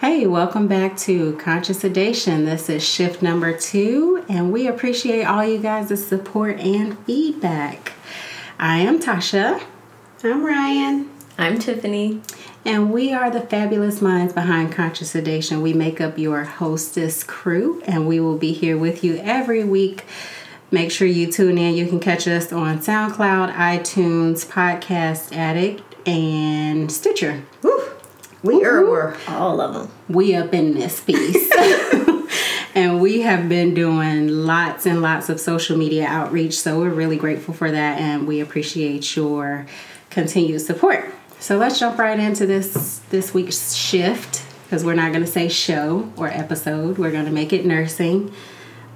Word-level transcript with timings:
Hey, 0.00 0.26
welcome 0.26 0.68
back 0.68 0.98
to 0.98 1.38
Conscious 1.38 1.80
Sedation. 1.80 2.44
This 2.44 2.68
is 2.68 2.86
shift 2.86 3.22
number 3.22 3.56
two, 3.56 4.22
and 4.28 4.52
we 4.52 4.66
appreciate 4.66 5.24
all 5.24 5.42
you 5.42 5.56
guys' 5.56 6.06
support 6.06 6.60
and 6.60 6.98
feedback. 7.06 7.92
I 8.58 8.80
am 8.80 9.00
Tasha. 9.00 9.64
I'm 10.22 10.44
Ryan. 10.44 11.08
I'm 11.38 11.58
Tiffany. 11.58 12.20
And 12.66 12.92
we 12.92 13.14
are 13.14 13.30
the 13.30 13.40
fabulous 13.40 14.02
minds 14.02 14.34
behind 14.34 14.70
Conscious 14.70 15.12
Sedation. 15.12 15.62
We 15.62 15.72
make 15.72 15.98
up 15.98 16.18
your 16.18 16.44
hostess 16.44 17.24
crew, 17.24 17.80
and 17.86 18.06
we 18.06 18.20
will 18.20 18.36
be 18.36 18.52
here 18.52 18.76
with 18.76 19.02
you 19.02 19.16
every 19.22 19.64
week. 19.64 20.04
Make 20.70 20.90
sure 20.90 21.08
you 21.08 21.32
tune 21.32 21.56
in. 21.56 21.74
You 21.74 21.86
can 21.86 22.00
catch 22.00 22.28
us 22.28 22.52
on 22.52 22.80
SoundCloud, 22.80 23.54
iTunes, 23.54 24.44
Podcast 24.44 25.34
Addict, 25.34 25.82
and 26.06 26.92
Stitcher. 26.92 27.44
Woo. 27.62 27.95
We 28.46 28.64
are 28.64 29.16
all 29.28 29.60
of 29.60 29.74
them. 29.74 29.90
We 30.08 30.34
up 30.34 30.54
in 30.54 30.74
this 30.74 31.00
piece. 31.00 31.50
and 32.74 33.00
we 33.00 33.22
have 33.22 33.48
been 33.48 33.74
doing 33.74 34.28
lots 34.28 34.86
and 34.86 35.02
lots 35.02 35.28
of 35.28 35.40
social 35.40 35.76
media 35.76 36.06
outreach, 36.06 36.58
so 36.58 36.78
we're 36.78 36.90
really 36.90 37.16
grateful 37.16 37.54
for 37.54 37.70
that 37.70 38.00
and 38.00 38.26
we 38.26 38.40
appreciate 38.40 39.16
your 39.16 39.66
continued 40.10 40.60
support. 40.60 41.12
So 41.38 41.58
let's 41.58 41.78
jump 41.78 41.98
right 41.98 42.18
into 42.18 42.46
this 42.46 43.00
this 43.10 43.34
week's 43.34 43.74
shift 43.74 44.44
because 44.64 44.84
we're 44.84 44.94
not 44.94 45.12
going 45.12 45.24
to 45.24 45.30
say 45.30 45.48
show 45.48 46.12
or 46.16 46.28
episode. 46.28 46.98
We're 46.98 47.12
going 47.12 47.26
to 47.26 47.30
make 47.30 47.52
it 47.52 47.64
nursing. 47.64 48.32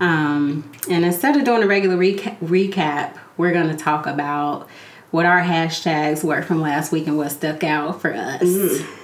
Um, 0.00 0.70
and 0.88 1.04
instead 1.04 1.36
of 1.36 1.44
doing 1.44 1.62
a 1.62 1.66
regular 1.66 1.96
reca- 1.96 2.38
recap, 2.38 3.18
we're 3.36 3.52
going 3.52 3.68
to 3.68 3.76
talk 3.76 4.06
about 4.06 4.68
what 5.10 5.26
our 5.26 5.40
hashtags 5.40 6.24
were 6.24 6.42
from 6.42 6.60
last 6.60 6.92
week 6.92 7.06
and 7.06 7.16
what 7.16 7.30
stuck 7.30 7.62
out 7.62 8.00
for 8.00 8.12
us. 8.14 8.42
Mm. 8.42 8.99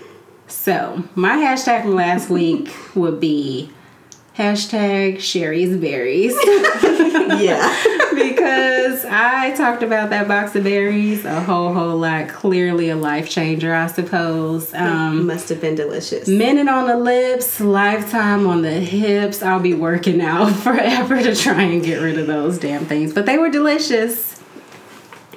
So, 0.49 1.05
my 1.15 1.37
hashtag 1.37 1.83
from 1.83 1.95
last 1.95 2.31
week 2.31 2.73
would 2.95 3.21
be 3.21 3.71
hashtag 4.37 5.21
Sherry's 5.21 5.77
Berries. 5.77 6.35
yeah. 6.45 7.97
because 8.15 9.05
I 9.05 9.55
talked 9.57 9.83
about 9.83 10.11
that 10.11 10.29
box 10.29 10.55
of 10.55 10.65
berries 10.65 11.25
a 11.25 11.41
whole, 11.41 11.73
whole 11.73 11.99
lot. 11.99 12.29
Clearly 12.29 12.91
a 12.91 12.97
life 12.97 13.29
changer, 13.29 13.75
I 13.75 13.87
suppose. 13.87 14.73
Um, 14.75 15.27
Must 15.27 15.49
have 15.49 15.61
been 15.61 15.75
delicious. 15.75 16.29
Minute 16.29 16.69
on 16.69 16.87
the 16.87 16.97
lips, 16.97 17.61
lifetime 17.61 18.47
on 18.47 18.63
the 18.63 18.73
hips. 18.73 19.43
I'll 19.43 19.61
be 19.61 19.75
working 19.75 20.21
out 20.21 20.53
forever 20.63 21.23
to 21.23 21.35
try 21.35 21.63
and 21.63 21.83
get 21.83 22.01
rid 22.01 22.19
of 22.19 22.27
those 22.27 22.59
damn 22.59 22.87
things. 22.87 23.13
But 23.13 23.27
they 23.27 23.39
were 23.39 23.51
delicious. 23.51 24.41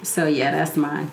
So, 0.03 0.27
yeah, 0.27 0.51
that's 0.51 0.77
mine. 0.77 1.11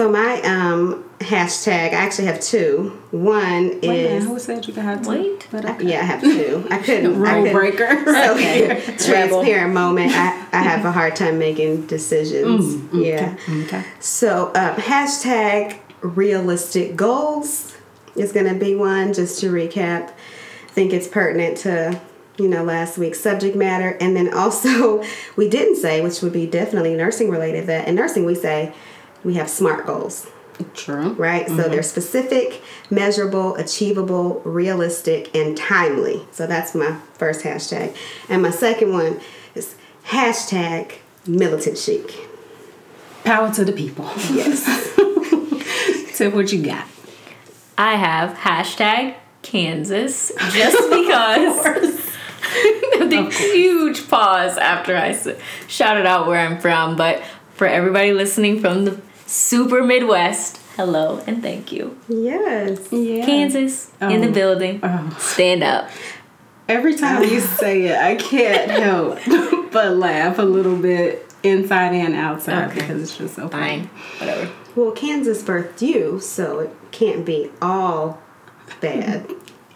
So 0.00 0.10
my 0.10 0.40
um, 0.40 1.04
hashtag, 1.18 1.88
I 1.88 1.96
actually 1.96 2.24
have 2.28 2.40
two. 2.40 2.98
One 3.10 3.80
Wait 3.82 4.06
is 4.06 4.24
who 4.24 4.38
said 4.38 4.66
you 4.66 4.72
could 4.72 4.82
have 4.82 5.02
two? 5.02 5.10
Wait, 5.10 5.46
but 5.50 5.66
okay. 5.66 5.90
yeah, 5.90 6.00
I 6.00 6.04
have 6.04 6.22
two. 6.22 6.66
I 6.70 6.78
couldn't. 6.82 7.20
Rule 7.20 7.28
I 7.28 7.52
breaker. 7.52 7.86
So 8.06 8.32
okay. 8.34 8.80
transparent 8.96 9.74
moment. 9.74 10.12
I, 10.12 10.46
I 10.54 10.62
have 10.62 10.86
a 10.86 10.90
hard 10.90 11.16
time 11.16 11.38
making 11.38 11.84
decisions. 11.86 12.76
Mm, 12.76 13.04
yeah. 13.04 13.36
Okay. 13.42 13.64
okay. 13.64 13.84
So 13.98 14.46
uh, 14.54 14.74
hashtag 14.76 15.78
realistic 16.00 16.96
goals 16.96 17.76
is 18.16 18.32
going 18.32 18.50
to 18.50 18.58
be 18.58 18.74
one. 18.74 19.12
Just 19.12 19.38
to 19.40 19.52
recap, 19.52 20.08
I 20.08 20.68
think 20.68 20.94
it's 20.94 21.08
pertinent 21.08 21.58
to 21.58 22.00
you 22.38 22.48
know 22.48 22.64
last 22.64 22.96
week's 22.96 23.20
subject 23.20 23.54
matter, 23.54 23.98
and 24.00 24.16
then 24.16 24.32
also 24.32 25.04
we 25.36 25.50
didn't 25.50 25.76
say, 25.76 26.00
which 26.00 26.22
would 26.22 26.32
be 26.32 26.46
definitely 26.46 26.94
nursing 26.94 27.28
related. 27.28 27.66
That 27.66 27.86
in 27.86 27.96
nursing 27.96 28.24
we 28.24 28.34
say 28.34 28.72
we 29.24 29.34
have 29.34 29.48
SMART 29.48 29.86
goals. 29.86 30.26
True. 30.74 31.12
Right? 31.12 31.46
Mm-hmm. 31.46 31.56
So 31.56 31.68
they're 31.68 31.82
specific, 31.82 32.62
measurable, 32.90 33.54
achievable, 33.56 34.40
realistic, 34.44 35.34
and 35.34 35.56
timely. 35.56 36.26
So 36.32 36.46
that's 36.46 36.74
my 36.74 36.98
first 37.14 37.42
hashtag. 37.42 37.96
And 38.28 38.42
my 38.42 38.50
second 38.50 38.92
one 38.92 39.20
is 39.54 39.74
hashtag 40.06 40.92
militant 41.26 41.78
chic. 41.78 42.28
Power 43.24 43.52
to 43.54 43.64
the 43.64 43.72
people. 43.72 44.04
Yes. 44.30 44.64
so 46.14 46.30
what 46.30 46.52
you 46.52 46.62
got? 46.62 46.86
I 47.76 47.94
have 47.94 48.36
hashtag 48.36 49.16
Kansas 49.42 50.32
just 50.52 50.90
because. 50.90 52.10
the 52.98 53.30
huge 53.30 54.08
pause 54.08 54.56
after 54.56 54.96
I 54.96 55.16
shouted 55.68 56.06
out 56.06 56.26
where 56.26 56.38
I'm 56.38 56.58
from, 56.58 56.96
but 56.96 57.22
for 57.54 57.66
everybody 57.66 58.12
listening 58.12 58.60
from 58.60 58.86
the 58.86 59.00
super 59.30 59.84
Midwest. 59.84 60.58
Hello 60.76 61.22
and 61.26 61.40
thank 61.40 61.70
you. 61.70 61.96
Yes. 62.08 62.92
Yeah. 62.92 63.24
Kansas 63.24 63.92
oh. 64.00 64.08
in 64.08 64.20
the 64.22 64.28
oh. 64.28 64.32
building. 64.32 64.80
Oh. 64.82 65.16
Stand 65.20 65.62
up. 65.62 65.88
Every 66.68 66.96
time 66.96 67.22
you 67.22 67.38
oh. 67.38 67.56
say 67.58 67.82
it, 67.82 67.96
I 67.96 68.16
can't 68.16 68.70
help 68.70 69.18
but 69.72 69.96
laugh 69.96 70.38
a 70.38 70.42
little 70.42 70.76
bit 70.76 71.32
inside 71.42 71.94
and 71.94 72.14
outside 72.14 72.70
okay. 72.70 72.80
because 72.80 73.02
it's 73.02 73.16
just 73.16 73.36
so 73.36 73.48
fine. 73.48 73.84
Whatever. 74.18 74.50
Well, 74.74 74.92
Kansas 74.92 75.42
birthed 75.42 75.80
you, 75.80 76.20
so 76.20 76.60
it 76.60 76.70
can't 76.90 77.24
be 77.24 77.50
all 77.62 78.20
bad. 78.80 79.30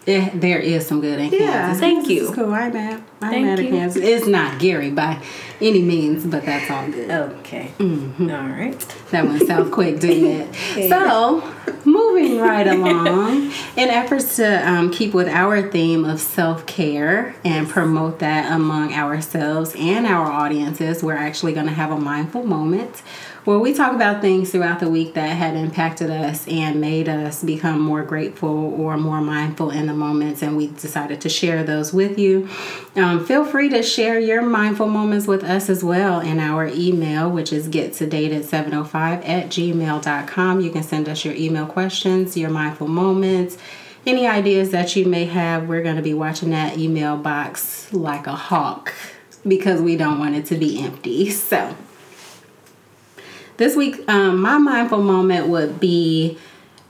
It, 0.05 0.39
there 0.39 0.59
is 0.59 0.85
some 0.85 1.01
good 1.01 1.19
in 1.19 1.31
yeah, 1.31 1.39
Kansas. 1.39 1.79
Thank 1.79 2.09
you. 2.09 2.27
It's 2.27 2.35
cool. 2.35 2.53
I'm 2.53 2.71
mad. 2.71 3.03
I'm 3.21 3.43
mad 3.43 3.59
at 3.59 3.69
Kansas. 3.69 4.03
It's 4.03 4.27
not 4.27 4.59
Gary 4.59 4.91
by 4.91 5.19
any 5.59 5.81
means, 5.81 6.25
but 6.27 6.45
that's 6.45 6.69
all 6.69 6.87
good. 6.91 7.09
Okay. 7.09 7.71
Mm-hmm. 7.79 8.29
All 8.29 8.49
right. 8.49 8.79
That 9.09 9.25
went 9.25 9.47
south 9.47 9.71
quick, 9.71 9.99
didn't 9.99 10.25
it? 10.25 10.55
So, 10.95 11.41
moving 11.85 12.39
right 12.39 12.67
along, 12.67 13.51
in 13.75 13.89
efforts 13.89 14.35
to 14.35 14.69
um, 14.69 14.91
keep 14.91 15.13
with 15.13 15.27
our 15.27 15.71
theme 15.71 16.05
of 16.05 16.19
self 16.19 16.65
care 16.67 17.35
and 17.43 17.67
promote 17.67 18.19
that 18.19 18.51
among 18.51 18.93
ourselves 18.93 19.73
and 19.75 20.05
our 20.05 20.27
audiences, 20.31 21.01
we're 21.01 21.15
actually 21.15 21.53
going 21.53 21.65
to 21.67 21.73
have 21.73 21.91
a 21.91 21.97
mindful 21.97 22.43
moment 22.43 23.01
where 23.45 23.59
we 23.59 23.73
talk 23.73 23.93
about 23.93 24.21
things 24.21 24.51
throughout 24.51 24.79
the 24.79 24.89
week 24.89 25.13
that 25.13 25.27
had 25.29 25.55
impacted 25.55 26.09
us 26.09 26.47
and 26.47 26.81
made 26.81 27.07
us 27.07 27.43
become 27.43 27.79
more 27.79 28.03
grateful 28.03 28.49
or 28.49 28.97
more 28.97 29.21
mindful 29.21 29.69
in 29.69 29.85
the 29.85 29.93
moments, 29.93 30.41
and 30.41 30.57
we 30.57 30.67
decided 30.67 31.21
to 31.21 31.29
share 31.29 31.63
those 31.63 31.93
with 31.93 32.17
you. 32.17 32.49
Um, 32.95 33.23
feel 33.23 33.45
free 33.45 33.69
to 33.69 33.83
share 33.83 34.19
your 34.19 34.41
mindful 34.41 34.87
moments 34.87 35.27
with 35.27 35.43
us 35.43 35.69
as 35.69 35.83
well 35.83 36.19
in 36.19 36.39
our 36.39 36.67
email, 36.67 37.29
which 37.29 37.53
is 37.53 37.69
gettodate705 37.69 38.93
at 39.27 39.47
gmail.com. 39.47 40.61
You 40.61 40.71
can 40.71 40.83
send 40.83 41.07
us 41.07 41.23
your 41.23 41.35
email 41.35 41.67
questions, 41.67 42.35
your 42.35 42.49
mindful 42.49 42.87
moments 42.87 43.57
any 44.07 44.27
ideas 44.27 44.69
that 44.69 44.95
you 44.95 45.05
may 45.05 45.25
have, 45.25 45.67
we're 45.67 45.81
going 45.81 45.95
to 45.95 46.01
be 46.03 46.13
watching 46.13 46.51
that 46.51 46.77
email 46.77 47.17
box 47.17 47.91
like 47.91 48.27
a 48.27 48.35
hawk 48.35 48.93
because 49.47 49.81
we 49.81 49.97
don't 49.97 50.19
want 50.19 50.35
it 50.35 50.45
to 50.45 50.55
be 50.55 50.79
empty. 50.79 51.29
So, 51.31 51.75
this 53.57 53.75
week, 53.75 54.07
um, 54.07 54.41
my 54.41 54.57
mindful 54.57 55.01
moment 55.01 55.47
would 55.47 55.79
be 55.79 56.37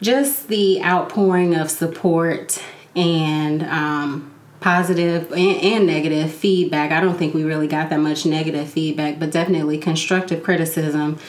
just 0.01 0.47
the 0.47 0.83
outpouring 0.83 1.55
of 1.55 1.69
support 1.69 2.61
and 2.95 3.63
um, 3.63 4.31
positive 4.59 5.31
and, 5.31 5.57
and 5.61 5.87
negative 5.87 6.31
feedback. 6.31 6.91
I 6.91 7.01
don't 7.01 7.17
think 7.17 7.33
we 7.33 7.43
really 7.43 7.67
got 7.67 7.89
that 7.89 7.99
much 7.99 8.25
negative 8.25 8.69
feedback, 8.69 9.19
but 9.19 9.31
definitely 9.31 9.77
constructive 9.77 10.43
criticism. 10.43 11.19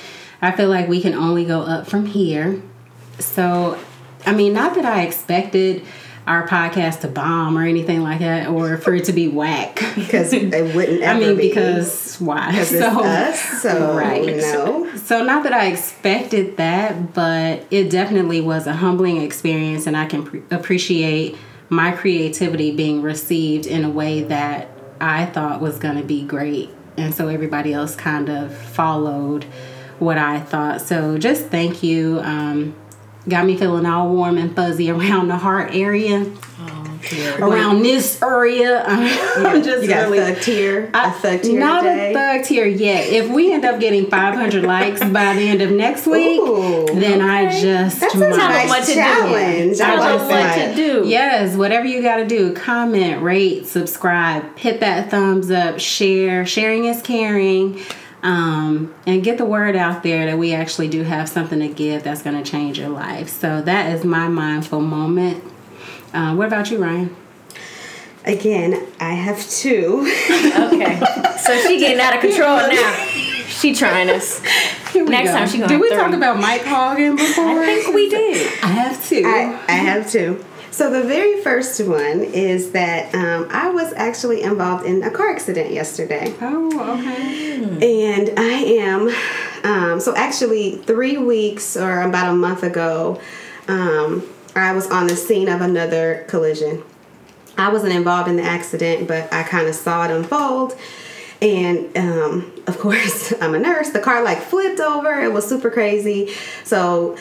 I 0.40 0.52
feel 0.52 0.68
like 0.68 0.88
we 0.88 1.00
can 1.00 1.14
only 1.14 1.44
go 1.44 1.60
up 1.60 1.86
from 1.86 2.06
here. 2.06 2.60
So, 3.18 3.78
I 4.24 4.32
mean, 4.32 4.52
not 4.52 4.74
that 4.74 4.84
I 4.84 5.02
expected 5.02 5.84
our 6.26 6.46
podcast 6.46 7.00
to 7.02 7.08
bomb 7.08 7.56
or 7.56 7.62
anything 7.62 8.02
like 8.02 8.18
that, 8.18 8.48
or 8.48 8.76
for 8.76 8.94
it 8.94 9.04
to 9.04 9.12
be 9.12 9.28
whack. 9.28 9.76
Because 9.94 10.32
it 10.32 10.50
wouldn't. 10.74 11.04
I 11.04 11.18
mean, 11.18 11.36
be. 11.36 11.48
because 11.48 12.16
why? 12.18 12.64
So, 12.66 13.04
us, 13.04 13.62
so 13.62 13.96
right. 13.96 14.36
No. 14.36 14.96
So 14.96 15.22
not 15.22 15.44
that 15.44 15.52
I 15.52 15.66
expected 15.66 16.56
that, 16.56 17.14
but 17.14 17.64
it 17.70 17.90
definitely 17.90 18.40
was 18.40 18.66
a 18.66 18.72
humbling 18.72 19.22
experience, 19.22 19.86
and 19.86 19.96
I 19.96 20.06
can 20.06 20.24
pre- 20.24 20.42
appreciate 20.50 21.36
my 21.68 21.92
creativity 21.92 22.74
being 22.74 23.02
received 23.02 23.66
in 23.66 23.84
a 23.84 23.90
way 23.90 24.22
that 24.24 24.68
I 25.00 25.26
thought 25.26 25.60
was 25.60 25.78
going 25.78 25.96
to 25.96 26.04
be 26.04 26.24
great, 26.24 26.70
and 26.96 27.14
so 27.14 27.28
everybody 27.28 27.72
else 27.72 27.94
kind 27.94 28.28
of 28.28 28.52
followed 28.54 29.44
what 29.98 30.18
I 30.18 30.40
thought. 30.40 30.80
So 30.80 31.18
just 31.18 31.46
thank 31.46 31.82
you. 31.82 32.20
Um, 32.20 32.74
got 33.28 33.44
me 33.46 33.56
feeling 33.56 33.86
all 33.86 34.10
warm 34.10 34.38
and 34.38 34.54
fuzzy 34.54 34.90
around 34.90 35.28
the 35.28 35.36
heart 35.36 35.74
area. 35.74 36.32
Oh, 36.58 36.98
around 37.38 37.82
this 37.82 38.20
area, 38.22 38.82
I'm 38.86 39.62
just 39.62 39.82
you 39.82 39.88
got 39.88 40.10
really 40.10 40.34
thug 40.34 40.42
tear. 40.42 40.90
I, 40.92 41.10
a 41.10 41.12
thug 41.12 41.42
tear 41.42 41.60
not 41.60 41.82
today. 41.82 42.10
a 42.10 42.14
thug 42.14 42.44
tear 42.44 42.66
yet. 42.66 43.08
If 43.08 43.30
we 43.30 43.52
end 43.52 43.64
up 43.64 43.78
getting 43.78 44.08
500 44.08 44.64
likes 44.64 45.00
by 45.00 45.34
the 45.34 45.42
end 45.48 45.62
of 45.62 45.70
next 45.70 46.06
week, 46.06 46.40
Ooh, 46.40 46.86
then 46.86 47.20
okay. 47.20 47.30
I 47.30 47.60
just 47.60 48.00
that's 48.00 48.14
a 48.14 48.18
nice 48.18 48.68
what 48.68 48.84
to 48.84 48.94
challenge. 48.94 49.76
Do. 49.76 49.84
I 49.84 49.96
like 49.96 50.28
what 50.28 50.54
to 50.54 50.74
do. 50.74 51.04
Yes, 51.06 51.56
whatever 51.56 51.86
you 51.86 52.02
got 52.02 52.16
to 52.16 52.26
do. 52.26 52.54
Comment, 52.54 53.22
rate, 53.22 53.66
subscribe, 53.66 54.58
hit 54.58 54.80
that 54.80 55.10
thumbs 55.10 55.50
up, 55.50 55.78
share. 55.78 56.46
Sharing 56.46 56.86
is 56.86 57.02
caring 57.02 57.80
um, 58.26 58.92
and 59.06 59.22
get 59.22 59.38
the 59.38 59.44
word 59.44 59.76
out 59.76 60.02
there 60.02 60.26
that 60.26 60.36
we 60.36 60.52
actually 60.52 60.88
do 60.88 61.04
have 61.04 61.28
something 61.28 61.60
to 61.60 61.68
give 61.68 62.02
that's 62.02 62.22
going 62.22 62.42
to 62.42 62.48
change 62.48 62.76
your 62.76 62.88
life. 62.88 63.28
So 63.28 63.62
that 63.62 63.94
is 63.94 64.04
my 64.04 64.26
mindful 64.26 64.80
moment. 64.80 65.44
Uh, 66.12 66.34
what 66.34 66.48
about 66.48 66.68
you, 66.68 66.82
Ryan? 66.82 67.14
Again, 68.24 68.84
I 68.98 69.12
have 69.12 69.48
two. 69.48 70.00
okay, 70.58 71.00
so 71.38 71.56
she 71.68 71.78
getting 71.78 72.00
out 72.00 72.16
of 72.16 72.20
control 72.20 72.56
now. 72.56 72.94
She 73.46 73.72
trying 73.72 74.10
us. 74.10 74.42
Next 74.92 75.30
go. 75.30 75.36
time 75.36 75.48
she 75.48 75.58
going. 75.58 75.68
Did 75.68 75.80
we 75.80 75.90
talk 75.90 76.12
about 76.12 76.40
Mike 76.40 76.64
Hogan 76.64 77.14
before? 77.14 77.44
I 77.44 77.64
think 77.64 77.94
we 77.94 78.08
did. 78.08 78.46
I 78.60 78.66
have 78.66 79.08
two. 79.08 79.22
I, 79.24 79.64
I 79.68 79.72
have 79.72 80.10
two. 80.10 80.44
So 80.76 80.90
the 80.90 81.04
very 81.04 81.40
first 81.40 81.80
one 81.80 82.22
is 82.22 82.72
that 82.72 83.14
um, 83.14 83.48
I 83.50 83.70
was 83.70 83.94
actually 83.94 84.42
involved 84.42 84.84
in 84.84 85.02
a 85.04 85.10
car 85.10 85.30
accident 85.30 85.70
yesterday. 85.70 86.34
Oh, 86.42 86.98
okay. 86.98 88.12
And 88.12 88.38
I 88.38 88.52
am, 88.82 89.08
um, 89.64 90.00
so 90.00 90.14
actually 90.14 90.76
three 90.76 91.16
weeks 91.16 91.78
or 91.78 92.02
about 92.02 92.30
a 92.30 92.36
month 92.36 92.62
ago, 92.62 93.18
um, 93.68 94.28
I 94.54 94.74
was 94.74 94.86
on 94.90 95.06
the 95.06 95.16
scene 95.16 95.48
of 95.48 95.62
another 95.62 96.26
collision. 96.28 96.82
I 97.56 97.72
wasn't 97.72 97.94
involved 97.94 98.28
in 98.28 98.36
the 98.36 98.42
accident, 98.42 99.08
but 99.08 99.32
I 99.32 99.44
kind 99.44 99.68
of 99.68 99.74
saw 99.74 100.04
it 100.04 100.10
unfold. 100.10 100.78
And 101.40 101.96
um, 101.96 102.52
of 102.66 102.78
course, 102.78 103.32
I'm 103.40 103.54
a 103.54 103.58
nurse. 103.58 103.90
The 103.90 104.00
car 104.00 104.22
like 104.22 104.42
flipped 104.42 104.80
over. 104.80 105.22
It 105.22 105.32
was 105.32 105.48
super 105.48 105.70
crazy. 105.70 106.34
So 106.64 107.16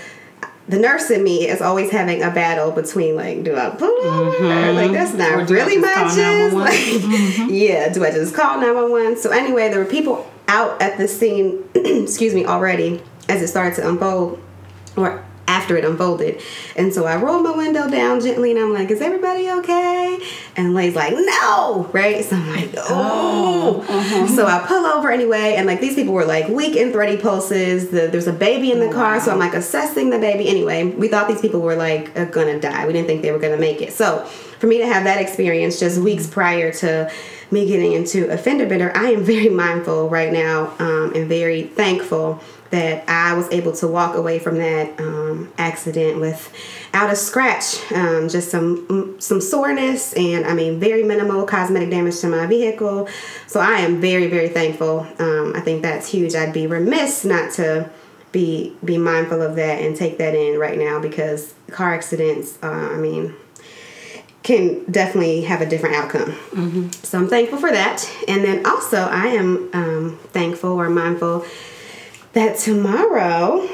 the 0.67 0.79
nurse 0.79 1.11
in 1.11 1.23
me 1.23 1.47
is 1.47 1.61
always 1.61 1.91
having 1.91 2.23
a 2.23 2.31
battle 2.31 2.71
between 2.71 3.15
like, 3.15 3.43
do 3.43 3.55
I 3.55 3.69
pull 3.69 4.01
over? 4.01 4.31
Mm-hmm. 4.37 4.75
Like 4.75 4.91
that's 4.91 5.13
not 5.13 5.49
really 5.49 5.77
matches. 5.77 6.53
Like, 6.55 6.73
mm-hmm. 6.73 7.53
yeah, 7.53 7.89
do 7.89 8.03
I 8.03 8.11
just 8.11 8.33
call 8.33 8.59
911? 8.59 9.17
So 9.17 9.31
anyway, 9.31 9.69
there 9.69 9.79
were 9.79 9.85
people 9.85 10.29
out 10.47 10.81
at 10.81 10.97
the 10.97 11.07
scene, 11.07 11.63
excuse 11.75 12.33
me, 12.33 12.45
already 12.45 13.01
as 13.29 13.41
it 13.41 13.47
started 13.47 13.75
to 13.75 13.87
unfold, 13.87 14.39
or 14.95 15.23
after 15.47 15.77
it 15.77 15.85
unfolded. 15.85 16.41
And 16.75 16.93
so 16.93 17.05
I 17.05 17.15
roll 17.17 17.39
my 17.41 17.51
window 17.51 17.89
down 17.89 18.19
gently 18.19 18.51
and 18.51 18.59
I'm 18.59 18.73
like, 18.73 18.89
is 18.89 19.01
everybody 19.01 19.49
okay? 19.49 20.19
And 20.55 20.73
Lay's 20.73 20.95
like, 20.95 21.13
no, 21.13 21.89
right? 21.93 22.23
So 22.23 22.35
I'm 22.35 22.55
like, 22.55 22.69
oh. 22.75 23.85
Uh-huh. 23.87 24.27
So 24.27 24.45
I 24.45 24.65
pull 24.65 24.85
over 24.85 25.11
anyway. 25.11 25.55
And 25.55 25.67
like 25.67 25.81
these 25.81 25.95
people 25.95 26.13
were 26.13 26.25
like 26.25 26.47
weak 26.47 26.75
and 26.75 26.91
thready 26.91 27.17
pulses. 27.17 27.89
The, 27.89 28.07
there's 28.07 28.27
a 28.27 28.33
baby 28.33 28.71
in 28.71 28.79
the 28.79 28.87
oh, 28.87 28.93
car. 28.93 29.17
Wow. 29.17 29.23
So 29.23 29.31
I'm 29.31 29.39
like 29.39 29.53
assessing 29.53 30.09
the 30.09 30.19
baby. 30.19 30.47
Anyway, 30.47 30.85
we 30.85 31.07
thought 31.07 31.27
these 31.27 31.41
people 31.41 31.61
were 31.61 31.75
like 31.75 32.17
uh, 32.17 32.25
gonna 32.25 32.59
die. 32.59 32.85
We 32.87 32.93
didn't 32.93 33.07
think 33.07 33.21
they 33.21 33.31
were 33.31 33.39
gonna 33.39 33.57
make 33.57 33.81
it. 33.81 33.93
So 33.93 34.25
for 34.59 34.67
me 34.67 34.79
to 34.79 34.87
have 34.87 35.03
that 35.03 35.21
experience 35.21 35.79
just 35.79 35.99
weeks 35.99 36.27
prior 36.27 36.71
to 36.71 37.11
me 37.51 37.67
getting 37.67 37.93
into 37.93 38.29
a 38.31 38.37
fender 38.37 38.65
bender, 38.67 38.91
I 38.95 39.11
am 39.11 39.23
very 39.23 39.49
mindful 39.49 40.09
right 40.09 40.31
now 40.31 40.73
um, 40.79 41.13
and 41.13 41.27
very 41.27 41.63
thankful 41.63 42.41
that 42.71 43.07
I 43.07 43.33
was 43.33 43.49
able 43.51 43.73
to 43.73 43.87
walk 43.87 44.15
away 44.15 44.39
from 44.39 44.57
that 44.57 44.99
um, 44.99 45.51
accident 45.57 46.19
without 46.19 47.11
a 47.11 47.15
scratch, 47.15 47.79
um, 47.91 48.27
just 48.27 48.49
some 48.49 48.87
mm, 48.87 49.21
some 49.21 49.41
soreness, 49.41 50.13
and 50.13 50.45
I 50.45 50.53
mean 50.53 50.79
very 50.79 51.03
minimal 51.03 51.45
cosmetic 51.45 51.89
damage 51.89 52.19
to 52.21 52.27
my 52.27 52.45
vehicle. 52.47 53.07
So 53.47 53.59
I 53.59 53.79
am 53.79 54.01
very 54.01 54.27
very 54.27 54.49
thankful. 54.49 55.07
Um, 55.19 55.53
I 55.55 55.61
think 55.61 55.83
that's 55.83 56.09
huge. 56.09 56.35
I'd 56.35 56.53
be 56.53 56.67
remiss 56.67 57.23
not 57.23 57.51
to 57.53 57.89
be 58.31 58.75
be 58.83 58.97
mindful 58.97 59.41
of 59.41 59.55
that 59.55 59.81
and 59.81 59.95
take 59.95 60.17
that 60.17 60.35
in 60.35 60.59
right 60.59 60.77
now 60.77 60.99
because 60.99 61.53
car 61.69 61.93
accidents. 61.93 62.57
Uh, 62.61 62.67
I 62.93 62.97
mean 62.97 63.35
can 64.43 64.83
definitely 64.91 65.41
have 65.41 65.59
a 65.61 65.65
different 65.65 65.95
outcome. 65.95 66.31
Mm-hmm. 66.51 66.89
So 66.91 67.17
I'm 67.17 67.27
thankful 67.27 67.57
for 67.57 67.71
that. 67.71 68.07
And 68.27 68.43
then 68.43 68.63
also, 68.63 68.97
I 68.97 69.29
am 69.29 69.71
um, 69.73 70.19
thankful 70.33 70.69
or 70.69 70.87
mindful 70.87 71.43
that 72.35 72.57
tomorrow 72.59 73.67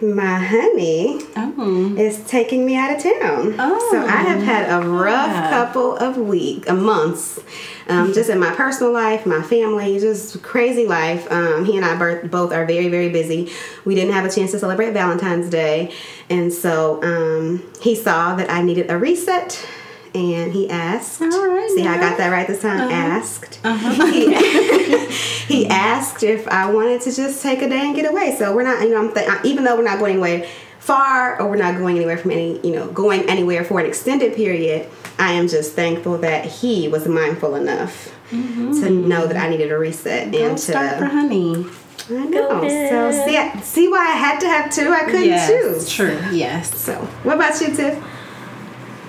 my 0.00 0.38
honey 0.38 1.20
oh. 1.36 1.94
is 1.96 2.24
taking 2.24 2.64
me 2.66 2.76
out 2.76 2.94
of 2.94 3.02
town. 3.02 3.54
Oh. 3.58 3.88
So 3.90 4.00
I 4.00 4.22
have 4.22 4.42
had 4.42 4.70
a 4.70 4.86
rough 4.88 5.28
yeah. 5.28 5.50
couple 5.50 5.96
of 5.96 6.16
weeks, 6.16 6.68
a 6.68 6.74
months, 6.74 7.40
um, 7.88 8.12
just 8.12 8.28
in 8.30 8.38
my 8.38 8.54
personal 8.54 8.92
life, 8.92 9.26
my 9.26 9.42
family, 9.42 9.98
just 9.98 10.40
crazy 10.42 10.86
life. 10.86 11.30
Um, 11.32 11.64
he 11.64 11.76
and 11.76 11.84
I 11.84 11.96
both 12.26 12.52
are 12.52 12.64
very, 12.66 12.88
very 12.88 13.08
busy. 13.08 13.50
We 13.84 13.94
didn't 13.94 14.12
have 14.12 14.24
a 14.24 14.30
chance 14.30 14.52
to 14.52 14.58
celebrate 14.58 14.92
Valentine's 14.92 15.50
Day, 15.50 15.92
and 16.28 16.52
so 16.52 17.02
um, 17.02 17.64
he 17.80 17.94
saw 17.94 18.36
that 18.36 18.50
I 18.50 18.62
needed 18.62 18.90
a 18.90 18.98
reset 18.98 19.66
and 20.14 20.52
he 20.52 20.68
asked. 20.68 21.20
All 21.20 21.28
right, 21.28 21.70
see, 21.74 21.86
I 21.86 21.98
got 21.98 22.18
that 22.18 22.30
right 22.30 22.46
this 22.46 22.62
time. 22.62 22.80
Uh-huh. 22.80 22.92
Asked. 22.92 23.60
Uh-huh. 23.64 24.06
He, 24.06 25.06
he, 25.46 25.66
asked 25.66 26.22
if 26.22 26.46
I 26.48 26.70
wanted 26.70 27.00
to 27.02 27.12
just 27.14 27.42
take 27.42 27.62
a 27.62 27.68
day 27.68 27.86
and 27.86 27.94
get 27.94 28.10
away. 28.10 28.36
So 28.36 28.54
we're 28.54 28.62
not, 28.62 28.82
you 28.82 28.90
know, 28.90 29.12
th- 29.12 29.28
even 29.44 29.64
though 29.64 29.76
we're 29.76 29.84
not 29.84 29.98
going 29.98 30.18
away 30.18 30.48
far 30.78 31.40
or 31.40 31.50
we're 31.50 31.56
not 31.56 31.76
going 31.76 31.96
anywhere 31.96 32.16
from 32.16 32.30
any, 32.30 32.58
you 32.66 32.74
know, 32.74 32.86
going 32.92 33.28
anywhere 33.28 33.64
for 33.64 33.78
an 33.80 33.86
extended 33.86 34.34
period. 34.34 34.88
I 35.18 35.32
am 35.32 35.48
just 35.48 35.74
thankful 35.74 36.18
that 36.18 36.44
he 36.44 36.88
was 36.88 37.06
mindful 37.06 37.56
enough 37.56 38.14
mm-hmm. 38.30 38.72
to 38.82 38.90
know 38.90 39.26
that 39.26 39.36
I 39.36 39.48
needed 39.48 39.70
a 39.72 39.78
reset 39.78 40.32
Go 40.32 40.38
and 40.38 40.56
to 40.56 40.62
start 40.62 40.98
for 40.98 41.06
honey. 41.06 41.66
I 42.10 42.24
know. 42.24 42.60
So 42.60 43.10
see, 43.26 43.60
see 43.60 43.88
why 43.88 43.98
I 43.98 44.12
had 44.12 44.40
to 44.40 44.48
have 44.48 44.72
two. 44.72 44.90
I 44.90 45.04
couldn't 45.04 45.24
yes, 45.24 45.48
choose. 45.48 45.90
True. 45.90 46.18
Yes. 46.32 46.74
So, 46.74 46.94
what 47.22 47.36
about 47.36 47.60
you, 47.60 47.74
Tiff? 47.74 48.02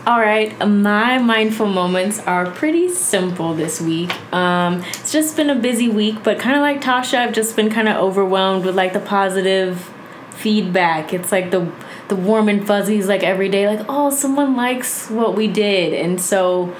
All 0.09 0.19
right, 0.19 0.57
my 0.67 1.19
mindful 1.19 1.67
moments 1.67 2.17
are 2.17 2.49
pretty 2.49 2.89
simple 2.89 3.53
this 3.53 3.79
week. 3.79 4.11
Um, 4.33 4.83
it's 4.89 5.11
just 5.11 5.35
been 5.35 5.51
a 5.51 5.55
busy 5.55 5.87
week, 5.87 6.23
but 6.23 6.39
kind 6.39 6.55
of 6.55 6.63
like 6.63 6.81
Tasha, 6.81 7.19
I've 7.19 7.31
just 7.31 7.55
been 7.55 7.69
kind 7.69 7.87
of 7.87 7.97
overwhelmed 7.97 8.65
with 8.65 8.75
like 8.75 8.93
the 8.93 9.01
positive 9.01 9.93
feedback. 10.31 11.13
It's 11.13 11.31
like 11.31 11.51
the 11.51 11.71
the 12.07 12.15
warm 12.15 12.49
and 12.49 12.65
fuzzies 12.65 13.07
like 13.07 13.21
every 13.21 13.49
day, 13.49 13.67
like 13.67 13.85
oh, 13.87 14.09
someone 14.09 14.55
likes 14.55 15.11
what 15.11 15.35
we 15.35 15.47
did, 15.47 15.93
and 15.93 16.19
so 16.19 16.75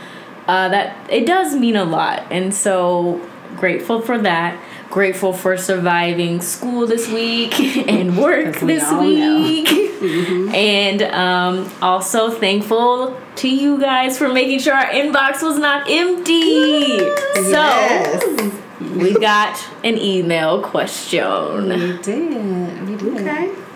uh, 0.48 0.70
that 0.70 1.08
it 1.12 1.28
does 1.28 1.56
mean 1.56 1.76
a 1.76 1.86
lot, 1.86 2.26
and 2.31 2.52
so 2.52 3.22
grateful 3.58 4.02
for 4.02 4.18
that 4.18 4.60
grateful 4.90 5.34
for 5.34 5.58
surviving 5.58 6.42
school 6.42 6.88
this 6.88 7.08
week 7.08 7.60
and 7.88 8.18
work 8.18 8.60
this 8.60 8.92
week. 8.94 9.68
mm-hmm. 10.00 10.50
And 10.56 11.02
um, 11.04 11.72
also 11.82 12.32
thankful 12.32 13.20
to 13.36 13.50
you 13.50 13.80
guys 13.80 14.18
for 14.18 14.30
making 14.30 14.60
sure 14.60 14.74
our 14.74 14.92
inbox 14.92 15.42
was 15.42 15.58
not 15.58 15.90
empty. 15.90 16.34
Yes. 16.34 18.22
So 18.22 18.52
we 18.96 19.14
got 19.20 19.64
an 19.84 19.98
email 19.98 20.62
question. 20.62 21.70
We 21.70 21.98
did. 22.02 22.90
We 22.90 22.96
did. 22.96 23.18
Okay. 23.18 23.69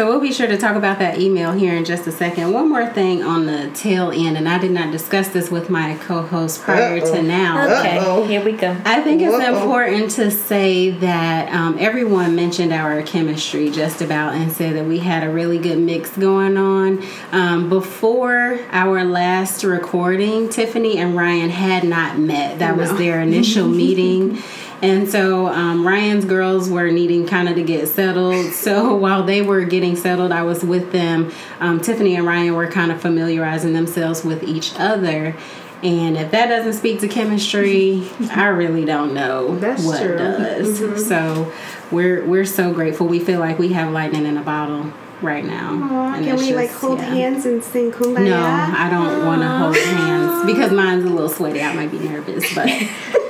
So 0.00 0.08
we'll 0.08 0.18
be 0.18 0.32
sure 0.32 0.46
to 0.46 0.56
talk 0.56 0.76
about 0.76 0.98
that 1.00 1.18
email 1.18 1.52
here 1.52 1.74
in 1.74 1.84
just 1.84 2.06
a 2.06 2.10
second. 2.10 2.54
One 2.54 2.70
more 2.70 2.86
thing 2.86 3.22
on 3.22 3.44
the 3.44 3.70
tail 3.74 4.10
end, 4.10 4.38
and 4.38 4.48
I 4.48 4.56
did 4.56 4.70
not 4.70 4.92
discuss 4.92 5.28
this 5.28 5.50
with 5.50 5.68
my 5.68 5.94
co-host 5.96 6.62
prior 6.62 6.96
Uh-oh. 6.96 7.16
to 7.16 7.22
now. 7.22 7.80
Okay, 7.80 7.98
Uh-oh. 7.98 8.26
here 8.26 8.42
we 8.42 8.52
go. 8.52 8.74
I 8.86 9.02
think 9.02 9.20
it's 9.20 9.34
Uh-oh. 9.34 9.60
important 9.60 10.10
to 10.12 10.30
say 10.30 10.88
that 10.88 11.52
um, 11.52 11.76
everyone 11.78 12.34
mentioned 12.34 12.72
our 12.72 13.02
chemistry 13.02 13.70
just 13.70 14.00
about 14.00 14.32
and 14.32 14.50
said 14.50 14.74
that 14.76 14.86
we 14.86 15.00
had 15.00 15.22
a 15.22 15.28
really 15.28 15.58
good 15.58 15.78
mix 15.78 16.16
going 16.16 16.56
on. 16.56 17.04
Um, 17.30 17.68
before 17.68 18.58
our 18.70 19.04
last 19.04 19.64
recording, 19.64 20.48
Tiffany 20.48 20.96
and 20.96 21.14
Ryan 21.14 21.50
had 21.50 21.84
not 21.84 22.18
met. 22.18 22.58
That 22.60 22.74
no. 22.74 22.84
was 22.84 22.96
their 22.96 23.20
initial 23.20 23.68
meeting. 23.68 24.42
And 24.82 25.08
so 25.08 25.46
um, 25.48 25.86
Ryan's 25.86 26.24
girls 26.24 26.70
were 26.70 26.90
needing 26.90 27.26
kind 27.26 27.48
of 27.48 27.56
to 27.56 27.62
get 27.62 27.88
settled. 27.88 28.52
So 28.60 28.94
while 28.94 29.24
they 29.24 29.42
were 29.42 29.64
getting 29.64 29.96
settled, 29.96 30.32
I 30.32 30.42
was 30.42 30.62
with 30.62 30.92
them. 30.92 31.32
Um, 31.60 31.80
Tiffany 31.80 32.14
and 32.14 32.26
Ryan 32.26 32.54
were 32.54 32.66
kind 32.66 32.92
of 32.92 33.00
familiarizing 33.00 33.72
themselves 33.72 34.22
with 34.22 34.42
each 34.42 34.72
other. 34.76 35.34
And 35.82 36.16
if 36.16 36.30
that 36.30 36.46
doesn't 36.48 36.74
speak 36.74 37.00
to 37.00 37.08
chemistry, 37.08 38.08
I 38.32 38.48
really 38.48 38.84
don't 38.84 39.14
know 39.14 39.56
That's 39.56 39.82
what 39.82 40.02
true. 40.02 40.18
does. 40.18 40.80
Mm-hmm. 40.80 40.98
So 40.98 41.52
we're 41.90 42.24
we're 42.26 42.44
so 42.44 42.72
grateful. 42.72 43.06
We 43.06 43.18
feel 43.18 43.40
like 43.40 43.58
we 43.58 43.72
have 43.72 43.90
lightning 43.90 44.26
in 44.26 44.36
a 44.36 44.42
bottle 44.42 44.92
right 45.22 45.44
now. 45.44 45.72
Aww, 45.72 46.22
can 46.22 46.36
we 46.36 46.46
just, 46.46 46.52
like 46.52 46.70
hold 46.70 46.98
yeah. 46.98 47.06
hands 47.06 47.46
and 47.46 47.64
sing 47.64 47.92
kumbaya? 47.92 48.28
No, 48.28 48.44
I 48.44 48.90
don't 48.90 49.26
want 49.26 49.42
to 49.42 49.48
hold 49.48 49.76
hands 49.76 50.52
because 50.52 50.70
mine's 50.72 51.04
a 51.04 51.08
little 51.08 51.28
sweaty. 51.28 51.62
I 51.62 51.74
might 51.74 51.90
be 51.90 51.98
nervous, 51.98 52.54
but 52.54 52.68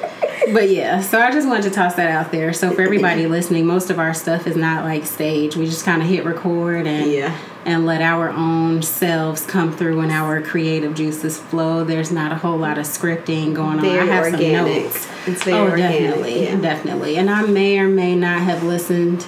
but 0.52 0.70
yeah, 0.70 1.00
so 1.00 1.20
I 1.20 1.30
just 1.30 1.48
wanted 1.48 1.64
to 1.64 1.70
toss 1.70 1.94
that 1.94 2.10
out 2.10 2.30
there. 2.30 2.52
So 2.52 2.72
for 2.72 2.82
everybody 2.82 3.26
listening, 3.28 3.66
most 3.66 3.90
of 3.90 3.98
our 3.98 4.14
stuff 4.14 4.46
is 4.46 4.56
not 4.56 4.84
like 4.84 5.06
stage. 5.06 5.56
We 5.56 5.66
just 5.66 5.84
kind 5.84 6.02
of 6.02 6.08
hit 6.08 6.24
record 6.24 6.86
and 6.86 7.10
yeah. 7.10 7.36
and 7.64 7.86
let 7.86 8.02
our 8.02 8.30
own 8.30 8.82
selves 8.82 9.44
come 9.46 9.72
through 9.72 10.00
and 10.00 10.10
our 10.10 10.42
creative 10.42 10.94
juices 10.94 11.38
flow. 11.38 11.84
There's 11.84 12.10
not 12.10 12.32
a 12.32 12.36
whole 12.36 12.58
lot 12.58 12.78
of 12.78 12.86
scripting 12.86 13.54
going 13.54 13.80
very 13.80 14.00
on. 14.00 14.08
I 14.08 14.12
have 14.12 14.32
organic. 14.32 14.44
some 14.44 14.82
notes. 14.82 15.08
It's 15.26 15.42
oh, 15.42 15.44
very 15.44 15.58
oh, 15.58 15.70
organic, 15.70 16.00
definitely, 16.00 16.44
yeah. 16.44 16.60
definitely. 16.60 17.16
And 17.16 17.30
I 17.30 17.42
may 17.42 17.78
or 17.78 17.88
may 17.88 18.14
not 18.14 18.42
have 18.42 18.62
listened 18.62 19.26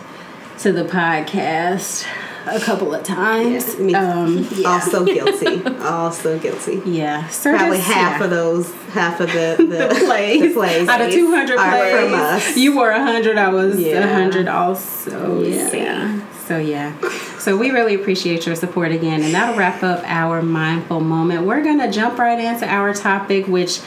to 0.58 0.72
the 0.72 0.84
podcast 0.84 2.06
a 2.46 2.60
couple 2.60 2.94
of 2.94 3.02
times. 3.04 3.78
Yeah, 3.78 4.12
um, 4.12 4.46
yeah. 4.54 4.68
Also 4.68 5.04
guilty. 5.06 5.64
also 5.80 6.38
guilty. 6.38 6.82
Yeah. 6.84 7.28
So 7.28 7.56
Probably 7.56 7.78
half 7.78 8.18
yeah. 8.18 8.24
of 8.24 8.30
those, 8.30 8.72
half 8.90 9.20
of 9.20 9.32
the 9.32 9.56
the, 9.58 9.64
the 9.64 10.04
plays. 10.06 10.42
The 10.42 10.54
plays 10.54 10.88
out 10.88 11.00
of 11.00 11.10
two 11.10 11.30
hundred 11.30 11.58
plays 11.58 12.10
from 12.10 12.14
us. 12.14 12.56
You 12.56 12.78
were 12.78 12.92
hundred. 12.92 13.38
I 13.38 13.48
was 13.48 13.74
hundred 13.74 14.48
also. 14.48 15.42
Yeah. 15.42 16.26
So 16.46 16.58
yeah. 16.58 16.96
So 17.38 17.56
we 17.56 17.70
really 17.70 17.94
appreciate 17.94 18.46
your 18.46 18.56
support 18.56 18.92
again. 18.92 19.22
And 19.22 19.34
that'll 19.34 19.56
wrap 19.56 19.82
up 19.82 20.02
our 20.04 20.42
mindful 20.42 21.00
moment. 21.00 21.46
We're 21.46 21.62
going 21.62 21.78
to 21.78 21.90
jump 21.90 22.18
right 22.18 22.38
into 22.38 22.66
our 22.66 22.92
topic, 22.94 23.46
which 23.46 23.80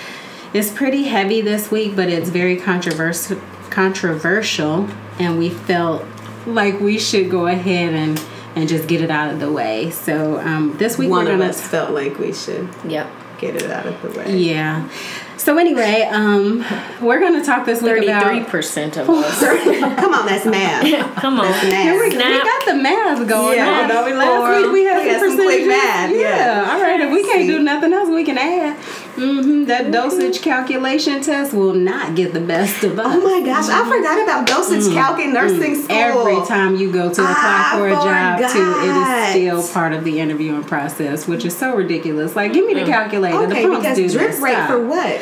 is 0.54 0.72
pretty 0.72 1.04
heavy 1.04 1.42
this 1.42 1.70
week, 1.70 1.96
but 1.96 2.10
it's 2.10 2.30
very 2.30 2.56
controversial. 2.58 3.40
Controversial, 3.70 4.88
and 5.20 5.38
we 5.38 5.50
felt 5.50 6.06
like 6.46 6.80
we 6.80 6.98
should 6.98 7.30
go 7.30 7.48
ahead 7.48 7.94
and 7.94 8.18
and 8.56 8.68
just 8.70 8.88
get 8.88 9.02
it 9.02 9.12
out 9.12 9.34
of 9.34 9.40
the 9.40 9.52
way. 9.52 9.92
So 9.92 10.40
um, 10.40 10.76
this 10.78 10.98
week 10.98 11.10
one 11.10 11.26
we're 11.26 11.32
gonna, 11.32 11.44
of 11.46 11.50
us 11.52 11.62
felt 11.62 11.92
like 11.92 12.18
we 12.20 12.34
should. 12.34 12.70
Yep. 12.88 13.08
Get 13.38 13.56
it 13.62 13.70
out 13.70 13.86
of 13.86 14.02
the 14.02 14.18
way. 14.18 14.38
Yeah. 14.38 14.90
So 15.36 15.58
anyway, 15.58 16.08
um, 16.10 16.66
we're 17.02 17.20
going 17.20 17.34
to 17.38 17.46
talk 17.46 17.66
this 17.66 17.82
week 17.82 18.04
about 18.04 18.24
thirty-three 18.24 18.50
percent 18.50 18.96
of 18.98 19.10
us. 19.10 19.40
Come 20.00 20.14
on, 20.14 20.26
that's 20.26 20.46
math. 20.46 21.16
Come 21.22 21.40
on, 21.42 21.46
That's 21.52 21.64
math. 21.66 21.86
Yeah, 21.86 21.92
we, 22.00 22.10
we 22.10 22.18
got 22.18 22.66
the 22.66 22.76
math 22.76 23.28
going 23.28 23.58
Yeah, 23.58 23.82
on. 23.82 23.90
don't 23.90 24.06
we? 24.06 24.14
Last 24.14 24.42
Or- 24.42 24.62
week 24.64 24.72
we 24.72 24.84
had 24.86 25.04
we 25.04 25.10
had 25.10 25.20
some 25.20 25.32
some 25.36 25.46
quick 25.46 25.68
math, 25.68 26.12
Yeah. 26.12 26.18
yeah. 26.64 26.72
All 26.74 26.82
right. 26.82 27.00
If 27.02 27.12
we 27.12 27.24
can't 27.24 27.42
See. 27.42 27.48
do 27.48 27.60
nothing 27.62 27.92
else, 27.92 28.10
we 28.10 28.24
can 28.24 28.38
add. 28.38 28.78
Hmm 29.16 29.66
That 29.66 29.84
mm-hmm. 29.84 29.92
dosage 29.92 30.42
calculation 30.42 31.22
test 31.22 31.54
will 31.54 31.74
not 31.74 32.16
get 32.16 32.34
the 32.34 32.42
best 32.42 32.84
of 32.84 33.00
us. 33.00 33.06
Oh 33.08 33.22
my 33.22 33.46
gosh, 33.46 33.70
I 33.70 33.84
forgot 33.88 34.24
about 34.24 34.48
dosage 34.48 34.84
mm-hmm. 34.84 34.94
calc 34.94 35.20
in 35.20 35.34
nursing 35.34 35.76
mm-hmm. 35.76 35.82
school. 35.84 36.28
Every 36.28 36.48
time 36.48 36.76
you 36.76 36.92
go 36.92 37.14
to 37.14 37.22
apply 37.22 37.72
I 37.74 37.78
for 37.78 37.88
a 37.88 37.92
job, 37.92 38.40
too, 38.40 38.46
it 38.46 38.88
forgot. 38.88 39.26
is 39.26 39.32
still 39.32 39.74
part 39.74 39.94
of 39.94 40.04
the 40.04 40.20
interviewing 40.20 40.64
process, 40.64 41.28
which 41.28 41.46
is 41.46 41.56
so 41.58 41.76
ridiculous. 41.76 42.36
Like, 42.36 42.54
give 42.54 42.66
me 42.66 42.74
the 42.74 42.86
calculator. 42.86 43.38
Okay, 43.38 43.66
the 43.66 43.76
because 43.76 43.96
do 43.96 44.10
drip 44.10 44.32
this. 44.32 44.40
rate 44.42 44.54
Stop. 44.54 44.70
for 44.70 44.86
what? 44.86 45.22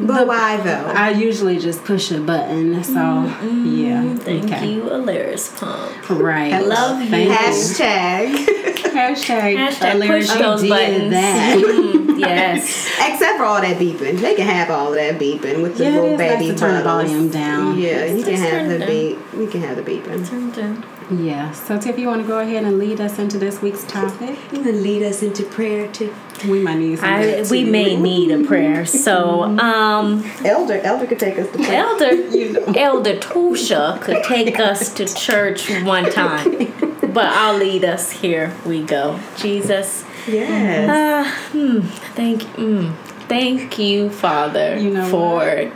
But 0.00 0.28
why 0.28 0.58
though? 0.58 0.92
I 0.94 1.10
usually 1.10 1.58
just 1.58 1.84
push 1.84 2.12
a 2.12 2.20
button. 2.20 2.72
That's 2.72 2.90
all. 2.90 3.26
Yeah. 3.66 4.14
Thank 4.16 4.44
okay. 4.44 4.72
you, 4.72 4.82
Alaris 4.82 5.58
Pump. 5.58 6.10
Right. 6.10 6.52
I 6.52 6.60
love 6.60 7.02
you. 7.02 7.10
Hashtag. 7.10 8.77
Hashtag, 8.98 9.56
Hashtag 9.56 10.06
push 10.06 10.28
those 10.28 10.68
buttons. 10.68 11.10
That. 11.12 11.58
Mm, 12.18 12.20
yes. 12.20 12.64
Except 13.00 13.38
for 13.38 13.44
all 13.44 13.60
that 13.60 13.76
beeping. 13.78 14.18
They 14.18 14.34
can 14.34 14.44
have 14.44 14.70
all 14.70 14.90
that 14.90 15.20
beeping 15.20 15.62
with 15.62 15.78
the 15.78 15.84
Yeah, 15.84 15.90
little 15.90 16.10
is 16.14 16.18
nice 16.18 16.38
baby 16.40 16.52
to 16.52 16.58
turn 16.58 16.74
the 16.74 16.82
volume 16.82 17.28
down. 17.30 17.78
Yeah, 17.78 18.06
you 18.06 18.24
can 18.24 18.34
have 18.34 18.68
the 18.68 18.78
down. 18.80 18.88
beep. 18.88 19.18
You 19.36 19.46
can 19.46 19.60
have 19.62 19.76
the 19.76 19.82
beeping. 19.82 20.28
Turned 20.28 20.58
in. 20.58 20.84
Yeah. 21.24 21.52
So, 21.52 21.78
Tiff, 21.78 21.96
you 21.98 22.08
want 22.08 22.22
to 22.22 22.26
go 22.26 22.40
ahead 22.40 22.64
and 22.64 22.78
lead 22.78 23.00
us 23.00 23.18
into 23.20 23.38
this 23.38 23.62
week's 23.62 23.84
topic? 23.84 24.36
You 24.52 24.62
can 24.62 24.82
lead 24.82 25.02
us 25.04 25.22
into 25.22 25.44
prayer 25.44 25.86
too. 25.92 26.12
We 26.48 26.60
might 26.60 26.78
need 26.78 26.98
some. 26.98 27.08
I, 27.08 27.44
we 27.50 27.64
may 27.64 27.96
need 27.96 28.30
a 28.32 28.44
prayer. 28.44 28.84
So, 28.84 29.42
um, 29.58 30.28
Elder, 30.44 30.80
Elder 30.80 31.06
could 31.06 31.20
take 31.20 31.38
us 31.38 31.48
to 31.52 31.58
prayer. 31.58 31.84
Elder 31.84 32.76
Elder 32.78 33.16
Tasha 33.16 34.00
could 34.02 34.24
take 34.24 34.58
us 34.58 34.92
to 34.94 35.06
church 35.06 35.70
one 35.82 36.10
time, 36.10 36.66
but 37.12 37.26
I'll 37.26 37.56
lead 37.56 37.84
us. 37.84 38.10
Here 38.10 38.54
we 38.64 38.82
go. 38.82 39.18
Jesus, 39.36 40.04
Yes. 40.26 40.88
uh, 40.88 41.30
hmm, 41.52 41.80
thank, 42.14 42.42
mm, 42.56 42.94
thank 43.28 43.78
you, 43.78 44.10
Father, 44.10 44.78
You 44.78 44.90
know 44.90 45.08
for 45.08 45.72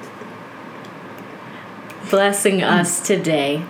blessing 2.11 2.62
us 2.62 3.01
today 3.01 3.62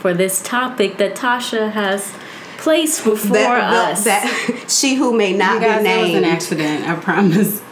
for 0.00 0.12
this 0.12 0.42
topic 0.42 0.98
that 0.98 1.14
Tasha 1.16 1.72
has 1.72 2.12
placed 2.58 3.04
before 3.04 3.30
that, 3.32 3.92
us. 3.92 4.04
that 4.04 4.64
she 4.68 4.96
who 4.96 5.16
may 5.16 5.32
not 5.32 5.60
be 5.60 5.66
it 5.66 6.00
was 6.00 6.14
an 6.14 6.24
accident. 6.24 6.86
I 6.86 6.94
promise. 6.96 7.62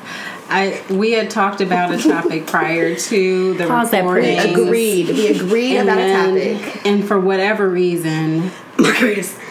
I 0.51 0.83
we 0.91 1.13
had 1.13 1.31
talked 1.31 1.61
about 1.61 1.93
a 1.93 1.99
topic 2.03 2.47
prior 2.55 2.95
to 2.95 3.55
the 3.55 3.67
Pause 3.67 3.91
that 3.93 3.99
recording. 4.05 4.37
praise. 4.39 4.53
Agreed. 4.55 5.09
We 5.09 5.27
agreed 5.29 5.77
And 5.77 5.89
about 5.89 5.97
then- 5.97 6.37
a 6.37 6.59
topic. 6.63 6.87
And 6.87 7.07
for 7.07 7.19
whatever 7.21 7.69
reason, 7.69 8.51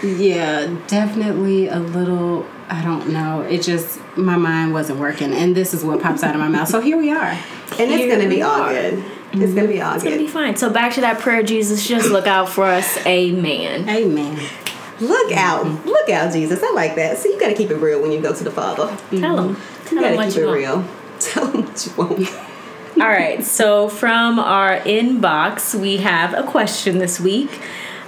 yeah, 0.03 0.67
definitely 0.87 1.67
a 1.67 1.79
little. 1.79 2.45
I 2.69 2.83
don't 2.83 3.09
know. 3.09 3.41
It 3.41 3.61
just 3.61 3.99
my 4.17 4.35
mind 4.35 4.73
wasn't 4.73 4.99
working, 4.99 5.33
and 5.33 5.55
this 5.55 5.73
is 5.73 5.83
what 5.85 6.01
pops 6.01 6.23
out 6.23 6.35
of 6.35 6.41
my 6.41 6.49
mouth. 6.49 6.67
So 6.67 6.81
here 6.81 6.97
we 6.97 7.11
are. 7.11 7.21
And 7.31 7.41
it's 7.79 7.89
Here 8.03 8.15
gonna 8.15 8.27
be 8.29 8.37
we 8.37 8.41
all 8.41 8.61
are. 8.61 8.73
good. 8.73 9.03
It's 9.33 9.53
gonna 9.53 9.67
be 9.67 9.81
all 9.81 9.93
It's 9.95 10.03
gonna 10.03 10.17
be 10.17 10.23
good. 10.25 10.31
fine. 10.33 10.55
So 10.57 10.69
back 10.69 10.93
to 10.95 11.01
that 11.01 11.19
prayer, 11.19 11.43
Jesus. 11.43 11.85
Just 11.87 12.09
look 12.09 12.27
out 12.27 12.49
for 12.49 12.65
us. 12.65 12.97
Amen. 13.05 13.87
Amen. 13.87 14.37
Look 14.99 15.31
out. 15.33 15.85
Look 15.85 16.09
out, 16.09 16.33
Jesus. 16.33 16.61
I 16.63 16.71
like 16.73 16.95
that. 16.95 17.17
See, 17.17 17.29
you 17.33 17.39
gotta 17.39 17.53
keep 17.53 17.69
it 17.69 17.75
real 17.77 18.01
when 18.01 18.11
you 18.11 18.21
go 18.21 18.33
to 18.33 18.43
the 18.43 18.51
Father. 18.51 18.87
Tell 19.11 19.37
him. 19.37 19.49
You 19.91 19.99
Tell 19.99 20.03
him 20.03 20.15
gotta 20.15 20.27
keep 20.27 20.35
you 20.37 20.43
it 20.43 20.45
want. 20.47 20.57
real. 20.57 20.85
Tell 21.19 21.47
them 21.47 21.65
what 21.65 21.85
you 21.85 21.93
want. 21.95 22.29
All 23.01 23.07
right. 23.07 23.43
So 23.43 23.89
from 23.89 24.39
our 24.39 24.79
inbox, 24.79 25.79
we 25.79 25.97
have 25.97 26.33
a 26.33 26.43
question 26.43 26.97
this 26.97 27.19
week. 27.19 27.59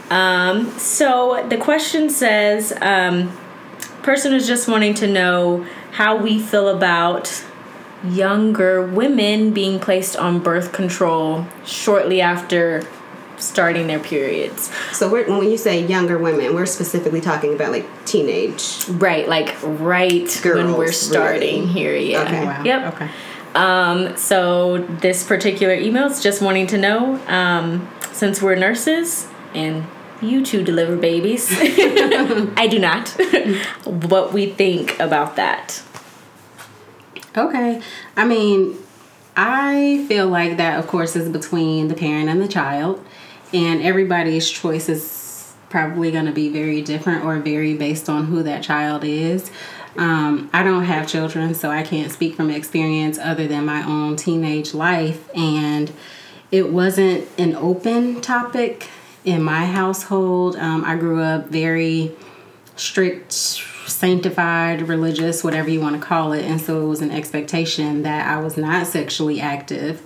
Um, 0.09 0.71
so 0.79 1.45
the 1.47 1.57
question 1.57 2.09
says, 2.09 2.73
um, 2.81 3.31
person 4.01 4.33
is 4.33 4.47
just 4.47 4.67
wanting 4.67 4.95
to 4.95 5.07
know 5.07 5.65
how 5.91 6.15
we 6.17 6.41
feel 6.41 6.69
about 6.69 7.45
younger 8.03 8.81
women 8.83 9.51
being 9.51 9.79
placed 9.79 10.15
on 10.15 10.39
birth 10.39 10.71
control 10.71 11.45
shortly 11.65 12.21
after 12.21 12.81
starting 13.39 13.87
their 13.87 13.99
periods. 13.99 14.71
So 14.91 15.09
we're, 15.09 15.27
when 15.27 15.49
you 15.49 15.57
say 15.57 15.85
younger 15.85 16.17
women, 16.17 16.53
we're 16.53 16.65
specifically 16.65 17.21
talking 17.21 17.53
about 17.53 17.71
like 17.71 17.87
teenage. 18.05 18.85
Right, 18.89 19.27
like 19.27 19.55
right 19.63 20.29
when 20.43 20.53
Girls, 20.53 20.77
we're 20.77 20.91
starting 20.91 21.61
really. 21.61 21.73
here. 21.73 21.95
Yeah. 21.95 22.21
Okay. 22.23 22.45
Wow. 22.45 22.63
Yep. 22.63 22.93
Okay. 22.93 23.09
Um, 23.55 24.15
so 24.17 24.77
this 24.77 25.23
particular 25.25 25.73
email 25.73 26.05
is 26.07 26.21
just 26.21 26.41
wanting 26.41 26.67
to 26.67 26.77
know, 26.77 27.15
um, 27.27 27.89
since 28.11 28.41
we're 28.41 28.55
nurses 28.55 29.27
and 29.53 29.85
you 30.21 30.45
two 30.45 30.63
deliver 30.63 30.95
babies, 30.95 31.47
I 31.51 32.67
do 32.69 32.77
not, 32.77 33.09
what 33.85 34.33
we 34.33 34.51
think 34.51 34.99
about 34.99 35.35
that. 35.37 35.81
Okay. 37.35 37.81
I 38.15 38.25
mean, 38.25 38.77
I 39.35 40.05
feel 40.07 40.27
like 40.27 40.57
that, 40.57 40.79
of 40.79 40.87
course, 40.87 41.15
is 41.15 41.29
between 41.29 41.87
the 41.87 41.95
parent 41.95 42.29
and 42.29 42.41
the 42.41 42.47
child, 42.47 43.03
and 43.53 43.81
everybody's 43.81 44.49
choice 44.49 44.89
is 44.89 45.53
probably 45.69 46.11
going 46.11 46.25
to 46.25 46.31
be 46.31 46.49
very 46.49 46.81
different 46.81 47.23
or 47.23 47.37
vary 47.39 47.75
based 47.75 48.09
on 48.09 48.25
who 48.25 48.43
that 48.43 48.63
child 48.63 49.03
is. 49.03 49.51
Um, 49.97 50.49
I 50.53 50.63
don't 50.63 50.85
have 50.85 51.07
children, 51.07 51.53
so 51.53 51.69
I 51.69 51.83
can't 51.83 52.11
speak 52.11 52.35
from 52.35 52.49
experience 52.49 53.17
other 53.17 53.47
than 53.47 53.65
my 53.65 53.83
own 53.83 54.15
teenage 54.15 54.73
life, 54.73 55.29
and 55.35 55.91
it 56.51 56.71
wasn't 56.71 57.27
an 57.37 57.55
open 57.55 58.21
topic 58.21 58.87
in 59.25 59.43
my 59.43 59.65
household. 59.65 60.55
Um, 60.55 60.83
I 60.85 60.95
grew 60.95 61.21
up 61.21 61.47
very 61.47 62.15
strict, 62.75 63.33
sanctified, 63.33 64.87
religious, 64.87 65.43
whatever 65.43 65.69
you 65.69 65.81
want 65.81 65.99
to 65.99 66.05
call 66.05 66.33
it. 66.33 66.45
And 66.45 66.61
so 66.61 66.81
it 66.83 66.87
was 66.87 67.01
an 67.01 67.11
expectation 67.11 68.03
that 68.03 68.27
I 68.27 68.41
was 68.41 68.57
not 68.57 68.87
sexually 68.87 69.41
active. 69.41 70.01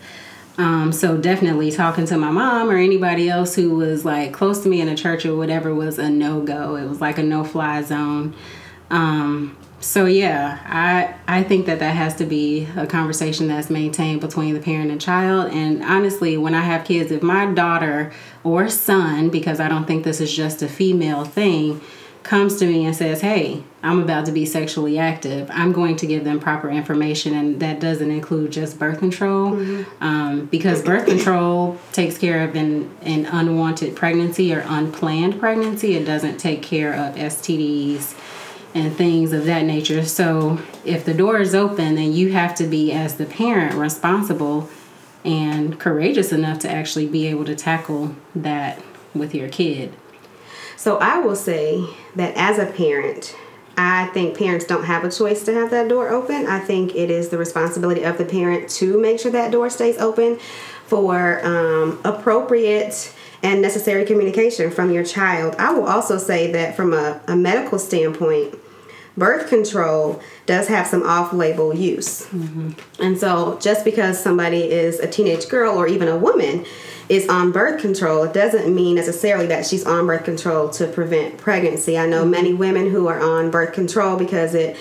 Um, 0.57 0.91
so 0.91 1.17
definitely 1.17 1.71
talking 1.71 2.05
to 2.05 2.17
my 2.17 2.29
mom 2.29 2.69
or 2.69 2.77
anybody 2.77 3.27
else 3.27 3.55
who 3.55 3.75
was 3.75 4.05
like 4.05 4.33
close 4.33 4.61
to 4.63 4.69
me 4.69 4.81
in 4.81 4.87
a 4.87 4.95
church 4.95 5.25
or 5.25 5.35
whatever 5.35 5.73
was 5.73 5.97
a 5.97 6.09
no 6.09 6.41
go. 6.41 6.75
It 6.75 6.87
was 6.87 7.01
like 7.01 7.17
a 7.17 7.23
no 7.23 7.43
fly 7.43 7.81
zone. 7.81 8.35
Um, 8.91 9.57
so 9.79 10.05
yeah, 10.05 10.59
I 10.65 11.15
I 11.27 11.43
think 11.43 11.65
that 11.65 11.79
that 11.79 11.95
has 11.95 12.15
to 12.17 12.25
be 12.25 12.67
a 12.77 12.87
conversation 12.87 13.47
that's 13.47 13.69
maintained 13.69 14.21
between 14.21 14.53
the 14.53 14.61
parent 14.61 14.91
and 14.91 15.01
child. 15.01 15.51
And 15.51 15.83
honestly, 15.83 16.37
when 16.37 16.53
I 16.53 16.61
have 16.61 16.85
kids, 16.85 17.11
if 17.11 17.21
my 17.21 17.47
daughter 17.47 18.13
or 18.43 18.69
son, 18.69 19.29
because 19.29 19.59
I 19.59 19.67
don't 19.67 19.85
think 19.85 20.03
this 20.03 20.21
is 20.21 20.33
just 20.33 20.61
a 20.61 20.69
female 20.69 21.25
thing, 21.25 21.81
comes 22.23 22.57
to 22.57 22.65
me 22.65 22.85
and 22.85 22.95
says, 22.95 23.21
"Hey, 23.21 23.63
I'm 23.83 23.99
about 24.01 24.25
to 24.25 24.31
be 24.31 24.45
sexually 24.45 24.97
active," 24.97 25.49
I'm 25.53 25.71
going 25.71 25.95
to 25.97 26.07
give 26.07 26.23
them 26.23 26.39
proper 26.39 26.69
information, 26.69 27.33
and 27.35 27.59
that 27.59 27.79
doesn't 27.79 28.09
include 28.09 28.51
just 28.51 28.79
birth 28.79 28.99
control, 28.99 29.59
um, 30.01 30.47
because 30.49 30.81
birth 30.81 31.05
control 31.05 31.77
takes 31.91 32.17
care 32.17 32.47
of 32.47 32.55
an 32.55 32.89
an 33.01 33.25
unwanted 33.25 33.95
pregnancy 33.95 34.53
or 34.53 34.63
unplanned 34.67 35.39
pregnancy. 35.39 35.95
It 35.95 36.05
doesn't 36.05 36.37
take 36.37 36.61
care 36.61 36.93
of 36.93 37.15
STDs 37.15 38.13
and 38.73 38.95
things 38.95 39.33
of 39.33 39.45
that 39.45 39.63
nature. 39.65 40.03
So 40.03 40.59
if 40.83 41.05
the 41.05 41.13
door 41.13 41.39
is 41.39 41.53
open, 41.53 41.95
then 41.95 42.13
you 42.13 42.31
have 42.31 42.55
to 42.55 42.65
be, 42.65 42.91
as 42.91 43.15
the 43.15 43.25
parent, 43.25 43.75
responsible 43.75 44.69
and 45.23 45.79
courageous 45.79 46.31
enough 46.31 46.59
to 46.59 46.71
actually 46.71 47.07
be 47.07 47.27
able 47.27 47.45
to 47.45 47.55
tackle 47.55 48.15
that 48.35 48.81
with 49.13 49.33
your 49.35 49.47
kid. 49.47 49.93
So 50.75 50.97
I 50.97 51.19
will 51.19 51.35
say 51.35 51.85
that 52.15 52.35
as 52.35 52.59
a 52.59 52.65
parent, 52.65 53.35
I 53.77 54.07
think 54.07 54.37
parents 54.37 54.65
don't 54.65 54.83
have 54.83 55.03
a 55.03 55.11
choice 55.11 55.43
to 55.45 55.53
have 55.53 55.71
that 55.71 55.87
door 55.87 56.09
open. 56.09 56.45
I 56.47 56.59
think 56.59 56.95
it 56.95 57.09
is 57.09 57.29
the 57.29 57.37
responsibility 57.37 58.03
of 58.03 58.17
the 58.17 58.25
parent 58.25 58.69
to 58.71 58.99
make 58.99 59.19
sure 59.19 59.31
that 59.31 59.51
door 59.51 59.69
stays 59.69 59.97
open 59.97 60.37
for 60.85 61.43
um, 61.45 61.99
appropriate 62.03 63.13
and 63.41 63.61
necessary 63.61 64.05
communication 64.05 64.71
from 64.71 64.91
your 64.91 65.03
child. 65.03 65.55
I 65.57 65.71
will 65.73 65.87
also 65.87 66.17
say 66.17 66.51
that 66.51 66.75
from 66.75 66.93
a, 66.93 67.19
a 67.27 67.35
medical 67.35 67.79
standpoint, 67.79 68.55
birth 69.17 69.47
control 69.47 70.21
does 70.45 70.67
have 70.67 70.87
some 70.87 71.03
off-label 71.03 71.75
use. 71.75 72.25
Mm-hmm. 72.27 72.71
And 72.99 73.17
so 73.17 73.57
just 73.61 73.85
because 73.85 74.21
somebody 74.21 74.63
is 74.71 74.99
a 74.99 75.07
teenage 75.07 75.47
girl 75.49 75.77
or 75.77 75.87
even 75.87 76.07
a 76.07 76.17
woman 76.17 76.65
is 77.09 77.27
on 77.29 77.51
birth 77.51 77.81
control, 77.81 78.23
it 78.23 78.33
doesn't 78.33 78.73
mean 78.73 78.95
necessarily 78.95 79.45
that 79.47 79.65
she's 79.65 79.85
on 79.85 80.07
birth 80.07 80.23
control 80.23 80.69
to 80.69 80.87
prevent 80.87 81.37
pregnancy. 81.37 81.97
I 81.97 82.07
know 82.07 82.21
mm-hmm. 82.21 82.31
many 82.31 82.53
women 82.53 82.89
who 82.89 83.07
are 83.07 83.19
on 83.19 83.51
birth 83.51 83.73
control 83.73 84.17
because 84.17 84.55
it 84.55 84.77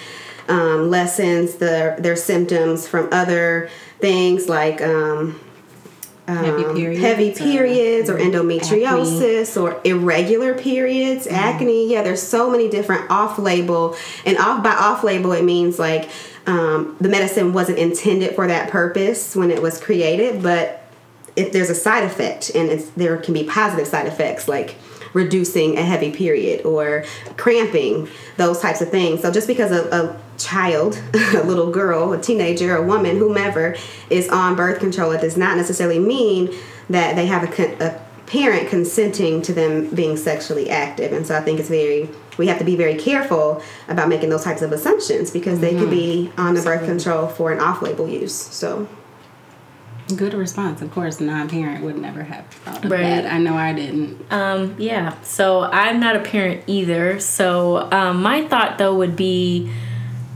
um, 0.49 0.91
lessens 0.91 1.57
the, 1.57 1.97
their 1.99 2.17
symptoms 2.17 2.89
from 2.89 3.09
other 3.13 3.69
things 3.99 4.49
like 4.49 4.81
um, 4.81 5.39
heavy 6.37 6.65
um, 6.65 6.75
periods, 6.77 7.01
heavy 7.01 7.33
periods 7.33 8.11
or, 8.11 8.17
or 8.17 8.21
endometriosis 8.21 9.51
acne. 9.51 9.63
or 9.63 9.81
irregular 9.85 10.55
periods, 10.55 11.27
mm. 11.27 11.33
acne. 11.33 11.91
Yeah, 11.91 12.03
there's 12.03 12.23
so 12.23 12.51
many 12.51 12.69
different 12.69 13.11
off-label, 13.11 13.97
and 14.25 14.39
off 14.39 14.63
by 14.63 14.73
off-label 14.73 15.33
it 15.33 15.45
means 15.45 15.79
like 15.79 16.09
um, 16.47 16.97
the 17.01 17.09
medicine 17.09 17.53
wasn't 17.53 17.79
intended 17.79 18.35
for 18.35 18.47
that 18.47 18.71
purpose 18.71 19.37
when 19.37 19.51
it 19.51 19.63
was 19.63 19.81
created, 19.81 20.43
but 20.43 20.83
if 21.37 21.53
there's 21.53 21.71
a 21.71 21.75
side 21.75 22.05
effect, 22.05 22.51
and 22.55 22.81
there 22.97 23.17
can 23.17 23.35
be 23.35 23.45
positive 23.45 23.87
side 23.87 24.07
effects 24.07 24.49
like 24.49 24.77
reducing 25.13 25.77
a 25.79 25.83
heavy 25.83 26.11
period 26.11 26.65
or 26.65 27.05
cramping, 27.37 28.09
those 28.37 28.61
types 28.61 28.81
of 28.81 28.91
things. 28.91 29.23
So 29.23 29.31
just 29.31 29.47
because 29.47 29.71
a, 29.71 29.89
a 29.91 30.21
child, 30.39 31.01
a 31.15 31.43
little 31.45 31.71
girl, 31.71 32.13
a 32.13 32.21
teenager, 32.21 32.77
a 32.77 32.83
woman, 32.83 33.19
whomever 33.19 33.77
is 34.11 34.29
on 34.29 34.57
birth 34.57 34.81
control, 34.81 35.13
it 35.13 35.21
does 35.21 35.37
not 35.37 35.57
necessarily 35.57 35.99
mean 35.99 36.51
that 36.91 37.17
they 37.17 37.27
have 37.27 37.59
a, 37.59 37.85
a 37.85 38.01
parent 38.27 38.69
consenting 38.69 39.43
to 39.43 39.53
them 39.53 39.91
being 39.95 40.17
sexually 40.17 40.71
active. 40.71 41.13
And 41.13 41.27
so 41.27 41.37
I 41.37 41.41
think 41.41 41.61
it's 41.61 41.69
very 41.69 42.09
we 42.39 42.47
have 42.47 42.59
to 42.59 42.65
be 42.65 42.77
very 42.77 42.95
careful 42.95 43.63
about 43.89 44.09
making 44.09 44.31
those 44.31 44.43
types 44.43 44.63
of 44.63 44.73
assumptions 44.73 45.31
because 45.31 45.61
they 45.61 45.73
mm-hmm. 45.73 45.81
could 45.81 45.91
be 45.91 46.33
on 46.39 46.55
the 46.55 46.63
birth 46.63 46.85
control 46.87 47.29
for 47.29 47.53
an 47.53 47.61
off-label 47.61 48.09
use. 48.09 48.35
So 48.35 48.89
Good 50.17 50.35
response. 50.35 50.83
Of 50.83 50.91
course, 50.91 51.21
non-parent 51.21 51.85
would 51.85 51.99
never 51.99 52.23
have 52.23 52.47
thought 52.47 52.85
of 52.85 52.91
right. 52.91 53.01
that. 53.01 53.33
I 53.33 53.39
know 53.39 53.55
I 53.55 53.73
didn't. 53.73 54.33
Um, 54.33 54.77
yeah. 54.79 55.21
So 55.23 55.63
I'm 55.63 56.01
not 56.01 56.17
a 56.17 56.21
parent 56.21 56.65
either. 56.67 57.21
So 57.21 57.91
um, 57.91 58.23
my 58.23 58.47
thought 58.47 58.79
though 58.79 58.95
would 58.97 59.17
be 59.17 59.73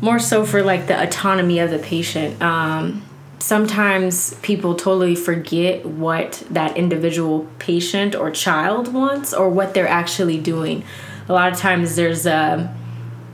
more 0.00 0.18
so 0.18 0.44
for 0.44 0.62
like 0.62 0.86
the 0.86 1.02
autonomy 1.02 1.58
of 1.58 1.70
the 1.70 1.78
patient. 1.78 2.40
Um, 2.42 3.02
sometimes 3.38 4.34
people 4.42 4.74
totally 4.74 5.14
forget 5.14 5.86
what 5.86 6.42
that 6.50 6.76
individual 6.76 7.46
patient 7.58 8.14
or 8.14 8.30
child 8.30 8.92
wants 8.92 9.32
or 9.32 9.48
what 9.48 9.74
they're 9.74 9.88
actually 9.88 10.38
doing. 10.38 10.84
A 11.28 11.32
lot 11.32 11.52
of 11.52 11.58
times 11.58 11.96
there's 11.96 12.26
a 12.26 12.74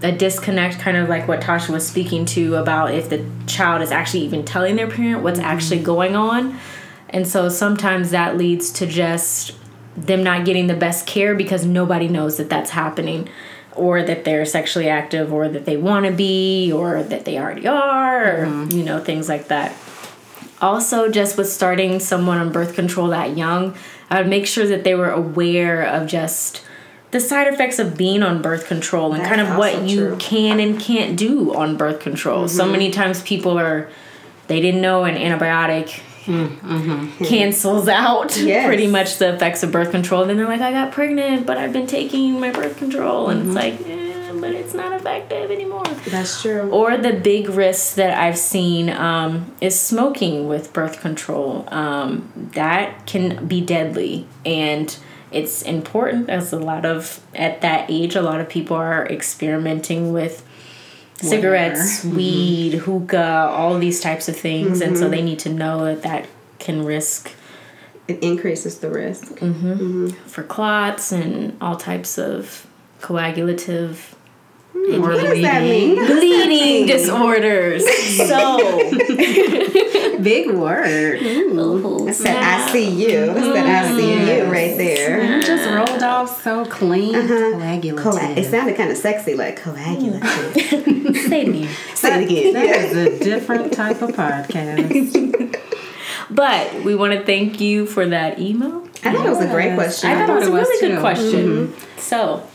a 0.03 0.13
disconnect, 0.13 0.79
kind 0.79 0.97
of 0.97 1.09
like 1.09 1.29
what 1.29 1.41
Tasha 1.41 1.71
was 1.71 1.87
speaking 1.87 2.25
to 2.27 2.57
about 2.57 2.93
if 2.95 3.09
the 3.09 3.25
child 3.47 3.83
is 3.83 3.91
actually 3.91 4.25
even 4.25 4.45
telling 4.45 4.77
their 4.77 4.91
parent 4.91 5.23
what's 5.23 5.39
mm-hmm. 5.39 5.49
actually 5.49 5.81
going 5.81 6.17
on. 6.17 6.59
And 7.11 7.27
so 7.27 7.49
sometimes 7.49 8.11
that 8.11 8.37
leads 8.37 8.71
to 8.73 8.87
just 8.87 9.53
them 9.97 10.23
not 10.23 10.45
getting 10.45 10.67
the 10.67 10.75
best 10.75 11.07
care 11.07 11.35
because 11.35 11.67
nobody 11.67 12.09
knows 12.09 12.39
that 12.39 12.49
that's 12.49 12.71
happening 12.71 13.29
or 13.75 14.03
that 14.03 14.25
they're 14.25 14.45
sexually 14.45 14.89
active 14.89 15.33
or 15.33 15.49
that 15.49 15.65
they 15.65 15.77
want 15.77 16.07
to 16.07 16.13
be 16.13 16.73
or 16.73 17.03
that 17.03 17.25
they 17.25 17.39
already 17.39 17.67
are 17.67 18.45
mm-hmm. 18.47 18.69
or 18.69 18.77
you 18.77 18.83
know 18.83 19.03
things 19.03 19.29
like 19.29 19.49
that 19.49 19.75
also 20.61 21.11
just 21.11 21.37
with 21.37 21.49
starting 21.49 21.99
someone 21.99 22.39
on 22.39 22.53
birth 22.53 22.75
control 22.75 23.09
that 23.09 23.37
young 23.37 23.75
i 24.11 24.21
would 24.21 24.29
make 24.29 24.47
sure 24.47 24.67
that 24.67 24.85
they 24.85 24.95
were 24.95 25.11
aware 25.11 25.83
of 25.83 26.07
just 26.07 26.63
the 27.13 27.21
side 27.21 27.47
effects 27.47 27.79
of 27.79 27.97
being 27.97 28.23
on 28.23 28.43
birth 28.43 28.67
control 28.67 29.13
and 29.13 29.23
That's 29.23 29.37
kind 29.37 29.41
of 29.41 29.57
what 29.57 29.83
you 29.89 30.09
true. 30.09 30.17
can 30.17 30.59
and 30.59 30.81
can't 30.81 31.17
do 31.17 31.55
on 31.55 31.77
birth 31.77 32.01
control. 32.01 32.47
Mm-hmm. 32.47 32.57
So 32.57 32.67
many 32.67 32.91
times 32.91 33.23
people 33.23 33.59
are 33.59 33.91
they 34.49 34.61
didn't 34.61 34.81
know 34.81 35.05
an 35.05 35.15
antibiotic 35.15 36.01
mm-hmm. 36.25 37.25
cancels 37.25 37.87
out 37.87 38.37
yes. 38.41 38.67
pretty 38.67 38.87
much 38.87 39.19
the 39.19 39.35
effects 39.35 39.63
of 39.63 39.71
birth 39.71 39.91
control. 39.91 40.25
Then 40.25 40.39
they're 40.39 40.49
like, 40.49 40.63
I 40.63 40.73
got 40.73 40.93
pregnant, 40.93 41.47
but 41.47 41.59
I've 41.59 41.73
been 41.73 41.87
taking 41.87 42.41
my 42.41 42.51
birth 42.51 42.77
control, 42.79 43.29
and 43.29 43.43
mm-hmm. 43.43 43.57
it's 43.57 43.81
like, 43.81 43.89
eh, 43.89 44.33
but 44.41 44.53
it's 44.53 44.75
not 44.75 44.93
effective 44.93 45.51
anymore. 45.51 45.85
That's 46.07 46.43
true. 46.43 46.71
Or 46.71 46.97
the 46.97 47.13
big 47.13 47.49
risk 47.49 47.97
that 47.97 48.19
I've 48.19 48.39
seen 48.39 48.89
um, 48.91 49.55
is 49.61 49.79
smoking 49.79 50.49
with 50.49 50.73
birth 50.73 51.01
control. 51.01 51.69
Um, 51.69 52.51
that 52.55 53.07
can 53.07 53.47
be 53.47 53.61
deadly 53.61 54.27
and 54.45 54.97
it's 55.33 55.63
important 55.63 56.29
as 56.29 56.53
a 56.53 56.59
lot 56.59 56.85
of 56.85 57.21
at 57.35 57.61
that 57.61 57.91
age 57.91 58.15
a 58.15 58.23
lot 58.23 58.41
of 58.41 58.49
people 58.49 58.77
are 58.77 59.07
experimenting 59.09 60.13
with 60.13 60.45
cigarettes 61.17 62.05
mm-hmm. 62.05 62.17
weed 62.17 62.73
hookah 62.75 63.49
all 63.51 63.79
these 63.79 64.01
types 64.01 64.29
of 64.29 64.37
things 64.37 64.81
mm-hmm. 64.81 64.89
and 64.89 64.99
so 64.99 65.05
mm-hmm. 65.05 65.13
they 65.13 65.23
need 65.23 65.39
to 65.39 65.49
know 65.49 65.85
that 65.85 66.03
that 66.03 66.27
can 66.59 66.85
risk 66.85 67.33
it 68.09 68.23
increases 68.23 68.79
the 68.79 68.91
risk 68.91 69.25
mm-hmm. 69.37 69.73
mm-hmm. 69.73 70.09
for 70.29 70.43
clots 70.43 71.13
and 71.13 71.57
all 71.61 71.77
types 71.77 72.19
of 72.19 72.67
coagulative 73.01 74.17
mm, 74.75 75.43
that 75.43 75.63
mean? 75.63 75.95
Bleeding 75.95 76.87
disorders. 76.87 77.85
so 78.17 78.59
big 80.23 80.51
word. 80.51 81.23
Ooh. 81.23 82.09
I 82.09 82.13
said, 82.13 82.37
I 82.37 82.71
see 82.71 82.91
you. 82.91 83.31
I 83.31 83.35
said, 83.35 83.67
I 83.67 83.97
see 83.97 84.37
you 84.37 84.45
right 84.45 84.77
there. 84.77 85.23
You 85.23 85.43
just 85.43 85.69
rolled 85.69 86.03
off 86.03 86.43
so 86.43 86.65
clean. 86.65 87.15
Uh-huh. 87.15 87.59
Coagulative. 87.59 88.13
Coag- 88.13 88.37
it 88.37 88.51
sounded 88.51 88.77
kind 88.77 88.91
of 88.91 88.97
sexy, 88.97 89.35
like 89.35 89.57
coagulative. 89.57 90.55
Say 90.55 91.43
it 91.43 91.49
again. 91.49 91.69
Say 91.95 92.23
it 92.23 92.27
again. 92.27 92.55
That 92.55 92.77
is 92.77 92.97
a 92.97 93.25
different 93.25 93.73
type 93.73 94.03
of 94.03 94.11
podcast. 94.11 95.61
but 96.31 96.85
we 96.85 96.95
want 96.95 97.13
to 97.13 97.25
thank 97.25 97.61
you 97.61 97.87
for 97.87 98.07
that 98.07 98.39
email. 98.39 98.83
I 99.05 99.13
thought 99.13 99.25
yes. 99.25 99.27
it 99.27 99.31
was 99.31 99.41
a 99.41 99.51
great 99.51 99.75
question. 99.75 100.11
I 100.11 100.15
thought, 100.15 100.23
I 100.23 100.27
thought 100.27 100.43
it 100.43 100.51
was 100.53 100.69
a 100.69 100.71
really 100.71 100.89
good 100.89 101.01
question. 101.01 101.67
Mm-hmm. 101.69 101.99
So 101.99 102.49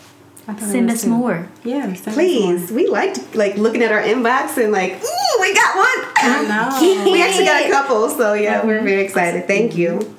Send 0.55 0.89
us 0.89 1.03
too. 1.03 1.09
more. 1.09 1.49
Yeah, 1.65 1.93
please. 2.05 2.71
More. 2.71 2.77
We 2.77 2.87
liked 2.87 3.35
like 3.35 3.57
looking 3.57 3.83
at 3.83 3.91
our 3.91 4.01
inbox 4.01 4.61
and 4.61 4.71
like, 4.71 4.93
ooh, 4.93 5.41
we 5.41 5.53
got 5.53 5.75
one. 5.75 6.13
I 6.15 6.45
know. 6.47 7.03
we 7.11 7.21
actually 7.21 7.45
got 7.45 7.65
a 7.65 7.69
couple, 7.69 8.09
so 8.09 8.33
yeah, 8.33 8.65
we're 8.65 8.81
very 8.81 9.03
excited. 9.03 9.45
Thank 9.45 9.75
you. 9.75 10.15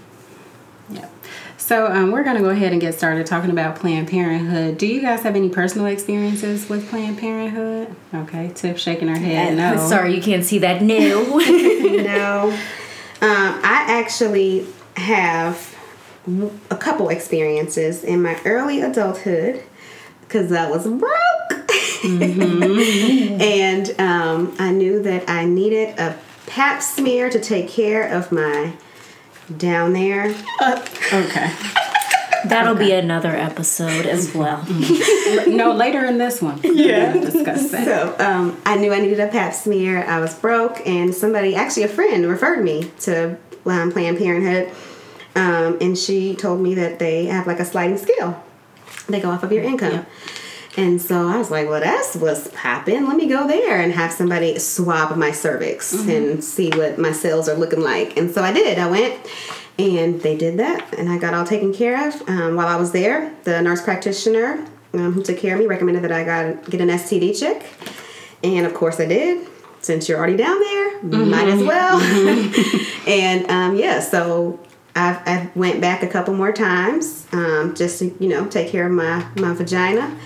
Yep. 0.90 1.10
So 1.56 1.86
um, 1.86 2.10
we're 2.10 2.24
gonna 2.24 2.40
go 2.40 2.50
ahead 2.50 2.72
and 2.72 2.80
get 2.80 2.94
started 2.94 3.26
talking 3.26 3.50
about 3.50 3.76
Planned 3.76 4.08
Parenthood. 4.08 4.76
Do 4.76 4.86
you 4.86 5.00
guys 5.00 5.22
have 5.22 5.34
any 5.34 5.48
personal 5.48 5.86
experiences 5.86 6.68
with 6.68 6.88
Planned 6.90 7.18
Parenthood? 7.18 7.96
Okay, 8.14 8.52
Tiff 8.54 8.78
shaking 8.78 9.08
her 9.08 9.18
head. 9.18 9.56
No. 9.56 9.88
Sorry, 9.88 10.14
you 10.14 10.20
can't 10.20 10.44
see 10.44 10.58
that. 10.58 10.82
No. 10.82 11.38
no. 11.38 12.50
Um, 13.20 13.60
I 13.64 13.84
actually 13.88 14.66
have 14.96 15.74
a 16.70 16.76
couple 16.76 17.08
experiences 17.08 18.04
in 18.04 18.22
my 18.22 18.38
early 18.44 18.82
adulthood 18.82 19.62
because 20.28 20.52
I 20.52 20.70
was 20.70 20.86
broke. 20.86 21.68
Mm-hmm. 22.02 23.40
and 23.40 23.94
um, 23.98 24.54
I 24.58 24.70
knew 24.70 25.02
that 25.02 25.28
I 25.28 25.46
needed 25.46 25.98
a 25.98 26.16
pap 26.46 26.82
smear 26.82 27.30
to 27.30 27.40
take 27.40 27.68
care 27.68 28.06
of 28.06 28.30
my 28.30 28.74
down 29.56 29.94
there. 29.94 30.34
Uh, 30.60 30.86
okay. 31.12 31.52
That'll 32.44 32.74
okay. 32.74 32.86
be 32.86 32.92
another 32.92 33.34
episode 33.34 34.06
as 34.06 34.32
well. 34.34 34.64
no, 35.48 35.72
later 35.72 36.04
in 36.04 36.18
this 36.18 36.40
one. 36.40 36.60
Yeah. 36.62 37.12
We'll 37.12 37.30
discuss 37.30 37.70
that. 37.72 37.84
So 37.84 38.24
um, 38.24 38.60
I 38.64 38.76
knew 38.76 38.92
I 38.92 39.00
needed 39.00 39.18
a 39.18 39.26
pap 39.26 39.54
smear. 39.54 40.04
I 40.04 40.20
was 40.20 40.34
broke, 40.34 40.86
and 40.86 41.12
somebody, 41.12 41.56
actually 41.56 41.82
a 41.84 41.88
friend, 41.88 42.28
referred 42.28 42.62
me 42.62 42.92
to 43.00 43.36
um, 43.66 43.90
Planned 43.90 44.18
Parenthood. 44.18 44.72
Um, 45.34 45.78
and 45.80 45.98
she 45.98 46.36
told 46.36 46.60
me 46.60 46.74
that 46.74 46.98
they 46.98 47.26
have 47.26 47.46
like 47.46 47.60
a 47.60 47.64
sliding 47.64 47.98
scale 47.98 48.42
they 49.14 49.20
go 49.20 49.30
off 49.30 49.42
of 49.42 49.52
your 49.52 49.64
income. 49.64 49.92
Yep. 49.92 50.10
And 50.76 51.02
so 51.02 51.26
I 51.26 51.36
was 51.36 51.50
like, 51.50 51.68
well, 51.68 51.80
that's 51.80 52.14
what's 52.14 52.48
popping. 52.54 53.08
Let 53.08 53.16
me 53.16 53.26
go 53.26 53.48
there 53.48 53.80
and 53.80 53.92
have 53.92 54.12
somebody 54.12 54.58
swab 54.60 55.16
my 55.16 55.32
cervix 55.32 55.92
mm-hmm. 55.92 56.10
and 56.10 56.44
see 56.44 56.70
what 56.70 56.98
my 56.98 57.10
cells 57.10 57.48
are 57.48 57.56
looking 57.56 57.80
like. 57.80 58.16
And 58.16 58.32
so 58.32 58.42
I 58.44 58.52
did. 58.52 58.78
I 58.78 58.88
went 58.88 59.18
and 59.76 60.20
they 60.22 60.36
did 60.36 60.58
that. 60.60 60.94
And 60.96 61.08
I 61.08 61.18
got 61.18 61.34
all 61.34 61.44
taken 61.44 61.74
care 61.74 62.06
of. 62.06 62.28
Um, 62.28 62.54
while 62.54 62.68
I 62.68 62.76
was 62.76 62.92
there, 62.92 63.34
the 63.42 63.60
nurse 63.60 63.82
practitioner 63.82 64.64
um, 64.94 65.12
who 65.14 65.22
took 65.22 65.38
care 65.38 65.54
of 65.54 65.60
me 65.60 65.66
recommended 65.66 66.04
that 66.04 66.12
I 66.12 66.22
got 66.22 66.70
get 66.70 66.80
an 66.80 66.88
STD 66.88 67.38
check. 67.38 67.64
And 68.44 68.64
of 68.64 68.72
course 68.72 69.00
I 69.00 69.06
did. 69.06 69.48
Since 69.80 70.08
you're 70.08 70.18
already 70.18 70.36
down 70.36 70.58
there, 70.58 70.98
mm-hmm. 71.00 71.30
might 71.30 71.48
as 71.48 71.62
well. 71.62 72.00
Mm-hmm. 72.00 73.08
and 73.08 73.50
um, 73.50 73.76
yeah, 73.76 74.00
so 74.00 74.60
I've, 74.98 75.28
I 75.28 75.50
went 75.54 75.80
back 75.80 76.02
a 76.02 76.08
couple 76.08 76.34
more 76.34 76.52
times 76.52 77.26
um, 77.32 77.74
just 77.74 78.00
to 78.00 78.06
you 78.18 78.28
know 78.28 78.46
take 78.48 78.68
care 78.68 78.86
of 78.86 78.92
my 78.92 79.26
my 79.36 79.54
vagina, 79.54 80.16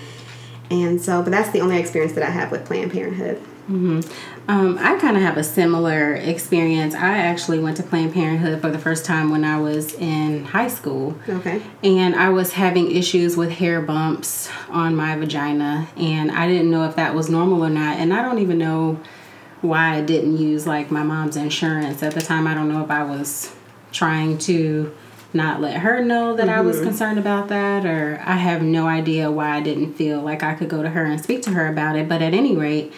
And 0.71 0.99
so, 0.99 1.21
but 1.21 1.31
that's 1.31 1.51
the 1.51 1.61
only 1.61 1.77
experience 1.77 2.13
that 2.13 2.23
I 2.23 2.31
have 2.31 2.51
with 2.51 2.65
Planned 2.65 2.91
Parenthood. 2.91 3.37
Mm-hmm. 3.69 4.01
Um, 4.49 4.77
I 4.77 4.99
kind 4.99 5.15
of 5.15 5.23
have 5.23 5.37
a 5.37 5.43
similar 5.43 6.15
experience. 6.15 6.95
I 6.95 7.17
actually 7.19 7.59
went 7.59 7.77
to 7.77 7.83
Planned 7.83 8.13
Parenthood 8.13 8.59
for 8.61 8.69
the 8.69 8.79
first 8.79 9.05
time 9.05 9.29
when 9.29 9.45
I 9.45 9.57
was 9.57 9.93
in 9.93 10.43
high 10.43 10.67
school. 10.67 11.17
Okay. 11.29 11.61
And 11.81 12.13
I 12.13 12.29
was 12.29 12.51
having 12.53 12.91
issues 12.91 13.37
with 13.37 13.51
hair 13.51 13.81
bumps 13.81 14.49
on 14.69 14.95
my 14.95 15.15
vagina, 15.15 15.87
and 15.95 16.31
I 16.31 16.47
didn't 16.47 16.71
know 16.71 16.83
if 16.89 16.95
that 16.95 17.13
was 17.13 17.29
normal 17.29 17.63
or 17.63 17.69
not. 17.69 17.97
And 17.99 18.13
I 18.13 18.21
don't 18.21 18.39
even 18.39 18.57
know 18.57 18.99
why 19.61 19.95
I 19.95 20.01
didn't 20.01 20.35
use 20.37 20.67
like 20.67 20.91
my 20.91 21.03
mom's 21.03 21.37
insurance 21.37 22.03
at 22.03 22.13
the 22.13 22.21
time. 22.21 22.47
I 22.47 22.53
don't 22.53 22.67
know 22.67 22.83
if 22.83 22.91
I 22.91 23.03
was 23.03 23.53
trying 23.93 24.37
to 24.39 24.93
not 25.33 25.61
let 25.61 25.77
her 25.77 26.03
know 26.03 26.35
that 26.35 26.47
mm-hmm. 26.47 26.59
I 26.59 26.61
was 26.61 26.77
mm-hmm. 26.77 26.87
concerned 26.87 27.19
about 27.19 27.47
that, 27.47 27.85
or 27.85 28.21
I 28.25 28.35
have 28.35 28.61
no 28.61 28.87
idea 28.87 29.31
why 29.31 29.55
I 29.55 29.61
didn't 29.61 29.93
feel 29.93 30.21
like 30.21 30.43
I 30.43 30.53
could 30.53 30.69
go 30.69 30.83
to 30.83 30.89
her 30.89 31.05
and 31.05 31.21
speak 31.21 31.41
to 31.43 31.51
her 31.51 31.67
about 31.67 31.95
it. 31.95 32.09
But 32.09 32.21
at 32.21 32.33
any 32.33 32.55
rate, 32.55 32.93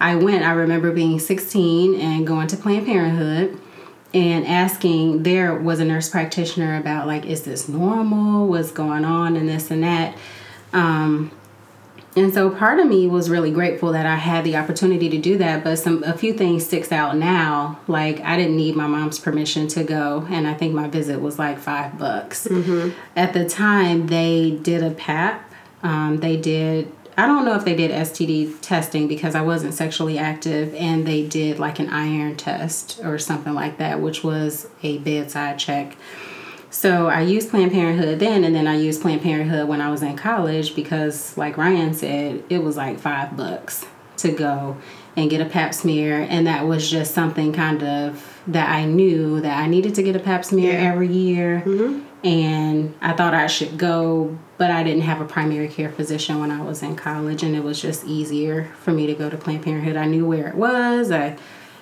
I 0.00 0.16
went. 0.16 0.44
I 0.44 0.52
remember 0.52 0.92
being 0.92 1.18
16 1.18 2.00
and 2.00 2.26
going 2.26 2.48
to 2.48 2.56
Planned 2.56 2.86
Parenthood 2.86 3.60
and 4.14 4.46
asking 4.46 5.22
there 5.22 5.54
was 5.54 5.80
a 5.80 5.84
nurse 5.84 6.08
practitioner 6.08 6.76
about 6.76 7.06
like 7.06 7.26
is 7.26 7.42
this 7.42 7.68
normal 7.68 8.48
what's 8.48 8.70
going 8.70 9.04
on 9.04 9.36
and 9.36 9.48
this 9.48 9.70
and 9.70 9.82
that 9.82 10.16
um, 10.72 11.30
and 12.18 12.34
so 12.34 12.50
part 12.50 12.78
of 12.78 12.86
me 12.86 13.06
was 13.06 13.30
really 13.30 13.50
grateful 13.50 13.92
that 13.92 14.06
i 14.06 14.16
had 14.16 14.44
the 14.44 14.56
opportunity 14.56 15.08
to 15.08 15.18
do 15.18 15.38
that 15.38 15.62
but 15.64 15.76
some 15.76 16.02
a 16.04 16.16
few 16.16 16.32
things 16.32 16.64
sticks 16.64 16.92
out 16.92 17.16
now 17.16 17.78
like 17.86 18.20
i 18.20 18.36
didn't 18.36 18.56
need 18.56 18.74
my 18.76 18.86
mom's 18.86 19.18
permission 19.18 19.66
to 19.68 19.84
go 19.84 20.26
and 20.30 20.46
i 20.46 20.54
think 20.54 20.74
my 20.74 20.88
visit 20.88 21.20
was 21.20 21.38
like 21.38 21.58
five 21.58 21.98
bucks 21.98 22.46
mm-hmm. 22.48 22.90
at 23.16 23.32
the 23.32 23.48
time 23.48 24.06
they 24.08 24.50
did 24.62 24.82
a 24.82 24.90
pap 24.90 25.44
um, 25.82 26.16
they 26.18 26.36
did 26.36 26.92
I 27.18 27.26
don't 27.26 27.44
know 27.44 27.56
if 27.56 27.64
they 27.64 27.74
did 27.74 27.90
STD 27.90 28.60
testing 28.60 29.08
because 29.08 29.34
I 29.34 29.40
wasn't 29.40 29.74
sexually 29.74 30.18
active 30.18 30.72
and 30.76 31.04
they 31.04 31.26
did 31.26 31.58
like 31.58 31.80
an 31.80 31.88
iron 31.88 32.36
test 32.36 33.00
or 33.02 33.18
something 33.18 33.54
like 33.54 33.78
that, 33.78 34.00
which 34.00 34.22
was 34.22 34.68
a 34.84 34.98
bedside 34.98 35.58
check. 35.58 35.96
So 36.70 37.08
I 37.08 37.22
used 37.22 37.50
Planned 37.50 37.72
Parenthood 37.72 38.18
then, 38.18 38.44
and 38.44 38.54
then 38.54 38.66
I 38.66 38.76
used 38.76 39.00
Planned 39.00 39.22
Parenthood 39.22 39.68
when 39.68 39.80
I 39.80 39.90
was 39.90 40.02
in 40.02 40.16
college 40.16 40.74
because, 40.74 41.36
like 41.36 41.56
Ryan 41.56 41.94
said, 41.94 42.44
it 42.48 42.62
was 42.62 42.76
like 42.76 42.98
five 42.98 43.36
bucks 43.36 43.86
to 44.18 44.32
go 44.32 44.76
and 45.16 45.30
get 45.30 45.40
a 45.40 45.46
pap 45.46 45.72
smear, 45.72 46.26
and 46.28 46.46
that 46.46 46.66
was 46.66 46.90
just 46.90 47.14
something 47.14 47.52
kind 47.52 47.82
of 47.82 48.40
that 48.46 48.68
I 48.68 48.84
knew 48.84 49.40
that 49.40 49.58
I 49.58 49.66
needed 49.66 49.94
to 49.96 50.02
get 50.02 50.14
a 50.14 50.20
pap 50.20 50.44
smear 50.44 50.72
yeah. 50.72 50.92
every 50.92 51.08
year. 51.08 51.62
Mm-hmm 51.64 52.04
and 52.24 52.94
I 53.00 53.12
thought 53.12 53.34
I 53.34 53.46
should 53.46 53.78
go, 53.78 54.36
but 54.56 54.70
I 54.70 54.82
didn't 54.82 55.02
have 55.02 55.20
a 55.20 55.24
primary 55.24 55.68
care 55.68 55.90
physician 55.90 56.40
when 56.40 56.50
I 56.50 56.62
was 56.62 56.82
in 56.82 56.96
college, 56.96 57.42
and 57.42 57.54
it 57.54 57.62
was 57.62 57.80
just 57.80 58.04
easier 58.04 58.72
for 58.80 58.90
me 58.90 59.06
to 59.06 59.14
go 59.14 59.30
to 59.30 59.36
Planned 59.36 59.62
Parenthood. 59.62 59.96
I 59.96 60.06
knew 60.06 60.26
where 60.26 60.48
it 60.48 60.56
was, 60.56 61.10
I 61.10 61.36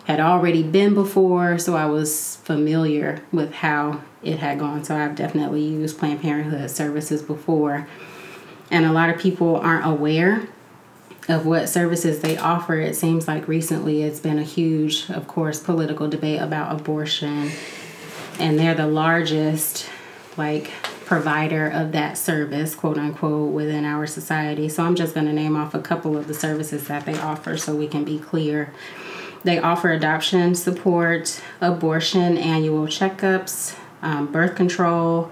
had 0.05 0.20
already 0.20 0.62
been 0.62 0.94
before, 0.94 1.59
so 1.59 1.75
I 1.75 1.87
was 1.87 2.37
familiar 2.44 3.22
with 3.33 3.55
how 3.55 4.03
it 4.27 4.39
had 4.39 4.59
gone. 4.59 4.85
So 4.85 4.97
I've 4.97 5.15
definitely 5.15 5.62
used 5.62 5.99
Planned 5.99 6.23
Parenthood 6.23 6.71
services 6.71 7.23
before, 7.23 7.87
and 8.71 8.85
a 8.85 8.93
lot 8.93 9.11
of 9.11 9.19
people 9.19 9.57
aren't 9.57 9.87
aware 9.87 10.49
of 11.29 11.45
what 11.45 11.69
services 11.69 12.21
they 12.21 12.37
offer. 12.37 12.81
It 12.81 12.95
seems 12.95 13.27
like 13.27 13.49
recently 13.49 14.03
it's 14.03 14.21
been 14.21 14.39
a 14.39 14.45
huge, 14.45 15.09
of 15.11 15.27
course, 15.27 15.61
political 15.61 16.09
debate 16.09 16.41
about 16.41 16.79
abortion, 16.81 17.51
and 18.39 18.59
they're 18.59 18.75
the 18.75 18.87
largest 18.87 19.89
like 20.37 20.71
provider 21.07 21.69
of 21.69 21.93
that 21.93 22.19
service, 22.19 22.75
quote 22.75 22.99
unquote, 22.99 23.53
within 23.53 23.85
our 23.85 24.07
society. 24.07 24.69
So 24.69 24.85
I'm 24.85 24.97
just 24.97 25.15
going 25.15 25.27
to 25.27 25.33
name 25.33 25.57
off 25.57 25.73
a 25.73 25.81
couple 25.81 26.17
of 26.17 26.27
the 26.27 26.35
services 26.35 26.89
that 26.89 27.07
they 27.07 27.17
offer 27.19 27.57
so 27.57 27.75
we 27.75 27.87
can 27.87 28.05
be 28.05 28.19
clear. 28.19 28.73
They 29.45 29.59
offer 29.59 29.93
adoption 29.93 30.57
support, 30.57 31.41
abortion, 31.61 32.37
annual 32.37 32.87
checkups, 32.89 33.77
um, 34.07 34.31
birth 34.31 34.55
control, 34.55 35.31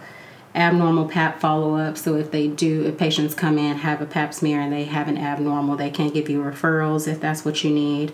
abnormal 0.55 1.09
pap 1.09 1.41
follow 1.41 1.77
up. 1.77 1.97
So 1.97 2.17
if 2.17 2.31
they 2.31 2.49
do, 2.49 2.85
if 2.85 2.99
patients 2.99 3.35
come 3.35 3.57
in, 3.57 3.79
have 3.79 4.03
a 4.03 4.07
pap 4.07 4.35
smear, 4.35 4.61
and 4.61 4.73
they 4.73 4.85
have 4.85 5.09
an 5.09 5.17
abnormal, 5.17 5.77
they 5.77 5.91
can 5.91 6.11
give 6.11 6.29
you 6.29 6.43
referrals 6.43 7.07
if 7.07 7.21
that's 7.21 7.45
what 7.45 7.63
you 7.63 7.71
need. 7.71 8.13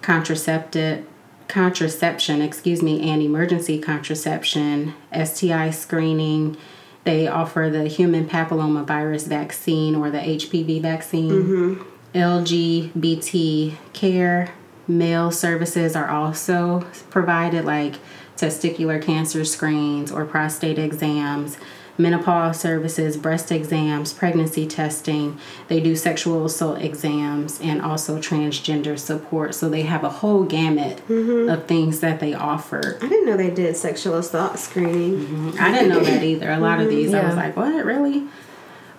Contraceptive 0.00 1.06
contraception, 1.46 2.42
excuse 2.42 2.82
me, 2.82 3.10
and 3.10 3.22
emergency 3.22 3.78
contraception, 3.78 4.94
STI 5.12 5.70
screening. 5.70 6.56
They 7.04 7.26
offer 7.26 7.70
the 7.70 7.86
human 7.86 8.28
papillomavirus 8.28 9.26
vaccine 9.26 9.94
or 9.94 10.10
the 10.10 10.18
HPV 10.18 10.82
vaccine. 10.82 11.30
Mm-hmm. 11.30 11.82
LGBT 12.14 13.76
care, 13.92 14.52
male 14.86 15.30
services 15.30 15.94
are 15.94 16.08
also 16.08 16.86
provided, 17.10 17.64
like 17.64 17.96
testicular 18.38 19.02
cancer 19.02 19.44
screens 19.44 20.12
or 20.12 20.24
prostate 20.24 20.78
exams 20.78 21.58
menopause 21.98 22.60
services, 22.60 23.16
breast 23.16 23.50
exams, 23.50 24.12
pregnancy 24.12 24.66
testing. 24.66 25.38
They 25.66 25.80
do 25.80 25.96
sexual 25.96 26.46
assault 26.46 26.80
exams 26.80 27.60
and 27.60 27.82
also 27.82 28.18
transgender 28.18 28.98
support. 28.98 29.54
So 29.54 29.68
they 29.68 29.82
have 29.82 30.04
a 30.04 30.08
whole 30.08 30.44
gamut 30.44 30.98
mm-hmm. 31.08 31.50
of 31.50 31.66
things 31.66 32.00
that 32.00 32.20
they 32.20 32.34
offer. 32.34 32.98
I 33.02 33.08
didn't 33.08 33.26
know 33.26 33.36
they 33.36 33.50
did 33.50 33.76
sexual 33.76 34.14
assault 34.14 34.58
screening. 34.58 35.18
Mm-hmm. 35.18 35.50
I 35.60 35.72
didn't 35.72 35.88
know 35.88 36.00
that 36.00 36.22
either. 36.22 36.50
A 36.50 36.60
lot 36.60 36.80
of 36.80 36.88
these, 36.88 37.10
yeah. 37.10 37.22
I 37.22 37.26
was 37.26 37.36
like, 37.36 37.56
what, 37.56 37.84
really? 37.84 38.28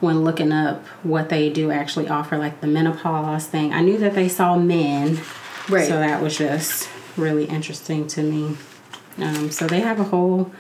When 0.02 0.24
looking 0.24 0.52
up 0.52 0.86
what 1.04 1.30
they 1.30 1.50
do 1.50 1.72
actually 1.72 2.08
offer, 2.08 2.38
like 2.38 2.62
the 2.62 2.68
menopause 2.68 3.48
thing, 3.48 3.74
I 3.74 3.82
knew 3.82 3.98
that 3.98 4.14
they 4.14 4.30
saw 4.30 4.58
men. 4.58 5.20
Right. 5.70 5.88
So 5.88 5.98
that 5.98 6.22
was 6.22 6.38
just 6.38 6.90
really 7.16 7.46
interesting 7.46 8.08
to 8.08 8.24
me. 8.24 8.58
Um, 9.22 9.52
so 9.52 9.68
they 9.68 9.80
have 9.82 10.00
a 10.00 10.06
whole 10.06 10.52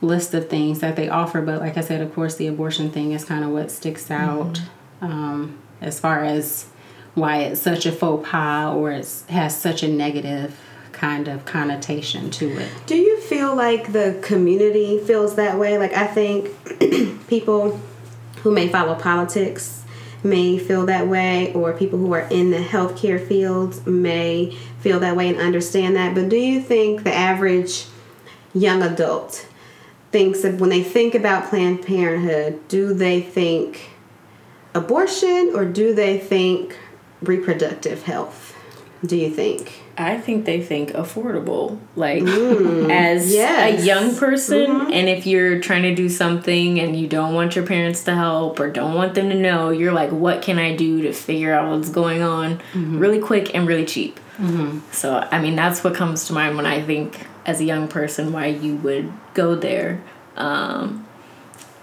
list 0.00 0.34
of 0.34 0.48
things 0.48 0.80
that 0.80 0.96
they 0.96 1.08
offer. 1.08 1.40
But 1.40 1.60
like 1.60 1.76
I 1.76 1.80
said, 1.80 2.00
of 2.00 2.14
course, 2.14 2.36
the 2.36 2.46
abortion 2.46 2.90
thing 2.90 3.12
is 3.12 3.24
kind 3.24 3.44
of 3.44 3.50
what 3.50 3.70
sticks 3.70 4.10
out 4.10 4.54
mm-hmm. 4.54 5.04
um, 5.04 5.58
as 5.80 6.00
far 6.00 6.24
as 6.24 6.66
why 7.14 7.38
it's 7.38 7.60
such 7.60 7.86
a 7.86 7.92
faux 7.92 8.28
pas 8.28 8.74
or 8.74 8.92
it 8.92 9.06
has 9.28 9.56
such 9.56 9.82
a 9.82 9.88
negative 9.88 10.58
kind 10.92 11.28
of 11.28 11.44
connotation 11.44 12.30
to 12.30 12.46
it. 12.58 12.68
Do 12.86 12.96
you 12.96 13.20
feel 13.20 13.54
like 13.54 13.92
the 13.92 14.18
community 14.22 14.98
feels 14.98 15.36
that 15.36 15.58
way? 15.58 15.78
Like 15.78 15.94
I 15.94 16.06
think 16.06 16.50
people 17.28 17.80
who 18.42 18.50
may 18.50 18.68
follow 18.68 18.94
politics 18.94 19.84
may 20.22 20.58
feel 20.58 20.86
that 20.86 21.08
way 21.08 21.52
or 21.54 21.72
people 21.72 21.98
who 21.98 22.12
are 22.12 22.28
in 22.30 22.50
the 22.50 22.58
healthcare 22.58 23.26
fields 23.26 23.86
may 23.86 24.54
feel 24.80 25.00
that 25.00 25.16
way 25.16 25.28
and 25.28 25.38
understand 25.38 25.96
that. 25.96 26.14
But 26.14 26.28
do 26.28 26.36
you 26.36 26.60
think 26.60 27.04
the 27.04 27.14
average 27.14 27.86
young 28.54 28.82
adult 28.82 29.46
thinks 30.12 30.44
of 30.44 30.60
when 30.60 30.70
they 30.70 30.82
think 30.82 31.14
about 31.14 31.48
Planned 31.48 31.84
Parenthood, 31.84 32.66
do 32.68 32.92
they 32.92 33.20
think 33.20 33.90
abortion 34.74 35.52
or 35.54 35.64
do 35.64 35.94
they 35.94 36.18
think 36.18 36.76
reproductive 37.22 38.02
health? 38.02 38.56
Do 39.04 39.16
you 39.16 39.30
think? 39.30 39.80
I 39.96 40.18
think 40.18 40.44
they 40.44 40.60
think 40.60 40.90
affordable. 40.90 41.78
Like 41.96 42.22
mm, 42.22 42.90
as 42.90 43.32
yes. 43.32 43.80
a 43.80 43.86
young 43.86 44.14
person 44.14 44.66
mm-hmm. 44.66 44.92
and 44.92 45.08
if 45.08 45.26
you're 45.26 45.58
trying 45.60 45.82
to 45.82 45.94
do 45.94 46.08
something 46.08 46.78
and 46.78 46.98
you 46.98 47.06
don't 47.06 47.34
want 47.34 47.56
your 47.56 47.66
parents 47.66 48.04
to 48.04 48.14
help 48.14 48.60
or 48.60 48.70
don't 48.70 48.94
want 48.94 49.14
them 49.14 49.30
to 49.30 49.34
know, 49.34 49.70
you're 49.70 49.92
like 49.92 50.10
what 50.10 50.42
can 50.42 50.58
I 50.58 50.76
do 50.76 51.02
to 51.02 51.12
figure 51.12 51.52
out 51.52 51.70
what's 51.70 51.88
going 51.88 52.22
on 52.22 52.58
mm-hmm. 52.58 52.98
really 52.98 53.20
quick 53.20 53.54
and 53.54 53.66
really 53.66 53.86
cheap. 53.86 54.20
Mm-hmm. 54.36 54.80
So, 54.92 55.26
I 55.30 55.40
mean, 55.40 55.56
that's 55.56 55.84
what 55.84 55.94
comes 55.94 56.26
to 56.26 56.32
mind 56.32 56.56
when 56.56 56.66
I 56.66 56.82
think 56.82 57.26
as 57.50 57.60
a 57.60 57.64
young 57.64 57.88
person 57.88 58.32
why 58.32 58.46
you 58.46 58.76
would 58.76 59.12
go 59.34 59.56
there. 59.56 60.00
Um, 60.36 61.06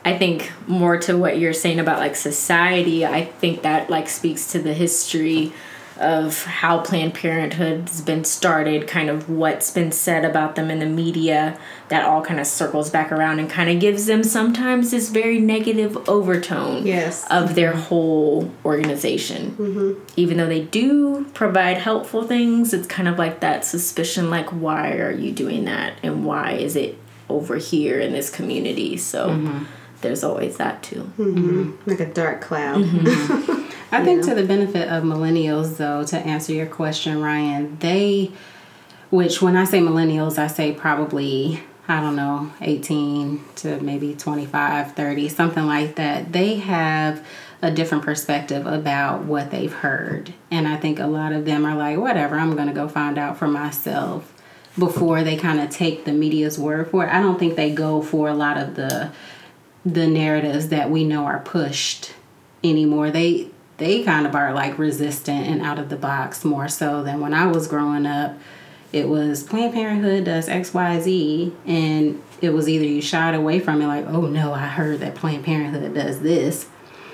I 0.05 0.17
think 0.17 0.53
more 0.65 0.97
to 0.99 1.17
what 1.17 1.37
you're 1.37 1.51
saying 1.51 1.81
about 1.81 1.99
like 1.99 2.15
society, 2.15 3.05
I 3.05 3.25
think 3.25 3.63
that 3.63 3.89
like 3.89 4.07
speaks 4.07 4.53
to 4.53 4.59
the 4.59 4.73
history 4.73 5.51
of 5.99 6.43
how 6.43 6.79
Planned 6.79 7.13
Parenthood 7.13 7.89
has 7.89 8.01
been 8.01 8.23
started, 8.23 8.87
kind 8.87 9.09
of 9.09 9.29
what's 9.29 9.71
been 9.71 9.91
said 9.91 10.25
about 10.25 10.55
them 10.55 10.69
in 10.69 10.79
the 10.79 10.85
media, 10.85 11.57
that 11.89 12.05
all 12.05 12.23
kind 12.23 12.39
of 12.39 12.47
circles 12.47 12.89
back 12.89 13.11
around 13.11 13.39
and 13.39 13.49
kind 13.49 13.69
of 13.69 13.79
gives 13.79 14.05
them 14.05 14.23
sometimes 14.23 14.91
this 14.91 15.09
very 15.09 15.39
negative 15.39 15.97
overtone 16.09 16.85
yes. 16.85 17.25
of 17.29 17.55
their 17.55 17.75
whole 17.75 18.51
organization. 18.65 19.51
Mm-hmm. 19.51 20.05
Even 20.15 20.37
though 20.37 20.47
they 20.47 20.63
do 20.63 21.25
provide 21.33 21.77
helpful 21.77 22.23
things, 22.23 22.73
it's 22.73 22.87
kind 22.87 23.07
of 23.07 23.17
like 23.17 23.39
that 23.39 23.65
suspicion 23.65 24.29
like, 24.29 24.49
why 24.49 24.93
are 24.93 25.11
you 25.11 25.31
doing 25.31 25.65
that? 25.65 25.97
And 26.03 26.25
why 26.25 26.53
is 26.53 26.75
it 26.75 26.97
over 27.29 27.57
here 27.57 27.99
in 27.99 28.13
this 28.13 28.29
community? 28.29 28.97
So. 28.97 29.29
Mm-hmm 29.29 29.63
there's 30.01 30.23
always 30.23 30.57
that 30.57 30.83
too. 30.83 31.11
Mm-hmm. 31.17 31.89
Like 31.89 31.99
a 31.99 32.05
dark 32.05 32.41
cloud. 32.41 32.85
I 33.91 34.03
think 34.03 34.25
to 34.25 34.35
the 34.35 34.43
benefit 34.43 34.89
of 34.89 35.03
millennials, 35.03 35.77
though, 35.77 36.03
to 36.03 36.17
answer 36.17 36.53
your 36.53 36.65
question, 36.65 37.21
Ryan, 37.21 37.77
they, 37.79 38.31
which 39.09 39.41
when 39.41 39.55
I 39.55 39.63
say 39.63 39.79
millennials, 39.79 40.37
I 40.37 40.47
say 40.47 40.73
probably 40.73 41.61
I 41.89 42.01
don't 42.01 42.17
know, 42.17 42.51
18 42.59 43.43
to 43.57 43.79
maybe 43.79 44.13
25, 44.13 44.93
30, 44.93 45.29
something 45.29 45.65
like 45.65 45.95
that, 45.95 46.33
they 46.33 46.55
have 46.55 47.25
a 47.61 47.71
different 47.71 48.03
perspective 48.03 48.67
about 48.67 49.23
what 49.23 49.51
they've 49.51 49.71
heard. 49.71 50.33
And 50.51 50.67
I 50.67 50.75
think 50.75 50.99
a 50.99 51.07
lot 51.07 51.31
of 51.31 51.45
them 51.45 51.65
are 51.65 51.75
like, 51.75 51.97
whatever, 51.97 52.37
I'm 52.37 52.55
going 52.55 52.67
to 52.67 52.73
go 52.73 52.89
find 52.89 53.17
out 53.17 53.37
for 53.37 53.47
myself 53.47 54.33
before 54.77 55.23
they 55.23 55.37
kind 55.37 55.61
of 55.61 55.69
take 55.69 56.03
the 56.03 56.11
media's 56.11 56.59
word 56.59 56.91
for 56.91 57.05
it. 57.05 57.13
I 57.13 57.21
don't 57.21 57.39
think 57.39 57.55
they 57.55 57.71
go 57.71 58.01
for 58.01 58.27
a 58.27 58.35
lot 58.35 58.57
of 58.57 58.75
the 58.75 59.11
the 59.85 60.05
narratives 60.05 60.67
that 60.67 60.89
we 60.89 61.05
know 61.05 61.23
are 61.23 61.39
pushed 61.39 62.13
anymore. 62.61 63.09
They 63.09 63.47
they 63.77 64.03
kind 64.03 64.25
of 64.25 64.35
are 64.35 64.53
like 64.53 64.77
resistant 64.77 65.47
and 65.47 65.61
out 65.61 65.79
of 65.79 65.89
the 65.89 65.95
box 65.95 66.43
more 66.43 66.67
so 66.67 67.03
than 67.03 67.19
when 67.19 67.33
I 67.33 67.47
was 67.47 67.67
growing 67.67 68.05
up. 68.05 68.37
It 68.93 69.09
was 69.09 69.43
Planned 69.43 69.73
Parenthood 69.73 70.23
does 70.23 70.47
X, 70.47 70.73
Y, 70.73 70.99
Z, 71.01 71.53
and 71.65 72.21
it 72.41 72.51
was 72.51 72.69
either 72.69 72.85
you 72.85 73.01
shied 73.01 73.35
away 73.35 73.59
from 73.59 73.81
it, 73.81 73.87
like, 73.87 74.05
oh 74.07 74.27
no, 74.27 74.53
I 74.53 74.67
heard 74.67 75.01
that 75.01 75.15
Planned 75.15 75.43
Parenthood 75.43 75.93
does 75.93 76.21
this, 76.21 76.67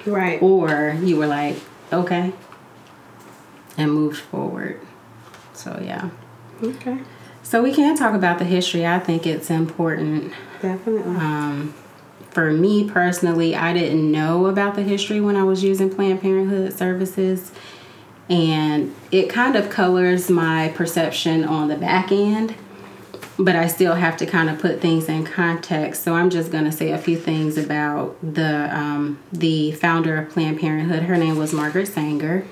right, 0.05 0.41
or 0.41 0.97
you 1.01 1.17
were 1.17 1.27
like, 1.27 1.55
okay, 1.91 2.31
and 3.77 3.91
moved 3.91 4.19
forward. 4.19 4.79
So 5.53 5.81
yeah. 5.83 6.11
Okay. 6.61 6.99
So 7.41 7.61
we 7.61 7.73
can 7.73 7.97
talk 7.97 8.13
about 8.13 8.39
the 8.39 8.45
history. 8.45 8.85
I 8.85 8.99
think 8.99 9.25
it's 9.25 9.49
important. 9.49 10.31
Definitely. 10.61 11.15
Um, 11.15 11.73
for 12.33 12.51
me 12.51 12.89
personally, 12.89 13.55
I 13.55 13.73
didn't 13.73 14.11
know 14.11 14.47
about 14.47 14.75
the 14.75 14.83
history 14.83 15.21
when 15.21 15.35
I 15.35 15.43
was 15.43 15.63
using 15.63 15.93
Planned 15.93 16.21
Parenthood 16.21 16.73
services. 16.73 17.51
And 18.29 18.95
it 19.11 19.29
kind 19.29 19.55
of 19.55 19.69
colors 19.69 20.29
my 20.29 20.69
perception 20.75 21.43
on 21.43 21.67
the 21.67 21.75
back 21.75 22.11
end, 22.11 22.55
but 23.37 23.55
I 23.55 23.67
still 23.67 23.95
have 23.95 24.17
to 24.17 24.25
kind 24.25 24.49
of 24.49 24.59
put 24.59 24.81
things 24.81 25.09
in 25.09 25.25
context. 25.25 26.03
So 26.03 26.15
I'm 26.15 26.29
just 26.29 26.51
going 26.51 26.63
to 26.63 26.71
say 26.71 26.91
a 26.91 26.97
few 26.97 27.17
things 27.17 27.57
about 27.57 28.15
the 28.21 28.75
um, 28.75 29.19
the 29.31 29.73
founder 29.73 30.17
of 30.17 30.29
Planned 30.29 30.59
Parenthood. 30.59 31.03
Her 31.03 31.17
name 31.17 31.37
was 31.37 31.53
Margaret 31.53 31.87
Sanger, 31.87 32.45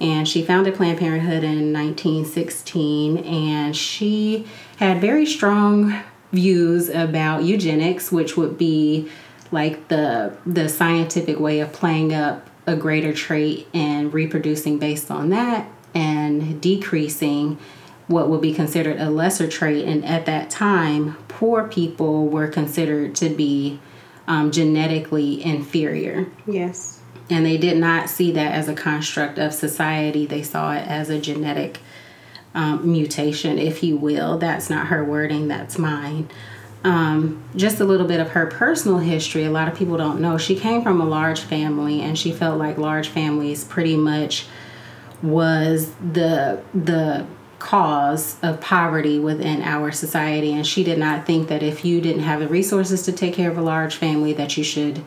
and 0.00 0.28
she 0.28 0.44
founded 0.44 0.74
Planned 0.74 0.98
Parenthood 0.98 1.44
in 1.44 1.72
1916. 1.72 3.18
And 3.18 3.76
she 3.76 4.46
had 4.78 5.00
very 5.00 5.26
strong 5.26 6.02
views 6.34 6.88
about 6.88 7.44
eugenics, 7.44 8.10
which 8.12 8.36
would 8.36 8.58
be 8.58 9.08
like 9.50 9.88
the 9.88 10.36
the 10.44 10.68
scientific 10.68 11.38
way 11.38 11.60
of 11.60 11.72
playing 11.72 12.12
up 12.12 12.48
a 12.66 12.76
greater 12.76 13.12
trait 13.12 13.68
and 13.72 14.12
reproducing 14.12 14.78
based 14.78 15.10
on 15.10 15.30
that 15.30 15.68
and 15.94 16.60
decreasing 16.60 17.58
what 18.06 18.28
would 18.28 18.40
be 18.40 18.52
considered 18.52 19.00
a 19.00 19.10
lesser 19.10 19.46
trait. 19.46 19.86
And 19.86 20.04
at 20.04 20.26
that 20.26 20.50
time 20.50 21.16
poor 21.28 21.68
people 21.68 22.28
were 22.28 22.48
considered 22.48 23.14
to 23.16 23.28
be 23.28 23.80
um, 24.26 24.50
genetically 24.50 25.44
inferior. 25.44 26.26
Yes. 26.46 27.00
And 27.30 27.44
they 27.46 27.56
did 27.56 27.78
not 27.78 28.10
see 28.10 28.32
that 28.32 28.52
as 28.52 28.68
a 28.68 28.74
construct 28.74 29.38
of 29.38 29.54
society. 29.54 30.26
They 30.26 30.42
saw 30.42 30.74
it 30.74 30.86
as 30.86 31.08
a 31.10 31.18
genetic 31.18 31.80
um, 32.54 32.90
mutation, 32.90 33.58
if 33.58 33.82
you 33.82 33.96
will. 33.96 34.38
That's 34.38 34.70
not 34.70 34.88
her 34.88 35.04
wording, 35.04 35.48
that's 35.48 35.78
mine. 35.78 36.28
Um, 36.84 37.42
just 37.56 37.80
a 37.80 37.84
little 37.84 38.06
bit 38.06 38.20
of 38.20 38.30
her 38.30 38.46
personal 38.46 38.98
history. 38.98 39.44
A 39.44 39.50
lot 39.50 39.68
of 39.68 39.74
people 39.74 39.96
don't 39.96 40.20
know. 40.20 40.36
She 40.36 40.54
came 40.54 40.82
from 40.82 41.00
a 41.00 41.06
large 41.06 41.40
family, 41.40 42.02
and 42.02 42.18
she 42.18 42.30
felt 42.30 42.58
like 42.58 42.76
large 42.76 43.08
families 43.08 43.64
pretty 43.64 43.96
much 43.96 44.46
was 45.22 45.94
the 46.12 46.60
the 46.74 47.26
cause 47.58 48.36
of 48.42 48.60
poverty 48.60 49.18
within 49.18 49.62
our 49.62 49.90
society 49.90 50.52
and 50.52 50.66
she 50.66 50.84
did 50.84 50.98
not 50.98 51.24
think 51.24 51.48
that 51.48 51.62
if 51.62 51.82
you 51.82 51.98
didn't 51.98 52.22
have 52.22 52.40
the 52.40 52.46
resources 52.46 53.00
to 53.00 53.10
take 53.10 53.32
care 53.32 53.50
of 53.50 53.56
a 53.56 53.62
large 53.62 53.96
family 53.96 54.34
that 54.34 54.54
you 54.58 54.62
should 54.62 55.02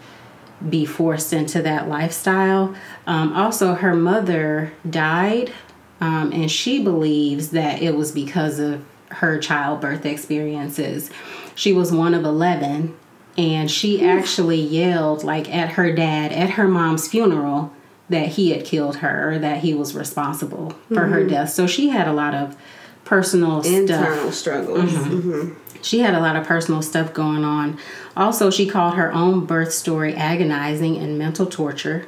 be 0.67 0.83
forced 0.83 1.33
into 1.33 1.61
that 1.61 1.87
lifestyle 1.87 2.73
um, 3.05 3.31
also 3.33 3.75
her 3.75 3.93
mother 3.93 4.73
died 4.89 5.53
um, 5.99 6.31
and 6.31 6.51
she 6.51 6.83
believes 6.83 7.49
that 7.49 7.81
it 7.81 7.95
was 7.95 8.11
because 8.11 8.59
of 8.59 8.83
her 9.09 9.39
childbirth 9.39 10.05
experiences. 10.05 11.09
She 11.55 11.73
was 11.73 11.91
one 11.91 12.13
of 12.13 12.23
11, 12.23 12.95
and 13.37 13.71
she 13.71 14.03
actually 14.03 14.61
yelled, 14.61 15.23
like, 15.23 15.53
at 15.53 15.69
her 15.71 15.91
dad 15.91 16.31
at 16.31 16.51
her 16.51 16.67
mom's 16.67 17.07
funeral 17.07 17.73
that 18.09 18.29
he 18.29 18.51
had 18.51 18.65
killed 18.65 18.97
her 18.97 19.33
or 19.33 19.39
that 19.39 19.59
he 19.59 19.73
was 19.73 19.93
responsible 19.93 20.71
for 20.87 20.95
mm-hmm. 20.95 21.11
her 21.11 21.23
death. 21.25 21.49
So 21.49 21.67
she 21.67 21.89
had 21.89 22.07
a 22.07 22.13
lot 22.13 22.33
of 22.33 22.55
personal 23.03 23.61
internal 23.61 24.31
stuff. 24.31 24.33
struggles. 24.33 24.91
Mm-hmm. 24.91 25.31
Mm-hmm. 25.31 25.81
She 25.81 25.99
had 25.99 26.15
a 26.15 26.19
lot 26.19 26.35
of 26.35 26.45
personal 26.45 26.81
stuff 26.81 27.13
going 27.13 27.43
on. 27.43 27.77
Also, 28.15 28.49
she 28.49 28.67
called 28.67 28.95
her 28.95 29.13
own 29.13 29.45
birth 29.45 29.71
story 29.71 30.13
agonizing 30.15 30.97
and 30.97 31.17
mental 31.17 31.45
torture 31.45 32.07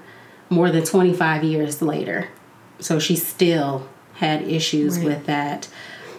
more 0.50 0.72
than 0.72 0.84
25 0.84 1.44
years 1.44 1.82
later. 1.82 2.30
So 2.80 3.00
she 3.00 3.16
still 3.16 3.88
had 4.16 4.42
issues 4.44 4.98
right. 4.98 5.08
with 5.08 5.26
that. 5.26 5.68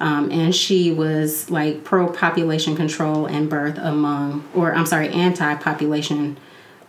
Um, 0.00 0.30
and 0.32 0.54
she 0.54 0.90
was 0.90 1.50
like 1.50 1.84
pro 1.84 2.08
population 2.08 2.74
control 2.74 3.26
and 3.26 3.50
birth 3.50 3.76
among, 3.78 4.48
or 4.54 4.74
I'm 4.74 4.86
sorry, 4.86 5.10
anti 5.10 5.54
population 5.56 6.38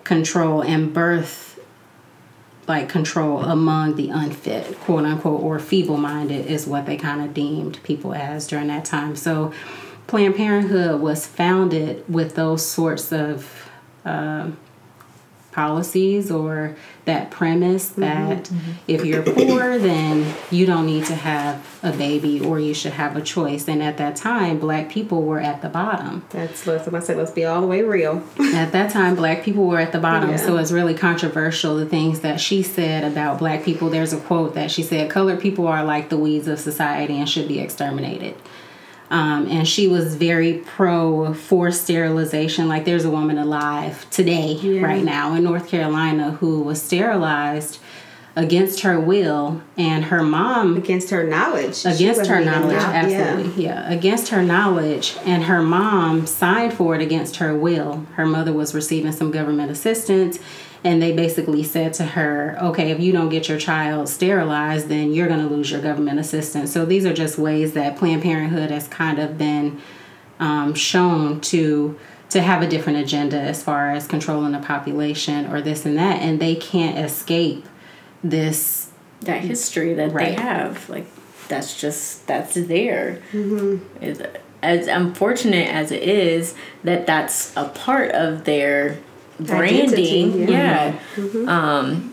control 0.03 0.61
and 0.61 0.93
birth 0.93 1.59
like 2.67 2.87
control 2.87 3.39
among 3.41 3.95
the 3.95 4.09
unfit, 4.09 4.79
quote 4.79 5.03
unquote, 5.03 5.41
or 5.41 5.59
feeble 5.59 5.97
minded 5.97 6.45
is 6.45 6.65
what 6.65 6.85
they 6.85 6.95
kind 6.95 7.21
of 7.21 7.33
deemed 7.33 7.83
people 7.83 8.13
as 8.13 8.47
during 8.47 8.67
that 8.67 8.85
time. 8.85 9.15
So 9.17 9.51
Planned 10.07 10.35
Parenthood 10.35 11.01
was 11.01 11.27
founded 11.27 12.05
with 12.07 12.35
those 12.35 12.65
sorts 12.65 13.11
of. 13.11 13.69
Uh, 14.05 14.51
policies 15.51 16.31
or 16.31 16.75
that 17.05 17.31
premise 17.31 17.91
mm-hmm, 17.91 18.01
that 18.01 18.43
mm-hmm. 18.45 18.71
if 18.87 19.03
you're 19.03 19.23
poor 19.23 19.77
then 19.77 20.33
you 20.49 20.65
don't 20.65 20.85
need 20.85 21.05
to 21.05 21.15
have 21.15 21.79
a 21.83 21.91
baby 21.91 22.39
or 22.39 22.59
you 22.59 22.73
should 22.73 22.93
have 22.93 23.15
a 23.15 23.21
choice. 23.21 23.67
And 23.67 23.81
at 23.81 23.97
that 23.97 24.15
time 24.15 24.59
black 24.59 24.89
people 24.89 25.23
were 25.23 25.39
at 25.39 25.61
the 25.61 25.69
bottom. 25.69 26.23
That's 26.29 26.67
let's 26.67 26.87
I 26.87 26.99
said 26.99 27.17
let's 27.17 27.31
be 27.31 27.45
all 27.45 27.61
the 27.61 27.67
way 27.67 27.81
real. 27.81 28.23
At 28.39 28.71
that 28.73 28.91
time 28.91 29.15
black 29.15 29.43
people 29.43 29.65
were 29.65 29.79
at 29.79 29.91
the 29.91 29.99
bottom. 29.99 30.31
Yeah. 30.31 30.37
so 30.37 30.57
it's 30.57 30.71
really 30.71 30.93
controversial 30.93 31.77
the 31.77 31.85
things 31.85 32.19
that 32.19 32.39
she 32.39 32.61
said 32.63 33.03
about 33.03 33.39
black 33.39 33.63
people. 33.63 33.89
There's 33.89 34.13
a 34.13 34.19
quote 34.19 34.53
that 34.55 34.71
she 34.71 34.83
said 34.83 35.09
colored 35.09 35.39
people 35.39 35.67
are 35.67 35.83
like 35.83 36.09
the 36.09 36.17
weeds 36.17 36.47
of 36.47 36.59
society 36.59 37.17
and 37.17 37.27
should 37.27 37.47
be 37.47 37.59
exterminated 37.59 38.35
um, 39.11 39.45
and 39.47 39.67
she 39.67 39.89
was 39.89 40.15
very 40.15 40.59
pro 40.59 41.33
forced 41.33 41.83
sterilization. 41.83 42.69
Like 42.69 42.85
there's 42.85 43.03
a 43.03 43.11
woman 43.11 43.37
alive 43.37 44.09
today, 44.09 44.53
yeah. 44.53 44.81
right 44.81 45.03
now 45.03 45.35
in 45.35 45.43
North 45.43 45.67
Carolina, 45.67 46.31
who 46.31 46.61
was 46.61 46.81
sterilized 46.81 47.79
against 48.37 48.79
her 48.79 48.97
will 48.97 49.61
and 49.75 50.05
her 50.05 50.23
mom 50.23 50.77
against 50.77 51.09
her 51.09 51.25
knowledge 51.25 51.85
against 51.85 52.27
her 52.27 52.39
knowledge 52.39 52.77
absolutely 52.77 53.65
yeah. 53.65 53.89
yeah 53.89 53.91
against 53.91 54.29
her 54.29 54.41
knowledge 54.41 55.17
and 55.25 55.43
her 55.43 55.61
mom 55.61 56.25
signed 56.25 56.73
for 56.73 56.95
it 56.95 57.01
against 57.01 57.35
her 57.35 57.53
will 57.53 58.05
her 58.15 58.25
mother 58.25 58.53
was 58.53 58.73
receiving 58.73 59.11
some 59.11 59.31
government 59.31 59.69
assistance 59.69 60.39
and 60.83 61.01
they 61.01 61.11
basically 61.11 61.63
said 61.63 61.93
to 61.95 62.03
her, 62.03 62.57
okay, 62.59 62.89
if 62.89 62.99
you 62.99 63.11
don't 63.11 63.29
get 63.29 63.47
your 63.47 63.59
child 63.59 64.09
sterilized, 64.09 64.87
then 64.87 65.13
you're 65.13 65.27
going 65.27 65.47
to 65.47 65.53
lose 65.53 65.69
your 65.69 65.81
government 65.81 66.19
assistance. 66.19 66.71
So 66.71 66.85
these 66.85 67.05
are 67.05 67.13
just 67.13 67.37
ways 67.37 67.73
that 67.73 67.97
Planned 67.97 68.23
Parenthood 68.23 68.71
has 68.71 68.87
kind 68.87 69.19
of 69.19 69.37
been 69.37 69.79
um, 70.39 70.73
shown 70.73 71.39
to 71.41 71.97
to 72.31 72.41
have 72.41 72.61
a 72.61 72.67
different 72.67 72.97
agenda 72.97 73.37
as 73.37 73.61
far 73.61 73.91
as 73.91 74.07
controlling 74.07 74.53
the 74.53 74.59
population 74.59 75.51
or 75.51 75.61
this 75.61 75.85
and 75.85 75.97
that, 75.97 76.21
and 76.21 76.39
they 76.39 76.55
can't 76.55 76.97
escape 76.97 77.65
this 78.23 78.89
that 79.21 79.41
history 79.41 79.93
that 79.93 80.11
right. 80.11 80.35
they 80.35 80.41
have. 80.41 80.89
Like 80.89 81.05
that's 81.47 81.79
just 81.79 82.25
that's 82.25 82.55
there. 82.55 83.21
Mm-hmm. 83.31 84.23
As 84.63 84.87
unfortunate 84.87 85.67
as 85.67 85.91
it 85.91 86.03
is 86.03 86.55
that 86.83 87.05
that's 87.05 87.55
a 87.57 87.65
part 87.69 88.11
of 88.11 88.45
their 88.45 88.99
branding. 89.39 90.33
Identity, 90.33 90.51
yeah. 90.51 90.99
Mm-hmm. 91.15 91.49
Um, 91.49 92.11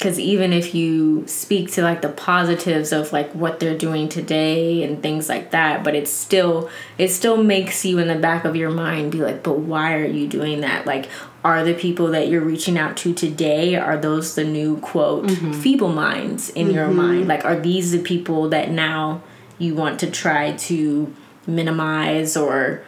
because 0.00 0.18
even 0.18 0.54
if 0.54 0.74
you 0.74 1.26
speak 1.26 1.70
to 1.72 1.82
like 1.82 2.00
the 2.00 2.08
positives 2.08 2.90
of 2.90 3.12
like 3.12 3.30
what 3.32 3.60
they're 3.60 3.76
doing 3.76 4.08
today 4.08 4.82
and 4.82 5.02
things 5.02 5.28
like 5.28 5.50
that 5.50 5.84
but 5.84 5.94
it's 5.94 6.10
still 6.10 6.70
it 6.96 7.08
still 7.08 7.36
makes 7.42 7.84
you 7.84 7.98
in 7.98 8.08
the 8.08 8.16
back 8.16 8.46
of 8.46 8.56
your 8.56 8.70
mind 8.70 9.12
be 9.12 9.18
like 9.18 9.42
but 9.42 9.58
why 9.58 9.92
are 9.92 10.06
you 10.06 10.26
doing 10.26 10.62
that 10.62 10.86
like 10.86 11.10
are 11.44 11.62
the 11.62 11.74
people 11.74 12.06
that 12.06 12.28
you're 12.28 12.40
reaching 12.40 12.78
out 12.78 12.96
to 12.96 13.12
today 13.12 13.74
are 13.74 13.98
those 13.98 14.34
the 14.36 14.44
new 14.44 14.78
quote 14.78 15.26
mm-hmm. 15.26 15.52
feeble 15.52 15.92
minds 15.92 16.48
in 16.48 16.68
mm-hmm. 16.68 16.76
your 16.76 16.88
mind 16.88 17.28
like 17.28 17.44
are 17.44 17.60
these 17.60 17.92
the 17.92 18.02
people 18.02 18.48
that 18.48 18.70
now 18.70 19.22
you 19.58 19.74
want 19.74 20.00
to 20.00 20.10
try 20.10 20.52
to 20.52 21.14
minimize 21.46 22.38
or 22.38 22.82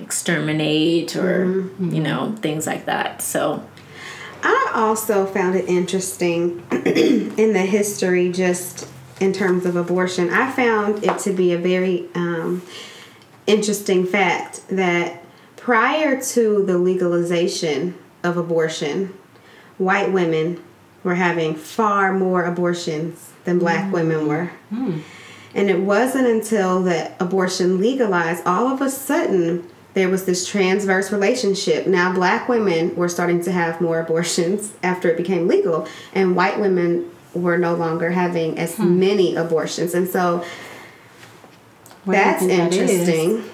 exterminate 0.00 1.16
or 1.16 1.46
mm-hmm. 1.46 1.94
you 1.94 2.00
know 2.00 2.34
things 2.40 2.66
like 2.66 2.86
that 2.86 3.20
so 3.20 3.66
i 4.42 4.70
also 4.74 5.26
found 5.26 5.56
it 5.56 5.68
interesting 5.68 6.62
in 6.70 7.52
the 7.52 7.66
history 7.66 8.30
just 8.30 8.88
in 9.20 9.32
terms 9.32 9.66
of 9.66 9.76
abortion 9.76 10.30
i 10.30 10.50
found 10.52 11.02
it 11.04 11.18
to 11.18 11.32
be 11.32 11.52
a 11.52 11.58
very 11.58 12.06
um, 12.14 12.62
interesting 13.46 14.06
fact 14.06 14.62
that 14.68 15.24
prior 15.56 16.20
to 16.20 16.64
the 16.64 16.78
legalization 16.78 17.94
of 18.22 18.36
abortion, 18.36 19.12
white 19.78 20.12
women 20.12 20.62
were 21.02 21.14
having 21.14 21.54
far 21.54 22.12
more 22.12 22.44
abortions 22.44 23.32
than 23.44 23.58
black 23.58 23.86
mm. 23.86 23.92
women 23.92 24.28
were. 24.28 24.50
Mm. 24.72 25.02
And 25.54 25.70
it 25.70 25.80
wasn't 25.80 26.26
until 26.26 26.82
that 26.84 27.16
abortion 27.20 27.78
legalized, 27.80 28.46
all 28.46 28.68
of 28.68 28.80
a 28.80 28.90
sudden, 28.90 29.68
there 29.94 30.08
was 30.08 30.24
this 30.24 30.46
transverse 30.46 31.10
relationship. 31.10 31.86
Now, 31.86 32.12
black 32.12 32.48
women 32.48 32.94
were 32.94 33.08
starting 33.08 33.42
to 33.42 33.52
have 33.52 33.80
more 33.80 34.00
abortions 34.00 34.72
after 34.82 35.08
it 35.08 35.16
became 35.16 35.48
legal, 35.48 35.88
and 36.14 36.36
white 36.36 36.60
women 36.60 37.10
were 37.34 37.58
no 37.58 37.74
longer 37.74 38.10
having 38.10 38.58
as 38.58 38.76
hmm. 38.76 38.98
many 38.98 39.36
abortions. 39.36 39.94
And 39.94 40.08
so 40.08 40.44
what 42.04 42.14
that's 42.14 42.42
interesting. 42.42 43.36
That 43.36 43.44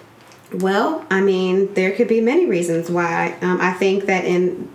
well, 0.62 1.04
I 1.10 1.20
mean, 1.20 1.74
there 1.74 1.90
could 1.92 2.06
be 2.06 2.20
many 2.20 2.46
reasons 2.46 2.88
why. 2.88 3.36
Um, 3.40 3.60
I 3.60 3.72
think 3.72 4.06
that 4.06 4.24
in 4.24 4.68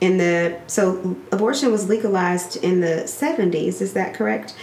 in 0.00 0.16
the 0.18 0.58
so 0.66 1.16
abortion 1.32 1.70
was 1.70 1.88
legalized 1.88 2.56
in 2.64 2.80
the 2.80 3.06
seventies. 3.06 3.82
Is 3.82 3.92
that 3.92 4.14
correct? 4.14 4.54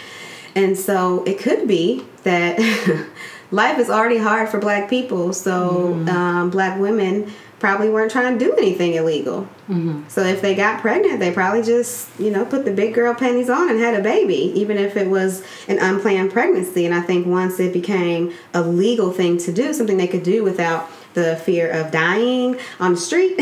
And 0.56 0.78
so 0.78 1.24
it 1.24 1.40
could 1.40 1.68
be 1.68 2.06
that 2.24 2.58
life 3.54 3.78
is 3.78 3.90
already 3.90 4.18
hard 4.18 4.50
for 4.50 4.60
black 4.60 4.90
people. 4.90 5.32
So 5.32 5.94
mm-hmm. 5.96 6.10
um, 6.10 6.50
black 6.50 6.80
women 6.80 7.32
probably 7.60 7.88
weren't 7.88 8.12
trying 8.12 8.38
to 8.38 8.46
do 8.46 8.54
anything 8.56 8.96
illegal. 8.96 9.48
Mm-hmm. 9.70 10.10
So 10.10 10.24
if 10.24 10.42
they 10.42 10.56
got 10.56 10.82
pregnant, 10.82 11.20
they 11.20 11.32
probably 11.32 11.62
just, 11.62 12.10
you 12.20 12.32
know, 12.32 12.46
put 12.46 12.66
the 12.66 12.74
big 12.74 12.94
girl 12.94 13.14
panties 13.14 13.50
on 13.50 13.70
and 13.70 13.80
had 13.80 13.94
a 13.94 14.02
baby, 14.02 14.52
even 14.56 14.78
if 14.78 14.98
it 14.98 15.08
was 15.08 15.44
an 15.68 15.78
unplanned 15.80 16.34
pregnancy. 16.34 16.86
And 16.86 16.96
I 16.96 17.02
think 17.02 17.28
once 17.28 17.60
it 17.60 17.72
became 17.72 18.34
a 18.54 18.62
legal 18.62 19.12
thing 19.12 19.38
to 19.38 19.54
do, 19.54 19.72
something 19.72 19.98
they 19.98 20.08
could 20.08 20.24
do 20.24 20.44
without 20.44 20.90
the 21.14 21.36
fear 21.38 21.70
of 21.70 21.92
dying 21.92 22.58
on 22.80 22.96
the 22.96 23.00
street 23.00 23.40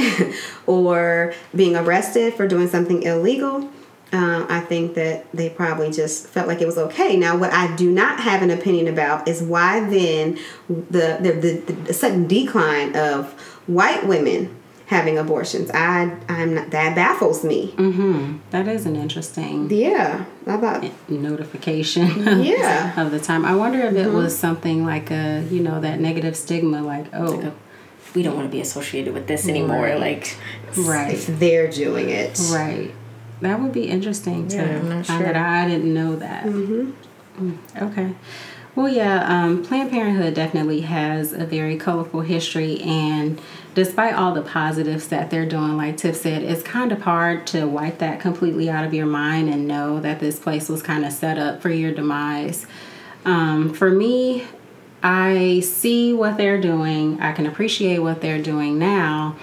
or 0.68 1.34
being 1.56 1.78
arrested 1.78 2.34
for 2.34 2.48
doing 2.48 2.68
something 2.68 3.04
illegal, 3.04 3.72
um, 4.14 4.46
I 4.50 4.60
think 4.60 4.96
that 4.96 5.32
they 5.32 5.50
probably 5.50 5.90
just 5.90 6.28
felt 6.28 6.48
like 6.48 6.62
it 6.62 6.66
was 6.66 6.78
okay. 6.78 7.16
Now, 7.16 7.38
what 7.38 7.54
I 7.54 7.74
do 7.76 7.90
not 7.90 8.20
have 8.20 8.42
an 8.42 8.52
opinion 8.52 8.88
about 8.88 9.28
is 9.28 9.42
why 9.42 9.80
then 9.80 10.38
the 10.68 11.18
the, 11.22 11.32
the, 11.32 11.74
the 11.74 11.94
sudden 11.94 12.28
decline 12.28 12.96
of 12.96 13.32
white 13.68 14.06
women 14.06 14.58
having 14.88 15.18
abortions. 15.18 15.72
I 15.74 16.18
I'm 16.28 16.56
not, 16.56 16.72
that 16.72 16.94
baffles 16.94 17.46
me. 17.46 17.72
Mm-hmm. 17.78 18.40
That 18.50 18.68
is 18.68 18.86
an 18.86 18.98
interesting. 18.98 19.72
Yeah, 19.72 20.26
I 20.46 20.58
thought 20.58 20.86
notification. 21.10 22.28
Yeah, 22.42 23.02
of 23.02 23.12
the 23.12 23.20
time. 23.20 23.46
I 23.46 23.56
wonder 23.56 23.80
if 23.80 23.94
it 23.94 24.08
mm-hmm. 24.08 24.16
was 24.16 24.38
something 24.38 24.86
like 24.86 25.10
a 25.10 25.46
you 25.50 25.62
know 25.62 25.80
that 25.80 26.02
negative 26.02 26.36
stigma, 26.36 26.82
like 26.82 27.06
oh. 27.14 27.54
we 28.14 28.24
don't 28.24 28.36
want 28.36 28.48
to 28.48 28.52
be 28.52 28.60
associated 28.60 29.14
with 29.14 29.28
this 29.28 29.48
anymore. 29.48 29.84
Right. 29.84 30.00
Like, 30.00 30.38
right? 30.78 31.14
If 31.14 31.28
they're 31.40 31.72
doing 31.72 32.10
it, 32.10 32.38
right? 32.52 32.94
That 33.42 33.60
would 33.60 33.74
be 33.74 33.90
interesting 33.90 34.48
to 34.50 34.56
yeah, 34.58 34.80
find 34.80 35.06
sure. 35.06 35.20
that 35.20 35.36
I 35.36 35.68
didn't 35.68 35.94
know 35.94 36.16
that. 36.16 36.46
Mm-hmm. 36.46 36.92
Mm, 37.40 37.82
okay. 37.82 38.16
Well, 38.74 38.88
yeah, 38.88 39.26
um, 39.28 39.66
Planned 39.66 39.92
Parenthood 39.92 40.34
definitely 40.34 40.82
has 40.82 41.34
a 41.34 41.46
very 41.46 41.76
colorful 41.76 42.22
history, 42.22 42.80
and 42.82 43.42
despite 43.76 44.14
all 44.14 44.34
the 44.34 44.42
positives 44.42 45.10
that 45.10 45.30
they're 45.30 45.46
doing, 45.46 45.76
like 45.76 45.98
Tiff 45.98 46.16
said, 46.16 46.42
it's 46.44 46.64
kind 46.64 46.94
of 46.94 47.02
hard 47.02 47.46
to 47.48 47.66
wipe 47.66 47.98
that 47.98 48.22
completely 48.22 48.70
out 48.70 48.86
of 48.86 48.94
your 48.94 49.08
mind 49.08 49.50
and 49.50 49.68
know 49.68 50.00
that 50.00 50.22
this 50.22 50.40
place 50.40 50.70
was 50.70 50.82
kind 50.82 51.04
of 51.04 51.12
set 51.12 51.38
up 51.38 51.62
for 51.62 51.70
your 51.70 51.92
demise. 51.92 52.66
Um, 53.26 53.74
for 53.74 53.90
me, 53.90 54.46
I 55.04 55.60
see 55.62 56.14
what 56.14 56.38
they're 56.38 56.62
doing, 56.62 57.20
I 57.20 57.34
can 57.34 57.48
appreciate 57.48 58.00
what 58.00 58.22
they're 58.22 58.42
doing 58.42 58.80
now, 58.80 59.36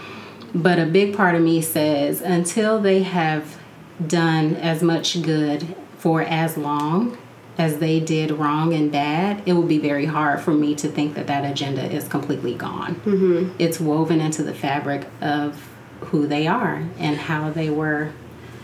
but 0.55 0.79
a 0.79 0.87
big 0.87 1.15
part 1.15 1.35
of 1.35 1.43
me 1.43 1.61
says 1.61 2.23
until 2.23 2.81
they 2.81 3.03
have 3.03 3.58
done 4.07 4.57
as 4.57 4.83
much 4.83 5.23
good 5.23 5.75
for 5.99 6.23
as 6.23 6.57
long 6.57 7.19
as 7.59 7.79
they 7.79 7.99
did 7.99 8.31
wrong 8.31 8.73
and 8.73 8.91
bad, 8.93 9.43
it 9.45 9.53
would 9.53 9.69
be 9.69 9.79
very 9.79 10.07
hard 10.07 10.41
for 10.41 10.53
me 10.53 10.75
to 10.77 10.89
think 10.89 11.15
that 11.15 11.27
that 11.27 11.45
agenda 11.45 11.85
is 11.93 12.07
completely 12.07 12.55
gone. 12.55 12.95
Mm-hmm. 12.97 13.57
It's 13.59 13.81
woven 13.81 14.21
into 14.21 14.45
the 14.45 14.55
fabric 14.55 15.07
of 15.21 15.69
who 16.01 16.29
they 16.29 16.47
are 16.47 16.87
and 16.99 17.17
how 17.17 17.51
they 17.51 17.69
were. 17.69 18.13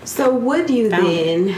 So, 0.05 0.33
would 0.33 0.71
you 0.71 0.91
founded. 0.91 1.49
then 1.49 1.57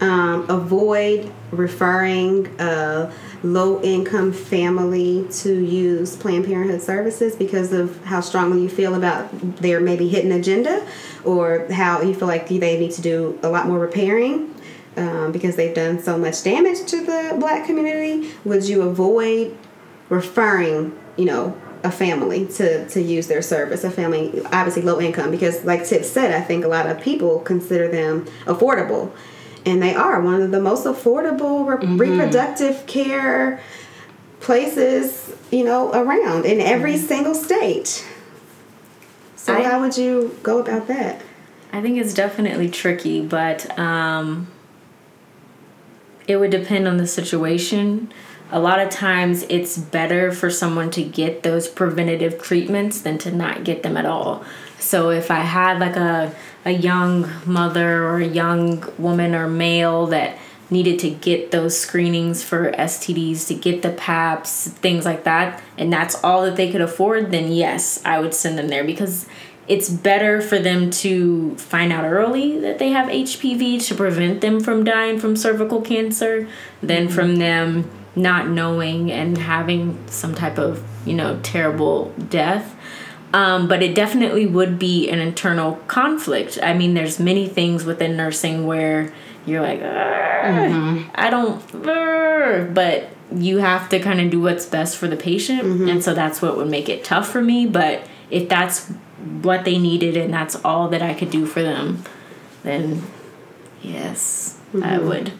um, 0.00 0.46
avoid 0.48 1.30
referring 1.50 2.46
a 2.58 3.12
low 3.42 3.82
income 3.82 4.32
family 4.32 5.26
to 5.30 5.64
use 5.64 6.16
Planned 6.16 6.46
Parenthood 6.46 6.82
services 6.82 7.36
because 7.36 7.72
of 7.72 8.02
how 8.04 8.20
strongly 8.20 8.62
you 8.62 8.68
feel 8.68 8.94
about 8.94 9.28
their 9.58 9.80
maybe 9.80 10.08
hidden 10.08 10.32
agenda? 10.32 10.86
or 11.26 11.66
how 11.70 12.00
you 12.00 12.14
feel 12.14 12.28
like 12.28 12.48
they 12.48 12.78
need 12.78 12.92
to 12.92 13.02
do 13.02 13.38
a 13.42 13.48
lot 13.48 13.66
more 13.66 13.78
repairing 13.78 14.54
um, 14.96 15.32
because 15.32 15.56
they've 15.56 15.74
done 15.74 16.00
so 16.00 16.16
much 16.16 16.42
damage 16.42 16.86
to 16.86 17.04
the 17.04 17.36
black 17.38 17.66
community, 17.66 18.30
would 18.44 18.66
you 18.66 18.82
avoid 18.82 19.54
referring, 20.08 20.96
you 21.16 21.24
know, 21.24 21.60
a 21.82 21.90
family 21.90 22.46
to, 22.46 22.88
to 22.88 23.02
use 23.02 23.26
their 23.26 23.42
service, 23.42 23.84
a 23.84 23.90
family 23.90 24.40
obviously 24.46 24.82
low 24.82 25.00
income, 25.00 25.30
because 25.30 25.64
like 25.64 25.84
Tiff 25.84 26.04
said, 26.04 26.32
I 26.32 26.40
think 26.40 26.64
a 26.64 26.68
lot 26.68 26.86
of 26.86 27.00
people 27.00 27.40
consider 27.40 27.88
them 27.88 28.24
affordable. 28.44 29.12
And 29.66 29.82
they 29.82 29.94
are 29.94 30.20
one 30.20 30.40
of 30.40 30.52
the 30.52 30.60
most 30.60 30.86
affordable 30.86 31.66
re- 31.66 31.76
mm-hmm. 31.76 31.98
reproductive 31.98 32.86
care 32.86 33.60
places, 34.40 35.34
you 35.50 35.64
know, 35.64 35.92
around 35.92 36.46
in 36.46 36.60
every 36.60 36.94
mm-hmm. 36.94 37.06
single 37.06 37.34
state. 37.34 38.06
So 39.34 39.54
I, 39.54 39.64
how 39.64 39.80
would 39.80 39.98
you 39.98 40.38
go 40.42 40.60
about 40.60 40.86
that? 40.86 41.20
I 41.72 41.82
think 41.82 41.98
it's 41.98 42.14
definitely 42.14 42.70
tricky, 42.70 43.26
but 43.26 43.76
um, 43.78 44.46
it 46.26 46.36
would 46.36 46.50
depend 46.50 46.88
on 46.88 46.96
the 46.96 47.06
situation. 47.06 48.12
A 48.50 48.60
lot 48.60 48.78
of 48.78 48.90
times 48.90 49.44
it's 49.48 49.76
better 49.76 50.30
for 50.30 50.50
someone 50.50 50.90
to 50.92 51.02
get 51.02 51.42
those 51.42 51.66
preventative 51.66 52.40
treatments 52.40 53.00
than 53.00 53.18
to 53.18 53.32
not 53.32 53.64
get 53.64 53.82
them 53.82 53.96
at 53.96 54.06
all. 54.06 54.44
So 54.78 55.10
if 55.10 55.30
I 55.30 55.40
had 55.40 55.80
like 55.80 55.96
a 55.96 56.34
a 56.66 56.72
young 56.72 57.30
mother 57.46 58.04
or 58.04 58.16
a 58.16 58.26
young 58.26 58.84
woman 58.98 59.34
or 59.34 59.48
male 59.48 60.06
that 60.08 60.36
needed 60.68 60.98
to 60.98 61.08
get 61.08 61.52
those 61.52 61.78
screenings 61.78 62.42
for 62.42 62.72
STDs, 62.72 63.46
to 63.46 63.54
get 63.54 63.82
the 63.82 63.90
PAPs, 63.90 64.68
things 64.68 65.04
like 65.04 65.22
that, 65.22 65.62
and 65.78 65.92
that's 65.92 66.22
all 66.24 66.42
that 66.42 66.56
they 66.56 66.70
could 66.72 66.80
afford, 66.80 67.30
then 67.30 67.52
yes, 67.52 68.02
I 68.04 68.18
would 68.18 68.34
send 68.34 68.58
them 68.58 68.66
there 68.66 68.82
because 68.82 69.26
it's 69.68 69.88
better 69.88 70.40
for 70.40 70.58
them 70.58 70.90
to 70.90 71.56
find 71.56 71.92
out 71.92 72.04
early 72.04 72.58
that 72.60 72.78
they 72.78 72.90
have 72.90 73.08
HPV 73.08 73.84
to 73.86 73.94
prevent 73.94 74.40
them 74.40 74.60
from 74.60 74.84
dying 74.84 75.18
from 75.18 75.36
cervical 75.36 75.80
cancer 75.80 76.48
than 76.82 77.06
mm-hmm. 77.06 77.14
from 77.14 77.36
them 77.36 77.90
not 78.16 78.48
knowing 78.48 79.12
and 79.12 79.36
having 79.36 79.98
some 80.08 80.34
type 80.34 80.58
of, 80.58 80.82
you 81.04 81.14
know, 81.14 81.38
terrible 81.42 82.12
death. 82.30 82.75
Um, 83.32 83.68
but 83.68 83.82
it 83.82 83.94
definitely 83.94 84.46
would 84.46 84.78
be 84.78 85.08
an 85.10 85.18
internal 85.18 85.76
conflict. 85.88 86.58
I 86.62 86.74
mean, 86.74 86.94
there's 86.94 87.18
many 87.18 87.48
things 87.48 87.84
within 87.84 88.16
nursing 88.16 88.66
where 88.66 89.12
you're 89.44 89.62
like, 89.62 89.80
mm-hmm. 89.80 91.10
I 91.14 91.30
don't, 91.30 92.74
but 92.74 93.08
you 93.34 93.58
have 93.58 93.88
to 93.90 93.98
kind 93.98 94.20
of 94.20 94.30
do 94.30 94.40
what's 94.40 94.66
best 94.66 94.96
for 94.96 95.08
the 95.08 95.16
patient. 95.16 95.62
Mm-hmm. 95.62 95.88
And 95.88 96.04
so 96.04 96.14
that's 96.14 96.40
what 96.40 96.56
would 96.56 96.68
make 96.68 96.88
it 96.88 97.04
tough 97.04 97.28
for 97.28 97.42
me. 97.42 97.66
But 97.66 98.06
if 98.30 98.48
that's 98.48 98.88
what 99.42 99.64
they 99.64 99.78
needed 99.78 100.16
and 100.16 100.32
that's 100.32 100.56
all 100.64 100.88
that 100.88 101.02
I 101.02 101.14
could 101.14 101.30
do 101.30 101.46
for 101.46 101.62
them, 101.62 102.04
then 102.62 103.02
yes, 103.82 104.58
mm-hmm. 104.72 104.82
I 104.82 104.98
would 104.98 105.32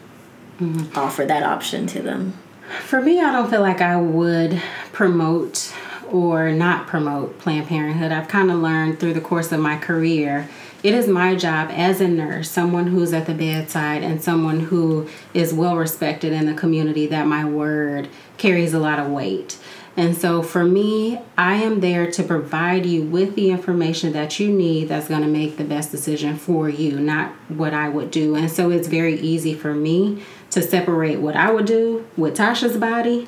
mm-hmm. 0.59 0.97
offer 0.97 1.25
that 1.25 1.43
option 1.43 1.87
to 1.87 2.01
them. 2.01 2.33
For 2.81 3.01
me, 3.01 3.21
I 3.21 3.31
don't 3.31 3.49
feel 3.49 3.61
like 3.61 3.81
I 3.81 3.95
would 3.95 4.61
promote 4.91 5.73
or 6.11 6.51
not 6.51 6.87
promote 6.87 7.39
Planned 7.39 7.67
Parenthood. 7.67 8.11
I've 8.11 8.27
kind 8.27 8.51
of 8.51 8.57
learned 8.57 8.99
through 8.99 9.13
the 9.13 9.21
course 9.21 9.51
of 9.51 9.59
my 9.59 9.77
career 9.77 10.47
it 10.83 10.93
is 10.93 11.07
my 11.07 11.35
job 11.35 11.69
as 11.71 12.01
a 12.01 12.07
nurse, 12.07 12.51
someone 12.51 12.87
who's 12.87 13.11
at 13.11 13.25
the 13.25 13.33
bedside 13.33 14.03
and 14.03 14.23
someone 14.23 14.59
who 14.59 15.09
is 15.33 15.53
well 15.53 15.75
respected 15.75 16.33
in 16.33 16.45
the 16.45 16.53
community, 16.53 17.07
that 17.07 17.25
my 17.25 17.45
word 17.45 18.09
carries 18.37 18.73
a 18.73 18.79
lot 18.79 18.99
of 18.99 19.07
weight. 19.07 19.57
And 19.95 20.15
so 20.15 20.43
for 20.43 20.63
me, 20.63 21.19
I 21.35 21.55
am 21.55 21.79
there 21.79 22.11
to 22.11 22.21
provide 22.21 22.85
you 22.85 23.01
with 23.01 23.33
the 23.33 23.49
information 23.49 24.13
that 24.13 24.39
you 24.39 24.49
need 24.49 24.89
that's 24.89 25.07
going 25.07 25.23
to 25.23 25.27
make 25.27 25.57
the 25.57 25.63
best 25.63 25.89
decision 25.89 26.37
for 26.37 26.69
you, 26.69 26.99
not 26.99 27.31
what 27.49 27.73
I 27.73 27.89
would 27.89 28.11
do. 28.11 28.35
And 28.35 28.49
so 28.49 28.69
it's 28.69 28.87
very 28.87 29.19
easy 29.19 29.55
for 29.55 29.73
me 29.73 30.23
to 30.51 30.61
separate 30.61 31.19
what 31.19 31.35
I 31.35 31.51
would 31.51 31.65
do 31.65 32.07
with 32.15 32.37
Tasha's 32.37 32.77
body 32.77 33.27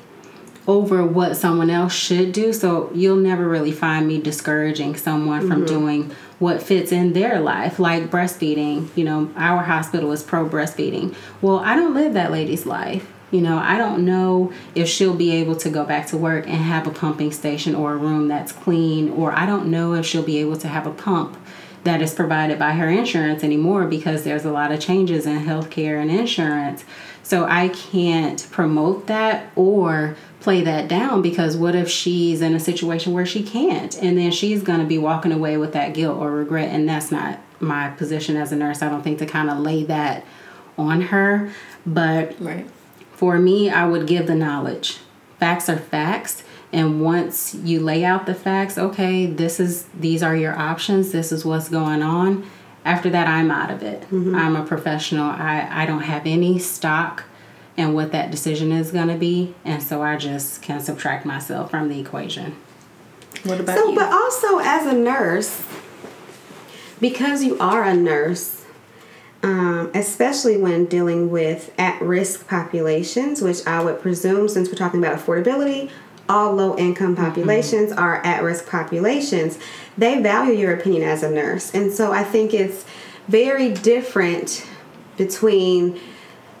over 0.66 1.04
what 1.04 1.36
someone 1.36 1.70
else 1.70 1.94
should 1.94 2.32
do. 2.32 2.52
So 2.52 2.90
you'll 2.94 3.16
never 3.16 3.48
really 3.48 3.72
find 3.72 4.06
me 4.06 4.20
discouraging 4.20 4.96
someone 4.96 5.40
mm-hmm. 5.40 5.50
from 5.50 5.66
doing 5.66 6.10
what 6.38 6.62
fits 6.62 6.92
in 6.92 7.12
their 7.12 7.40
life, 7.40 7.78
like 7.78 8.10
breastfeeding. 8.10 8.88
You 8.96 9.04
know, 9.04 9.30
our 9.36 9.62
hospital 9.62 10.12
is 10.12 10.22
pro 10.22 10.48
breastfeeding. 10.48 11.14
Well, 11.40 11.58
I 11.58 11.76
don't 11.76 11.94
live 11.94 12.14
that 12.14 12.30
lady's 12.30 12.66
life. 12.66 13.06
You 13.30 13.40
know, 13.40 13.58
I 13.58 13.78
don't 13.78 14.04
know 14.04 14.52
if 14.74 14.88
she'll 14.88 15.14
be 15.14 15.30
able 15.32 15.54
to 15.56 15.70
go 15.70 15.84
back 15.84 16.08
to 16.08 16.16
work 16.16 16.46
and 16.46 16.56
have 16.56 16.88
a 16.88 16.90
pumping 16.90 17.30
station 17.30 17.76
or 17.76 17.92
a 17.92 17.96
room 17.96 18.26
that's 18.26 18.50
clean, 18.50 19.10
or 19.10 19.32
I 19.32 19.46
don't 19.46 19.70
know 19.70 19.94
if 19.94 20.04
she'll 20.04 20.24
be 20.24 20.38
able 20.38 20.56
to 20.56 20.68
have 20.68 20.86
a 20.86 20.90
pump 20.90 21.36
that 21.84 22.02
is 22.02 22.12
provided 22.12 22.58
by 22.58 22.72
her 22.72 22.88
insurance 22.88 23.42
anymore 23.42 23.86
because 23.86 24.24
there's 24.24 24.44
a 24.44 24.50
lot 24.50 24.72
of 24.72 24.80
changes 24.80 25.26
in 25.26 25.44
healthcare 25.44 26.00
and 26.00 26.10
insurance. 26.10 26.84
So 27.30 27.44
I 27.44 27.68
can't 27.68 28.44
promote 28.50 29.06
that 29.06 29.52
or 29.54 30.16
play 30.40 30.62
that 30.62 30.88
down 30.88 31.22
because 31.22 31.56
what 31.56 31.76
if 31.76 31.88
she's 31.88 32.40
in 32.40 32.54
a 32.54 32.58
situation 32.58 33.12
where 33.12 33.24
she 33.24 33.44
can't 33.44 33.96
and 34.02 34.18
then 34.18 34.32
she's 34.32 34.64
going 34.64 34.80
to 34.80 34.84
be 34.84 34.98
walking 34.98 35.30
away 35.30 35.56
with 35.56 35.72
that 35.74 35.94
guilt 35.94 36.18
or 36.18 36.32
regret 36.32 36.70
and 36.70 36.88
that's 36.88 37.12
not 37.12 37.38
my 37.60 37.90
position 37.90 38.36
as 38.36 38.50
a 38.50 38.56
nurse. 38.56 38.82
I 38.82 38.88
don't 38.88 39.02
think 39.02 39.20
to 39.20 39.26
kind 39.26 39.48
of 39.48 39.58
lay 39.58 39.84
that 39.84 40.24
on 40.76 41.02
her, 41.02 41.52
but 41.86 42.34
right. 42.40 42.66
for 43.12 43.38
me, 43.38 43.70
I 43.70 43.86
would 43.86 44.08
give 44.08 44.26
the 44.26 44.34
knowledge. 44.34 44.98
Facts 45.38 45.68
are 45.68 45.76
facts 45.76 46.42
and 46.72 47.00
once 47.00 47.54
you 47.54 47.78
lay 47.78 48.04
out 48.04 48.26
the 48.26 48.34
facts, 48.34 48.76
okay, 48.76 49.26
this 49.26 49.60
is 49.60 49.84
these 49.96 50.24
are 50.24 50.34
your 50.34 50.58
options, 50.58 51.12
this 51.12 51.30
is 51.30 51.44
what's 51.44 51.68
going 51.68 52.02
on. 52.02 52.44
After 52.84 53.10
that, 53.10 53.28
I'm 53.28 53.50
out 53.50 53.70
of 53.70 53.82
it. 53.82 54.02
Mm-hmm. 54.02 54.34
I'm 54.34 54.56
a 54.56 54.64
professional. 54.64 55.30
I, 55.30 55.68
I 55.70 55.86
don't 55.86 56.02
have 56.02 56.26
any 56.26 56.58
stock 56.58 57.24
in 57.76 57.92
what 57.94 58.12
that 58.12 58.30
decision 58.30 58.72
is 58.72 58.90
going 58.90 59.08
to 59.08 59.16
be. 59.16 59.54
And 59.64 59.82
so 59.82 60.02
I 60.02 60.16
just 60.16 60.62
can 60.62 60.80
subtract 60.80 61.26
myself 61.26 61.70
from 61.70 61.88
the 61.88 62.00
equation. 62.00 62.56
What 63.44 63.60
about 63.60 63.78
so, 63.78 63.90
you? 63.90 63.94
But 63.94 64.12
also, 64.12 64.58
as 64.58 64.86
a 64.86 64.92
nurse, 64.92 65.64
because 67.00 67.42
you 67.42 67.58
are 67.58 67.84
a 67.84 67.94
nurse, 67.94 68.64
um, 69.42 69.90
especially 69.94 70.56
when 70.56 70.84
dealing 70.86 71.30
with 71.30 71.72
at 71.78 72.00
risk 72.02 72.46
populations, 72.46 73.40
which 73.40 73.66
I 73.66 73.82
would 73.82 74.00
presume, 74.00 74.48
since 74.48 74.68
we're 74.68 74.74
talking 74.74 75.02
about 75.02 75.18
affordability, 75.18 75.90
all 76.30 76.54
low 76.54 76.78
income 76.78 77.14
mm-hmm. 77.14 77.24
populations 77.24 77.90
mm-hmm. 77.90 77.98
are 77.98 78.24
at 78.24 78.42
risk 78.42 78.66
populations. 78.66 79.58
They 79.98 80.22
value 80.22 80.54
your 80.54 80.74
opinion 80.74 81.02
as 81.02 81.22
a 81.22 81.30
nurse. 81.30 81.74
And 81.74 81.92
so 81.92 82.12
I 82.12 82.24
think 82.24 82.54
it's 82.54 82.86
very 83.28 83.70
different 83.70 84.66
between 85.16 86.00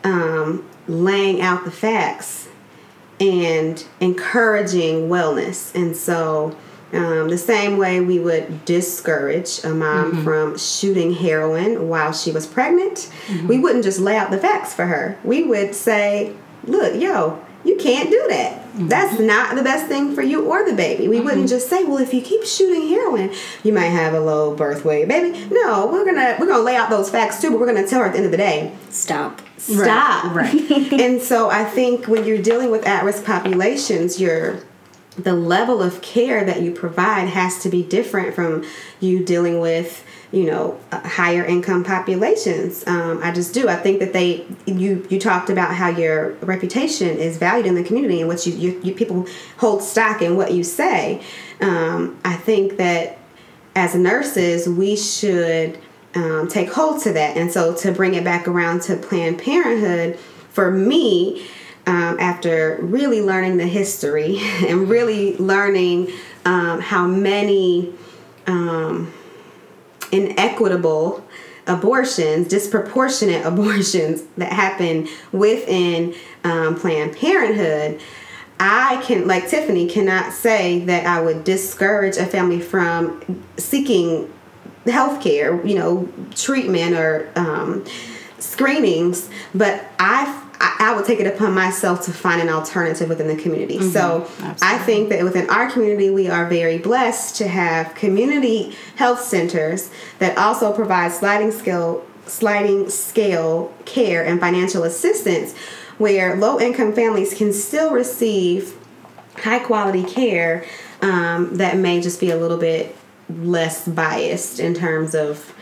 um, 0.04 0.68
laying 0.86 1.40
out 1.40 1.64
the 1.64 1.70
facts 1.70 2.48
and 3.20 3.84
encouraging 4.00 5.08
wellness. 5.08 5.74
And 5.74 5.96
so, 5.96 6.56
um, 6.92 7.28
the 7.28 7.38
same 7.38 7.78
way 7.78 8.00
we 8.00 8.18
would 8.18 8.64
discourage 8.64 9.62
a 9.62 9.68
mom 9.68 10.10
mm-hmm. 10.10 10.24
from 10.24 10.58
shooting 10.58 11.14
heroin 11.14 11.88
while 11.88 12.12
she 12.12 12.32
was 12.32 12.48
pregnant, 12.48 13.10
mm-hmm. 13.28 13.46
we 13.46 13.58
wouldn't 13.58 13.84
just 13.84 14.00
lay 14.00 14.16
out 14.16 14.32
the 14.32 14.38
facts 14.38 14.74
for 14.74 14.86
her. 14.86 15.16
We 15.22 15.44
would 15.44 15.76
say, 15.76 16.34
look, 16.64 17.00
yo, 17.00 17.40
you 17.64 17.76
can't 17.76 18.10
do 18.10 18.26
that. 18.28 18.58
Mm-hmm. 18.58 18.88
That's 18.88 19.18
not 19.20 19.54
the 19.56 19.62
best 19.62 19.86
thing 19.86 20.14
for 20.14 20.22
you 20.22 20.50
or 20.50 20.64
the 20.64 20.74
baby. 20.74 21.08
We 21.08 21.16
mm-hmm. 21.16 21.24
wouldn't 21.24 21.48
just 21.48 21.68
say, 21.68 21.84
"Well, 21.84 21.98
if 21.98 22.14
you 22.14 22.22
keep 22.22 22.44
shooting 22.44 22.88
heroin, 22.88 23.32
you 23.62 23.72
might 23.72 23.86
have 23.86 24.14
a 24.14 24.20
low 24.20 24.54
birth 24.54 24.84
weight, 24.84 25.08
baby." 25.08 25.46
No, 25.50 25.86
we're 25.86 26.04
gonna 26.04 26.36
we're 26.38 26.46
gonna 26.46 26.62
lay 26.62 26.76
out 26.76 26.90
those 26.90 27.10
facts 27.10 27.40
too, 27.40 27.50
but 27.50 27.60
we're 27.60 27.66
gonna 27.66 27.86
tell 27.86 28.00
her 28.00 28.06
at 28.06 28.12
the 28.12 28.18
end 28.18 28.26
of 28.26 28.30
the 28.32 28.38
day, 28.38 28.72
stop, 28.90 29.42
stop. 29.58 30.34
Right. 30.34 30.54
right. 30.54 30.92
and 30.92 31.20
so 31.20 31.50
I 31.50 31.64
think 31.64 32.06
when 32.06 32.24
you're 32.24 32.42
dealing 32.42 32.70
with 32.70 32.86
at-risk 32.86 33.24
populations, 33.24 34.20
you're 34.20 34.60
the 35.16 35.34
level 35.34 35.82
of 35.82 36.00
care 36.02 36.44
that 36.44 36.62
you 36.62 36.72
provide 36.72 37.28
has 37.28 37.62
to 37.62 37.68
be 37.68 37.82
different 37.82 38.34
from 38.34 38.64
you 39.00 39.24
dealing 39.24 39.60
with 39.60 40.04
you 40.32 40.44
know 40.44 40.78
uh, 40.92 41.00
higher 41.00 41.44
income 41.44 41.84
populations. 41.84 42.86
Um, 42.86 43.20
i 43.22 43.32
just 43.32 43.52
do. 43.54 43.68
I 43.68 43.76
think 43.76 44.00
that 44.00 44.12
they 44.12 44.46
you 44.66 45.06
you 45.10 45.18
talked 45.18 45.50
about 45.50 45.74
how 45.74 45.88
your 45.88 46.30
reputation 46.42 47.18
is 47.18 47.36
valued 47.36 47.66
in 47.66 47.74
the 47.74 47.84
community 47.84 48.20
and 48.20 48.28
what 48.28 48.46
you, 48.46 48.52
you, 48.54 48.80
you 48.82 48.94
people 48.94 49.26
hold 49.58 49.82
stock 49.82 50.22
in 50.22 50.36
what 50.36 50.52
you 50.52 50.64
say. 50.64 51.22
Um, 51.60 52.18
i 52.24 52.34
think 52.34 52.78
that 52.78 53.18
as 53.74 53.94
nurses 53.94 54.68
we 54.68 54.96
should 54.96 55.78
um, 56.14 56.48
take 56.48 56.72
hold 56.72 57.02
to 57.02 57.12
that. 57.12 57.36
And 57.36 57.50
so 57.52 57.74
to 57.76 57.92
bring 57.92 58.14
it 58.14 58.24
back 58.24 58.48
around 58.48 58.82
to 58.82 58.96
planned 58.96 59.38
parenthood 59.38 60.18
for 60.50 60.70
me 60.70 61.46
um, 61.86 62.18
after 62.18 62.78
really 62.80 63.22
learning 63.22 63.56
the 63.56 63.66
history 63.66 64.38
and 64.66 64.88
really 64.88 65.36
learning 65.38 66.10
um, 66.44 66.80
how 66.80 67.06
many 67.06 67.92
um, 68.46 69.12
inequitable 70.12 71.24
abortions, 71.66 72.48
disproportionate 72.48 73.44
abortions 73.52 74.22
that 74.36 74.52
happen 74.52 75.08
within 75.32 76.14
um, 76.44 76.74
Planned 76.76 77.16
Parenthood, 77.16 78.00
I 78.62 79.02
can, 79.02 79.26
like 79.26 79.48
Tiffany, 79.48 79.88
cannot 79.88 80.34
say 80.34 80.80
that 80.80 81.06
I 81.06 81.22
would 81.22 81.44
discourage 81.44 82.18
a 82.18 82.26
family 82.26 82.60
from 82.60 83.42
seeking 83.56 84.30
health 84.84 85.22
care, 85.22 85.64
you 85.66 85.74
know, 85.76 86.06
treatment 86.34 86.94
or 86.94 87.30
um, 87.36 87.86
screenings, 88.38 89.30
but 89.54 89.82
I 90.60 90.76
I, 90.80 90.96
would 90.96 91.04
take 91.04 91.20
it 91.20 91.26
upon 91.26 91.54
myself 91.54 92.02
to 92.02 92.12
find 92.12 92.40
an 92.40 92.48
alternative 92.48 93.08
within 93.08 93.28
the 93.28 93.40
community. 93.40 93.78
Mm-hmm. 93.78 93.90
So 93.90 94.22
Absolutely. 94.42 94.58
I 94.62 94.78
think 94.78 95.08
that 95.10 95.24
within 95.24 95.48
our 95.50 95.70
community, 95.70 96.10
we 96.10 96.28
are 96.28 96.48
very 96.48 96.78
blessed 96.78 97.36
to 97.36 97.48
have 97.48 97.94
community 97.94 98.76
health 98.96 99.22
centers 99.22 99.90
that 100.18 100.36
also 100.36 100.72
provide 100.72 101.12
sliding 101.12 101.52
scale 101.52 102.06
sliding 102.26 102.88
scale 102.88 103.74
care 103.84 104.24
and 104.24 104.38
financial 104.38 104.84
assistance 104.84 105.56
where 105.98 106.36
low 106.36 106.60
income 106.60 106.92
families 106.94 107.34
can 107.34 107.52
still 107.52 107.92
receive 107.92 108.76
high 109.36 109.58
quality 109.58 110.04
care 110.04 110.64
um, 111.02 111.56
that 111.56 111.76
may 111.76 112.00
just 112.00 112.20
be 112.20 112.30
a 112.30 112.36
little 112.36 112.56
bit 112.56 112.96
less 113.28 113.86
biased 113.86 114.60
in 114.60 114.74
terms 114.74 115.14
of 115.14 115.54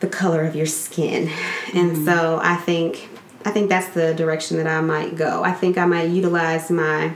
the 0.00 0.08
color 0.08 0.44
of 0.44 0.56
your 0.56 0.66
skin. 0.66 1.28
Mm-hmm. 1.28 1.78
And 1.78 2.04
so 2.04 2.40
I 2.42 2.56
think 2.56 3.08
I 3.44 3.50
think 3.50 3.68
that's 3.68 3.88
the 3.88 4.14
direction 4.14 4.56
that 4.58 4.66
I 4.66 4.80
might 4.80 5.16
go. 5.16 5.42
I 5.42 5.52
think 5.52 5.78
I 5.78 5.86
might 5.86 6.10
utilize 6.10 6.70
my 6.70 7.14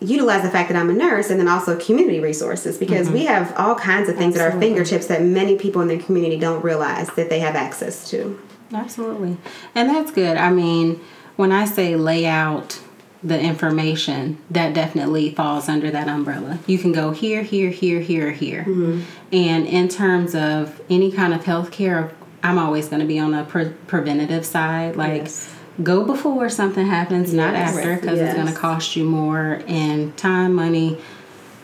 utilize 0.00 0.42
the 0.42 0.50
fact 0.50 0.68
that 0.68 0.76
I'm 0.76 0.90
a 0.90 0.92
nurse 0.92 1.30
and 1.30 1.40
then 1.40 1.48
also 1.48 1.78
community 1.78 2.20
resources 2.20 2.76
because 2.76 3.06
mm-hmm. 3.06 3.16
we 3.16 3.24
have 3.24 3.54
all 3.56 3.74
kinds 3.74 4.08
of 4.08 4.16
things 4.16 4.36
Absolutely. 4.36 4.46
at 4.46 4.54
our 4.54 4.60
fingertips 4.60 5.06
that 5.06 5.22
many 5.22 5.56
people 5.56 5.80
in 5.82 5.88
the 5.88 5.98
community 5.98 6.38
don't 6.38 6.62
realize 6.62 7.08
that 7.14 7.30
they 7.30 7.40
have 7.40 7.54
access 7.54 8.10
to. 8.10 8.38
Absolutely. 8.72 9.36
And 9.74 9.88
that's 9.88 10.10
good. 10.10 10.36
I 10.36 10.50
mean, 10.50 11.00
when 11.36 11.52
I 11.52 11.64
say 11.64 11.96
lay 11.96 12.26
out 12.26 12.80
the 13.22 13.40
information, 13.40 14.38
that 14.50 14.74
definitely 14.74 15.30
falls 15.30 15.68
under 15.68 15.90
that 15.90 16.08
umbrella. 16.08 16.58
You 16.66 16.78
can 16.78 16.92
go 16.92 17.12
here, 17.12 17.42
here, 17.42 17.70
here, 17.70 18.00
here, 18.00 18.30
here. 18.32 18.64
Mm-hmm. 18.64 19.02
And 19.32 19.66
in 19.66 19.88
terms 19.88 20.34
of 20.34 20.80
any 20.90 21.10
kind 21.10 21.32
of 21.32 21.42
healthcare, 21.42 22.12
I'm 22.44 22.58
always 22.58 22.88
going 22.88 23.00
to 23.00 23.06
be 23.08 23.18
on 23.18 23.32
the 23.32 23.42
pre- 23.44 23.72
preventative 23.86 24.44
side. 24.44 24.96
Like, 24.96 25.22
yes. 25.22 25.52
go 25.82 26.04
before 26.04 26.50
something 26.50 26.86
happens, 26.86 27.32
yes. 27.32 27.34
not 27.34 27.54
after, 27.54 27.96
because 27.96 28.18
yes. 28.18 28.28
it's 28.28 28.40
going 28.40 28.54
to 28.54 28.60
cost 28.60 28.94
you 28.94 29.04
more 29.04 29.62
in 29.66 30.12
time, 30.12 30.54
money, 30.54 30.98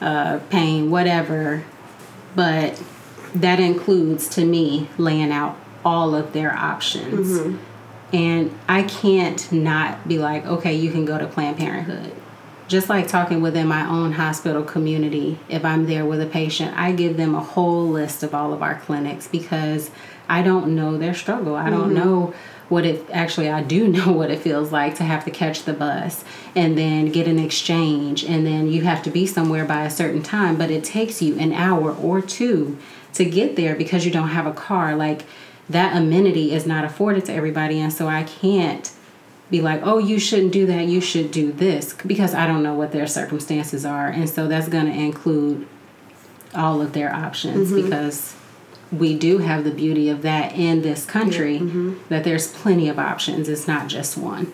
uh, 0.00 0.40
pain, 0.48 0.90
whatever. 0.90 1.62
But 2.34 2.82
that 3.34 3.60
includes, 3.60 4.28
to 4.30 4.44
me, 4.44 4.88
laying 4.96 5.30
out 5.30 5.56
all 5.84 6.14
of 6.14 6.32
their 6.32 6.56
options. 6.56 7.38
Mm-hmm. 7.38 8.16
And 8.16 8.58
I 8.66 8.82
can't 8.82 9.52
not 9.52 10.08
be 10.08 10.18
like, 10.18 10.46
okay, 10.46 10.74
you 10.74 10.90
can 10.90 11.04
go 11.04 11.18
to 11.18 11.26
Planned 11.26 11.58
Parenthood. 11.58 12.12
Just 12.70 12.88
like 12.88 13.08
talking 13.08 13.42
within 13.42 13.66
my 13.66 13.84
own 13.90 14.12
hospital 14.12 14.62
community, 14.62 15.40
if 15.48 15.64
I'm 15.64 15.86
there 15.86 16.04
with 16.04 16.20
a 16.20 16.26
patient, 16.26 16.72
I 16.78 16.92
give 16.92 17.16
them 17.16 17.34
a 17.34 17.40
whole 17.40 17.88
list 17.88 18.22
of 18.22 18.32
all 18.32 18.52
of 18.52 18.62
our 18.62 18.76
clinics 18.76 19.26
because 19.26 19.90
I 20.28 20.42
don't 20.42 20.76
know 20.76 20.96
their 20.96 21.12
struggle. 21.12 21.56
I 21.56 21.68
don't 21.68 21.92
mm-hmm. 21.92 21.94
know 21.94 22.34
what 22.68 22.86
it 22.86 23.04
actually 23.10 23.50
I 23.50 23.64
do 23.64 23.88
know 23.96 24.12
what 24.12 24.30
it 24.30 24.38
feels 24.38 24.70
like 24.70 24.94
to 24.94 25.02
have 25.02 25.24
to 25.24 25.32
catch 25.32 25.64
the 25.64 25.72
bus 25.72 26.24
and 26.54 26.78
then 26.78 27.10
get 27.10 27.26
an 27.26 27.40
exchange 27.40 28.22
and 28.22 28.46
then 28.46 28.68
you 28.68 28.82
have 28.82 29.02
to 29.02 29.10
be 29.10 29.26
somewhere 29.26 29.64
by 29.64 29.84
a 29.84 29.90
certain 29.90 30.22
time 30.22 30.56
but 30.56 30.70
it 30.70 30.84
takes 30.84 31.20
you 31.20 31.36
an 31.40 31.52
hour 31.52 31.90
or 31.96 32.22
two 32.22 32.78
to 33.14 33.24
get 33.24 33.56
there 33.56 33.74
because 33.74 34.06
you 34.06 34.12
don't 34.12 34.28
have 34.28 34.46
a 34.46 34.52
car 34.52 34.94
like 34.94 35.24
that 35.68 35.96
amenity 35.96 36.52
is 36.52 36.64
not 36.64 36.84
afforded 36.84 37.24
to 37.24 37.32
everybody 37.32 37.80
and 37.80 37.92
so 37.92 38.06
I 38.06 38.22
can't 38.22 38.92
be 39.50 39.60
like, 39.60 39.80
oh, 39.82 39.98
you 39.98 40.18
shouldn't 40.18 40.52
do 40.52 40.66
that, 40.66 40.86
you 40.86 41.00
should 41.00 41.30
do 41.30 41.52
this, 41.52 41.94
because 42.06 42.34
I 42.34 42.46
don't 42.46 42.62
know 42.62 42.74
what 42.74 42.92
their 42.92 43.06
circumstances 43.06 43.84
are. 43.84 44.06
And 44.06 44.28
so 44.28 44.46
that's 44.46 44.68
going 44.68 44.86
to 44.86 44.92
include 44.92 45.66
all 46.54 46.80
of 46.80 46.92
their 46.92 47.12
options 47.12 47.70
mm-hmm. 47.70 47.82
because 47.82 48.34
we 48.92 49.16
do 49.16 49.38
have 49.38 49.64
the 49.64 49.70
beauty 49.70 50.08
of 50.08 50.22
that 50.22 50.54
in 50.54 50.82
this 50.82 51.06
country 51.06 51.54
yeah. 51.54 51.60
mm-hmm. 51.60 51.94
that 52.08 52.24
there's 52.24 52.52
plenty 52.52 52.88
of 52.88 52.98
options 52.98 53.48
it's 53.48 53.68
not 53.68 53.88
just 53.88 54.16
one 54.16 54.52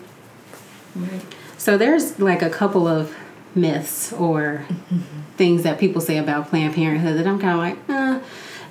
right. 0.95 1.21
so 1.57 1.77
there's 1.77 2.19
like 2.19 2.41
a 2.41 2.49
couple 2.49 2.87
of 2.87 3.15
myths 3.55 4.13
or 4.13 4.65
mm-hmm. 4.67 5.21
things 5.35 5.63
that 5.63 5.79
people 5.79 5.99
say 5.99 6.17
about 6.17 6.47
planned 6.49 6.75
parenthood 6.75 7.17
that 7.17 7.25
i'm 7.25 7.39
kind 7.39 7.53
of 7.53 7.57
like 7.57 7.89
uh, 7.89 8.19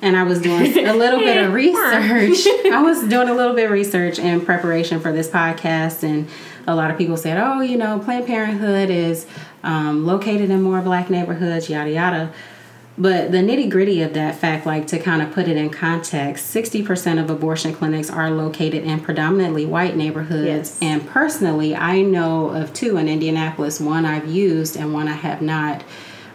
and 0.06 0.16
I 0.16 0.22
was 0.22 0.40
doing 0.40 0.86
a 0.86 0.94
little 0.94 1.18
bit 1.18 1.42
of 1.44 1.52
research. 1.64 2.46
I 2.72 2.80
was 2.80 3.02
doing 3.08 3.28
a 3.28 3.34
little 3.34 3.54
bit 3.54 3.64
of 3.64 3.72
research 3.72 4.18
in 4.20 4.40
preparation 4.40 5.00
for 5.00 5.12
this 5.12 5.28
podcast, 5.28 6.04
and 6.04 6.28
a 6.66 6.74
lot 6.74 6.90
of 6.90 6.96
people 6.96 7.16
said, 7.16 7.36
"Oh, 7.38 7.60
you 7.60 7.76
know, 7.76 7.98
Planned 7.98 8.26
Parenthood 8.26 8.88
is 8.88 9.26
um, 9.64 10.06
located 10.06 10.50
in 10.50 10.62
more 10.62 10.80
black 10.80 11.10
neighborhoods, 11.10 11.68
yada 11.68 11.90
yada." 11.90 12.32
But 12.98 13.30
the 13.30 13.38
nitty 13.38 13.68
gritty 13.68 14.00
of 14.00 14.14
that 14.14 14.36
fact, 14.36 14.64
like 14.64 14.86
to 14.86 14.98
kind 14.98 15.20
of 15.20 15.30
put 15.32 15.48
it 15.48 15.58
in 15.58 15.68
context, 15.68 16.54
60% 16.54 17.20
of 17.20 17.28
abortion 17.28 17.74
clinics 17.74 18.08
are 18.08 18.30
located 18.30 18.84
in 18.84 19.00
predominantly 19.00 19.66
white 19.66 19.96
neighborhoods. 19.96 20.46
Yes. 20.46 20.78
And 20.80 21.06
personally, 21.06 21.76
I 21.76 22.00
know 22.00 22.48
of 22.48 22.72
two 22.72 22.96
in 22.96 23.06
Indianapolis 23.06 23.80
one 23.80 24.06
I've 24.06 24.26
used 24.26 24.76
and 24.76 24.94
one 24.94 25.08
I 25.08 25.12
have 25.12 25.42
not. 25.42 25.84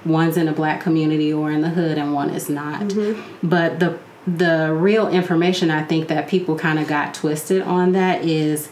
One's 0.05 0.37
in 0.37 0.47
a 0.47 0.53
black 0.53 0.81
community 0.81 1.31
or 1.31 1.51
in 1.51 1.61
the 1.61 1.69
hood, 1.69 1.97
and 1.97 2.13
one 2.13 2.29
is 2.29 2.49
not. 2.49 2.81
Mm-hmm. 2.81 3.47
But 3.47 3.79
the 3.79 3.99
the 4.27 4.71
real 4.73 5.07
information 5.07 5.71
I 5.71 5.83
think 5.83 6.07
that 6.09 6.27
people 6.27 6.55
kind 6.55 6.77
of 6.77 6.87
got 6.87 7.13
twisted 7.13 7.63
on 7.63 7.93
that 7.93 8.23
is 8.23 8.69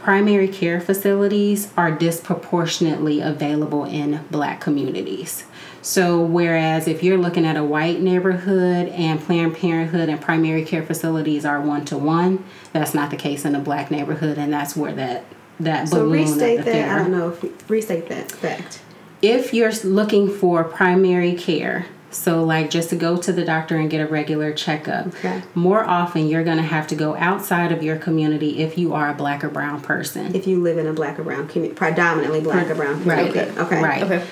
primary 0.00 0.48
care 0.48 0.80
facilities 0.80 1.72
are 1.76 1.92
disproportionately 1.92 3.20
available 3.20 3.84
in 3.84 4.24
black 4.30 4.60
communities. 4.60 5.44
So, 5.82 6.20
whereas 6.20 6.88
if 6.88 7.02
you're 7.02 7.18
looking 7.18 7.46
at 7.46 7.56
a 7.56 7.64
white 7.64 8.00
neighborhood 8.00 8.88
and 8.88 9.20
Planned 9.20 9.56
Parenthood 9.56 10.08
and 10.08 10.20
primary 10.20 10.64
care 10.64 10.82
facilities 10.82 11.44
are 11.44 11.60
one 11.60 11.84
to 11.86 11.96
one, 11.96 12.44
that's 12.72 12.92
not 12.92 13.10
the 13.10 13.16
case 13.16 13.44
in 13.44 13.54
a 13.54 13.60
black 13.60 13.90
neighborhood, 13.90 14.36
and 14.38 14.52
that's 14.52 14.76
where 14.76 14.92
that 14.94 15.24
that 15.58 15.88
so 15.88 16.06
restate 16.08 16.64
that. 16.64 16.90
I 16.90 16.98
don't 16.98 17.12
know 17.12 17.30
if 17.30 17.70
restate 17.70 18.08
that 18.08 18.30
fact. 18.30 18.82
If 19.22 19.52
you're 19.52 19.72
looking 19.84 20.30
for 20.30 20.64
primary 20.64 21.34
care, 21.34 21.86
so 22.10 22.42
like 22.42 22.70
just 22.70 22.90
to 22.90 22.96
go 22.96 23.16
to 23.18 23.32
the 23.32 23.44
doctor 23.44 23.76
and 23.76 23.90
get 23.90 24.00
a 24.00 24.06
regular 24.06 24.52
checkup, 24.52 25.08
okay. 25.08 25.42
more 25.54 25.84
often 25.84 26.26
you're 26.28 26.44
going 26.44 26.56
to 26.56 26.62
have 26.62 26.86
to 26.88 26.94
go 26.94 27.14
outside 27.16 27.70
of 27.70 27.82
your 27.82 27.96
community 27.96 28.60
if 28.60 28.76
you 28.76 28.94
are 28.94 29.10
a 29.10 29.14
black 29.14 29.44
or 29.44 29.48
brown 29.48 29.80
person. 29.80 30.34
If 30.34 30.46
you 30.46 30.60
live 30.60 30.78
in 30.78 30.86
a 30.86 30.92
black 30.92 31.18
or 31.18 31.22
brown 31.22 31.48
community, 31.48 31.74
predominantly 31.74 32.40
black 32.40 32.68
or 32.68 32.74
brown 32.74 33.00
community. 33.00 33.38
Right. 33.38 33.48
Okay. 33.48 33.60
okay. 33.60 33.82
Right. 33.82 34.02
Okay. 34.02 34.26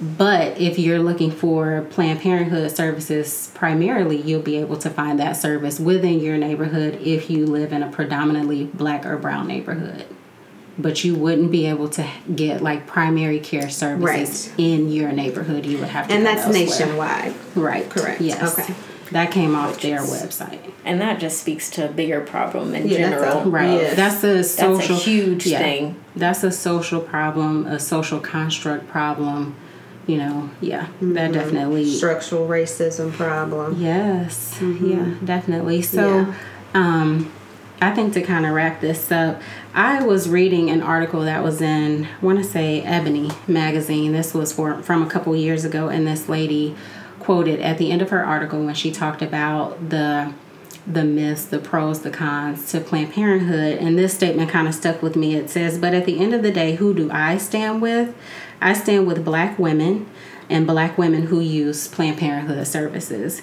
But 0.00 0.60
if 0.60 0.78
you're 0.78 0.98
looking 0.98 1.30
for 1.30 1.86
Planned 1.90 2.20
Parenthood 2.20 2.70
services 2.72 3.52
primarily, 3.54 4.20
you'll 4.20 4.42
be 4.42 4.56
able 4.56 4.76
to 4.78 4.90
find 4.90 5.20
that 5.20 5.36
service 5.36 5.78
within 5.78 6.18
your 6.18 6.36
neighborhood 6.36 7.00
if 7.00 7.30
you 7.30 7.46
live 7.46 7.72
in 7.72 7.82
a 7.82 7.90
predominantly 7.90 8.64
black 8.64 9.06
or 9.06 9.16
brown 9.16 9.46
neighborhood. 9.46 10.06
But 10.76 11.04
you 11.04 11.14
wouldn't 11.14 11.52
be 11.52 11.66
able 11.66 11.88
to 11.90 12.08
get 12.34 12.60
like 12.60 12.86
primary 12.86 13.38
care 13.38 13.70
services 13.70 14.48
right. 14.48 14.58
in 14.58 14.90
your 14.90 15.12
neighborhood. 15.12 15.66
You 15.66 15.78
would 15.78 15.88
have 15.88 16.08
to, 16.08 16.14
and 16.14 16.26
that's 16.26 16.42
elsewhere. 16.42 16.64
nationwide, 16.64 17.34
right? 17.54 17.88
Correct. 17.88 18.20
Yes. 18.20 18.58
Okay. 18.58 18.74
That 19.12 19.30
came 19.30 19.54
off 19.54 19.80
their 19.80 20.00
website, 20.00 20.72
and 20.84 21.00
that 21.00 21.20
just 21.20 21.40
speaks 21.40 21.70
to 21.72 21.88
a 21.88 21.92
bigger 21.92 22.20
problem 22.22 22.74
in 22.74 22.88
yeah, 22.88 22.96
general. 22.96 23.34
That's 23.34 23.46
a, 23.46 23.50
right. 23.50 23.70
Yes. 23.70 23.96
That's 23.96 24.24
a 24.24 24.42
social 24.42 24.78
that's 24.78 24.90
a 24.90 24.94
huge 24.94 25.46
yeah, 25.46 25.58
thing. 25.58 26.04
That's 26.16 26.42
a 26.42 26.50
social 26.50 27.00
problem, 27.00 27.66
a 27.66 27.78
social 27.78 28.18
construct 28.18 28.88
problem 28.88 29.54
you 30.06 30.18
know, 30.18 30.50
yeah, 30.60 30.86
mm-hmm. 30.86 31.14
that 31.14 31.32
definitely 31.32 31.90
structural 31.90 32.46
racism 32.46 33.12
problem. 33.12 33.80
Yes, 33.80 34.54
mm-hmm. 34.58 34.90
yeah, 34.90 35.14
definitely. 35.24 35.82
So, 35.82 36.20
yeah. 36.20 36.34
um, 36.74 37.32
I 37.80 37.90
think 37.94 38.14
to 38.14 38.22
kind 38.22 38.46
of 38.46 38.52
wrap 38.52 38.80
this 38.80 39.10
up, 39.10 39.42
I 39.74 40.02
was 40.02 40.28
reading 40.28 40.70
an 40.70 40.80
article 40.80 41.22
that 41.22 41.42
was 41.42 41.60
in, 41.60 42.06
I 42.06 42.24
want 42.24 42.38
to 42.38 42.44
say, 42.44 42.82
Ebony 42.82 43.30
magazine. 43.46 44.12
This 44.12 44.32
was 44.32 44.52
for, 44.52 44.82
from 44.82 45.02
a 45.02 45.10
couple 45.10 45.34
years 45.36 45.64
ago, 45.64 45.88
and 45.88 46.06
this 46.06 46.28
lady 46.28 46.76
quoted 47.18 47.60
at 47.60 47.78
the 47.78 47.90
end 47.90 48.02
of 48.02 48.10
her 48.10 48.24
article 48.24 48.64
when 48.64 48.74
she 48.74 48.90
talked 48.90 49.22
about 49.22 49.90
the 49.90 50.32
the 50.86 51.04
myths, 51.04 51.46
the 51.46 51.58
pros, 51.58 52.02
the 52.02 52.10
cons 52.10 52.70
to 52.70 52.80
Planned 52.80 53.12
Parenthood. 53.12 53.78
And 53.78 53.98
this 53.98 54.12
statement 54.12 54.50
kind 54.50 54.68
of 54.68 54.74
stuck 54.74 55.02
with 55.02 55.16
me. 55.16 55.34
It 55.34 55.48
says, 55.48 55.78
But 55.78 55.94
at 55.94 56.04
the 56.04 56.20
end 56.20 56.34
of 56.34 56.42
the 56.42 56.50
day, 56.50 56.74
who 56.74 56.92
do 56.92 57.10
I 57.10 57.38
stand 57.38 57.80
with? 57.80 58.14
I 58.60 58.74
stand 58.74 59.06
with 59.06 59.24
black 59.24 59.58
women 59.58 60.06
and 60.50 60.66
black 60.66 60.98
women 60.98 61.22
who 61.26 61.40
use 61.40 61.88
Planned 61.88 62.18
Parenthood 62.18 62.66
services. 62.66 63.42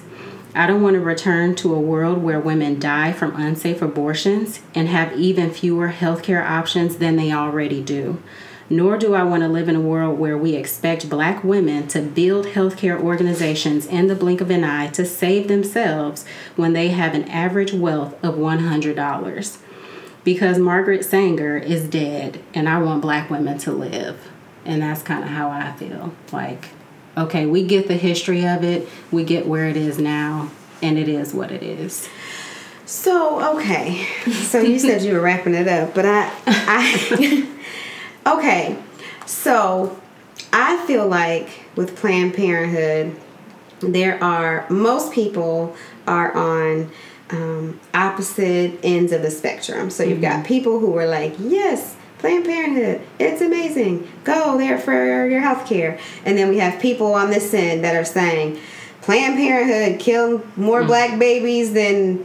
I 0.53 0.67
don't 0.67 0.81
want 0.81 0.95
to 0.95 0.99
return 0.99 1.55
to 1.55 1.73
a 1.73 1.79
world 1.79 2.21
where 2.21 2.39
women 2.39 2.77
die 2.77 3.13
from 3.13 3.35
unsafe 3.37 3.81
abortions 3.81 4.59
and 4.75 4.89
have 4.89 5.17
even 5.17 5.49
fewer 5.49 5.89
healthcare 5.89 6.45
options 6.45 6.97
than 6.97 7.15
they 7.15 7.31
already 7.31 7.81
do. 7.81 8.21
Nor 8.69 8.97
do 8.97 9.13
I 9.13 9.23
want 9.23 9.43
to 9.43 9.49
live 9.49 9.69
in 9.69 9.77
a 9.77 9.81
world 9.81 10.19
where 10.19 10.37
we 10.37 10.55
expect 10.55 11.09
black 11.09 11.43
women 11.43 11.87
to 11.89 12.01
build 12.01 12.47
healthcare 12.47 12.99
organizations 12.99 13.85
in 13.85 14.07
the 14.07 14.15
blink 14.15 14.41
of 14.41 14.49
an 14.49 14.65
eye 14.65 14.87
to 14.87 15.05
save 15.05 15.47
themselves 15.47 16.25
when 16.57 16.73
they 16.73 16.89
have 16.89 17.13
an 17.13 17.29
average 17.29 17.71
wealth 17.73 18.13
of 18.23 18.35
$100. 18.35 19.57
Because 20.23 20.57
Margaret 20.57 21.05
Sanger 21.05 21.57
is 21.57 21.87
dead 21.87 22.41
and 22.53 22.67
I 22.67 22.77
want 22.79 23.01
black 23.01 23.29
women 23.29 23.57
to 23.59 23.71
live. 23.71 24.29
And 24.65 24.81
that's 24.81 25.01
kind 25.01 25.23
of 25.23 25.29
how 25.29 25.49
I 25.49 25.71
feel. 25.73 26.13
Like, 26.31 26.69
okay, 27.17 27.45
we 27.45 27.63
get 27.63 27.87
the 27.87 27.97
history 27.97 28.45
of 28.45 28.63
it, 28.63 28.87
we 29.11 29.23
get 29.23 29.47
where 29.47 29.67
it 29.67 29.77
is 29.77 29.99
now, 29.99 30.51
and 30.81 30.97
it 30.97 31.07
is 31.07 31.33
what 31.33 31.51
it 31.51 31.63
is. 31.63 32.07
So, 32.85 33.55
okay. 33.57 34.05
So 34.25 34.59
you 34.59 34.79
said 34.79 35.01
you 35.01 35.13
were 35.13 35.21
wrapping 35.21 35.55
it 35.55 35.67
up, 35.67 35.93
but 35.93 36.05
I 36.05 36.31
I 36.47 37.47
Okay. 38.27 38.77
So, 39.25 39.99
I 40.51 40.85
feel 40.85 41.07
like 41.07 41.49
with 41.75 41.95
Planned 41.95 42.33
Parenthood, 42.33 43.15
there 43.79 44.21
are 44.23 44.69
most 44.69 45.13
people 45.13 45.75
are 46.05 46.35
on 46.35 46.91
um, 47.29 47.79
opposite 47.93 48.79
ends 48.83 49.11
of 49.11 49.21
the 49.21 49.31
spectrum. 49.31 49.89
So 49.89 50.03
you've 50.03 50.19
mm-hmm. 50.19 50.41
got 50.41 50.45
people 50.45 50.79
who 50.79 50.95
are 50.97 51.07
like, 51.07 51.33
yes, 51.39 51.95
Planned 52.21 52.45
Parenthood, 52.45 53.01
it's 53.17 53.41
amazing. 53.41 54.07
Go 54.23 54.55
there 54.55 54.77
for 54.77 54.93
your 55.25 55.41
health 55.41 55.67
care. 55.67 55.99
And 56.23 56.37
then 56.37 56.49
we 56.49 56.59
have 56.59 56.79
people 56.79 57.15
on 57.15 57.31
this 57.31 57.51
end 57.51 57.83
that 57.83 57.95
are 57.95 58.05
saying, 58.05 58.59
Planned 59.01 59.37
Parenthood 59.37 59.99
killed 59.99 60.45
more 60.55 60.83
mm. 60.83 60.87
black 60.87 61.17
babies 61.17 61.73
than 61.73 62.23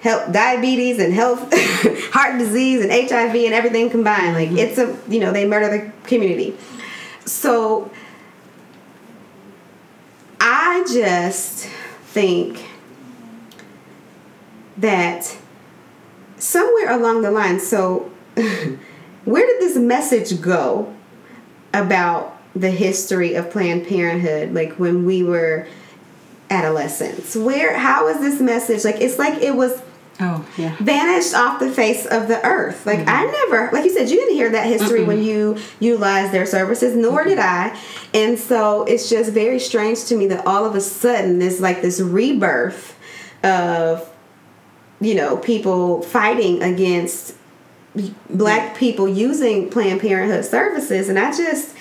health 0.00 0.32
diabetes 0.32 1.00
and 1.00 1.12
health 1.12 1.52
heart 2.12 2.38
disease 2.38 2.82
and 2.82 2.92
HIV 2.92 3.34
and 3.34 3.52
everything 3.52 3.90
combined. 3.90 4.34
Like 4.34 4.50
mm-hmm. 4.50 4.58
it's 4.58 4.78
a 4.78 4.96
you 5.08 5.18
know, 5.18 5.32
they 5.32 5.44
murder 5.44 5.68
the 5.68 5.92
community. 6.06 6.56
So 7.26 7.90
I 10.38 10.84
just 10.92 11.66
think 12.04 12.64
that 14.76 15.36
somewhere 16.38 16.92
along 16.92 17.22
the 17.22 17.32
line, 17.32 17.58
so 17.58 18.08
where 19.24 19.46
did 19.46 19.60
this 19.60 19.76
message 19.76 20.40
go 20.40 20.94
about 21.72 22.38
the 22.54 22.70
history 22.70 23.34
of 23.34 23.50
Planned 23.50 23.86
Parenthood? 23.86 24.52
Like 24.52 24.72
when 24.74 25.04
we 25.04 25.22
were 25.22 25.66
adolescents, 26.50 27.34
where 27.36 27.78
how 27.78 28.08
is 28.08 28.20
this 28.20 28.40
message? 28.40 28.84
Like 28.84 29.00
it's 29.00 29.18
like 29.18 29.42
it 29.42 29.54
was 29.54 29.82
Oh, 30.20 30.46
yeah. 30.56 30.76
Vanished 30.78 31.34
off 31.34 31.58
the 31.58 31.70
face 31.70 32.06
of 32.06 32.28
the 32.28 32.44
earth. 32.46 32.86
Like 32.86 33.00
mm-hmm. 33.00 33.08
I 33.08 33.24
never, 33.24 33.70
like 33.72 33.84
you 33.84 33.90
said, 33.90 34.10
you 34.10 34.16
didn't 34.16 34.34
hear 34.34 34.50
that 34.50 34.66
history 34.66 35.00
Mm-mm. 35.00 35.06
when 35.06 35.22
you 35.22 35.58
utilized 35.80 36.32
their 36.32 36.46
services, 36.46 36.94
nor 36.94 37.20
mm-hmm. 37.20 37.30
did 37.30 37.38
I. 37.38 37.78
And 38.12 38.38
so 38.38 38.84
it's 38.84 39.08
just 39.08 39.32
very 39.32 39.58
strange 39.58 40.04
to 40.04 40.16
me 40.16 40.26
that 40.28 40.46
all 40.46 40.64
of 40.64 40.74
a 40.74 40.80
sudden 40.80 41.38
there's 41.38 41.60
like 41.60 41.82
this 41.82 41.98
rebirth 41.98 42.96
of, 43.42 44.08
you 45.00 45.14
know, 45.14 45.38
people 45.38 46.02
fighting 46.02 46.62
against 46.62 47.34
black 48.30 48.76
people 48.76 49.08
using 49.08 49.70
Planned 49.70 50.00
Parenthood 50.00 50.44
services, 50.44 51.08
and 51.08 51.18
I 51.18 51.36
just 51.36 51.74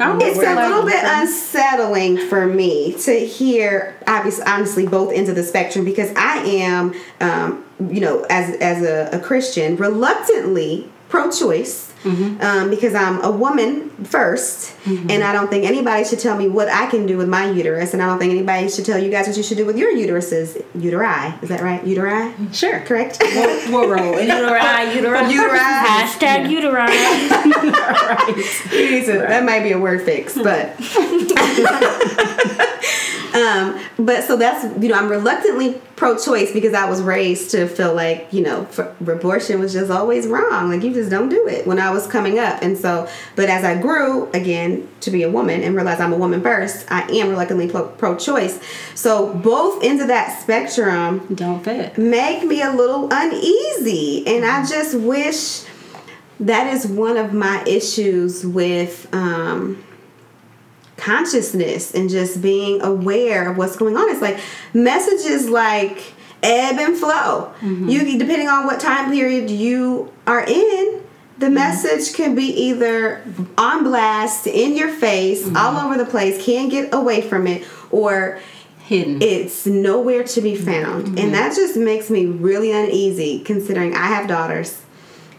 it's 0.00 0.38
a 0.38 0.54
little 0.54 0.84
bit 0.84 1.02
unsettling 1.04 2.16
for 2.28 2.46
me 2.46 2.94
to 3.02 3.12
hear, 3.12 3.96
obviously, 4.06 4.44
honestly, 4.44 4.86
both 4.86 5.12
ends 5.12 5.28
of 5.28 5.36
the 5.36 5.42
spectrum 5.42 5.84
because 5.84 6.12
I 6.16 6.38
am, 6.38 6.94
um, 7.20 7.64
you 7.90 8.00
know, 8.00 8.24
as 8.30 8.56
as 8.56 8.82
a, 8.82 9.16
a 9.16 9.20
Christian, 9.20 9.76
reluctantly 9.76 10.90
pro-choice 11.08 11.91
mm-hmm. 12.02 12.40
um, 12.40 12.70
because 12.70 12.94
I'm 12.94 13.22
a 13.22 13.30
woman 13.30 13.90
1st 14.02 14.84
mm-hmm. 14.84 15.10
and 15.10 15.24
I 15.24 15.32
don't 15.32 15.48
think 15.48 15.64
anybody 15.64 16.04
should 16.04 16.18
tell 16.18 16.36
me 16.36 16.48
what 16.48 16.68
I 16.68 16.86
can 16.86 17.06
do 17.06 17.16
with 17.16 17.28
my 17.28 17.50
uterus, 17.50 17.92
and 17.92 18.02
I 18.02 18.06
don't 18.06 18.18
think 18.18 18.32
anybody 18.32 18.68
should 18.68 18.84
tell 18.84 18.98
you 18.98 19.10
guys 19.10 19.26
what 19.26 19.36
you 19.36 19.42
should 19.42 19.56
do 19.56 19.66
with 19.66 19.76
your 19.76 19.92
uteruses. 19.92 20.62
Uteri, 20.76 21.42
is 21.42 21.48
that 21.48 21.60
right? 21.60 21.82
Uteri? 21.84 22.54
Sure, 22.54 22.80
correct. 22.80 23.18
What 23.20 23.70
we'll 23.70 23.90
roll. 23.96 24.14
uteri, 24.14 24.92
uteri, 24.92 25.30
uteri. 25.30 25.58
Hashtag 25.58 26.48
uteri. 26.48 26.88
right. 28.08 29.28
That 29.28 29.44
might 29.44 29.62
be 29.62 29.72
a 29.72 29.78
word 29.78 30.02
fix, 30.02 30.34
but. 30.34 30.76
um, 33.34 33.80
but 33.98 34.24
so 34.24 34.36
that's 34.36 34.64
you 34.82 34.88
know 34.88 34.94
I'm 34.94 35.08
reluctantly 35.08 35.80
pro-choice 35.96 36.52
because 36.52 36.74
I 36.74 36.88
was 36.88 37.00
raised 37.00 37.50
to 37.52 37.66
feel 37.66 37.94
like 37.94 38.28
you 38.32 38.42
know 38.42 38.68
abortion 39.00 39.60
was 39.60 39.72
just 39.72 39.90
always 39.90 40.26
wrong. 40.26 40.70
Like 40.70 40.82
you 40.82 40.92
just 40.92 41.10
don't 41.10 41.28
do 41.28 41.46
it 41.46 41.66
when 41.66 41.78
I 41.78 41.90
was 41.90 42.06
coming 42.06 42.38
up, 42.38 42.62
and 42.62 42.76
so 42.76 43.08
but 43.36 43.48
as 43.48 43.64
I 43.64 43.80
grew 43.80 44.30
again 44.32 44.88
to 45.00 45.10
be 45.10 45.22
a 45.22 45.30
woman 45.30 45.62
and 45.62 45.74
realize 45.74 46.00
I'm 46.00 46.12
a 46.12 46.16
woman 46.16 46.42
first, 46.42 46.90
I 46.90 47.02
am 47.10 47.30
reluctantly 47.30 47.68
pro-choice. 47.68 48.60
So 48.94 49.34
both 49.34 49.82
ends 49.82 50.02
of 50.02 50.08
that 50.08 50.40
spectrum 50.40 51.26
don't 51.34 51.64
fit. 51.64 51.96
Make 51.96 52.44
me 52.44 52.62
a 52.62 52.70
little 52.70 53.08
uneasy, 53.10 54.26
and 54.26 54.44
I 54.44 54.66
just 54.66 54.94
wish 54.98 55.64
that 56.40 56.72
is 56.72 56.86
one 56.86 57.16
of 57.16 57.32
my 57.32 57.62
issues 57.66 58.44
with. 58.44 59.08
Um, 59.14 59.84
consciousness 61.02 61.92
and 61.94 62.08
just 62.08 62.40
being 62.40 62.80
aware 62.82 63.50
of 63.50 63.56
what's 63.56 63.76
going 63.76 63.96
on. 63.96 64.08
It's 64.10 64.22
like 64.22 64.38
messages 64.72 65.48
like 65.48 66.14
ebb 66.42 66.78
and 66.78 66.96
flow. 66.96 67.52
Mm-hmm. 67.60 67.88
You 67.88 68.18
depending 68.18 68.48
on 68.48 68.66
what 68.66 68.80
time 68.80 69.10
period 69.10 69.50
you 69.50 70.12
are 70.26 70.44
in, 70.44 71.02
the 71.38 71.46
mm-hmm. 71.46 71.54
message 71.54 72.14
can 72.14 72.34
be 72.34 72.44
either 72.44 73.24
on 73.58 73.82
blast, 73.82 74.46
in 74.46 74.76
your 74.76 74.90
face, 74.90 75.42
mm-hmm. 75.44 75.56
all 75.56 75.76
over 75.84 75.98
the 75.98 76.08
place, 76.08 76.44
can't 76.44 76.70
get 76.70 76.94
away 76.94 77.20
from 77.20 77.46
it, 77.46 77.66
or 77.90 78.38
hidden. 78.84 79.20
It's 79.20 79.66
nowhere 79.66 80.22
to 80.24 80.40
be 80.40 80.54
found. 80.54 81.06
And 81.06 81.16
mm-hmm. 81.16 81.32
that 81.32 81.56
just 81.56 81.76
makes 81.76 82.10
me 82.10 82.26
really 82.26 82.70
uneasy 82.70 83.40
considering 83.40 83.94
I 83.94 84.06
have 84.06 84.28
daughters 84.28 84.82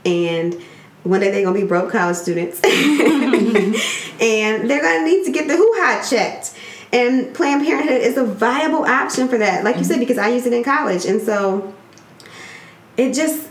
and 0.06 0.62
one 1.04 1.20
day 1.20 1.32
they're 1.32 1.44
gonna 1.44 1.60
be 1.60 1.66
broke 1.66 1.92
college 1.92 2.16
students, 2.16 2.62
and 2.64 4.70
they're 4.70 4.82
gonna 4.82 5.06
need 5.06 5.26
to 5.26 5.32
get 5.32 5.48
the 5.48 5.56
hoo-ha 5.56 6.06
checked. 6.10 6.56
And 6.92 7.34
Planned 7.34 7.66
Parenthood 7.66 8.02
is 8.02 8.18
a 8.18 8.24
viable 8.24 8.86
option 8.86 9.28
for 9.28 9.38
that, 9.38 9.64
like 9.64 9.78
you 9.78 9.84
said, 9.84 10.00
because 10.00 10.18
I 10.18 10.30
use 10.30 10.46
it 10.46 10.54
in 10.54 10.64
college, 10.64 11.06
and 11.06 11.22
so 11.22 11.74
it 12.98 13.14
just 13.14 13.50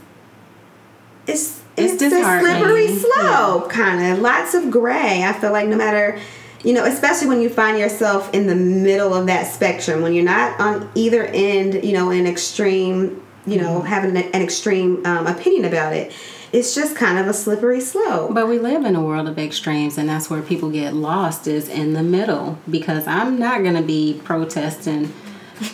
it's 1.26 1.60
it's, 1.76 2.02
it's 2.02 2.14
a 2.14 2.40
slippery 2.40 2.88
slope, 2.88 3.66
yeah. 3.66 3.68
kind 3.70 4.12
of 4.12 4.20
lots 4.20 4.54
of 4.54 4.70
gray. 4.70 5.24
I 5.24 5.32
feel 5.32 5.52
like 5.52 5.68
no 5.68 5.76
matter 5.76 6.18
you 6.64 6.72
know, 6.72 6.84
especially 6.84 7.26
when 7.26 7.40
you 7.40 7.48
find 7.48 7.78
yourself 7.78 8.32
in 8.32 8.46
the 8.46 8.54
middle 8.54 9.14
of 9.14 9.26
that 9.26 9.52
spectrum, 9.52 10.00
when 10.00 10.12
you're 10.12 10.24
not 10.24 10.58
on 10.60 10.88
either 10.94 11.24
end, 11.24 11.84
you 11.84 11.92
know, 11.92 12.10
an 12.10 12.26
extreme, 12.26 13.20
you 13.46 13.60
know, 13.60 13.78
mm-hmm. 13.78 13.86
having 13.86 14.16
an, 14.16 14.30
an 14.32 14.42
extreme 14.42 15.04
um, 15.04 15.26
opinion 15.26 15.64
about 15.64 15.92
it 15.92 16.12
it's 16.52 16.74
just 16.74 16.94
kind 16.94 17.18
of 17.18 17.26
a 17.26 17.34
slippery 17.34 17.80
slope. 17.80 18.34
But 18.34 18.46
we 18.46 18.58
live 18.58 18.84
in 18.84 18.94
a 18.94 19.02
world 19.02 19.26
of 19.26 19.38
extremes, 19.38 19.96
and 19.96 20.08
that's 20.08 20.28
where 20.28 20.42
people 20.42 20.70
get 20.70 20.94
lost 20.94 21.46
is 21.46 21.68
in 21.68 21.94
the 21.94 22.02
middle. 22.02 22.58
Because 22.68 23.06
I'm 23.06 23.38
not 23.38 23.62
going 23.62 23.74
to 23.74 23.82
be 23.82 24.20
protesting 24.24 25.12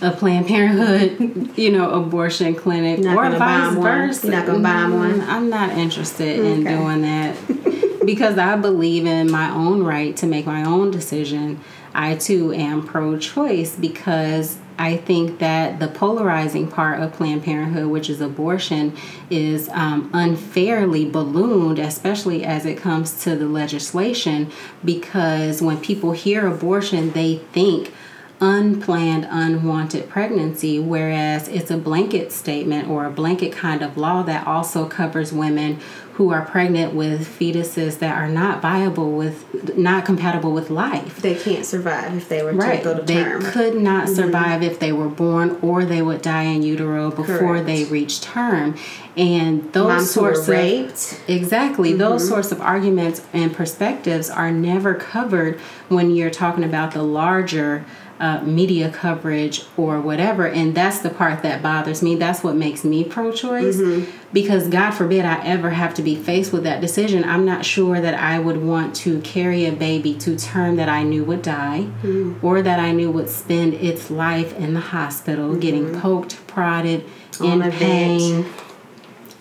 a 0.00 0.12
Planned 0.12 0.46
Parenthood, 0.46 1.52
you 1.58 1.72
know, 1.72 1.90
abortion 1.90 2.54
clinic 2.54 3.00
not 3.00 3.16
or 3.16 3.36
vice 3.36 3.74
versa. 3.74 4.26
You're 4.26 4.36
not 4.36 4.46
going 4.46 4.58
to 4.58 4.62
buy 4.62 4.88
one. 4.88 5.20
I'm 5.22 5.50
not 5.50 5.70
interested 5.70 6.38
okay. 6.38 6.52
in 6.52 6.64
doing 6.64 7.02
that 7.02 8.02
because 8.06 8.38
I 8.38 8.56
believe 8.56 9.06
in 9.06 9.30
my 9.30 9.50
own 9.50 9.82
right 9.82 10.16
to 10.18 10.26
make 10.26 10.46
my 10.46 10.64
own 10.64 10.90
decision. 10.90 11.60
I 11.94 12.16
too 12.16 12.52
am 12.52 12.86
pro-choice 12.86 13.76
because 13.76 14.58
I 14.78 14.96
think 14.96 15.40
that 15.40 15.80
the 15.80 15.88
polarizing 15.88 16.68
part 16.68 17.00
of 17.00 17.12
Planned 17.12 17.44
Parenthood, 17.44 17.88
which 17.88 18.08
is 18.08 18.20
abortion, 18.20 18.96
is 19.28 19.68
um, 19.70 20.10
unfairly 20.12 21.08
ballooned, 21.10 21.78
especially 21.78 22.44
as 22.44 22.64
it 22.64 22.78
comes 22.78 23.22
to 23.24 23.34
the 23.34 23.46
legislation, 23.46 24.50
because 24.84 25.60
when 25.60 25.80
people 25.80 26.12
hear 26.12 26.46
abortion, 26.46 27.10
they 27.10 27.38
think 27.52 27.92
unplanned, 28.40 29.26
unwanted 29.28 30.08
pregnancy, 30.08 30.78
whereas 30.78 31.48
it's 31.48 31.70
a 31.70 31.76
blanket 31.76 32.30
statement 32.30 32.88
or 32.88 33.04
a 33.04 33.10
blanket 33.10 33.52
kind 33.52 33.82
of 33.82 33.96
law 33.96 34.22
that 34.22 34.46
also 34.46 34.86
covers 34.86 35.32
women 35.32 35.80
who 36.18 36.32
are 36.32 36.44
pregnant 36.44 36.92
with 36.92 37.28
fetuses 37.38 38.00
that 38.00 38.16
are 38.18 38.28
not 38.28 38.60
viable 38.60 39.12
with 39.12 39.78
not 39.78 40.04
compatible 40.04 40.52
with 40.52 40.68
life. 40.68 41.22
They 41.22 41.36
can't 41.36 41.64
survive 41.64 42.12
if 42.16 42.28
they 42.28 42.42
were 42.42 42.52
right. 42.54 42.78
to 42.78 42.84
go 42.84 42.96
to 42.96 43.02
they 43.02 43.22
term. 43.22 43.40
They 43.40 43.50
could 43.52 43.76
not 43.76 44.06
mm-hmm. 44.06 44.14
survive 44.16 44.64
if 44.64 44.80
they 44.80 44.90
were 44.90 45.08
born 45.08 45.56
or 45.62 45.84
they 45.84 46.02
would 46.02 46.20
die 46.20 46.42
in 46.42 46.64
utero 46.64 47.10
before 47.10 47.38
Correct. 47.38 47.66
they 47.66 47.84
reach 47.84 48.20
term. 48.20 48.76
And 49.16 49.72
those 49.72 49.86
Moms 49.86 50.10
sorts 50.10 50.40
of 50.40 50.48
raped. 50.48 51.22
exactly 51.28 51.90
mm-hmm. 51.90 51.98
those 51.98 52.28
sorts 52.28 52.50
of 52.50 52.60
arguments 52.60 53.24
and 53.32 53.54
perspectives 53.54 54.28
are 54.28 54.50
never 54.50 54.96
covered 54.96 55.60
when 55.86 56.10
you're 56.10 56.30
talking 56.30 56.64
about 56.64 56.94
the 56.94 57.02
larger 57.04 57.84
uh, 58.20 58.42
media 58.42 58.90
coverage 58.90 59.64
or 59.76 60.00
whatever. 60.00 60.46
And 60.46 60.74
that's 60.74 61.00
the 61.00 61.10
part 61.10 61.42
that 61.42 61.62
bothers 61.62 62.02
me. 62.02 62.16
That's 62.16 62.42
what 62.42 62.56
makes 62.56 62.84
me 62.84 63.04
pro 63.04 63.32
choice. 63.32 63.76
Mm-hmm. 63.76 64.10
Because 64.32 64.68
God 64.68 64.90
forbid 64.90 65.24
I 65.24 65.42
ever 65.44 65.70
have 65.70 65.94
to 65.94 66.02
be 66.02 66.14
faced 66.14 66.52
with 66.52 66.64
that 66.64 66.80
decision. 66.80 67.24
I'm 67.24 67.44
not 67.44 67.64
sure 67.64 68.00
that 68.00 68.14
I 68.14 68.38
would 68.38 68.62
want 68.62 68.94
to 68.96 69.20
carry 69.22 69.64
a 69.64 69.72
baby 69.72 70.14
to 70.18 70.36
term 70.36 70.76
that 70.76 70.88
I 70.88 71.02
knew 71.02 71.24
would 71.24 71.42
die 71.42 71.88
mm-hmm. 72.02 72.44
or 72.44 72.60
that 72.60 72.78
I 72.78 72.92
knew 72.92 73.10
would 73.10 73.30
spend 73.30 73.74
its 73.74 74.10
life 74.10 74.54
in 74.58 74.74
the 74.74 74.80
hospital 74.80 75.50
mm-hmm. 75.50 75.60
getting 75.60 76.00
poked, 76.00 76.46
prodded, 76.46 77.04
On 77.40 77.62
in 77.62 77.72
pain. 77.72 78.42
Vent 78.42 78.67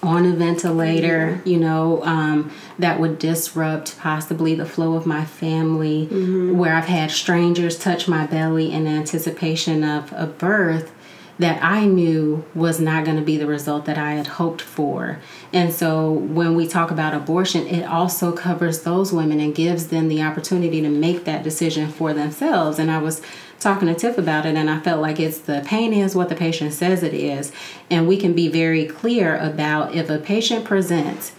on 0.03 0.25
a 0.25 0.31
ventilator, 0.31 1.37
mm-hmm. 1.37 1.49
you 1.49 1.57
know, 1.57 2.03
um, 2.03 2.51
that 2.77 2.99
would 2.99 3.17
disrupt 3.17 3.97
possibly 3.97 4.53
the 4.53 4.65
flow 4.65 4.93
of 4.93 5.05
my 5.05 5.25
family, 5.25 6.07
mm-hmm. 6.07 6.57
where 6.57 6.75
I've 6.75 6.85
had 6.85 7.11
strangers 7.11 7.79
touch 7.79 8.07
my 8.07 8.27
belly 8.27 8.71
in 8.71 8.87
anticipation 8.87 9.83
of 9.83 10.13
a 10.13 10.27
birth 10.27 10.93
that 11.39 11.63
I 11.63 11.85
knew 11.85 12.43
was 12.55 12.79
not 12.79 13.05
going 13.05 13.17
to 13.17 13.23
be 13.23 13.37
the 13.37 13.45
result 13.45 13.85
that 13.85 13.97
I 13.97 14.13
had 14.13 14.27
hoped 14.27 14.61
for. 14.61 15.19
And 15.53 15.71
so 15.71 16.11
when 16.11 16.55
we 16.55 16.67
talk 16.67 16.89
about 16.89 17.13
abortion, 17.13 17.67
it 17.67 17.83
also 17.83 18.31
covers 18.31 18.81
those 18.81 19.13
women 19.13 19.39
and 19.39 19.53
gives 19.53 19.87
them 19.87 20.07
the 20.07 20.23
opportunity 20.23 20.81
to 20.81 20.89
make 20.89 21.25
that 21.25 21.43
decision 21.43 21.89
for 21.89 22.13
themselves. 22.13 22.79
And 22.79 22.89
I 22.89 22.97
was 22.97 23.21
talking 23.59 23.87
to 23.87 23.95
Tiff 23.95 24.17
about 24.17 24.45
it, 24.45 24.55
and 24.55 24.69
I 24.69 24.79
felt 24.79 25.01
like 25.01 25.19
it's 25.19 25.39
the 25.39 25.63
pain 25.65 25.93
is 25.93 26.15
what 26.15 26.29
the 26.29 26.35
patient 26.35 26.73
says 26.73 27.03
it 27.03 27.13
is. 27.13 27.51
And 27.89 28.07
we 28.07 28.17
can 28.17 28.33
be 28.33 28.47
very 28.47 28.85
clear 28.85 29.37
about 29.37 29.95
if 29.95 30.09
a 30.09 30.17
patient 30.17 30.65
presents 30.65 31.33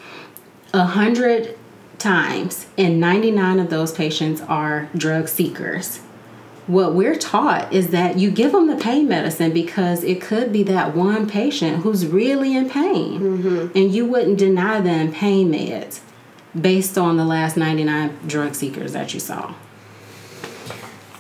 a 0.73 0.85
hundred 0.85 1.57
times 1.99 2.67
and 2.77 3.01
99 3.01 3.59
of 3.59 3.71
those 3.71 3.93
patients 3.93 4.41
are 4.43 4.89
drug 4.97 5.29
seekers 5.29 6.01
what 6.69 6.93
we're 6.93 7.17
taught 7.17 7.73
is 7.73 7.89
that 7.89 8.19
you 8.19 8.31
give 8.31 8.53
them 8.53 8.67
the 8.67 8.77
pain 8.77 9.09
medicine 9.09 9.53
because 9.53 10.05
it 10.05 10.21
could 10.21 10.53
be 10.53 10.63
that 10.63 10.95
one 10.95 11.29
patient 11.29 11.83
who's 11.83 12.07
really 12.07 12.55
in 12.55 12.69
pain 12.69 13.19
mm-hmm. 13.19 13.79
and 13.79 13.93
you 13.95 14.05
wouldn't 14.05 14.39
deny 14.39 14.81
them 14.81 15.11
pain 15.11 15.51
meds 15.51 16.01
based 16.59 16.99
on 16.99 17.17
the 17.17 17.25
last 17.25 17.57
99 17.57 18.17
drug 18.27 18.55
seekers 18.55 18.93
that 18.93 19.15
you 19.15 19.19
saw 19.19 19.55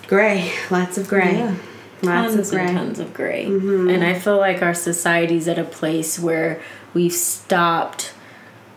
Gray, 0.08 0.52
lots 0.70 0.98
of 0.98 1.06
gray. 1.06 1.38
Yeah. 1.38 1.54
Lots 2.02 2.34
tons 2.34 2.48
of 2.48 2.54
gray. 2.54 2.66
and 2.66 2.76
tons 2.76 2.98
of 2.98 3.14
gray. 3.14 3.46
Mm-hmm. 3.46 3.90
And 3.90 4.04
I 4.04 4.18
feel 4.18 4.38
like 4.38 4.62
our 4.62 4.74
society's 4.74 5.46
at 5.48 5.58
a 5.58 5.64
place 5.64 6.18
where 6.18 6.60
we've 6.94 7.12
stopped. 7.12 8.14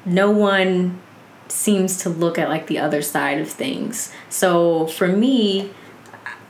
No 0.06 0.30
one 0.30 1.00
seems 1.48 1.98
to 1.98 2.10
look 2.10 2.38
at 2.38 2.50
like 2.50 2.68
the 2.68 2.80
other 2.80 3.02
side 3.02 3.40
of 3.40 3.50
things. 3.50 4.12
So 4.30 4.88
for 4.88 5.08
me, 5.08 5.72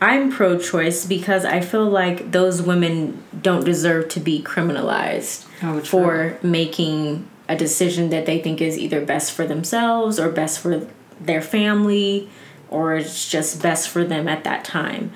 I'm 0.01 0.31
pro 0.31 0.57
choice 0.57 1.05
because 1.05 1.45
I 1.45 1.59
feel 1.59 1.87
like 1.87 2.31
those 2.31 2.61
women 2.61 3.23
don't 3.39 3.63
deserve 3.63 4.09
to 4.09 4.19
be 4.19 4.41
criminalized 4.41 5.45
oh, 5.61 5.81
for 5.81 6.39
making 6.41 7.29
a 7.47 7.55
decision 7.55 8.09
that 8.09 8.25
they 8.25 8.39
think 8.39 8.61
is 8.61 8.79
either 8.79 9.05
best 9.05 9.33
for 9.33 9.45
themselves 9.45 10.19
or 10.19 10.29
best 10.29 10.59
for 10.59 10.87
their 11.19 11.41
family 11.41 12.29
or 12.71 12.95
it's 12.95 13.29
just 13.29 13.61
best 13.61 13.89
for 13.89 14.03
them 14.03 14.27
at 14.27 14.43
that 14.45 14.65
time. 14.65 15.11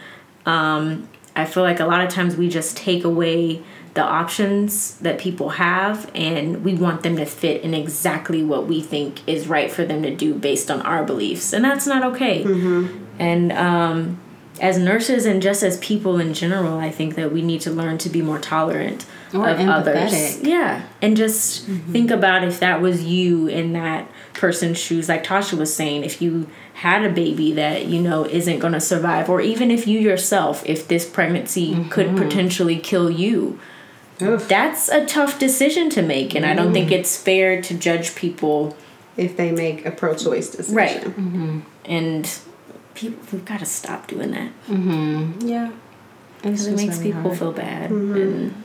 Um, 0.45 1.09
I 1.35 1.45
feel 1.45 1.63
like 1.63 1.79
a 1.79 1.85
lot 1.85 2.01
of 2.01 2.09
times 2.09 2.35
we 2.35 2.47
just 2.49 2.77
take 2.77 3.03
away 3.03 3.63
the 3.95 4.03
options 4.03 4.97
that 4.97 5.17
people 5.17 5.49
have 5.49 6.11
and 6.13 6.63
we 6.63 6.75
want 6.75 7.01
them 7.01 7.15
to 7.15 7.25
fit 7.25 7.61
in 7.61 7.73
exactly 7.73 8.43
what 8.43 8.67
we 8.67 8.81
think 8.81 9.25
is 9.27 9.47
right 9.47 9.71
for 9.71 9.85
them 9.85 10.03
to 10.03 10.13
do 10.13 10.33
based 10.33 10.69
on 10.69 10.81
our 10.81 11.03
beliefs. 11.03 11.53
And 11.53 11.63
that's 11.63 11.87
not 11.87 12.03
okay. 12.13 12.43
Mm-hmm. 12.43 13.05
And 13.19 13.51
um, 13.53 14.19
as 14.59 14.77
nurses 14.77 15.25
and 15.25 15.41
just 15.41 15.63
as 15.63 15.77
people 15.77 16.19
in 16.19 16.33
general, 16.33 16.77
I 16.77 16.91
think 16.91 17.15
that 17.15 17.31
we 17.31 17.41
need 17.41 17.61
to 17.61 17.71
learn 17.71 17.97
to 17.99 18.09
be 18.09 18.21
more 18.21 18.39
tolerant 18.39 19.05
or 19.33 19.47
of 19.47 19.57
empathetic. 19.57 19.69
others. 19.69 20.41
Yeah. 20.41 20.85
And 21.01 21.15
just 21.15 21.65
mm-hmm. 21.65 21.91
think 21.93 22.11
about 22.11 22.43
if 22.43 22.59
that 22.59 22.81
was 22.81 23.03
you 23.03 23.47
in 23.47 23.73
that 23.73 24.09
person's 24.33 24.77
shoes, 24.77 25.07
like 25.07 25.23
Tasha 25.23 25.57
was 25.57 25.73
saying, 25.73 26.03
if 26.03 26.21
you 26.21 26.49
had 26.75 27.03
a 27.03 27.09
baby 27.09 27.51
that 27.53 27.85
you 27.85 28.01
know 28.01 28.25
isn't 28.25 28.59
going 28.59 28.73
to 28.73 28.79
survive 28.81 29.29
or 29.29 29.41
even 29.41 29.71
if 29.71 29.87
you 29.87 29.99
yourself 29.99 30.63
if 30.65 30.87
this 30.87 31.09
pregnancy 31.09 31.71
mm-hmm. 31.71 31.89
could 31.89 32.15
potentially 32.15 32.77
kill 32.77 33.09
you 33.09 33.59
Oof. 34.21 34.47
that's 34.47 34.87
a 34.89 35.05
tough 35.05 35.39
decision 35.39 35.89
to 35.89 36.01
make 36.01 36.35
and 36.35 36.45
mm. 36.45 36.49
i 36.49 36.53
don't 36.53 36.73
think 36.73 36.89
mm. 36.89 36.93
it's 36.93 37.17
fair 37.17 37.61
to 37.61 37.73
judge 37.73 38.15
people 38.15 38.75
if 39.17 39.35
they 39.37 39.51
make 39.51 39.85
a 39.85 39.91
pro-choice 39.91 40.49
decision 40.51 40.75
right 40.75 41.01
mm-hmm. 41.01 41.59
and 41.85 42.39
people 42.93 43.19
we've 43.31 43.45
got 43.45 43.59
to 43.59 43.65
stop 43.65 44.07
doing 44.07 44.31
that 44.31 44.51
mm-hmm. 44.67 45.47
yeah 45.47 45.71
Because 46.41 46.67
it 46.67 46.75
makes 46.75 46.99
really 46.99 47.11
people 47.11 47.21
hard. 47.23 47.37
feel 47.39 47.51
bad. 47.51 47.89
Mm-hmm. 47.89 48.15
And, 48.15 48.63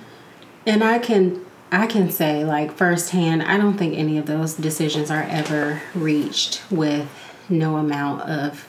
and 0.67 0.85
I 0.85 0.99
can 0.99 1.45
I 1.73 1.87
can 1.87 2.11
say 2.11 2.45
like 2.45 2.73
firsthand, 2.77 3.43
I 3.43 3.57
don't 3.57 3.79
think 3.79 3.97
any 3.97 4.19
of 4.19 4.27
those 4.27 4.55
decisions 4.55 5.11
are 5.11 5.23
ever 5.23 5.81
reached 5.95 6.63
with 6.71 7.09
no 7.51 7.77
amount 7.77 8.23
of, 8.23 8.67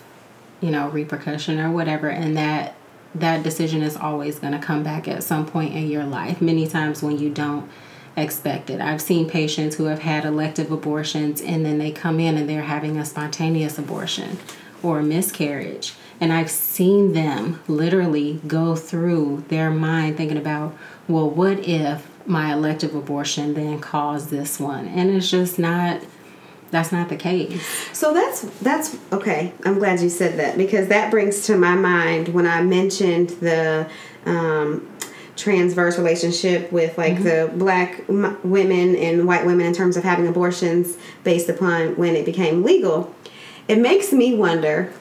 you 0.60 0.72
know, 0.72 0.90
repercussion 0.90 1.60
or 1.60 1.72
whatever, 1.72 2.10
and 2.10 2.36
that 2.38 2.76
that 3.14 3.44
decision 3.44 3.82
is 3.82 3.98
always 3.98 4.40
going 4.40 4.54
to 4.54 4.60
come 4.60 4.84
back 4.84 5.08
at 5.08 5.24
some 5.24 5.46
point 5.46 5.74
in 5.74 5.90
your 5.90 6.06
life. 6.06 6.42
Many 6.42 6.66
times 6.66 7.04
when 7.04 7.20
you 7.20 7.30
don't 7.30 7.70
expect 8.16 8.70
it. 8.70 8.82
I've 8.82 9.02
seen 9.02 9.30
patients 9.30 9.76
who 9.76 9.86
have 9.86 10.00
had 10.00 10.26
elective 10.26 10.72
abortions 10.72 11.42
and 11.42 11.66
then 11.66 11.78
they 11.78 11.92
come 11.92 12.20
in 12.20 12.38
and 12.38 12.50
they're 12.50 12.64
having 12.64 12.98
a 12.98 13.06
spontaneous 13.06 13.78
abortion 13.78 14.38
or 14.84 15.00
a 15.00 15.04
miscarriage. 15.04 15.94
And 16.20 16.32
I've 16.32 16.52
seen 16.52 17.14
them 17.14 17.62
literally 17.68 18.42
go 18.46 18.76
through 18.76 19.46
their 19.48 19.72
mind 19.72 20.18
thinking 20.18 20.38
about, 20.38 20.78
well, 21.08 21.30
what 21.30 21.60
if 21.60 22.08
my 22.28 22.54
elective 22.54 22.94
abortion 22.94 23.54
then 23.54 23.80
caused 23.80 24.30
this 24.30 24.60
one? 24.60 24.88
And 24.88 25.10
it's 25.10 25.32
just 25.32 25.58
not 25.58 26.02
that's 26.72 26.92
not 26.92 27.10
the 27.10 27.18
case. 27.18 27.62
So 27.92 28.14
that's 28.14 28.42
that's 28.62 28.98
okay. 29.12 29.54
I'm 29.66 29.78
glad 29.78 30.00
you 30.00 30.10
said 30.10 30.40
that 30.40 30.58
because 30.58 30.88
that 30.88 31.12
brings 31.12 31.46
to 31.48 31.58
my 31.58 31.76
mind 31.76 32.30
when 32.30 32.48
I 32.48 32.62
mentioned 32.64 33.30
the 33.42 33.90
um, 34.26 34.88
transverse 35.36 35.98
relationship 35.98 36.72
with 36.72 36.98
like 36.98 37.16
mm-hmm. 37.16 37.24
the 37.24 37.52
black 37.58 38.04
m- 38.08 38.40
women 38.44 38.96
and 38.96 39.28
white 39.28 39.46
women 39.46 39.66
in 39.66 39.74
terms 39.74 39.98
of 39.98 40.04
having 40.04 40.28
abortions 40.28 40.98
based 41.24 41.50
upon 41.50 41.96
when 41.98 42.16
it 42.16 42.26
became 42.26 42.64
legal. 42.64 43.14
It 43.68 43.78
makes 43.78 44.12
me 44.12 44.36
wonder 44.36 44.94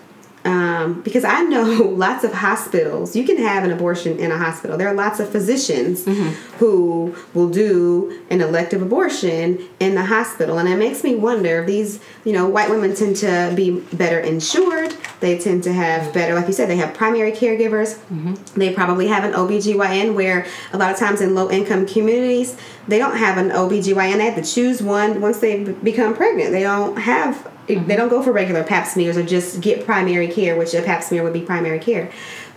um, 0.44 1.02
because 1.02 1.24
I 1.24 1.42
know 1.42 1.64
lots 1.96 2.24
of 2.24 2.32
hospitals, 2.32 3.14
you 3.14 3.24
can 3.24 3.36
have 3.38 3.64
an 3.64 3.70
abortion 3.70 4.18
in 4.18 4.30
a 4.30 4.38
hospital. 4.38 4.78
There 4.78 4.88
are 4.88 4.94
lots 4.94 5.20
of 5.20 5.28
physicians 5.28 6.04
mm-hmm. 6.04 6.30
who 6.56 7.14
will 7.34 7.50
do 7.50 8.20
an 8.30 8.40
elective 8.40 8.80
abortion 8.80 9.68
in 9.80 9.94
the 9.94 10.04
hospital. 10.04 10.58
And 10.58 10.68
it 10.68 10.76
makes 10.76 11.04
me 11.04 11.14
wonder 11.14 11.60
if 11.60 11.66
these, 11.66 12.00
you 12.24 12.32
know, 12.32 12.48
white 12.48 12.70
women 12.70 12.94
tend 12.94 13.16
to 13.16 13.52
be 13.54 13.80
better 13.92 14.18
insured. 14.18 14.96
They 15.20 15.38
tend 15.38 15.62
to 15.64 15.72
have 15.72 16.12
better, 16.14 16.34
like 16.34 16.46
you 16.46 16.52
said, 16.52 16.70
they 16.70 16.76
have 16.76 16.94
primary 16.94 17.32
caregivers. 17.32 17.98
Mm-hmm. 17.98 18.58
They 18.58 18.72
probably 18.72 19.08
have 19.08 19.24
an 19.24 19.32
OBGYN 19.32 20.14
where 20.14 20.46
a 20.72 20.78
lot 20.78 20.90
of 20.90 20.98
times 20.98 21.20
in 21.20 21.34
low 21.34 21.50
income 21.50 21.86
communities, 21.86 22.56
they 22.88 22.98
don't 22.98 23.16
have 23.16 23.36
an 23.36 23.50
OBGYN. 23.50 24.16
They 24.16 24.30
have 24.30 24.42
to 24.42 24.50
choose 24.50 24.82
one 24.82 25.20
once 25.20 25.38
they 25.40 25.64
become 25.64 26.14
pregnant. 26.14 26.52
They 26.52 26.62
don't 26.62 26.96
have 26.96 27.50
Mm-hmm. 27.59 27.59
They 27.76 27.96
don't 27.96 28.08
go 28.08 28.22
for 28.22 28.32
regular 28.32 28.64
pap 28.64 28.86
smears 28.86 29.16
or 29.16 29.22
just 29.24 29.60
get 29.60 29.84
primary 29.84 30.28
care, 30.28 30.56
which 30.56 30.74
a 30.74 30.82
pap 30.82 31.02
smear 31.02 31.22
would 31.22 31.32
be 31.32 31.42
primary 31.42 31.78
care. 31.78 32.10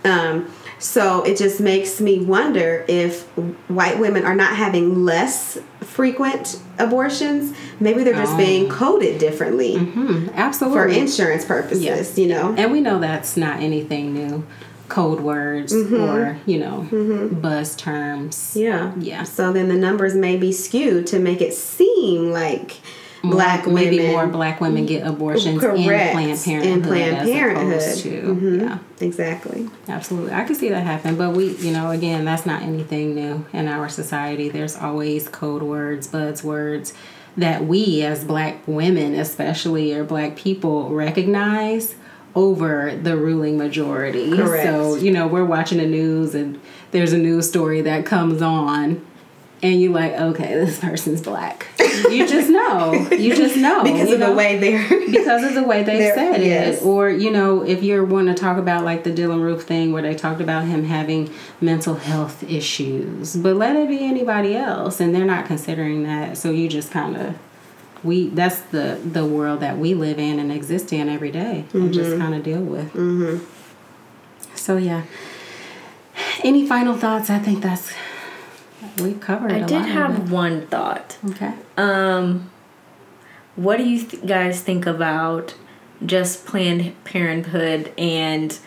Um, 0.04 0.52
so 0.78 1.22
it 1.22 1.38
just 1.38 1.60
makes 1.60 2.00
me 2.00 2.20
wonder 2.20 2.84
if 2.88 3.22
white 3.68 3.98
women 3.98 4.24
are 4.24 4.34
not 4.34 4.56
having 4.56 5.04
less 5.04 5.58
frequent 5.80 6.60
abortions. 6.78 7.56
Maybe 7.80 8.04
they're 8.04 8.14
just 8.14 8.34
oh. 8.34 8.36
being 8.36 8.68
coded 8.68 9.18
differently. 9.18 9.76
Mm-hmm. 9.76 10.30
Absolutely. 10.34 10.78
For 10.78 10.88
insurance 10.88 11.44
purposes, 11.44 11.82
yes. 11.82 12.18
you 12.18 12.26
know. 12.26 12.54
And 12.56 12.70
we 12.70 12.80
know 12.80 12.98
that's 12.98 13.36
not 13.36 13.60
anything 13.60 14.12
new. 14.12 14.44
Code 14.88 15.20
words 15.20 15.72
mm-hmm. 15.72 15.94
or, 15.94 16.38
you 16.44 16.58
know, 16.58 16.86
mm-hmm. 16.90 17.40
buzz 17.40 17.74
terms. 17.74 18.54
Yeah. 18.54 18.92
Yeah. 18.98 19.22
So 19.22 19.52
then 19.52 19.68
the 19.68 19.76
numbers 19.76 20.14
may 20.14 20.36
be 20.36 20.52
skewed 20.52 21.06
to 21.08 21.18
make 21.18 21.40
it 21.40 21.54
seem 21.54 22.30
like 22.30 22.80
black 23.30 23.66
women. 23.66 23.74
Maybe 23.74 24.06
more 24.08 24.26
black 24.26 24.60
women 24.60 24.86
get 24.86 25.06
abortions 25.06 25.60
correct, 25.60 25.78
in 25.78 25.84
Planned 25.84 26.40
Parenthood. 26.44 26.72
In 26.72 26.82
Planned 26.82 27.28
Parenthood. 27.28 27.98
To, 27.98 28.22
mm-hmm. 28.22 28.60
Yeah. 28.60 28.78
Exactly. 29.00 29.68
Absolutely. 29.88 30.32
I 30.32 30.44
can 30.44 30.54
see 30.54 30.68
that 30.68 30.82
happen. 30.82 31.16
But 31.16 31.32
we, 31.32 31.56
you 31.56 31.72
know, 31.72 31.90
again, 31.90 32.24
that's 32.24 32.46
not 32.46 32.62
anything 32.62 33.14
new 33.14 33.46
in 33.52 33.68
our 33.68 33.88
society. 33.88 34.48
There's 34.48 34.76
always 34.76 35.28
code 35.28 35.62
words, 35.62 36.08
buzzwords 36.08 36.92
that 37.36 37.64
we 37.64 38.02
as 38.02 38.24
black 38.24 38.66
women, 38.66 39.14
especially, 39.14 39.92
or 39.92 40.04
black 40.04 40.36
people 40.36 40.90
recognize 40.90 41.96
over 42.34 42.96
the 42.96 43.16
ruling 43.16 43.56
majority. 43.56 44.36
Correct. 44.36 44.64
So, 44.64 44.96
you 44.96 45.10
know, 45.12 45.26
we're 45.26 45.44
watching 45.44 45.78
the 45.78 45.86
news 45.86 46.34
and 46.34 46.60
there's 46.90 47.12
a 47.12 47.18
news 47.18 47.48
story 47.48 47.80
that 47.82 48.06
comes 48.06 48.42
on 48.42 49.04
and 49.64 49.80
you're 49.80 49.92
like, 49.92 50.12
okay, 50.12 50.54
this 50.64 50.78
person's 50.78 51.22
black. 51.22 51.66
You 52.10 52.28
just 52.28 52.50
know. 52.50 52.92
You 53.12 53.34
just 53.34 53.56
know 53.56 53.82
because 53.84 54.12
of 54.12 54.18
know? 54.18 54.30
the 54.30 54.36
way 54.36 54.58
they're 54.58 54.86
because 54.88 55.42
of 55.42 55.54
the 55.54 55.62
way 55.62 55.84
they 55.84 56.10
said 56.10 56.42
yes. 56.42 56.82
it. 56.82 56.84
Or 56.84 57.08
you 57.08 57.30
know, 57.30 57.62
if 57.62 57.82
you're 57.82 58.04
want 58.04 58.28
to 58.28 58.34
talk 58.34 58.58
about 58.58 58.84
like 58.84 59.04
the 59.04 59.10
Dylann 59.10 59.40
Roof 59.40 59.62
thing 59.62 59.92
where 59.92 60.02
they 60.02 60.14
talked 60.14 60.40
about 60.40 60.64
him 60.64 60.84
having 60.84 61.32
mental 61.60 61.94
health 61.94 62.42
issues, 62.42 63.36
but 63.36 63.56
let 63.56 63.76
it 63.76 63.88
be 63.88 64.04
anybody 64.04 64.54
else, 64.54 65.00
and 65.00 65.14
they're 65.14 65.24
not 65.24 65.46
considering 65.46 66.02
that. 66.02 66.36
So 66.36 66.50
you 66.50 66.68
just 66.68 66.90
kind 66.90 67.16
of 67.16 67.36
we 68.02 68.28
that's 68.28 68.60
the 68.60 69.00
the 69.02 69.24
world 69.24 69.60
that 69.60 69.78
we 69.78 69.94
live 69.94 70.18
in 70.18 70.38
and 70.38 70.52
exist 70.52 70.92
in 70.92 71.08
every 71.08 71.30
day, 71.30 71.64
mm-hmm. 71.68 71.78
and 71.78 71.94
just 71.94 72.10
mm-hmm. 72.10 72.20
kind 72.20 72.34
of 72.34 72.42
deal 72.42 72.62
with. 72.62 72.92
Mm-hmm. 72.92 73.44
So 74.56 74.76
yeah. 74.76 75.04
Any 76.42 76.66
final 76.66 76.96
thoughts? 76.96 77.30
I 77.30 77.38
think 77.38 77.62
that's 77.62 77.92
we 79.00 79.14
covered. 79.14 79.52
I 79.52 79.62
did 79.62 79.82
have 79.82 80.30
one 80.30 80.66
thought. 80.66 81.18
Okay. 81.30 81.52
Um, 81.76 82.50
what 83.56 83.76
do 83.76 83.84
you 83.84 84.04
th- 84.04 84.26
guys 84.26 84.62
think 84.62 84.86
about 84.86 85.54
just 86.04 86.46
Planned 86.46 86.92
Parenthood 87.04 87.92
and 87.96 88.58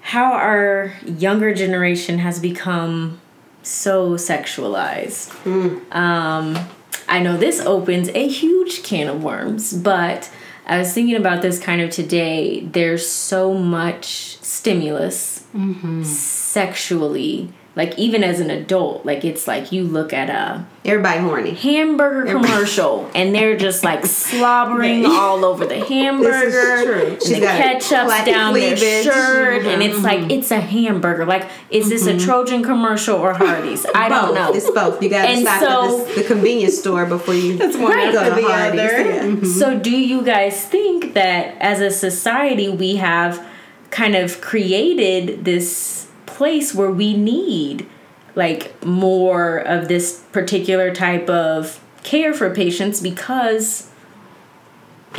how 0.00 0.32
our 0.32 0.94
younger 1.04 1.54
generation 1.54 2.18
has 2.18 2.38
become 2.38 3.20
so 3.62 4.12
sexualized? 4.12 5.30
Mm. 5.44 5.94
Um, 5.94 6.68
I 7.08 7.20
know 7.20 7.36
this 7.36 7.60
opens 7.60 8.08
a 8.10 8.28
huge 8.28 8.82
can 8.82 9.08
of 9.08 9.22
worms, 9.22 9.72
but 9.72 10.30
I 10.66 10.78
was 10.78 10.92
thinking 10.92 11.16
about 11.16 11.42
this 11.42 11.58
kind 11.58 11.80
of 11.80 11.90
today. 11.90 12.60
There's 12.60 13.06
so 13.06 13.52
much 13.52 14.38
stimulus 14.42 15.44
mm-hmm. 15.54 16.04
sexually 16.04 17.52
like 17.76 17.96
even 17.98 18.24
as 18.24 18.40
an 18.40 18.50
adult 18.50 19.06
like 19.06 19.24
it's 19.24 19.46
like 19.46 19.70
you 19.70 19.84
look 19.84 20.12
at 20.12 20.28
a 20.28 20.64
everybody 20.84 21.20
horny 21.20 21.54
hamburger 21.54 22.26
everybody. 22.26 22.48
commercial 22.48 23.08
and 23.14 23.34
they're 23.34 23.56
just 23.56 23.84
like 23.84 24.04
slobbering 24.06 25.06
all 25.06 25.44
over 25.44 25.64
the 25.64 25.84
hamburger 25.86 26.94
and 26.94 27.20
the 27.20 27.40
ketchup's 27.40 28.24
down 28.24 28.54
their 28.54 28.76
shirt 28.76 29.64
and 29.64 29.82
it's 29.82 30.02
like 30.02 30.20
mm-hmm. 30.20 30.30
it's 30.30 30.50
a 30.50 30.60
hamburger 30.60 31.24
like 31.24 31.48
is 31.70 31.88
this 31.88 32.06
mm-hmm. 32.06 32.18
a 32.18 32.20
trojan 32.20 32.62
commercial 32.62 33.16
or 33.16 33.34
hardee's 33.34 33.86
i 33.94 34.08
both. 34.08 34.26
don't 34.26 34.34
know 34.34 34.52
it's 34.52 34.70
both 34.70 35.00
you 35.02 35.08
gotta 35.08 35.28
and 35.28 35.42
stop 35.42 35.60
so, 35.60 36.08
at 36.08 36.14
the 36.16 36.24
convenience 36.24 36.78
store 36.78 37.06
before 37.06 37.34
you 37.34 37.56
that's 37.56 37.76
one 37.76 37.92
right, 37.92 38.12
go 38.12 38.28
to 38.28 38.40
the 38.40 38.48
hardee's 38.48 38.80
other. 38.80 39.00
Yeah. 39.00 39.22
Mm-hmm. 39.22 39.44
so 39.44 39.78
do 39.78 39.96
you 39.96 40.22
guys 40.22 40.64
think 40.66 41.14
that 41.14 41.56
as 41.60 41.80
a 41.80 41.90
society 41.90 42.68
we 42.68 42.96
have 42.96 43.46
kind 43.90 44.16
of 44.16 44.40
created 44.40 45.44
this 45.44 46.09
place 46.40 46.74
where 46.74 46.90
we 46.90 47.14
need 47.14 47.86
like 48.34 48.82
more 48.82 49.58
of 49.58 49.88
this 49.88 50.24
particular 50.32 50.90
type 50.90 51.28
of 51.28 51.78
care 52.02 52.32
for 52.32 52.48
patients 52.48 52.98
because 53.02 53.90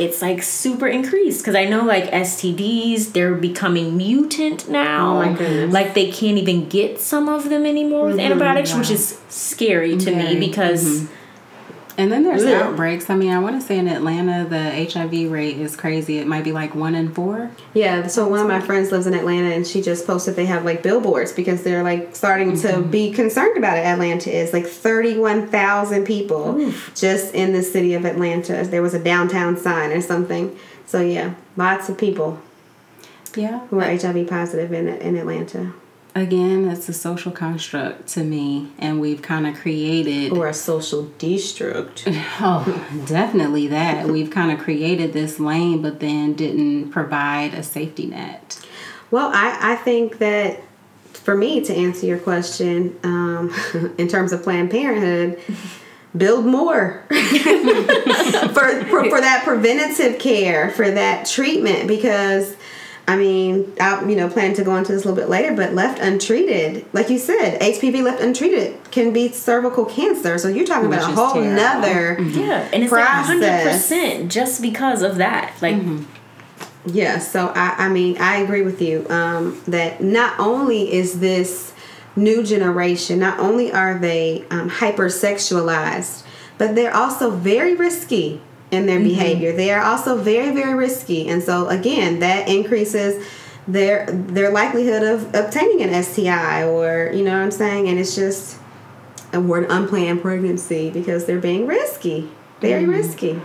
it's 0.00 0.20
like 0.20 0.42
super 0.42 0.88
increased 0.88 1.42
because 1.42 1.54
I 1.54 1.64
know 1.64 1.84
like 1.84 2.10
STDs 2.10 3.12
they're 3.12 3.36
becoming 3.36 3.96
mutant 3.96 4.68
now. 4.68 5.22
Oh 5.22 5.66
like 5.70 5.94
they 5.94 6.10
can't 6.10 6.38
even 6.38 6.68
get 6.68 6.98
some 6.98 7.28
of 7.28 7.48
them 7.48 7.66
anymore 7.66 8.06
with 8.06 8.16
mm-hmm, 8.16 8.32
antibiotics, 8.32 8.74
which 8.74 8.90
is 8.90 9.20
scary 9.28 9.96
to 9.98 10.10
me 10.10 10.40
because 10.40 11.02
mm-hmm. 11.02 11.14
And 11.98 12.10
then 12.10 12.24
there's 12.24 12.42
yeah. 12.42 12.62
outbreaks. 12.62 13.10
I 13.10 13.16
mean, 13.16 13.30
I 13.32 13.38
want 13.38 13.60
to 13.60 13.66
say 13.66 13.78
in 13.78 13.86
Atlanta, 13.86 14.48
the 14.48 14.90
HIV 14.90 15.30
rate 15.30 15.58
is 15.58 15.76
crazy. 15.76 16.18
It 16.18 16.26
might 16.26 16.44
be 16.44 16.52
like 16.52 16.74
one 16.74 16.94
in 16.94 17.12
four. 17.12 17.50
Yeah. 17.74 18.06
So 18.06 18.26
one 18.26 18.40
of 18.40 18.46
my 18.46 18.60
friends 18.60 18.90
lives 18.90 19.06
in 19.06 19.14
Atlanta, 19.14 19.54
and 19.54 19.66
she 19.66 19.82
just 19.82 20.06
posted 20.06 20.36
they 20.36 20.46
have 20.46 20.64
like 20.64 20.82
billboards 20.82 21.32
because 21.32 21.62
they're 21.62 21.82
like 21.82 22.16
starting 22.16 22.52
mm-hmm. 22.52 22.82
to 22.82 22.88
be 22.88 23.12
concerned 23.12 23.56
about 23.58 23.76
it. 23.76 23.84
Atlanta 23.84 24.30
is 24.30 24.52
like 24.52 24.66
thirty-one 24.66 25.48
thousand 25.48 26.04
people 26.04 26.58
Oof. 26.58 26.92
just 26.94 27.34
in 27.34 27.52
the 27.52 27.62
city 27.62 27.94
of 27.94 28.04
Atlanta. 28.04 28.64
There 28.64 28.82
was 28.82 28.94
a 28.94 29.02
downtown 29.02 29.56
sign 29.58 29.90
or 29.92 30.00
something. 30.00 30.56
So 30.86 31.00
yeah, 31.00 31.34
lots 31.56 31.88
of 31.88 31.98
people. 31.98 32.40
Yeah. 33.36 33.60
Who 33.66 33.80
are 33.80 33.84
HIV 33.84 34.28
positive 34.28 34.72
in 34.72 34.88
in 34.88 35.16
Atlanta 35.16 35.74
again 36.14 36.68
it's 36.68 36.88
a 36.88 36.92
social 36.92 37.32
construct 37.32 38.06
to 38.06 38.22
me 38.22 38.70
and 38.78 39.00
we've 39.00 39.22
kind 39.22 39.46
of 39.46 39.54
created 39.54 40.32
or 40.32 40.48
a 40.48 40.54
social 40.54 41.04
destruct. 41.18 42.02
Oh 42.44 43.04
definitely 43.06 43.68
that. 43.68 44.06
We've 44.06 44.30
kind 44.30 44.50
of 44.50 44.58
created 44.58 45.12
this 45.12 45.38
lane 45.38 45.82
but 45.82 46.00
then 46.00 46.34
didn't 46.34 46.90
provide 46.90 47.54
a 47.54 47.62
safety 47.62 48.06
net. 48.06 48.64
Well 49.10 49.30
i, 49.32 49.72
I 49.72 49.76
think 49.76 50.18
that 50.18 50.60
for 51.12 51.36
me 51.36 51.60
to 51.64 51.74
answer 51.74 52.06
your 52.06 52.18
question 52.18 52.98
um, 53.04 53.54
in 53.98 54.08
terms 54.08 54.32
of 54.32 54.42
planned 54.42 54.70
parenthood 54.70 55.40
build 56.16 56.44
more 56.44 57.04
for, 57.08 58.84
for, 58.84 59.08
for 59.08 59.20
that 59.20 59.42
preventative 59.44 60.18
care 60.18 60.70
for 60.70 60.90
that 60.90 61.26
treatment 61.26 61.88
because 61.88 62.54
I 63.08 63.16
mean, 63.16 63.72
I 63.80 64.04
you 64.08 64.14
know 64.14 64.28
plan 64.28 64.54
to 64.54 64.64
go 64.64 64.76
into 64.76 64.92
this 64.92 65.04
a 65.04 65.08
little 65.08 65.20
bit 65.20 65.28
later, 65.28 65.54
but 65.54 65.74
left 65.74 65.98
untreated, 65.98 66.86
like 66.92 67.10
you 67.10 67.18
said, 67.18 67.60
HPV 67.60 68.02
left 68.02 68.22
untreated 68.22 68.78
can 68.92 69.12
be 69.12 69.32
cervical 69.32 69.84
cancer. 69.84 70.38
So 70.38 70.48
you're 70.48 70.66
talking 70.66 70.88
Which 70.88 71.00
about 71.00 71.10
a 71.10 71.14
whole 71.14 71.34
terrible. 71.34 71.56
nother 71.56 72.16
mm-hmm. 72.16 72.38
yeah, 72.38 72.68
and 72.72 72.84
it's 72.84 72.92
process. 72.92 73.16
like 73.16 73.26
hundred 73.26 73.62
percent 73.70 74.32
just 74.32 74.62
because 74.62 75.02
of 75.02 75.16
that. 75.16 75.54
Like. 75.60 75.76
Mm-hmm. 75.76 76.04
Yeah, 76.84 77.20
so 77.20 77.52
I, 77.54 77.86
I 77.86 77.88
mean, 77.90 78.18
I 78.18 78.38
agree 78.38 78.62
with 78.62 78.82
you 78.82 79.06
um, 79.08 79.62
that 79.68 80.02
not 80.02 80.40
only 80.40 80.92
is 80.92 81.20
this 81.20 81.72
new 82.16 82.42
generation, 82.42 83.20
not 83.20 83.38
only 83.38 83.70
are 83.70 83.96
they 83.98 84.44
um, 84.50 84.68
hypersexualized, 84.68 86.24
but 86.58 86.74
they're 86.74 86.94
also 86.94 87.30
very 87.30 87.76
risky 87.76 88.40
in 88.72 88.86
their 88.86 88.98
mm-hmm. 88.98 89.08
behavior. 89.08 89.52
They 89.52 89.70
are 89.70 89.82
also 89.82 90.16
very, 90.16 90.50
very 90.50 90.74
risky. 90.74 91.28
And 91.28 91.42
so 91.42 91.68
again, 91.68 92.18
that 92.18 92.48
increases 92.48 93.24
their 93.68 94.06
their 94.06 94.50
likelihood 94.50 95.04
of 95.04 95.32
obtaining 95.34 95.82
an 95.82 96.02
STI 96.02 96.64
or 96.64 97.12
you 97.14 97.22
know 97.22 97.30
what 97.30 97.44
I'm 97.44 97.52
saying? 97.52 97.88
And 97.88 98.00
it's 98.00 98.16
just 98.16 98.58
a 99.32 99.40
word 99.40 99.66
unplanned 99.70 100.22
pregnancy 100.22 100.90
because 100.90 101.26
they're 101.26 101.38
being 101.38 101.66
risky. 101.66 102.28
Very 102.60 102.82
mm-hmm. 102.82 102.92
risky. 102.92 103.40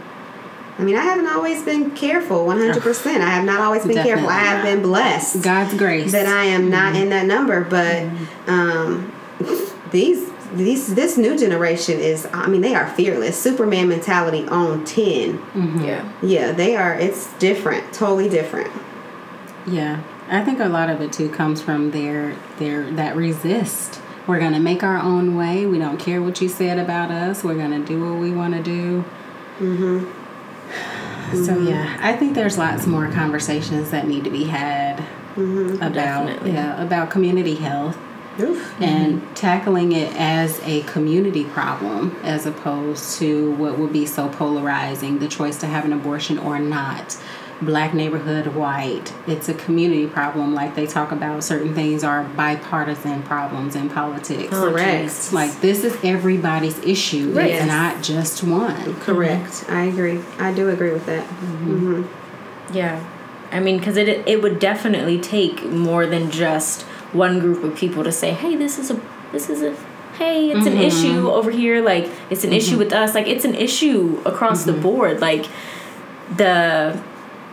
I 0.79 0.83
mean, 0.83 0.95
I 0.95 1.01
haven't 1.01 1.27
always 1.27 1.63
been 1.63 1.91
careful 1.91 2.45
100%. 2.45 3.21
I 3.21 3.29
have 3.31 3.45
not 3.45 3.61
always 3.61 3.81
been 3.81 3.95
Definitely 3.95 4.21
careful. 4.21 4.29
I 4.29 4.39
have 4.39 4.63
been 4.63 4.83
blessed. 4.83 5.43
God's 5.43 5.73
grace. 5.75 6.11
That 6.11 6.27
I 6.27 6.43
am 6.43 6.69
not 6.69 6.93
mm-hmm. 6.93 7.03
in 7.03 7.09
that 7.09 7.25
number, 7.25 7.63
but 7.63 7.95
mm-hmm. 7.95 8.49
um, 8.49 9.11
these 9.91 10.29
these 10.53 10.95
this 10.95 11.17
new 11.17 11.37
generation 11.37 11.99
is 11.99 12.27
I 12.33 12.47
mean 12.47 12.61
they 12.61 12.75
are 12.75 12.87
fearless. 12.87 13.39
Superman 13.41 13.89
mentality 13.89 14.47
on 14.47 14.85
10. 14.85 15.37
Mm-hmm. 15.37 15.83
Yeah. 15.83 16.11
Yeah, 16.21 16.51
they 16.51 16.75
are 16.75 16.93
it's 16.93 17.33
different, 17.35 17.93
totally 17.93 18.29
different. 18.29 18.71
Yeah. 19.65 20.01
I 20.29 20.43
think 20.43 20.59
a 20.59 20.67
lot 20.67 20.89
of 20.89 21.01
it 21.01 21.13
too 21.13 21.29
comes 21.29 21.61
from 21.61 21.91
their 21.91 22.35
their 22.57 22.89
that 22.91 23.15
resist. 23.15 24.01
We're 24.25 24.39
going 24.39 24.53
to 24.53 24.59
make 24.59 24.83
our 24.83 24.97
own 24.97 25.37
way. 25.37 25.65
We 25.65 25.79
don't 25.79 25.97
care 25.97 26.21
what 26.21 26.41
you 26.41 26.49
said 26.49 26.77
about 26.79 27.11
us. 27.11 27.45
We're 27.45 27.55
going 27.55 27.71
to 27.71 27.85
do 27.85 28.03
what 28.03 28.19
we 28.19 28.31
want 28.31 28.53
to 28.55 28.63
do. 28.63 29.05
Mhm. 29.59 30.13
So 31.27 31.53
mm-hmm. 31.55 31.67
yeah, 31.67 31.97
I 31.99 32.13
think 32.13 32.35
there's 32.35 32.57
lots 32.57 32.87
more 32.87 33.11
conversations 33.11 33.91
that 33.91 34.07
need 34.07 34.23
to 34.23 34.29
be 34.29 34.45
had 34.45 34.99
mm-hmm. 35.35 35.75
about 35.75 35.93
Definitely. 36.27 36.53
yeah, 36.53 36.81
about 36.81 37.09
community 37.09 37.55
health 37.55 37.97
Oof. 38.39 38.81
and 38.81 39.21
mm-hmm. 39.21 39.33
tackling 39.33 39.91
it 39.91 40.13
as 40.15 40.59
a 40.63 40.81
community 40.83 41.43
problem 41.45 42.15
as 42.23 42.45
opposed 42.45 43.17
to 43.19 43.51
what 43.53 43.77
would 43.77 43.93
be 43.93 44.05
so 44.05 44.29
polarizing 44.29 45.19
the 45.19 45.27
choice 45.27 45.57
to 45.59 45.67
have 45.67 45.85
an 45.85 45.93
abortion 45.93 46.37
or 46.37 46.59
not 46.59 47.17
black 47.61 47.93
neighborhood 47.93 48.47
white 48.47 49.11
it's 49.25 49.49
a 49.49 49.53
community 49.53 50.05
problem 50.05 50.53
like 50.53 50.75
they 50.75 50.85
talk 50.85 51.11
about 51.11 51.43
certain 51.43 51.73
things 51.73 52.03
are 52.03 52.23
bipartisan 52.23 53.23
problems 53.23 53.75
in 53.75 53.89
politics 53.89 54.49
correct 54.49 55.33
like 55.33 55.59
this 55.59 55.83
is 55.83 55.97
everybody's 56.03 56.77
issue 56.79 57.31
right. 57.31 57.51
it's 57.51 57.65
not 57.65 58.03
just 58.03 58.43
one 58.43 58.93
correct 58.99 59.45
mm-hmm. 59.45 59.73
i 59.73 59.83
agree 59.85 60.21
i 60.37 60.53
do 60.53 60.69
agree 60.69 60.91
with 60.91 61.05
that 61.07 61.27
mm-hmm. 61.27 62.01
Mm-hmm. 62.01 62.75
yeah 62.75 63.03
i 63.51 63.59
mean 63.59 63.79
because 63.79 63.97
it, 63.97 64.27
it 64.27 64.41
would 64.43 64.59
definitely 64.59 65.19
take 65.19 65.63
more 65.63 66.05
than 66.05 66.29
just 66.29 66.85
one 67.13 67.39
group 67.39 67.63
of 67.63 67.75
people 67.75 68.03
to 68.03 68.11
say, 68.11 68.31
hey, 68.33 68.55
this 68.55 68.77
is 68.77 68.91
a 68.91 69.01
this 69.31 69.49
is 69.49 69.61
a 69.61 69.75
hey, 70.17 70.49
it's 70.49 70.61
mm-hmm. 70.61 70.77
an 70.77 70.77
issue 70.77 71.29
over 71.29 71.51
here. 71.51 71.81
Like 71.81 72.09
it's 72.29 72.43
an 72.43 72.49
mm-hmm. 72.49 72.57
issue 72.57 72.77
with 72.77 72.91
us. 72.93 73.15
Like 73.15 73.27
it's 73.27 73.45
an 73.45 73.55
issue 73.55 74.21
across 74.25 74.65
mm-hmm. 74.65 74.75
the 74.75 74.81
board. 74.81 75.21
Like 75.21 75.45
the 76.35 77.01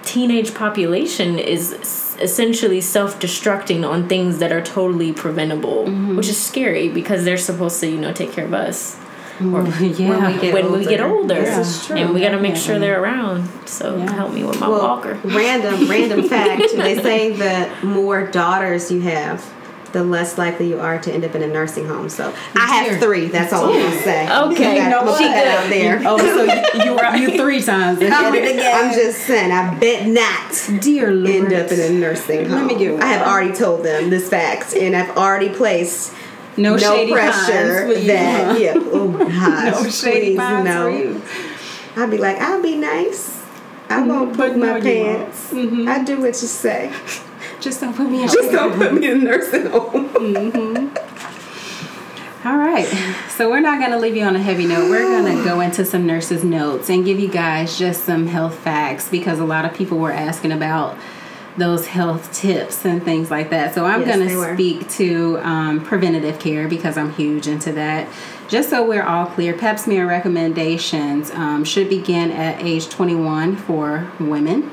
teenage 0.03 0.55
population 0.55 1.39
is 1.39 1.73
essentially 2.21 2.81
self-destructing 2.81 3.89
on 3.89 4.09
things 4.09 4.39
that 4.39 4.53
are 4.53 4.63
totally 4.63 5.13
preventable, 5.13 5.87
mm-hmm. 5.87 6.17
which 6.17 6.29
is 6.29 6.41
scary 6.41 6.89
because 6.89 7.25
they're 7.25 7.37
supposed 7.37 7.81
to, 7.81 7.89
you 7.89 7.99
know, 7.99 8.13
take 8.13 8.33
care 8.33 8.45
of 8.45 8.55
us. 8.55 8.99
Or 9.41 9.65
mm, 9.65 9.99
yeah. 9.99 10.09
when 10.09 10.33
we 10.33 10.41
get 10.41 10.55
when 10.55 10.65
older, 10.67 10.79
we 10.79 10.85
get 10.85 11.01
older. 11.01 11.43
Yeah. 11.43 11.97
and 11.97 12.15
we 12.15 12.21
got 12.21 12.31
to 12.31 12.41
make 12.41 12.55
sure 12.55 12.79
they're 12.79 13.03
around. 13.03 13.49
So 13.69 13.97
yeah. 13.97 14.13
help 14.13 14.33
me 14.33 14.45
with 14.45 14.61
my 14.61 14.69
well, 14.69 14.83
walker. 14.83 15.19
Random, 15.25 15.91
random 15.91 16.23
fact: 16.29 16.63
they 16.77 17.03
say 17.03 17.33
that 17.37 17.83
more 17.83 18.29
daughters 18.29 18.93
you 18.93 19.01
have, 19.01 19.45
the 19.93 20.05
less 20.05 20.39
likely 20.39 20.69
you 20.69 20.79
are 20.79 21.01
to 21.01 21.13
end 21.13 21.25
up 21.25 21.35
in 21.35 21.43
a 21.43 21.49
nursing 21.49 21.87
home. 21.89 22.09
So 22.09 22.33
I 22.55 22.85
have 22.85 23.01
three. 23.01 23.27
That's 23.27 23.53
all 23.53 23.73
I'm 23.73 23.81
gonna 23.81 24.03
say. 24.03 24.39
Okay, 24.43 24.85
you 24.85 24.89
know 24.89 25.17
she 25.19 25.25
out 25.25 25.69
there. 25.69 26.01
Oh, 26.05 26.19
so 26.19 26.85
you 26.85 26.95
were 26.95 27.17
you 27.17 27.37
three 27.43 27.61
times. 27.61 27.99
I'm 28.03 28.95
just 28.95 29.21
saying. 29.23 29.51
I 29.51 29.77
bet 29.81 30.07
not. 30.07 30.81
Dear 30.81 31.11
Lord. 31.11 31.53
end 31.53 31.53
up 31.55 31.73
in 31.73 31.81
a 31.81 31.99
nursing 31.99 32.49
home. 32.49 32.67
Let 32.67 32.67
me 32.67 32.79
get. 32.79 33.03
I 33.03 33.07
have 33.07 33.27
already 33.27 33.53
told 33.53 33.85
them 33.85 34.11
this 34.11 34.29
fact, 34.29 34.75
and 34.75 34.95
I've 34.95 35.17
already 35.17 35.49
placed 35.49 36.15
no, 36.57 36.77
no 36.77 37.13
pressure 37.13 37.95
that 38.07 38.61
yeah. 38.61 38.75
Oh 38.77 39.13
gosh 39.19 39.83
no 39.85 39.91
shady 39.91 40.37
please, 40.37 40.65
no 40.65 41.23
I'll 41.97 42.11
be 42.11 42.19
like 42.19 42.39
I'll 42.39 42.63
be 42.63 42.77
nice. 42.77 43.41
I 43.89 44.01
mm-hmm. 44.01 44.09
won't 44.09 44.37
put 44.37 44.57
my 44.57 44.81
pants. 44.81 45.53
Mm-hmm. 45.53 45.89
I 45.89 46.03
do 46.03 46.21
what 46.21 46.27
you 46.27 46.49
say. 46.49 46.93
Just 47.61 47.81
don't 47.81 47.95
put 47.97 48.11
me 48.11 48.23
in 48.23 48.29
just 48.29 48.51
don't 48.53 48.77
put 48.77 48.93
me 48.93 49.11
in 49.11 49.25
nursing 49.25 49.67
home. 49.67 50.09
Mm-hmm. 50.11 51.15
All 52.47 52.59
right, 52.59 52.87
so 53.31 53.49
we're 53.49 53.61
not 53.61 53.79
going 53.79 53.93
to 53.93 53.99
leave 53.99 54.17
you 54.17 54.25
on 54.25 54.37
a 54.37 54.43
heavy 54.43 54.67
note. 54.67 54.91
We're 54.91 55.01
going 55.01 55.35
to 55.39 55.45
go 55.45 55.61
into 55.61 55.83
some 55.83 56.07
nurses' 56.07 56.45
notes 56.45 56.91
and 56.91 57.07
give 57.07 57.19
you 57.19 57.29
guys 57.29 57.79
just 57.79 58.05
some 58.05 58.27
health 58.27 58.59
facts 58.59 59.09
because 59.09 59.39
a 59.39 59.47
lot 59.47 59.65
of 59.65 59.73
people 59.73 59.97
were 59.97 60.13
asking 60.13 60.53
about 60.53 60.99
those 61.57 61.87
health 61.87 62.33
tips 62.33 62.85
and 62.85 63.03
things 63.03 63.31
like 63.31 63.51
that. 63.51 63.75
So 63.75 63.85
I'm 63.85 64.03
yes, 64.03 64.17
going 64.17 64.29
to 64.29 64.55
speak 64.55 64.89
to 64.91 65.39
um, 65.39 65.85
preventative 65.85 66.39
care 66.41 66.69
because 66.69 66.99
I'm 66.99 67.13
huge 67.13 67.47
into 67.47 67.73
that. 67.73 68.09
Just 68.49 68.71
so 68.71 68.87
we're 68.87 69.05
all 69.05 69.27
clear, 69.27 69.57
pap 69.57 69.79
smear 69.79 70.07
recommendations 70.07 71.31
um, 71.31 71.65
should 71.65 71.89
begin 71.89 72.31
at 72.31 72.61
age 72.63 72.89
21 72.89 73.57
for 73.57 74.11
women, 74.19 74.71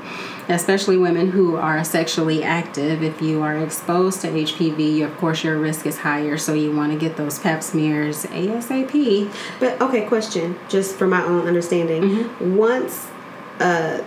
especially 0.49 0.97
women 0.97 1.31
who 1.31 1.55
are 1.55 1.83
sexually 1.83 2.43
active. 2.43 3.03
If 3.03 3.21
you 3.21 3.41
are 3.43 3.57
exposed 3.57 4.21
to 4.21 4.27
HPV, 4.27 5.05
of 5.05 5.15
course, 5.17 5.43
your 5.43 5.57
risk 5.57 5.85
is 5.85 5.99
higher, 5.99 6.37
so 6.37 6.53
you 6.53 6.75
want 6.75 6.91
to 6.91 6.97
get 6.97 7.15
those 7.15 7.39
pap 7.39 7.63
smears 7.63 8.25
ASAP. 8.25 9.31
But, 9.59 9.79
okay, 9.79 10.05
question, 10.05 10.59
just 10.67 10.95
for 10.95 11.07
my 11.07 11.23
own 11.23 11.47
understanding. 11.47 12.01
Mm-hmm. 12.01 12.57
Once 12.57 13.07
uh, 13.59 14.03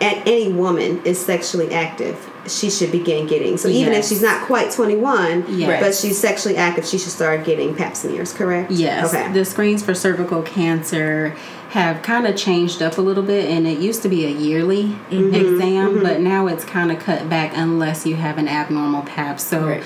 any 0.00 0.52
woman 0.52 1.02
is 1.04 1.24
sexually 1.24 1.72
active, 1.72 2.30
she 2.46 2.70
should 2.70 2.90
begin 2.90 3.26
getting. 3.26 3.56
So 3.56 3.68
even 3.68 3.92
yes. 3.92 4.04
if 4.04 4.08
she's 4.08 4.22
not 4.22 4.46
quite 4.46 4.70
21, 4.70 5.58
yes. 5.58 5.82
but 5.82 5.94
she's 5.94 6.18
sexually 6.18 6.56
active, 6.56 6.86
she 6.86 6.98
should 6.98 7.12
start 7.12 7.44
getting 7.44 7.74
pap 7.74 7.96
smears, 7.96 8.32
correct? 8.32 8.70
Yes. 8.70 9.12
Okay. 9.12 9.32
The 9.32 9.44
screens 9.44 9.82
for 9.82 9.94
cervical 9.94 10.42
cancer 10.42 11.36
have 11.70 12.02
kind 12.02 12.26
of 12.26 12.36
changed 12.36 12.82
up 12.82 12.98
a 12.98 13.00
little 13.00 13.22
bit 13.22 13.48
and 13.48 13.66
it 13.66 13.78
used 13.78 14.02
to 14.02 14.08
be 14.08 14.26
a 14.26 14.30
yearly 14.30 14.84
mm-hmm. 14.84 15.34
exam, 15.34 15.90
mm-hmm. 15.90 16.02
but 16.02 16.20
now 16.20 16.46
it's 16.46 16.64
kind 16.64 16.90
of 16.90 16.98
cut 16.98 17.28
back 17.28 17.52
unless 17.54 18.06
you 18.06 18.16
have 18.16 18.38
an 18.38 18.48
abnormal 18.48 19.02
pap. 19.02 19.38
So 19.38 19.66
right. 19.66 19.84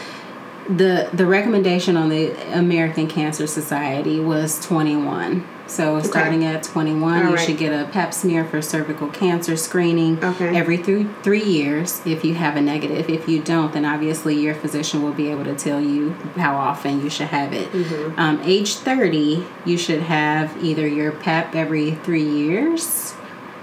The 0.69 1.11
the 1.13 1.27
recommendation 1.27 1.97
on 1.97 2.09
the 2.09 2.33
American 2.57 3.07
Cancer 3.07 3.47
Society 3.47 4.21
was 4.21 4.65
21. 4.65 5.47
So 5.67 5.97
okay. 5.97 6.07
starting 6.07 6.45
at 6.45 6.63
21, 6.63 7.03
All 7.03 7.31
you 7.31 7.37
right. 7.37 7.47
should 7.47 7.57
get 7.57 7.73
a 7.73 7.91
pap 7.91 8.13
smear 8.13 8.45
for 8.45 8.61
cervical 8.61 9.09
cancer 9.09 9.57
screening 9.57 10.23
okay. 10.23 10.55
every 10.55 10.77
three, 10.77 11.05
three 11.23 11.43
years 11.43 12.03
if 12.07 12.23
you 12.23 12.35
have 12.35 12.57
a 12.57 12.61
negative. 12.61 13.09
If 13.09 13.29
you 13.29 13.43
don't, 13.43 13.73
then 13.73 13.87
obviously 13.87 14.35
your 14.39 14.55
physician 14.55 15.03
will 15.03 15.15
be 15.15 15.31
able 15.31 15.45
to 15.45 15.55
tell 15.55 15.81
you 15.81 16.11
how 16.37 16.55
often 16.55 17.03
you 17.03 17.09
should 17.09 17.29
have 17.29 17.55
it. 17.55 17.71
Mm-hmm. 17.73 18.21
Um, 18.21 18.41
age 18.45 18.75
30, 18.75 19.45
you 19.65 19.79
should 19.79 20.03
have 20.03 20.63
either 20.63 20.87
your 20.87 21.13
pap 21.13 21.55
every 21.55 21.93
three 21.93 22.29
years 22.29 23.15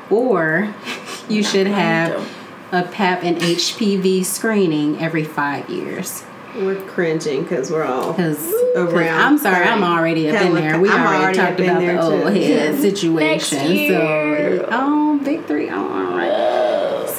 or 0.10 0.74
you 1.30 1.44
should 1.44 1.68
have 1.68 2.30
a 2.72 2.84
pap 2.84 3.24
and 3.24 3.38
HPV 3.38 4.26
screening 4.26 5.00
every 5.00 5.24
five 5.24 5.70
years. 5.70 6.24
We're 6.56 6.82
cringing 6.82 7.44
because 7.44 7.72
we're 7.72 7.86
all 7.86 8.12
because 8.12 8.54
around. 8.76 9.22
I'm 9.22 9.38
sorry, 9.38 9.66
I'm 9.66 9.84
already 9.84 10.30
up 10.30 10.42
in 10.42 10.54
there. 10.54 10.80
We 10.80 10.90
already, 10.90 11.24
already 11.24 11.38
talked 11.38 11.60
about 11.60 11.80
the 11.80 12.02
old 12.02 12.34
head 12.34 12.76
situation. 12.82 13.88
So, 13.90 14.68
oh, 14.72 15.20
big 15.24 15.46
three. 15.46 15.70
Oh, 15.70 15.78
all 15.82 16.18
right. 16.18 16.41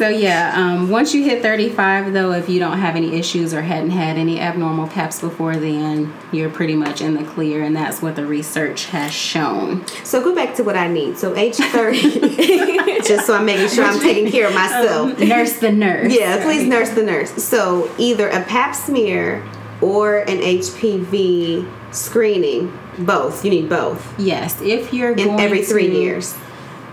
So 0.02 0.08
yeah, 0.08 0.52
um, 0.56 0.90
once 0.90 1.14
you 1.14 1.22
hit 1.22 1.42
35, 1.42 2.12
though, 2.12 2.32
if 2.32 2.48
you 2.48 2.58
don't 2.58 2.78
have 2.78 2.96
any 2.96 3.14
issues 3.14 3.54
or 3.54 3.62
hadn't 3.62 3.90
had 3.90 4.16
any 4.16 4.40
abnormal 4.40 4.88
PAPs 4.88 5.20
before 5.20 5.54
then, 5.54 6.12
you're 6.32 6.50
pretty 6.50 6.74
much 6.74 7.00
in 7.00 7.14
the 7.14 7.22
clear, 7.22 7.62
and 7.62 7.76
that's 7.76 8.02
what 8.02 8.16
the 8.16 8.26
research 8.26 8.86
has 8.86 9.12
shown. 9.12 9.86
So 10.02 10.20
go 10.20 10.34
back 10.34 10.56
to 10.56 10.64
what 10.64 10.76
I 10.76 10.88
need. 10.88 11.18
So 11.18 11.36
age 11.36 11.54
30, 11.54 12.00
just 13.06 13.26
so 13.26 13.36
I'm 13.36 13.46
making 13.46 13.68
sure 13.68 13.84
I'm 13.84 14.00
taking 14.00 14.28
care 14.28 14.48
of 14.48 14.54
myself. 14.54 15.20
Um, 15.20 15.28
nurse 15.28 15.60
the 15.60 15.70
nurse. 15.70 16.12
Yeah, 16.12 16.42
please 16.42 16.66
nurse 16.66 16.90
the 16.90 17.04
nurse. 17.04 17.30
So 17.40 17.88
either 17.96 18.28
a 18.28 18.42
Pap 18.42 18.74
smear 18.74 19.48
or 19.80 20.18
an 20.22 20.38
HPV 20.38 21.94
screening. 21.94 22.76
Both. 22.98 23.44
You 23.44 23.52
need 23.52 23.68
both. 23.68 24.18
Yes, 24.18 24.60
if 24.62 24.92
you're 24.92 25.12
in 25.12 25.38
every 25.38 25.64
three 25.64 25.86
to, 25.86 25.94
years. 25.94 26.36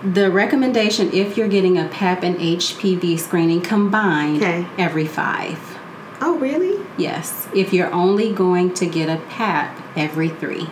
The 0.04 0.32
recommendation, 0.32 1.12
if 1.12 1.38
you're 1.38 1.50
getting 1.50 1.78
a 1.78 1.88
PAP 1.90 2.24
and 2.24 2.38
HPV 2.38 3.20
screening 3.20 3.62
combined, 3.62 4.38
Okay. 4.38 4.66
every 4.78 5.06
five. 5.06 5.60
Oh, 6.22 6.38
really? 6.38 6.80
Yes. 6.98 7.48
If 7.54 7.74
you're 7.74 7.92
only 7.94 8.32
going 8.34 8.74
to 8.76 8.86
get 8.86 9.10
a 9.10 9.22
PAP, 9.28 9.78
every 9.98 10.30
three. 10.30 10.70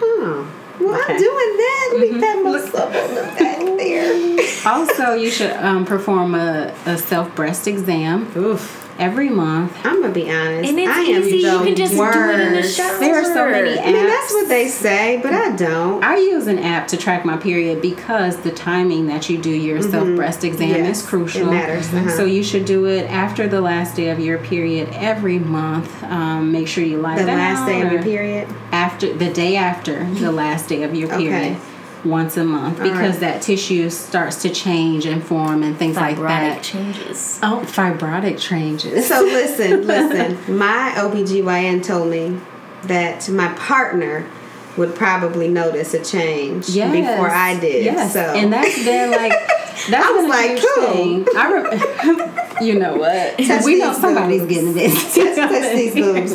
Oh. 0.00 0.46
Well, 0.78 0.94
Okay. 0.94 1.14
I'm 1.14 1.18
doing 1.18 1.56
that. 1.56 1.96
Leave 1.98 2.20
that 2.20 2.42
muscle 2.44 2.82
on 2.82 2.92
the 2.92 3.34
back 3.38 3.58
there. 3.78 4.38
Also, 4.66 5.14
you 5.14 5.30
should 5.30 5.52
um, 5.52 5.84
perform 5.84 6.34
a, 6.34 6.74
a 6.86 6.96
self 6.98 7.34
breast 7.34 7.66
exam 7.66 8.30
Oof. 8.36 8.87
Every 8.98 9.28
month. 9.28 9.72
I'm 9.84 10.00
gonna 10.02 10.12
be 10.12 10.30
honest. 10.30 10.68
And 10.70 10.78
it's 10.78 10.90
I 10.90 11.00
am 11.00 11.22
easy. 11.22 11.30
the 11.42 11.52
You 11.52 11.58
can 11.64 11.76
just 11.76 11.94
do 11.94 12.02
it 12.04 12.40
in 12.40 12.52
the 12.52 12.56
worst. 12.60 12.76
shower. 12.76 12.98
There 12.98 13.14
are 13.20 13.24
so 13.24 13.50
many 13.50 13.76
Apps. 13.76 13.82
I 13.82 13.86
mean, 13.92 13.96
apps. 13.96 14.08
that's 14.08 14.32
what 14.32 14.48
they 14.48 14.68
say, 14.68 15.20
but 15.22 15.32
I 15.32 15.56
don't. 15.56 16.02
I 16.04 16.16
use 16.16 16.46
an 16.46 16.58
app 16.58 16.88
to 16.88 16.96
track 16.96 17.24
my 17.24 17.36
period 17.36 17.80
because 17.82 18.36
the 18.38 18.50
timing 18.50 19.06
that 19.06 19.28
you 19.30 19.38
do 19.38 19.50
your 19.50 19.82
self 19.82 20.08
breast 20.16 20.44
exam 20.44 20.68
Mm-hmm. 20.68 20.84
Yes, 20.84 21.00
is 21.02 21.06
crucial. 21.08 21.48
it 21.48 21.52
matters, 21.52 21.92
uh-huh. 21.94 22.10
So 22.10 22.24
you 22.24 22.42
should 22.42 22.64
do 22.64 22.86
it 22.86 23.08
after 23.10 23.48
the 23.48 23.60
last 23.60 23.96
day 23.96 24.10
of 24.10 24.18
your 24.20 24.38
period 24.38 24.88
every 24.92 25.38
month. 25.38 26.02
Um, 26.04 26.50
make 26.52 26.68
sure 26.68 26.82
you 26.84 26.98
lie 26.98 27.16
the 27.18 27.24
down. 27.26 27.38
last 27.38 27.66
day 27.66 27.80
of 27.82 27.92
your 27.92 28.02
period. 28.02 28.48
After 28.72 29.12
the 29.14 29.32
day 29.32 29.56
after 29.56 30.04
the 30.14 30.32
last 30.32 30.68
day 30.68 30.82
of 30.82 30.94
your 30.94 31.08
Okay. 31.14 31.56
Once 32.04 32.36
a 32.36 32.44
month 32.44 32.76
because 32.78 32.94
right. 33.14 33.20
that 33.20 33.42
tissue 33.42 33.90
starts 33.90 34.42
to 34.42 34.48
change 34.50 35.04
and 35.04 35.22
form 35.22 35.62
and 35.64 35.76
things 35.76 35.96
like 35.96 36.16
that. 36.16 36.58
Fibrotic 36.58 36.62
changes. 36.62 37.40
Oh, 37.42 37.62
fibrotic 37.66 38.38
changes. 38.38 39.08
So 39.08 39.20
listen, 39.20 39.86
listen. 39.86 40.56
My 40.56 40.92
OBGYN 40.96 41.82
told 41.84 42.08
me 42.10 42.38
that 42.84 43.28
my 43.28 43.52
partner 43.54 44.24
would 44.76 44.94
probably 44.94 45.48
notice 45.48 45.92
a 45.92 46.04
change 46.04 46.68
Yes. 46.68 46.92
before 46.92 47.30
I 47.30 47.58
did. 47.58 47.84
Yes, 47.84 48.12
So 48.12 48.20
and 48.20 48.52
that's 48.52 48.76
been 48.84 49.10
like 49.10 49.32
that's 49.90 50.06
I 50.06 50.10
was 50.12 50.28
like, 50.28 50.62
cool. 50.74 50.92
thing. 50.92 51.26
I 51.36 51.52
re- 51.52 52.44
you 52.60 52.78
know 52.78 52.96
what? 52.96 53.38
Touch 53.46 53.64
we 53.64 53.78
know 53.78 53.92
somebody's 53.92 54.42
boobs. 54.42 54.52
getting 54.52 54.74
this. 54.74 55.14
touch, 55.14 55.36
touch 55.36 55.74
these 55.74 55.94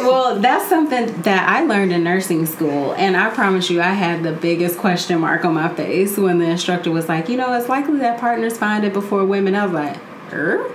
well, 0.00 0.38
that's 0.40 0.68
something 0.68 1.06
that 1.22 1.48
I 1.48 1.64
learned 1.64 1.92
in 1.92 2.04
nursing 2.04 2.46
school, 2.46 2.92
and 2.94 3.16
I 3.16 3.30
promise 3.30 3.70
you, 3.70 3.80
I 3.80 3.92
had 3.92 4.22
the 4.22 4.32
biggest 4.32 4.78
question 4.78 5.20
mark 5.20 5.44
on 5.44 5.54
my 5.54 5.68
face 5.74 6.16
when 6.16 6.38
the 6.38 6.46
instructor 6.46 6.90
was 6.90 7.08
like, 7.08 7.28
"You 7.28 7.36
know, 7.36 7.52
it's 7.54 7.68
likely 7.68 7.98
that 7.98 8.20
partners 8.20 8.56
find 8.58 8.84
it 8.84 8.92
before 8.92 9.24
women." 9.24 9.54
I 9.54 9.64
was 9.64 9.74
like, 9.74 9.96
"Er." 10.32 10.70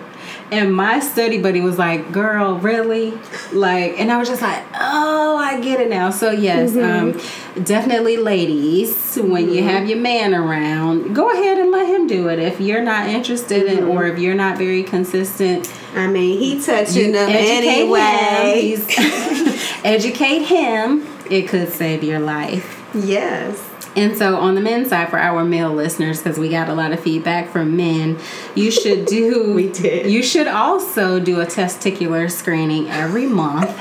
And 0.51 0.73
my 0.73 0.99
study 0.99 1.39
buddy 1.41 1.61
was 1.61 1.77
like, 1.77 2.11
"Girl, 2.11 2.55
really?" 2.55 3.13
Like, 3.51 3.99
and 3.99 4.11
I 4.11 4.17
was 4.17 4.27
just 4.27 4.41
like, 4.41 4.63
"Oh, 4.73 5.37
I 5.37 5.59
get 5.61 5.79
it 5.79 5.89
now." 5.89 6.09
So 6.09 6.31
yes, 6.31 6.71
mm-hmm. 6.71 7.59
um, 7.59 7.63
definitely, 7.63 8.17
ladies, 8.17 9.15
when 9.15 9.49
you 9.49 9.61
mm-hmm. 9.61 9.69
have 9.69 9.87
your 9.87 9.99
man 9.99 10.33
around, 10.33 11.13
go 11.13 11.31
ahead 11.31 11.59
and 11.59 11.71
let 11.71 11.87
him 11.87 12.07
do 12.07 12.29
it. 12.29 12.39
If 12.39 12.59
you're 12.59 12.81
not 12.81 13.07
interested 13.07 13.67
in, 13.67 13.79
mm-hmm. 13.79 13.89
or 13.89 14.07
if 14.07 14.17
you're 14.17 14.35
not 14.35 14.57
very 14.57 14.83
consistent, 14.83 15.71
I 15.95 16.07
mean, 16.07 16.39
he 16.39 16.61
touching 16.61 17.11
them 17.11 17.29
anyway. 17.29 18.75
him. 18.75 19.59
Educate 19.83 20.43
him. 20.43 21.07
It 21.29 21.47
could 21.47 21.71
save 21.71 22.03
your 22.03 22.19
life. 22.19 22.83
Yes. 22.93 23.69
And 23.95 24.15
so, 24.15 24.37
on 24.37 24.55
the 24.55 24.61
men's 24.61 24.89
side, 24.89 25.09
for 25.09 25.17
our 25.19 25.43
male 25.43 25.73
listeners, 25.73 26.21
because 26.21 26.37
we 26.37 26.47
got 26.49 26.69
a 26.69 26.73
lot 26.73 26.91
of 26.91 26.99
feedback 26.99 27.49
from 27.49 27.75
men, 27.75 28.17
you 28.55 28.71
should 28.71 29.05
do. 29.05 29.53
We 29.59 29.69
did. 29.69 30.09
You 30.11 30.21
should 30.23 30.47
also 30.47 31.19
do 31.19 31.41
a 31.41 31.45
testicular 31.45 32.29
screening 32.31 32.87
every 32.89 33.25
month. 33.25 33.77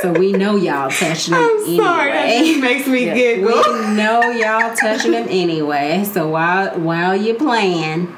so 0.00 0.12
we 0.12 0.32
know 0.32 0.56
y'all 0.56 0.90
touching 0.90 1.34
them 1.34 1.42
I'm 1.42 1.76
sorry. 1.76 2.12
That 2.12 2.44
just 2.44 2.60
makes 2.60 2.86
me 2.86 3.06
We 3.08 3.14
giggle. 3.14 3.88
know 3.94 4.30
y'all 4.30 4.74
touching 4.76 5.10
them 5.12 5.26
anyway. 5.28 6.04
So 6.04 6.28
while 6.28 6.78
while 6.78 7.16
you're 7.16 7.34
playing, 7.34 8.14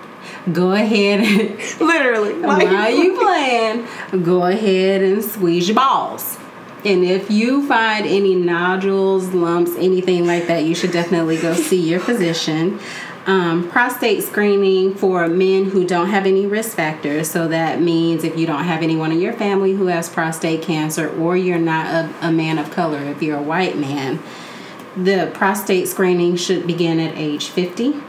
go 0.53 0.73
ahead 0.73 1.21
and 1.21 1.81
Literally. 1.81 2.35
while 2.41 2.91
you 2.95 3.19
playing, 3.19 4.23
go 4.23 4.45
ahead 4.45 5.03
and 5.03 5.25
squeeze 5.25 5.69
your 5.69 5.77
balls. 5.77 6.37
And 6.85 7.05
if 7.05 7.31
you 7.31 7.67
find 7.67 8.07
any 8.07 8.35
nodules, 8.35 9.29
lumps, 9.29 9.73
anything 9.77 10.27
like 10.27 10.47
that, 10.47 10.65
you 10.65 10.75
should 10.75 10.93
definitely 10.93 11.37
go 11.37 11.55
see 11.55 11.89
your 11.89 12.01
physician. 12.01 12.79
Um, 13.27 13.69
prostate 13.69 14.23
screening 14.23 14.95
for 14.95 15.27
men 15.29 15.67
who 15.67 15.87
don't 15.87 16.09
have 16.09 16.25
any 16.25 16.47
risk 16.47 16.77
factors. 16.77 17.31
So 17.31 17.49
that 17.49 17.81
means 17.81 18.25
if 18.25 18.39
you 18.39 18.47
don't 18.47 18.65
have 18.65 18.83
anyone 18.83 19.13
in 19.13 19.21
your 19.21 19.35
family 19.35 19.75
who 19.75 19.87
has 19.87 20.09
prostate 20.09 20.63
cancer, 20.63 21.11
or 21.21 21.37
you're 21.37 21.59
not 21.59 21.87
a, 21.87 22.29
a 22.29 22.33
man 22.33 22.59
of 22.59 22.71
color, 22.71 22.99
if 22.99 23.23
you're 23.23 23.39
a 23.39 23.43
white 23.43 23.77
man, 23.77 24.21
the 24.97 25.31
prostate 25.35 25.89
screening 25.89 26.37
should 26.37 26.67
begin 26.67 26.99
at 27.01 27.17
age 27.19 27.49
50. 27.49 28.01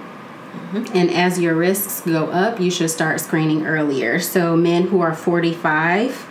And 0.93 1.09
as 1.11 1.39
your 1.39 1.55
risks 1.55 2.01
go 2.01 2.28
up, 2.28 2.59
you 2.59 2.70
should 2.70 2.91
start 2.91 3.20
screening 3.20 3.65
earlier. 3.65 4.20
So, 4.20 4.55
men 4.55 4.88
who 4.88 5.01
are 5.01 5.15
45, 5.15 6.28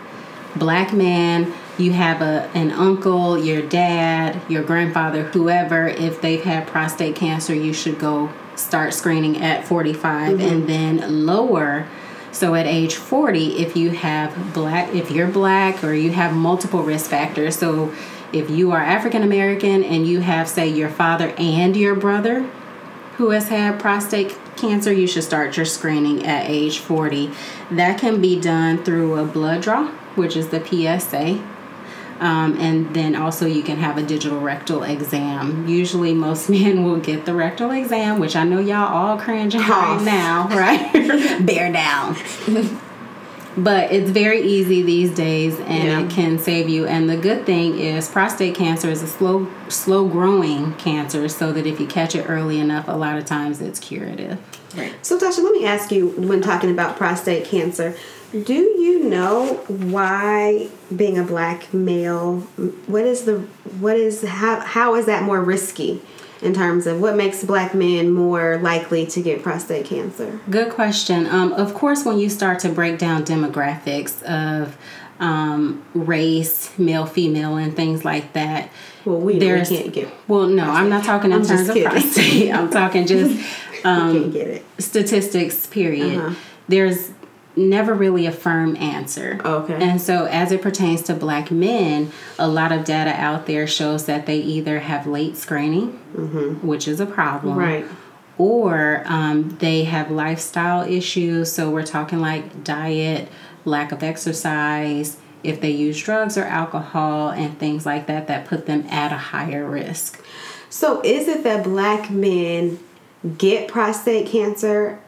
black 0.57 0.93
man, 0.93 1.53
you 1.81 1.93
have 1.93 2.23
a 2.23 2.51
an 2.55 2.71
uncle, 2.73 3.39
your 3.39 3.63
dad, 3.63 4.41
your 4.49 4.63
grandfather, 4.63 5.25
whoever, 5.25 5.87
if 5.89 6.21
they've 6.21 6.43
had 6.43 6.67
prostate 6.67 7.17
cancer, 7.17 7.55
you 7.55 7.73
should 7.73 7.99
go 7.99 8.33
start 8.57 8.93
screening 8.93 9.39
at 9.39 9.67
45 9.67 10.39
mm-hmm. 10.39 10.41
and 10.41 10.69
then 10.69 11.27
lower. 11.27 11.87
So 12.33 12.55
at 12.55 12.67
age 12.67 12.95
40, 12.97 13.59
if 13.59 13.77
you 13.77 13.91
have 13.91 14.53
black 14.53 14.95
if 14.95 15.11
you're 15.11 15.29
black 15.29 15.83
or 15.83 15.93
you 15.95 16.13
have 16.13 16.35
multiple 16.35 16.83
risk 16.83 17.11
factors. 17.11 17.57
So 17.57 17.93
if 18.33 18.51
you 18.51 18.73
are 18.73 18.81
African 18.81 19.23
American 19.23 19.83
and 19.83 20.07
you 20.07 20.21
have 20.21 20.49
say 20.49 20.69
your 20.69 20.91
father 20.91 21.33
and 21.39 21.77
your 21.77 21.95
brother 21.95 22.43
who 23.17 23.31
has 23.31 23.49
had 23.49 23.81
prostate 23.81 24.39
cancer, 24.57 24.93
you 24.93 25.07
should 25.07 25.25
start 25.25 25.57
your 25.57 25.67
screening 25.67 26.25
at 26.25 26.49
age 26.49 26.79
40. 26.79 27.33
That 27.71 27.99
can 27.99 28.21
be 28.21 28.39
done 28.39 28.85
through 28.85 29.19
a 29.19 29.25
blood 29.25 29.63
draw, 29.63 29.89
which 30.15 30.37
is 30.37 30.51
the 30.51 30.65
PSA. 30.65 31.43
Um, 32.21 32.59
and 32.59 32.93
then 32.95 33.15
also 33.15 33.47
you 33.47 33.63
can 33.63 33.77
have 33.77 33.97
a 33.97 34.03
digital 34.03 34.41
rectal 34.41 34.83
exam. 34.83 35.69
Usually 35.69 36.13
most 36.15 36.49
men 36.51 36.85
will 36.85 36.99
get 36.99 37.25
the 37.27 37.35
rectal 37.35 37.71
exam, 37.71 38.19
which 38.19 38.35
I 38.37 38.45
know 38.45 38.59
y'all 38.59 38.93
all 38.93 39.19
cringing 39.19 39.61
right 39.61 40.03
now, 40.03 40.49
right? 40.51 40.93
Bear 41.47 41.73
down. 41.73 42.17
But 43.57 43.91
it's 43.91 44.11
very 44.11 44.43
easy 44.43 44.83
these 44.83 45.13
days 45.15 45.59
and 45.59 45.85
Yeah. 45.85 46.01
it 46.01 46.11
can 46.11 46.39
save 46.39 46.69
you. 46.69 46.87
And 46.87 47.11
the 47.11 47.17
good 47.17 47.45
thing 47.45 47.77
is 47.79 48.09
prostate 48.09 48.55
cancer 48.55 48.89
is 48.89 49.03
a 49.03 49.09
slow 49.09 49.49
slow 49.69 50.07
growing 50.07 50.75
cancer 50.75 51.29
so 51.29 51.53
that 51.53 51.67
if 51.67 51.81
you 51.81 51.87
catch 51.87 52.15
it 52.15 52.25
early 52.29 52.61
enough, 52.61 52.87
a 52.89 52.93
lot 52.97 53.19
of 53.19 53.25
times 53.25 53.61
it's 53.61 53.81
curative. 53.81 54.39
right 54.77 54.93
So, 55.05 55.19
Tasha, 55.19 55.43
let 55.43 55.53
me 55.53 55.65
ask 55.67 55.91
you 55.91 56.09
when 56.11 56.41
talking 56.41 56.71
about 56.71 56.97
prostate 56.97 57.47
cancer, 57.47 57.97
do 58.33 58.55
you 58.55 59.05
know 59.05 59.55
why 59.69 60.69
being 60.95 61.19
a 61.19 61.23
black 61.25 61.73
male, 61.73 62.41
what 62.87 63.05
is 63.05 63.25
the, 63.25 63.39
what 63.81 63.97
is, 63.97 64.23
how, 64.23 64.61
how 64.61 64.95
is 64.95 65.07
that 65.07 65.23
more 65.23 65.41
risky 65.41 66.01
in 66.43 66.55
terms 66.55 66.87
of 66.87 67.01
what 67.01 67.17
makes 67.17 67.43
black 67.43 67.75
men 67.75 68.11
more 68.13 68.59
likely 68.59 69.07
to 69.07 69.23
get 69.23 69.43
prostate 69.43 69.87
cancer? 69.87 70.41
Good 70.51 70.73
question. 70.73 71.27
Um, 71.27 71.53
of 71.55 71.75
course, 71.75 72.05
when 72.05 72.19
you 72.19 72.29
start 72.29 72.61
to 72.61 72.69
break 72.69 72.99
down 72.99 73.25
demographics 73.25 74.23
of 74.23 74.77
um, 75.21 75.83
race, 75.95 76.79
male, 76.79 77.07
female, 77.07 77.57
and 77.57 77.75
things 77.75 78.05
like 78.05 78.35
that, 78.35 78.71
Well, 79.05 79.19
we, 79.19 79.35
we 79.35 79.41
can't 79.41 79.93
get, 79.93 80.09
well, 80.29 80.47
no, 80.47 80.65
I'm 80.71 80.89
not 80.89 81.05
talking 81.05 81.33
in 81.33 81.41
I'm 81.41 81.47
terms 81.47 81.69
of 81.69 81.77
prostate. 81.83 82.53
I'm 82.53 82.71
talking 82.71 83.07
just 83.07 83.35
um, 83.85 84.13
can't 84.13 84.33
get 84.33 84.47
it. 84.49 84.67
statistics. 84.79 85.67
Period. 85.67 86.19
Uh-huh. 86.19 86.35
There's 86.69 87.11
never 87.59 87.93
really 87.93 88.25
a 88.27 88.33
firm 88.33 88.77
answer. 88.77 89.41
Okay. 89.45 89.75
And 89.75 90.01
so, 90.01 90.27
as 90.27 90.53
it 90.53 90.63
pertains 90.63 91.03
to 91.03 91.15
black 91.15 91.51
men, 91.51 92.11
a 92.39 92.49
lot 92.49 92.73
of 92.73 92.85
data 92.85 93.11
out 93.11 93.47
there 93.47 93.67
shows 93.67 94.07
that 94.07 94.27
they 94.27 94.39
either 94.39 94.79
have 94.81 95.07
late 95.07 95.37
screening, 95.37 95.89
which 96.63 96.87
is 96.89 97.01
a 97.01 97.07
problem, 97.07 97.59
Mm-hmm. 97.59 97.61
Right. 97.61 97.87
or 98.39 99.03
um, 99.07 99.57
they 99.59 99.85
have 99.85 100.11
lifestyle 100.11 100.89
issues. 100.89 101.53
So, 101.53 101.71
we're 101.71 101.85
talking 101.87 102.21
like 102.21 102.65
diet, 102.65 103.29
lack 103.65 103.93
of 103.93 104.03
exercise, 104.03 105.19
if 105.43 105.61
they 105.61 105.71
use 105.71 106.01
drugs 106.03 106.37
or 106.39 106.45
alcohol, 106.45 107.31
and 107.31 107.59
things 107.59 107.85
like 107.87 108.07
that 108.07 108.27
that 108.29 108.47
put 108.47 108.67
them 108.67 108.87
at 108.89 109.13
a 109.13 109.17
higher 109.19 109.69
risk. 109.69 110.25
So, 110.71 111.01
is 111.03 111.29
it 111.29 111.45
that 111.45 111.65
black 111.65 112.11
men 112.11 112.79
get 113.37 113.69
prostate 113.69 114.27
cancer 114.29 115.01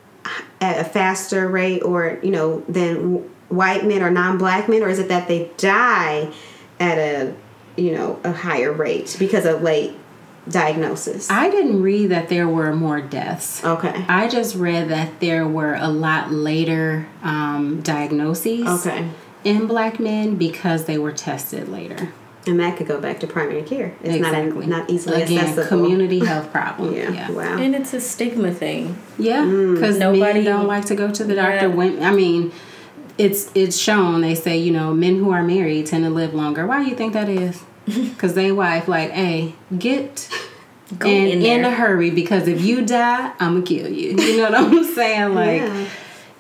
at 0.61 0.79
a 0.81 0.85
faster 0.85 1.49
rate, 1.49 1.83
or 1.83 2.19
you 2.23 2.31
know, 2.31 2.61
than 2.69 3.29
white 3.49 3.85
men 3.85 4.03
or 4.03 4.11
non-black 4.11 4.69
men, 4.69 4.83
or 4.83 4.89
is 4.89 4.99
it 4.99 5.09
that 5.09 5.27
they 5.29 5.51
die 5.57 6.33
at 6.79 6.99
a 6.99 7.35
you 7.77 7.93
know 7.93 8.21
a 8.25 8.33
higher 8.33 8.73
rate 8.73 9.17
because 9.19 9.45
of 9.47 9.63
late 9.63 9.93
diagnosis? 10.49 11.31
I 11.31 11.51
didn't 11.51 11.83
read 11.83 12.09
that 12.11 12.29
there 12.29 12.49
were 12.49 12.75
more 12.75 13.01
deaths. 13.01 13.65
okay. 13.65 14.05
I 14.09 14.29
just 14.29 14.57
read 14.57 14.89
that 14.89 15.21
there 15.21 15.47
were 15.47 15.75
a 15.75 15.89
lot 15.89 16.31
later 16.33 17.07
um, 17.23 17.81
diagnoses 17.83 18.67
Okay. 18.87 19.09
in 19.45 19.67
black 19.67 20.01
men 20.01 20.37
because 20.37 20.87
they 20.87 20.99
were 20.99 21.13
tested 21.13 21.69
later. 21.69 22.13
And 22.47 22.59
that 22.59 22.79
could 22.79 22.89
go 22.89 22.99
back 22.99 23.21
to 23.21 23.27
primary 23.27 23.63
care. 23.63 23.95
It's 24.03 24.15
exactly. 24.15 24.67
not 24.67 24.81
not 24.81 24.91
easily 24.91 25.23
Again, 25.23 25.39
accessible. 25.39 25.69
community 25.69 26.25
health 26.25 26.51
problem. 26.51 26.95
yeah. 26.95 27.11
yeah. 27.11 27.31
Wow. 27.31 27.59
And 27.59 27.75
it's 27.75 27.93
a 27.93 28.01
stigma 28.01 28.53
thing. 28.53 28.99
Yeah, 29.19 29.45
because 29.45 29.97
mm. 29.97 30.01
nobody 30.01 30.43
don't 30.43 30.67
like 30.67 30.87
to 30.87 30.95
go 30.95 31.11
to 31.11 31.25
the 31.25 31.35
doctor. 31.35 31.69
Yeah. 31.69 31.75
When 31.75 32.03
I 32.03 32.13
mean, 32.13 32.53
it's 33.19 33.51
it's 33.55 33.77
shown. 33.77 34.23
They 34.23 34.35
say 34.35 34.57
you 34.57 34.73
know 34.73 34.95
men 34.95 35.17
who 35.17 35.31
are 35.33 35.43
married 35.43 35.87
tend 35.87 36.05
to 36.05 36.11
live 36.11 36.33
longer. 36.33 36.67
Why 36.67 36.83
do 36.83 36.89
you 36.89 36.97
think 36.97 37.13
that 37.13 37.29
is? 37.29 37.63
Because 37.87 38.35
they 38.35 38.53
wife 38.53 38.87
like, 38.89 39.11
hey, 39.11 39.55
get 39.77 40.29
Go 40.99 41.09
in, 41.09 41.43
in, 41.43 41.65
a 41.65 41.71
hurry 41.71 42.11
because 42.11 42.49
if 42.49 42.63
you 42.63 42.85
die, 42.85 43.33
I'm 43.39 43.55
gonna 43.55 43.63
kill 43.63 43.89
you. 43.89 44.17
You 44.31 44.37
know 44.39 44.51
what 44.51 44.55
I'm 44.55 44.85
saying? 44.85 45.35
Like, 45.35 45.63
yeah. 45.63 45.87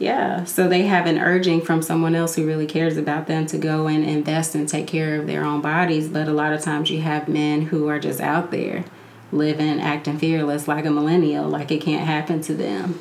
Yeah. 0.00 0.44
So 0.44 0.66
they 0.66 0.82
have 0.82 1.06
an 1.06 1.18
urging 1.18 1.60
from 1.60 1.82
someone 1.82 2.14
else 2.14 2.34
who 2.34 2.46
really 2.46 2.66
cares 2.66 2.96
about 2.96 3.26
them 3.26 3.46
to 3.46 3.58
go 3.58 3.86
and 3.86 4.02
invest 4.02 4.54
and 4.54 4.66
take 4.66 4.86
care 4.86 5.20
of 5.20 5.26
their 5.26 5.44
own 5.44 5.60
bodies. 5.60 6.08
But 6.08 6.26
a 6.26 6.32
lot 6.32 6.54
of 6.54 6.62
times 6.62 6.90
you 6.90 7.02
have 7.02 7.28
men 7.28 7.66
who 7.66 7.86
are 7.88 8.00
just 8.00 8.18
out 8.18 8.50
there 8.50 8.86
living, 9.30 9.78
acting 9.78 10.18
fearless 10.18 10.66
like 10.66 10.86
a 10.86 10.90
millennial, 10.90 11.46
like 11.46 11.70
it 11.70 11.82
can't 11.82 12.06
happen 12.06 12.40
to 12.42 12.54
them. 12.54 12.98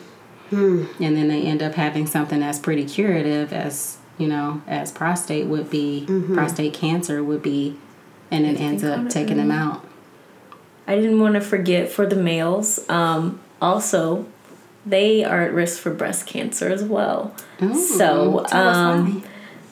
Hmm. 0.49 0.85
And 0.99 1.15
then 1.15 1.29
they 1.29 1.43
end 1.43 1.63
up 1.63 1.75
having 1.75 2.05
something 2.05 2.41
that's 2.41 2.59
pretty 2.59 2.83
curative, 2.83 3.53
as 3.53 3.97
you 4.17 4.27
know, 4.27 4.61
as 4.67 4.91
prostate 4.91 5.47
would 5.47 5.69
be, 5.69 6.05
mm-hmm. 6.05 6.33
prostate 6.33 6.73
cancer 6.73 7.23
would 7.23 7.41
be, 7.41 7.77
and 8.29 8.45
it 8.45 8.59
ends 8.59 8.83
up 8.83 9.07
taking 9.09 9.37
them 9.37 9.51
out. 9.51 9.85
I 10.85 10.95
didn't 10.95 11.21
want 11.21 11.35
to 11.35 11.41
forget 11.41 11.89
for 11.89 12.05
the 12.05 12.17
males. 12.17 12.87
Um, 12.89 13.39
also, 13.61 14.25
they 14.85 15.23
are 15.23 15.41
at 15.41 15.53
risk 15.53 15.79
for 15.79 15.93
breast 15.93 16.25
cancer 16.25 16.69
as 16.69 16.83
well. 16.83 17.35
Ooh, 17.61 17.75
so, 17.75 18.45
um, 18.51 19.23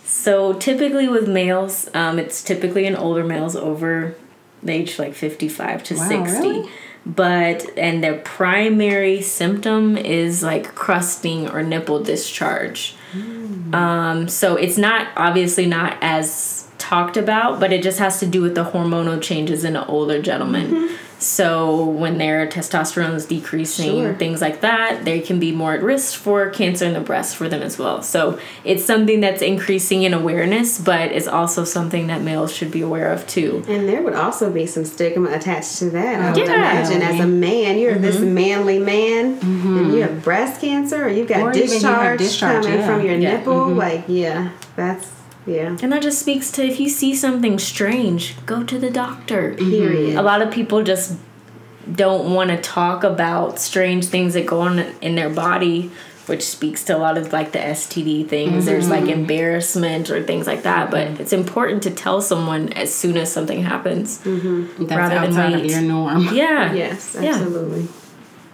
so 0.03 0.53
typically 0.53 1.07
with 1.07 1.27
males, 1.27 1.89
um, 1.93 2.19
it's 2.19 2.43
typically 2.43 2.85
in 2.85 2.95
older 2.95 3.23
males 3.23 3.55
over 3.55 4.15
the 4.63 4.73
age 4.73 4.99
like 4.99 5.13
fifty 5.13 5.47
five 5.47 5.83
to 5.83 5.95
wow, 5.95 6.07
sixty. 6.07 6.47
Really? 6.49 6.69
But 7.05 7.77
and 7.77 8.03
their 8.03 8.17
primary 8.19 9.21
symptom 9.21 9.97
is 9.97 10.43
like 10.43 10.75
crusting 10.75 11.49
or 11.49 11.63
nipple 11.63 12.03
discharge. 12.03 12.95
Mm. 13.13 13.73
Um, 13.73 14.27
so 14.27 14.55
it's 14.55 14.77
not 14.77 15.07
obviously 15.15 15.65
not 15.65 15.97
as 16.01 16.67
talked 16.77 17.17
about, 17.17 17.59
but 17.59 17.71
it 17.71 17.81
just 17.81 17.99
has 17.99 18.19
to 18.19 18.25
do 18.25 18.41
with 18.41 18.55
the 18.55 18.65
hormonal 18.65 19.21
changes 19.21 19.63
in 19.63 19.75
an 19.75 19.85
older 19.87 20.21
gentleman. 20.21 20.71
Mm-hmm. 20.71 20.95
So 21.27 21.83
when 21.83 22.17
their 22.17 22.47
testosterone 22.47 23.13
is 23.15 23.25
decreasing, 23.25 24.03
sure. 24.03 24.13
things 24.15 24.39
like 24.41 24.61
that, 24.61 25.03
they 25.03 25.19
can 25.19 25.39
be 25.39 25.51
more 25.51 25.73
at 25.73 25.83
risk 25.83 26.17
for 26.17 26.49
cancer 26.49 26.85
in 26.85 26.93
the 26.93 27.01
breast 27.01 27.35
for 27.35 27.49
them 27.49 27.61
as 27.61 27.77
well. 27.77 28.01
So 28.01 28.39
it's 28.63 28.85
something 28.85 29.19
that's 29.19 29.41
increasing 29.41 30.03
in 30.03 30.13
awareness, 30.13 30.79
but 30.79 31.11
it's 31.11 31.27
also 31.27 31.65
something 31.65 32.07
that 32.07 32.21
males 32.21 32.53
should 32.53 32.71
be 32.71 32.81
aware 32.81 33.11
of 33.11 33.27
too. 33.27 33.63
And 33.67 33.89
there 33.89 34.01
would 34.01 34.15
also 34.15 34.51
be 34.51 34.65
some 34.65 34.85
stigma 34.85 35.29
attached 35.31 35.79
to 35.79 35.89
that. 35.89 36.21
I 36.21 36.31
would 36.31 36.39
imagine 36.39 37.01
as 37.01 37.19
a 37.19 37.27
man, 37.27 37.77
you're 37.77 37.93
mm-hmm. 37.93 38.01
this 38.01 38.19
manly 38.19 38.79
man, 38.79 39.39
mm-hmm. 39.39 39.77
and 39.77 39.93
you 39.93 40.01
have 40.03 40.23
breast 40.23 40.61
cancer, 40.61 41.05
or 41.05 41.09
you've 41.09 41.27
got 41.27 41.53
discharge, 41.53 42.19
discharge, 42.19 42.63
coming 42.63 42.79
yeah. 42.79 42.87
from 42.87 43.05
your 43.05 43.17
yeah. 43.17 43.37
nipple. 43.37 43.53
Mm-hmm. 43.53 43.77
Like, 43.77 44.05
yeah, 44.07 44.51
that's 44.75 45.16
yeah. 45.47 45.77
And 45.81 45.91
that 45.93 46.01
just 46.03 46.19
speaks 46.19 46.51
to 46.51 46.65
if 46.65 46.79
you 46.79 46.89
see 46.89 47.15
something 47.15 47.57
strange, 47.57 48.35
go 48.45 48.63
to 48.63 48.77
the 48.77 48.91
doctor. 48.91 49.53
Period. 49.55 50.17
A 50.17 50.21
lot 50.21 50.41
of 50.41 50.51
people 50.51 50.83
just 50.83 51.17
don't 51.91 52.33
want 52.33 52.49
to 52.49 52.57
talk 52.57 53.05
about 53.05 53.57
strange 53.57 54.07
things 54.07 54.33
that 54.33 54.45
go 54.45 54.59
on 54.59 54.79
in 55.01 55.15
their 55.15 55.29
body, 55.29 55.89
which 56.25 56.43
speaks 56.43 56.83
to 56.83 56.97
a 56.97 56.99
lot 56.99 57.17
of 57.17 57.31
like 57.31 57.53
the 57.53 57.59
STD 57.59 58.27
things. 58.27 58.51
Mm-hmm. 58.51 58.65
There's 58.65 58.89
like 58.89 59.05
embarrassment 59.05 60.09
or 60.09 60.21
things 60.21 60.47
like 60.47 60.63
that, 60.63 60.91
but 60.91 61.07
it's 61.21 61.31
important 61.31 61.83
to 61.83 61.91
tell 61.91 62.21
someone 62.21 62.73
as 62.73 62.93
soon 62.93 63.15
as 63.15 63.31
something 63.31 63.63
happens. 63.63 64.19
Mm-hmm. 64.25 64.85
That's 64.85 64.97
rather 64.97 65.15
outside 65.15 65.53
than 65.53 65.61
wait. 65.61 65.65
of 65.65 65.71
your 65.71 65.81
norm. 65.81 66.27
Yeah. 66.33 66.73
Yes, 66.73 67.15
absolutely. 67.15 67.83
Yeah. 67.83 67.87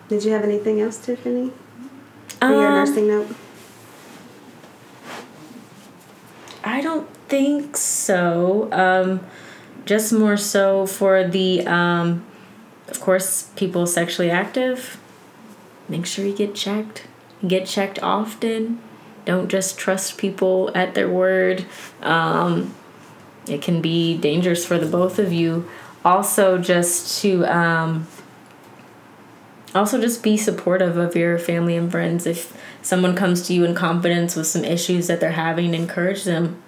Did 0.10 0.26
you 0.26 0.32
have 0.34 0.44
anything 0.44 0.80
else, 0.80 1.04
Tiffany? 1.04 1.52
For 2.40 2.46
um, 2.46 2.52
your 2.52 2.70
nursing 2.70 3.08
note? 3.08 3.36
I 6.64 6.82
don't 6.82 7.10
think 7.28 7.76
so. 7.78 8.70
Um, 8.72 9.22
just 9.86 10.14
more 10.14 10.38
so 10.38 10.86
for 10.86 11.28
the, 11.28 11.66
um, 11.68 12.26
of 12.88 13.00
course, 13.02 13.50
people 13.56 13.86
sexually 13.86 14.32
active. 14.32 15.00
Make 15.90 16.06
sure 16.06 16.26
you 16.26 16.36
get 16.36 16.56
checked. 16.56 17.06
Get 17.46 17.66
checked 17.68 18.02
often. 18.02 18.80
Don't 19.26 19.50
just 19.50 19.78
trust 19.78 20.18
people 20.18 20.72
at 20.74 20.96
their 20.96 21.10
word. 21.10 21.66
Um, 22.02 22.74
it 23.48 23.62
can 23.62 23.82
be 23.82 24.18
dangerous 24.18 24.66
for 24.66 24.78
the 24.78 24.86
both 24.86 25.20
of 25.20 25.34
you. 25.34 25.68
Also, 26.06 26.58
just 26.58 27.22
to 27.22 27.46
um, 27.46 28.08
also 29.76 30.00
just 30.00 30.24
be 30.24 30.38
supportive 30.38 30.98
of 30.98 31.16
your 31.16 31.38
family 31.38 31.76
and 31.76 31.92
friends 31.92 32.26
if 32.26 32.56
someone 32.84 33.16
comes 33.16 33.48
to 33.48 33.54
you 33.54 33.66
in 33.66 33.74
confidence 33.74 34.36
with 34.36 34.46
some 34.46 34.64
issues 34.64 35.08
that 35.08 35.20
they're 35.20 35.32
having 35.32 35.74
encourage 35.74 36.24
them 36.26 36.62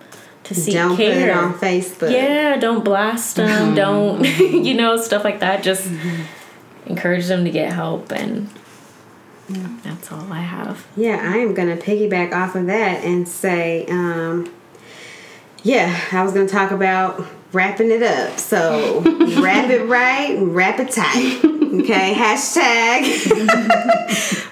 to 0.45 0.55
seek 0.55 0.73
don't 0.75 0.95
care. 0.95 1.13
Put 1.13 1.21
it 1.21 1.29
on 1.29 1.53
Facebook. 1.55 2.11
Yeah, 2.11 2.57
don't 2.57 2.83
blast 2.83 3.35
them. 3.35 3.75
Mm-hmm. 3.75 3.75
Don't 3.75 4.23
you 4.65 4.73
know 4.73 4.97
stuff 4.97 5.23
like 5.23 5.41
that. 5.41 5.63
Just 5.63 5.87
mm-hmm. 5.87 6.23
encourage 6.87 7.27
them 7.27 7.43
to 7.43 7.51
get 7.51 7.73
help, 7.73 8.11
and 8.11 8.49
yeah. 9.49 9.69
that's 9.83 10.11
all 10.11 10.31
I 10.31 10.41
have. 10.41 10.87
Yeah, 10.95 11.19
I 11.21 11.37
am 11.37 11.53
gonna 11.53 11.77
piggyback 11.77 12.31
off 12.31 12.55
of 12.55 12.67
that 12.67 13.03
and 13.03 13.27
say, 13.27 13.85
um, 13.87 14.51
yeah, 15.63 15.99
I 16.11 16.23
was 16.23 16.33
gonna 16.33 16.47
talk 16.47 16.71
about 16.71 17.25
wrapping 17.51 17.89
it 17.89 18.03
up. 18.03 18.37
So 18.37 19.01
wrap 19.41 19.69
it 19.69 19.85
right, 19.85 20.37
wrap 20.39 20.79
it 20.79 20.91
tight. 20.91 21.64
Okay, 21.73 22.13
hashtag 22.13 23.01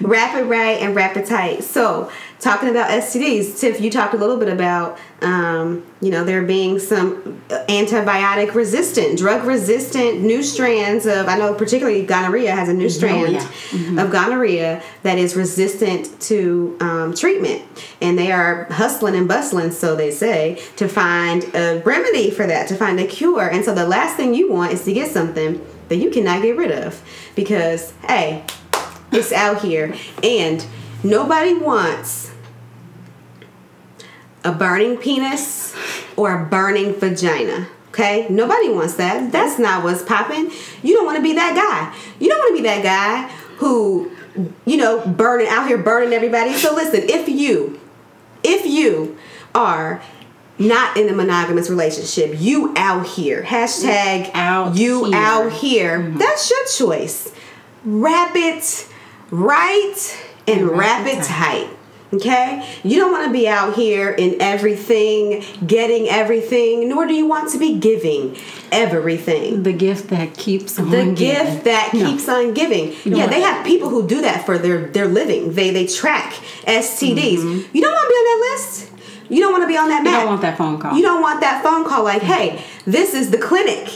wrap 0.00 0.36
it 0.36 0.44
right 0.44 0.80
and 0.80 0.94
wrap 0.94 1.16
it 1.16 1.26
tight. 1.26 1.62
So 1.64 2.10
talking 2.40 2.68
about 2.68 2.90
STDs, 2.90 3.58
Tiff, 3.58 3.80
you 3.80 3.90
talked 3.90 4.12
a 4.12 4.16
little 4.18 4.36
bit 4.36 4.48
about, 4.48 4.98
um, 5.22 5.82
you 6.02 6.10
know, 6.10 6.24
there 6.24 6.42
being 6.42 6.78
some 6.78 7.42
antibiotic 7.48 8.54
resistant, 8.54 9.18
drug 9.18 9.44
resistant 9.44 10.20
new 10.20 10.42
strands 10.42 11.06
of, 11.06 11.26
I 11.26 11.38
know 11.38 11.54
particularly 11.54 12.04
gonorrhea 12.04 12.54
has 12.54 12.68
a 12.68 12.74
new 12.74 12.90
strand 12.90 13.28
oh, 13.28 13.30
yeah. 13.30 13.40
mm-hmm. 13.40 13.98
of 13.98 14.10
gonorrhea 14.10 14.82
that 15.04 15.16
is 15.16 15.36
resistant 15.36 16.20
to 16.22 16.76
um, 16.80 17.14
treatment. 17.14 17.62
And 18.02 18.18
they 18.18 18.30
are 18.30 18.64
hustling 18.64 19.14
and 19.14 19.26
bustling, 19.26 19.70
so 19.70 19.96
they 19.96 20.10
say, 20.10 20.62
to 20.76 20.88
find 20.88 21.44
a 21.54 21.80
remedy 21.84 22.30
for 22.30 22.46
that, 22.46 22.68
to 22.68 22.76
find 22.76 23.00
a 23.00 23.06
cure. 23.06 23.48
And 23.48 23.64
so 23.64 23.74
the 23.74 23.86
last 23.86 24.16
thing 24.16 24.34
you 24.34 24.52
want 24.52 24.72
is 24.72 24.84
to 24.84 24.92
get 24.92 25.10
something 25.10 25.64
that 25.94 26.02
you 26.02 26.10
cannot 26.10 26.42
get 26.42 26.56
rid 26.56 26.72
of 26.72 27.00
because, 27.36 27.92
hey, 28.08 28.44
it's 29.12 29.30
out 29.32 29.62
here. 29.62 29.94
And 30.24 30.64
nobody 31.04 31.54
wants 31.54 32.32
a 34.42 34.50
burning 34.50 34.96
penis 34.96 35.74
or 36.16 36.42
a 36.42 36.44
burning 36.46 36.94
vagina. 36.94 37.68
Okay? 37.90 38.26
Nobody 38.28 38.70
wants 38.70 38.94
that. 38.94 39.30
That's 39.30 39.58
not 39.58 39.84
what's 39.84 40.02
popping. 40.02 40.50
You 40.82 40.96
don't 40.96 41.06
want 41.06 41.16
to 41.16 41.22
be 41.22 41.34
that 41.34 41.54
guy. 41.54 41.96
You 42.18 42.28
don't 42.28 42.38
want 42.38 42.56
to 42.56 42.62
be 42.62 42.68
that 42.68 42.82
guy 42.82 43.28
who, 43.58 44.10
you 44.66 44.76
know, 44.76 45.06
burning 45.06 45.46
out 45.46 45.68
here 45.68 45.78
burning 45.78 46.12
everybody. 46.12 46.54
So 46.54 46.74
listen, 46.74 47.08
if 47.08 47.28
you 47.28 47.80
if 48.42 48.66
you 48.66 49.16
are 49.54 50.02
not 50.58 50.96
in 50.96 51.08
a 51.08 51.12
monogamous 51.12 51.68
relationship, 51.68 52.36
you 52.40 52.72
out 52.76 53.06
here. 53.06 53.42
Hashtag 53.42 54.30
out 54.34 54.76
you 54.76 55.06
here. 55.06 55.14
out 55.16 55.52
here. 55.52 55.98
Mm-hmm. 55.98 56.18
That's 56.18 56.50
your 56.50 56.66
choice. 56.66 57.34
Wrap 57.84 58.32
it 58.34 58.88
right 59.30 60.24
and, 60.46 60.60
and 60.60 60.70
wrap, 60.70 61.06
it 61.06 61.22
tight. 61.24 61.66
tight. 61.66 61.76
Okay? 62.14 62.64
You 62.84 63.00
don't 63.00 63.10
want 63.10 63.26
to 63.26 63.32
be 63.32 63.48
out 63.48 63.74
here 63.74 64.10
in 64.10 64.40
everything, 64.40 65.44
getting 65.66 66.08
everything, 66.08 66.88
nor 66.88 67.06
do 67.06 67.14
you 67.14 67.26
want 67.26 67.50
to 67.52 67.58
be 67.58 67.78
giving 67.78 68.36
everything. 68.70 69.64
The 69.64 69.72
gift 69.72 70.10
that 70.10 70.36
keeps 70.36 70.78
on 70.78 70.90
the 70.90 70.98
giving. 70.98 71.14
gift 71.14 71.64
that 71.64 71.92
no. 71.92 72.06
keeps 72.06 72.28
on 72.28 72.54
giving. 72.54 72.94
yeah, 73.04 73.26
they 73.26 73.40
have 73.40 73.66
people 73.66 73.88
who 73.88 74.06
do 74.06 74.20
that 74.20 74.46
for 74.46 74.58
their 74.58 74.86
their 74.86 75.08
living. 75.08 75.54
They 75.54 75.70
they 75.70 75.86
track 75.86 76.34
STDs. 76.66 77.38
Mm-hmm. 77.38 77.76
You 77.76 77.82
don't 77.82 77.92
want 77.92 78.04
to 78.04 78.08
be 78.08 78.14
on 78.14 78.24
that 78.24 78.50
list. 78.52 78.93
You 79.28 79.40
don't 79.40 79.52
want 79.52 79.62
to 79.62 79.68
be 79.68 79.76
on 79.76 79.88
that 79.88 80.02
map. 80.02 80.12
You 80.12 80.18
don't 80.20 80.28
want 80.28 80.42
that 80.42 80.58
phone 80.58 80.78
call. 80.78 80.96
You 80.96 81.02
don't 81.02 81.22
want 81.22 81.40
that 81.40 81.62
phone 81.62 81.84
call 81.86 82.04
like, 82.04 82.22
hey, 82.22 82.62
this 82.84 83.14
is 83.14 83.30
the 83.30 83.38
clinic. 83.38 83.88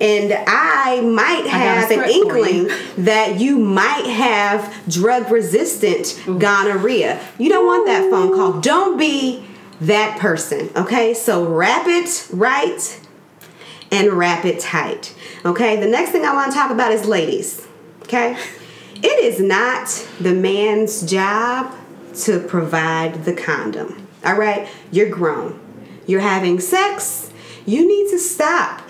And 0.00 0.32
I 0.46 1.00
might 1.00 1.46
have 1.46 1.90
I 1.90 1.94
an 1.94 2.10
inkling 2.10 3.04
that 3.04 3.40
you 3.40 3.58
might 3.58 4.06
have 4.06 4.74
drug 4.88 5.30
resistant 5.30 6.06
mm-hmm. 6.06 6.38
gonorrhea. 6.38 7.24
You 7.38 7.48
don't 7.48 7.66
want 7.66 7.86
that 7.86 8.10
phone 8.10 8.34
call. 8.34 8.60
Don't 8.60 8.98
be 8.98 9.46
that 9.80 10.18
person. 10.18 10.70
Okay? 10.76 11.14
So 11.14 11.46
wrap 11.46 11.86
it 11.86 12.28
right 12.32 13.00
and 13.90 14.12
wrap 14.12 14.44
it 14.44 14.60
tight. 14.60 15.14
Okay? 15.44 15.80
The 15.80 15.88
next 15.88 16.10
thing 16.10 16.24
I 16.24 16.34
want 16.34 16.52
to 16.52 16.58
talk 16.58 16.70
about 16.70 16.92
is 16.92 17.06
ladies. 17.06 17.66
Okay? 18.02 18.36
It 18.96 19.24
is 19.24 19.40
not 19.40 19.88
the 20.20 20.34
man's 20.34 21.08
job 21.08 21.74
to 22.16 22.40
provide 22.40 23.24
the 23.24 23.34
condom. 23.34 24.03
All 24.24 24.36
right? 24.36 24.68
You're 24.90 25.10
grown. 25.10 25.60
You're 26.06 26.20
having 26.20 26.60
sex. 26.60 27.30
You 27.66 27.86
need 27.86 28.10
to 28.10 28.18
stop 28.18 28.82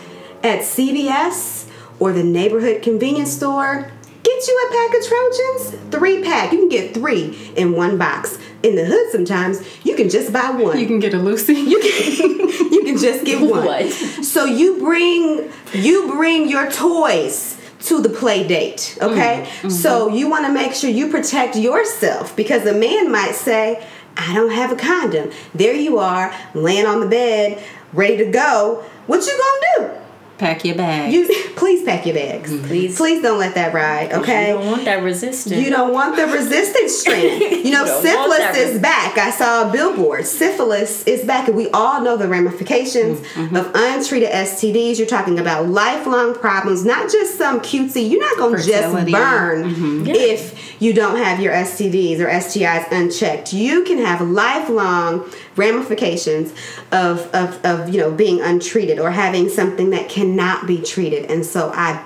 at 0.42 0.60
CVS 0.60 1.68
or 1.98 2.12
the 2.12 2.24
neighborhood 2.24 2.82
convenience 2.82 3.32
store, 3.32 3.90
get 4.22 4.46
you 4.46 4.68
a 4.68 4.72
pack 4.72 4.98
of 4.98 5.06
Trojans, 5.08 5.90
three 5.90 6.22
pack. 6.22 6.52
You 6.52 6.58
can 6.58 6.68
get 6.68 6.94
three 6.94 7.52
in 7.56 7.72
one 7.72 7.98
box. 7.98 8.38
In 8.62 8.76
the 8.76 8.84
hood, 8.84 9.12
sometimes 9.12 9.62
you 9.84 9.94
can 9.94 10.08
just 10.08 10.32
buy 10.32 10.50
one. 10.50 10.78
You 10.78 10.86
can 10.86 10.98
get 10.98 11.14
a 11.14 11.18
Lucy. 11.18 11.54
You 11.54 11.80
can, 11.80 12.72
you 12.72 12.82
can 12.84 12.98
just 12.98 13.24
get 13.24 13.40
one. 13.40 13.64
What? 13.64 13.90
So 13.92 14.44
you 14.44 14.78
bring 14.78 15.50
you 15.72 16.12
bring 16.12 16.48
your 16.48 16.70
toys 16.70 17.60
to 17.84 18.00
the 18.00 18.08
play 18.08 18.46
date, 18.46 18.96
okay? 19.02 19.46
Mm-hmm. 19.46 19.68
So 19.68 20.08
you 20.08 20.30
want 20.30 20.46
to 20.46 20.52
make 20.52 20.72
sure 20.72 20.88
you 20.88 21.10
protect 21.10 21.56
yourself 21.56 22.34
because 22.34 22.64
a 22.66 22.72
man 22.72 23.12
might 23.12 23.34
say, 23.34 23.86
"I 24.16 24.34
don't 24.34 24.52
have 24.52 24.72
a 24.72 24.76
condom." 24.76 25.30
There 25.54 25.74
you 25.74 25.98
are, 25.98 26.34
laying 26.54 26.86
on 26.86 27.00
the 27.00 27.06
bed, 27.06 27.62
ready 27.92 28.16
to 28.18 28.26
go. 28.26 28.84
What 29.06 29.26
you 29.26 29.32
gonna 29.78 29.88
do? 29.88 30.03
Pack 30.38 30.64
your 30.64 30.74
bags. 30.74 31.14
You 31.14 31.28
please 31.54 31.84
pack 31.84 32.06
your 32.06 32.14
bags. 32.16 32.50
Please. 32.66 32.96
please 32.96 33.22
don't 33.22 33.38
let 33.38 33.54
that 33.54 33.72
ride. 33.72 34.12
Okay. 34.12 34.48
You 34.48 34.54
don't 34.54 34.66
want 34.66 34.84
that 34.84 35.02
resistance. 35.02 35.56
You 35.56 35.70
don't 35.70 35.92
want 35.92 36.16
the 36.16 36.26
resistance 36.26 36.92
strand. 36.98 37.40
You 37.64 37.70
know, 37.70 37.84
You 37.84 38.02
syphilis 38.02 38.56
is 38.56 38.80
back. 38.80 39.16
I 39.16 39.30
saw 39.30 39.68
a 39.68 39.72
billboard. 39.72 40.26
Syphilis 40.26 41.04
is 41.06 41.24
back, 41.24 41.48
and 41.48 41.56
we 41.56 41.70
all 41.70 42.02
know 42.02 42.16
the 42.16 42.28
ramifications 42.28 43.20
Mm-hmm. 43.34 43.56
of 43.56 43.70
untreated 43.74 44.28
STDs. 44.30 44.98
You're 44.98 45.06
talking 45.06 45.38
about 45.38 45.68
lifelong 45.68 46.34
problems, 46.34 46.84
not 46.84 47.10
just 47.10 47.38
some 47.38 47.60
cutesy. 47.60 48.10
You're 48.10 48.20
not 48.20 48.36
going 48.36 48.56
to 48.56 48.62
just 48.62 48.92
burn 49.10 49.64
Mm-hmm. 49.72 50.06
Yeah. 50.06 50.14
if 50.14 50.82
you 50.82 50.92
don't 50.92 51.16
have 51.16 51.40
your 51.40 51.52
STDs 51.54 52.18
or 52.20 52.26
STIs 52.26 52.90
unchecked. 52.92 53.52
You 53.52 53.84
can 53.84 53.98
have 53.98 54.20
lifelong 54.20 55.24
ramifications 55.56 56.52
of, 56.92 57.32
of, 57.34 57.64
of 57.64 57.88
you 57.88 57.98
know 58.00 58.10
being 58.10 58.40
untreated 58.40 58.98
or 58.98 59.10
having 59.12 59.48
something 59.48 59.90
that 59.90 60.08
cannot 60.24 60.66
be 60.66 60.80
treated. 60.80 61.30
And 61.30 61.44
so 61.44 61.70
I 61.74 62.04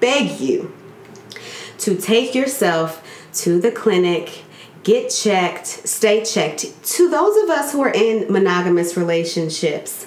beg 0.00 0.40
you 0.40 0.72
to 1.78 1.96
take 1.96 2.34
yourself 2.34 3.04
to 3.34 3.60
the 3.60 3.70
clinic, 3.70 4.44
get 4.82 5.10
checked, 5.10 5.66
stay 5.66 6.24
checked. 6.24 6.64
To 6.82 7.10
those 7.10 7.36
of 7.44 7.50
us 7.50 7.72
who 7.72 7.82
are 7.82 7.92
in 7.92 8.32
monogamous 8.32 8.96
relationships, 8.96 10.06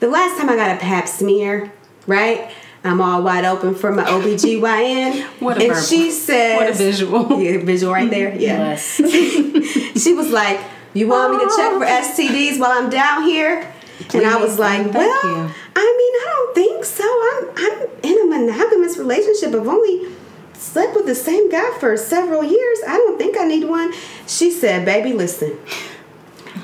the 0.00 0.08
last 0.08 0.38
time 0.38 0.48
I 0.48 0.56
got 0.56 0.76
a 0.76 0.80
pap 0.80 1.08
smear, 1.08 1.72
right? 2.06 2.50
I'm 2.84 3.00
all 3.00 3.22
wide 3.22 3.44
open 3.44 3.74
for 3.74 3.92
my 3.92 4.04
OBGYN. 4.04 5.26
What 5.40 5.58
a 5.58 5.60
and 5.60 5.68
verbal. 5.70 5.82
she 5.82 6.10
says 6.12 6.56
What 6.56 6.70
a 6.70 6.72
visual. 6.72 7.40
Yeah, 7.42 7.58
visual 7.58 7.92
right 7.92 8.08
there. 8.08 8.32
Yeah. 8.34 8.70
Yes. 8.70 8.96
she 10.02 10.14
was 10.14 10.30
like, 10.30 10.60
You 10.94 11.08
want 11.08 11.32
me 11.32 11.38
to 11.40 11.50
check 11.56 11.72
for 11.72 11.84
oh. 11.84 11.88
STDs 11.88 12.60
while 12.60 12.70
I'm 12.70 12.88
down 12.88 13.24
here? 13.24 13.72
And 14.14 14.26
I 14.26 14.36
was 14.36 14.58
like, 14.58 14.92
Well, 14.92 15.24
you. 15.24 15.54
I 15.76 15.96
mean, 15.98 16.14
I 16.14 16.32
don't 16.34 16.54
think 16.54 16.84
so. 16.84 17.04
I'm 17.04 17.48
I'm 17.56 17.88
in 18.02 18.20
a 18.22 18.38
monogamous 18.38 18.96
relationship. 18.96 19.54
I've 19.54 19.66
only 19.66 20.12
slept 20.54 20.94
with 20.94 21.06
the 21.06 21.14
same 21.14 21.50
guy 21.50 21.78
for 21.78 21.96
several 21.96 22.44
years. 22.44 22.78
I 22.86 22.96
don't 22.96 23.18
think 23.18 23.36
I 23.38 23.44
need 23.44 23.64
one. 23.64 23.92
She 24.26 24.50
said, 24.50 24.84
Baby, 24.84 25.12
listen. 25.12 25.58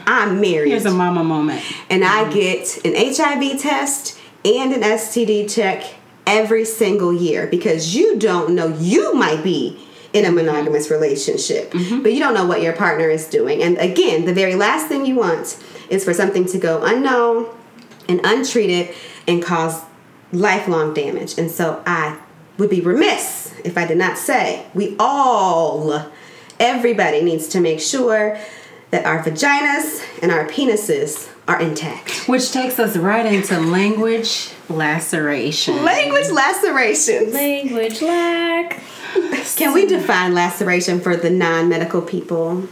I'm 0.07 0.41
married 0.41 0.71
Here's 0.71 0.85
a 0.85 0.91
mama 0.91 1.25
moment. 1.25 1.63
and 1.89 2.05
I 2.05 2.31
get 2.31 2.85
an 2.85 2.93
HIV 2.95 3.61
test 3.61 4.19
and 4.45 4.73
an 4.73 4.83
STD 4.83 5.53
check 5.53 5.95
every 6.27 6.65
single 6.65 7.13
year 7.13 7.47
because 7.47 7.95
you 7.95 8.19
don't 8.19 8.55
know 8.55 8.69
you 8.69 9.15
might 9.15 9.43
be 9.43 9.81
in 10.13 10.25
a 10.25 10.31
monogamous 10.31 10.91
relationship, 10.91 11.73
mm-hmm. 11.73 12.03
but 12.03 12.13
you 12.13 12.21
don't 12.21 12.35
know 12.35 12.47
what 12.47 12.63
your 12.63 12.73
partner 12.73 13.09
is 13.09 13.27
doing. 13.27 13.63
And 13.63 13.79
again, 13.79 14.27
the 14.27 14.35
very 14.35 14.55
last 14.55 14.89
thing 14.89 15.05
you 15.05 15.17
want 15.17 15.63
is 15.89 16.05
for 16.05 16.15
something 16.15 16.45
to 16.47 16.59
go 16.59 16.83
unknown 16.85 17.55
and 18.09 18.21
untreated 18.25 18.95
and 19.27 19.43
cause 19.43 19.83
lifelong 20.33 20.95
damage. 20.95 21.39
And 21.39 21.51
so 21.51 21.83
I 21.87 22.21
would 22.59 22.71
be 22.71 22.81
remiss 22.81 23.55
if 23.65 23.79
I 23.79 23.87
did 23.87 23.99
not 23.99 24.19
say 24.19 24.67
we 24.75 24.97
all, 24.99 26.11
everybody 26.61 27.23
needs 27.23 27.49
to 27.49 27.61
make 27.61 27.81
sure 27.81 28.39
that 28.91 29.05
our 29.07 29.23
vaginas 29.23 30.05
and 30.23 30.31
our 30.31 30.47
penises 30.47 31.31
are 31.49 31.61
intact. 31.61 32.29
Which 32.29 32.53
takes 32.53 32.79
us 32.79 32.97
right 32.97 33.27
into 33.27 33.59
language 33.59 34.51
laceration. 34.69 35.85
Language 35.85 36.31
lacerations. 36.31 37.35
Language 37.35 38.01
lack. 38.01 38.81
Can 39.57 39.75
we 39.75 39.87
define 39.87 40.35
laceration 40.35 41.01
for 41.01 41.17
the 41.17 41.31
non 41.31 41.69
medical 41.69 42.03
people? 42.03 42.69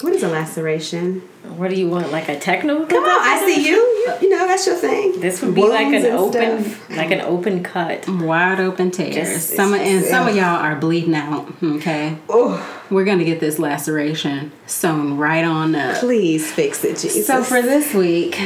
What 0.00 0.12
is 0.12 0.22
a 0.22 0.28
laceration? 0.28 1.28
What 1.44 1.70
do 1.70 1.76
you 1.76 1.88
want? 1.88 2.12
Like 2.12 2.28
a 2.28 2.38
techno? 2.38 2.86
Come 2.86 3.02
on, 3.04 3.20
I 3.20 3.44
see 3.44 3.66
you. 3.68 3.74
You, 3.76 4.12
you 4.22 4.30
know, 4.30 4.46
that's 4.46 4.66
your 4.66 4.76
thing. 4.76 5.20
This 5.20 5.42
would 5.42 5.54
be 5.54 5.62
like 5.68 5.88
an 5.92 6.06
open, 6.06 6.64
stuff. 6.64 6.90
like 6.90 7.10
an 7.10 7.20
open 7.20 7.62
cut. 7.62 8.08
Wide 8.08 8.60
open 8.60 8.90
tears. 8.90 9.14
Just- 9.14 9.50
some 9.50 9.74
and 9.74 10.04
some 10.04 10.28
of 10.28 10.36
y'all 10.36 10.44
are 10.56 10.76
bleeding 10.76 11.14
out. 11.14 11.52
Okay, 11.62 12.16
Oh, 12.28 12.64
we're 12.90 13.04
gonna 13.04 13.24
get 13.24 13.40
this 13.40 13.58
laceration 13.58 14.52
sewn 14.66 15.16
right 15.16 15.44
on 15.44 15.74
up. 15.74 15.98
please 15.98 16.50
fix 16.50 16.84
it, 16.84 16.96
Jesus. 16.98 17.26
So 17.26 17.42
for 17.42 17.60
this 17.60 17.92
week, 17.92 18.38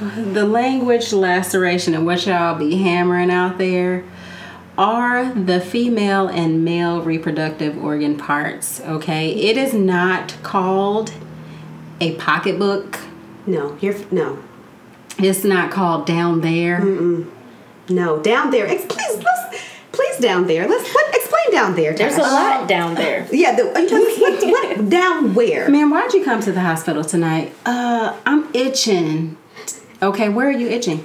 the 0.00 0.44
language 0.46 1.12
laceration 1.12 1.94
and 1.94 2.04
what 2.06 2.26
y'all 2.26 2.54
be 2.58 2.76
hammering 2.76 3.30
out 3.30 3.56
there 3.58 4.04
are 4.78 5.32
the 5.32 5.60
female 5.60 6.28
and 6.28 6.64
male 6.64 7.02
reproductive 7.02 7.82
organ 7.82 8.16
parts. 8.16 8.80
Okay, 8.82 9.30
it 9.30 9.56
is 9.56 9.74
not 9.74 10.34
called 10.42 11.12
a 12.02 12.14
pocketbook. 12.16 12.98
no, 13.46 13.76
you're 13.80 13.94
no, 14.10 14.38
It's 15.18 15.44
not 15.44 15.70
called 15.70 16.06
down 16.06 16.40
there. 16.40 16.80
no, 16.80 18.18
down 18.22 18.50
there. 18.50 18.66
Ex- 18.66 18.84
please, 18.86 19.22
let's, 19.22 19.62
please 19.92 20.16
down 20.18 20.46
there. 20.46 20.66
Let's 20.68 20.92
what, 20.94 21.14
explain 21.14 21.52
down 21.52 21.74
there. 21.76 21.92
There's 21.94 22.16
a 22.16 22.22
lot 22.22 22.68
down 22.68 22.94
there. 22.94 23.26
Yeah, 23.32 23.54
the, 23.54 23.72
are 23.74 23.80
you 23.80 23.88
talking, 23.88 24.20
what, 24.20 24.42
what 24.76 24.88
down 25.00 25.34
where? 25.34 25.68
Man, 25.68 25.90
why'd 25.90 26.12
you 26.12 26.24
come 26.24 26.40
to 26.42 26.52
the 26.52 26.60
hospital 26.60 27.04
tonight? 27.04 27.52
Uh, 27.64 28.16
I'm 28.26 28.52
itching. 28.54 29.36
Okay, 30.02 30.28
where 30.28 30.48
are 30.48 30.58
you 30.62 30.68
itching? 30.68 31.04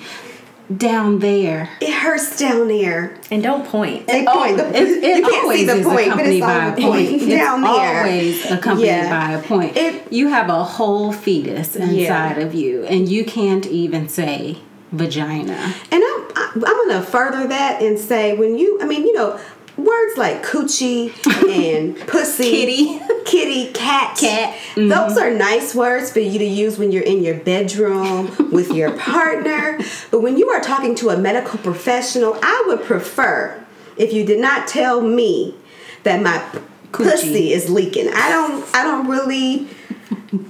Down 0.75 1.19
there. 1.19 1.69
It 1.79 1.93
hurts 1.93 2.37
down 2.37 2.67
there. 2.67 3.15
And 3.31 3.41
don't 3.41 3.65
point. 3.65 4.05
They 4.07 4.25
Oh, 4.27 4.33
point. 4.33 4.57
The, 4.57 4.67
it, 4.75 4.75
it 5.03 5.17
you 5.19 5.23
can't 5.23 5.43
always 5.43 5.59
see 5.61 5.65
the 5.65 5.77
is 5.77 5.85
point, 5.85 6.09
but 6.09 6.25
it's 6.25 6.39
by 6.45 6.53
on 6.59 6.73
a 6.73 6.75
the 6.75 6.81
point. 6.81 6.91
point 7.09 7.21
It's 7.21 7.25
down 7.27 7.61
there. 7.61 7.97
always 7.99 8.51
accompanied 8.51 8.85
Yeah. 8.87 9.09
by 9.27 9.31
a 9.33 9.41
point. 9.43 9.77
It- 9.77 10.11
you 10.11 10.27
have 10.27 10.49
a 10.49 10.63
whole 10.63 11.13
fetus 11.13 11.75
inside 11.77 12.37
Yeah. 12.37 12.39
of 12.39 12.53
you, 12.53 12.83
and 12.83 13.07
you 13.07 13.23
can't 13.23 13.65
even 13.65 14.09
say 14.09 14.57
vagina. 14.91 15.73
And 15.91 16.03
I'm 16.03 16.21
I- 16.35 16.51
I'm 16.53 16.87
gonna 16.89 17.01
further 17.01 17.47
that 17.47 17.81
and 17.81 17.97
say 17.97 18.35
when 18.35 18.57
you 18.57 18.77
I 18.81 18.85
mean 18.85 19.03
you 19.07 19.13
know 19.13 19.39
words 19.77 20.17
like 20.17 20.43
coochie 20.43 21.13
and 21.49 21.95
pussy, 22.07 22.51
Kitty. 22.51 22.99
kitty, 23.25 23.71
cat, 23.71 24.17
Cat. 24.17 24.57
Those 24.75 24.89
mm-hmm. 24.89 25.19
are 25.19 25.31
nice 25.31 25.75
words 25.75 26.11
for 26.11 26.19
you 26.19 26.39
to 26.39 26.45
use 26.45 26.77
when 26.77 26.91
you're 26.91 27.03
in 27.03 27.23
your 27.23 27.35
bedroom 27.35 28.51
with 28.51 28.71
your 28.71 28.91
partner. 28.97 29.79
But 30.11 30.21
when 30.21 30.37
you 30.37 30.49
are 30.49 30.59
talking 30.61 30.95
to 30.95 31.09
a 31.09 31.17
medical 31.17 31.59
professional, 31.59 32.37
I 32.41 32.63
would 32.67 32.83
prefer 32.83 33.63
if 33.95 34.13
you 34.13 34.25
did 34.25 34.39
not 34.39 34.67
tell 34.67 35.01
me 35.01 35.55
that 36.03 36.21
my 36.21 36.37
Coochie. 36.91 37.11
pussy 37.11 37.53
is 37.53 37.69
leaking. 37.69 38.09
I 38.09 38.29
don't 38.29 38.75
I 38.75 38.83
don't 38.83 39.07
really 39.07 39.67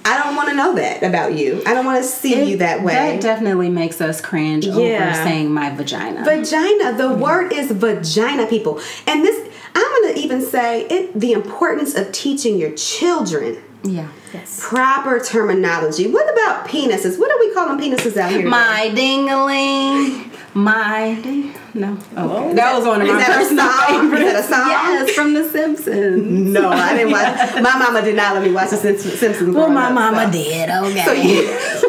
I 0.05 0.21
don't 0.23 0.35
want 0.35 0.49
to 0.49 0.55
know 0.55 0.75
that 0.75 1.03
about 1.03 1.35
you. 1.35 1.61
I 1.65 1.73
don't 1.73 1.85
want 1.85 2.03
to 2.03 2.07
see 2.07 2.51
you 2.51 2.57
that 2.57 2.83
way. 2.83 2.93
That 2.93 3.21
definitely 3.21 3.69
makes 3.69 4.01
us 4.01 4.21
cringe 4.21 4.67
over 4.67 5.13
saying 5.13 5.51
my 5.51 5.69
vagina. 5.75 6.23
Vagina. 6.23 6.97
The 6.97 7.13
word 7.13 7.53
is 7.53 7.71
vagina, 7.71 8.47
people. 8.47 8.79
And 9.05 9.23
this, 9.23 9.53
I'm 9.75 10.01
going 10.01 10.15
to 10.15 10.19
even 10.19 10.41
say 10.41 10.85
it. 10.87 11.19
The 11.19 11.33
importance 11.33 11.95
of 11.95 12.11
teaching 12.11 12.57
your 12.57 12.71
children 12.71 13.63
yeah. 13.83 14.09
Yes. 14.33 14.59
proper 14.61 15.19
terminology. 15.19 16.07
What 16.07 16.31
about 16.31 16.67
penises? 16.67 17.17
What 17.17 17.29
do 17.29 17.37
we 17.39 17.53
call 17.53 17.67
them 17.67 17.79
penises 17.79 18.17
out 18.17 18.29
here? 18.29 18.39
today? 18.39 18.49
My 18.49 18.91
dingaling. 18.93 20.31
My. 20.53 21.13
No. 21.73 21.97
Oh, 22.15 22.45
okay. 22.45 22.53
That 22.55 22.75
was 22.75 22.85
one 22.87 23.01
of 23.01 23.07
Is 23.07 23.13
my 23.13 23.21
a 23.21 23.25
personal? 23.25 23.65
Is 23.65 23.79
favorites. 23.87 24.23
that 24.25 24.35
a 24.35 24.43
song? 24.47 24.69
Yes, 24.69 25.11
from 25.11 25.33
The 25.33 25.43
Simpsons. 25.49 26.53
No, 26.53 26.69
I 26.69 26.95
didn't 26.97 27.11
watch. 27.11 27.61
My 27.61 27.77
mama 27.77 28.01
did 28.01 28.15
not 28.15 28.33
let 28.35 28.43
me 28.43 28.51
watch 28.51 28.69
the 28.71 28.77
Simpsons. 28.77 29.55
Well, 29.55 29.69
my 29.69 29.87
up, 29.87 29.93
mama 29.93 30.25
so. 30.25 30.31
did. 30.31 30.69
Okay. 30.69 31.03
So, 31.05 31.11
yeah. 31.13 31.81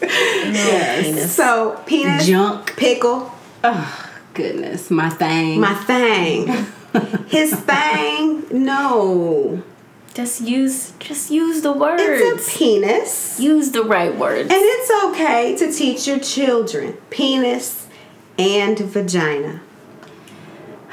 Penis. 1.02 1.34
so 1.34 1.80
penis, 1.86 2.26
Junk. 2.26 2.76
pickle, 2.76 3.30
Oh, 3.62 4.08
goodness. 4.34 4.90
My 4.90 5.08
thing. 5.10 5.60
my 5.60 5.74
thing, 5.74 6.46
his 7.28 7.54
thing. 7.54 8.44
No, 8.50 9.62
Just 10.20 10.42
use, 10.42 10.92
just 10.98 11.30
use 11.30 11.62
the 11.62 11.72
words. 11.72 12.02
it's 12.04 12.54
a 12.54 12.58
penis. 12.58 13.40
use 13.40 13.70
the 13.70 13.82
right 13.82 14.14
words. 14.14 14.50
And 14.50 14.60
it's 14.60 14.90
okay 15.06 15.56
to 15.56 15.72
teach 15.72 16.06
your 16.06 16.18
children 16.18 16.98
penis 17.08 17.86
and 18.38 18.78
vagina. 18.78 19.62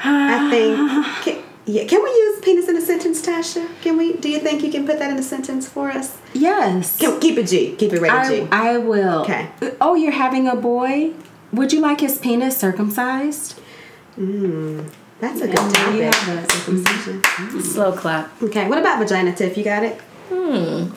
I 0.02 0.48
think. 0.48 0.78
Can, 1.24 1.44
yeah, 1.66 1.84
can 1.84 2.02
we 2.02 2.08
use 2.08 2.40
penis 2.40 2.70
in 2.70 2.76
a 2.78 2.80
sentence, 2.80 3.20
Tasha? 3.20 3.68
Can 3.82 3.98
we? 3.98 4.14
Do 4.14 4.30
you 4.30 4.38
think 4.38 4.62
you 4.62 4.72
can 4.72 4.86
put 4.86 4.98
that 4.98 5.10
in 5.10 5.18
a 5.18 5.22
sentence 5.22 5.68
for 5.68 5.90
us? 5.90 6.16
yes. 6.32 6.98
Can, 6.98 7.20
keep 7.20 7.36
it 7.36 7.48
G. 7.48 7.76
Keep 7.76 7.92
it 7.92 8.00
rated 8.00 8.18
I, 8.18 8.28
G. 8.28 8.48
I 8.50 8.78
will. 8.78 9.20
Okay. 9.24 9.50
Oh, 9.78 9.94
you're 9.94 10.12
having 10.12 10.48
a 10.48 10.56
boy? 10.56 11.12
would 11.52 11.74
you 11.74 11.80
like 11.80 12.00
his 12.00 12.16
penis 12.16 12.56
circumcised? 12.56 13.60
Mm, 14.18 14.90
that's 15.20 15.40
a 15.40 15.46
good 15.46 15.56
topic. 15.56 16.14
Circumcision. 16.50 17.62
Slow 17.62 17.92
clap. 17.92 18.42
Okay, 18.42 18.68
what 18.68 18.78
about 18.78 18.98
vagina, 18.98 19.34
Tiff? 19.34 19.56
You 19.56 19.64
got 19.64 19.82
it? 19.82 20.00
Hmm. 20.30 20.92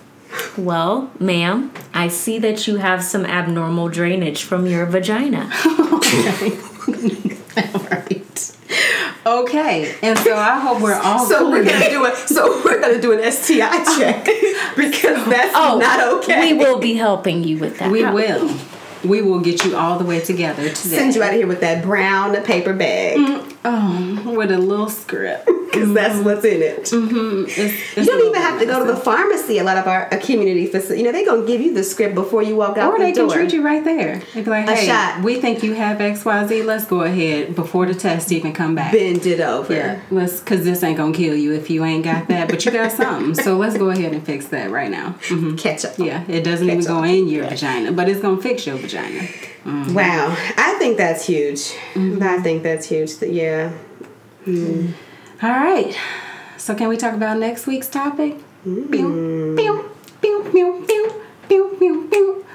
Well, 0.57 1.11
ma'am, 1.19 1.71
I 1.93 2.07
see 2.07 2.39
that 2.39 2.67
you 2.67 2.77
have 2.77 3.03
some 3.03 3.25
abnormal 3.25 3.89
drainage 3.89 4.43
from 4.43 4.65
your 4.65 4.85
vagina. 4.85 5.51
okay. 5.93 6.51
all 7.73 7.81
right. 7.89 8.57
Okay, 9.25 9.95
and 10.01 10.17
so 10.19 10.35
I 10.35 10.59
hope 10.59 10.81
we're 10.81 10.95
all. 10.95 11.25
So 11.25 11.39
cool 11.39 11.51
we're 11.51 11.65
gonna 11.65 11.89
do 11.89 12.05
it. 12.05 12.15
So 12.15 12.63
we're 12.63 12.81
gonna 12.81 13.01
do 13.01 13.11
an 13.11 13.31
STI 13.31 13.83
check 13.97 14.25
because 14.75 15.25
that's 15.29 15.53
oh, 15.55 15.77
not 15.79 15.99
okay. 16.19 16.53
We 16.53 16.59
will 16.59 16.79
be 16.79 16.95
helping 16.95 17.43
you 17.43 17.59
with 17.59 17.77
that. 17.79 17.91
We 17.91 18.03
will 18.03 18.55
we 19.03 19.21
will 19.21 19.39
get 19.39 19.63
you 19.65 19.75
all 19.75 19.97
the 19.97 20.05
way 20.05 20.21
together 20.21 20.69
today. 20.69 20.97
Send 20.97 21.15
you 21.15 21.23
out 21.23 21.33
of 21.33 21.35
here 21.35 21.47
with 21.47 21.61
that 21.61 21.83
brown 21.83 22.35
paper 22.43 22.73
bag. 22.73 23.17
Mm, 23.17 23.50
oh, 23.65 24.33
with 24.35 24.51
a 24.51 24.57
little 24.57 24.89
script. 24.89 25.47
Because 25.71 25.85
mm-hmm. 25.85 25.93
that's 25.93 26.25
what's 26.25 26.43
in 26.43 26.61
it. 26.61 26.83
Mm-hmm. 26.83 27.45
It's, 27.47 27.57
it's 27.57 27.95
you 27.95 28.05
don't 28.05 28.27
even 28.27 28.41
have 28.41 28.59
to 28.59 28.65
go 28.65 28.85
to 28.85 28.91
the 28.91 28.99
pharmacy. 28.99 29.57
A 29.57 29.63
lot 29.63 29.77
of 29.77 29.87
our 29.87 30.09
community 30.19 30.65
facilities, 30.65 30.97
you 30.97 31.03
know, 31.03 31.13
they're 31.13 31.25
going 31.25 31.41
to 31.41 31.47
give 31.47 31.61
you 31.61 31.73
the 31.73 31.83
script 31.83 32.13
before 32.13 32.43
you 32.43 32.57
walk 32.57 32.77
out 32.77 32.93
or 32.93 32.99
the 32.99 33.13
door. 33.13 33.29
They 33.29 33.33
can 33.35 33.39
treat 33.39 33.53
you 33.53 33.63
right 33.63 33.83
there. 33.83 34.21
They'd 34.33 34.43
be 34.43 34.51
like, 34.51 34.67
hey, 34.67 34.85
shot. 34.85 35.23
we 35.23 35.39
think 35.39 35.63
you 35.63 35.73
have 35.73 35.99
XYZ. 35.99 36.65
Let's 36.65 36.85
go 36.85 37.01
ahead 37.01 37.55
before 37.55 37.85
the 37.85 37.93
test 37.93 38.33
even 38.33 38.51
come 38.51 38.75
back. 38.75 38.91
Bend 38.91 39.25
it 39.25 39.39
over. 39.39 39.73
Yeah, 39.73 40.01
let's, 40.11 40.41
because 40.41 40.65
this 40.65 40.83
ain't 40.83 40.97
going 40.97 41.13
to 41.13 41.17
kill 41.17 41.35
you 41.35 41.53
if 41.53 41.69
you 41.69 41.85
ain't 41.85 42.03
got 42.03 42.27
that. 42.27 42.49
But 42.49 42.65
you 42.65 42.71
got 42.71 42.91
something. 42.91 43.35
so 43.35 43.57
let's 43.57 43.77
go 43.77 43.91
ahead 43.91 44.11
and 44.11 44.25
fix 44.25 44.47
that 44.47 44.71
right 44.71 44.91
now. 44.91 45.11
Mm-hmm. 45.27 45.55
Catch 45.55 45.85
up. 45.85 45.97
Yeah, 45.97 46.25
it 46.27 46.43
doesn't 46.43 46.69
even 46.69 46.83
go 46.83 47.03
in 47.03 47.29
your 47.29 47.47
vagina, 47.47 47.93
but 47.93 48.09
it's 48.09 48.19
going 48.19 48.35
to 48.35 48.43
fix 48.43 48.67
your 48.67 48.75
vagina. 48.75 49.21
Mm-hmm. 49.63 49.93
Wow, 49.93 50.35
I 50.57 50.75
think 50.79 50.97
that's 50.97 51.25
huge. 51.25 51.59
Mm-hmm. 51.93 52.21
I 52.21 52.39
think 52.39 52.63
that's 52.63 52.87
huge. 52.87 53.21
Yeah. 53.21 53.71
Mm. 54.45 54.93
All 55.43 55.49
right. 55.49 55.97
So 56.57 56.75
can 56.75 56.87
we 56.87 56.97
talk 56.97 57.15
about 57.15 57.39
next 57.39 57.65
week's 57.65 57.89
topic? 57.89 58.37
Mm. 58.65 59.57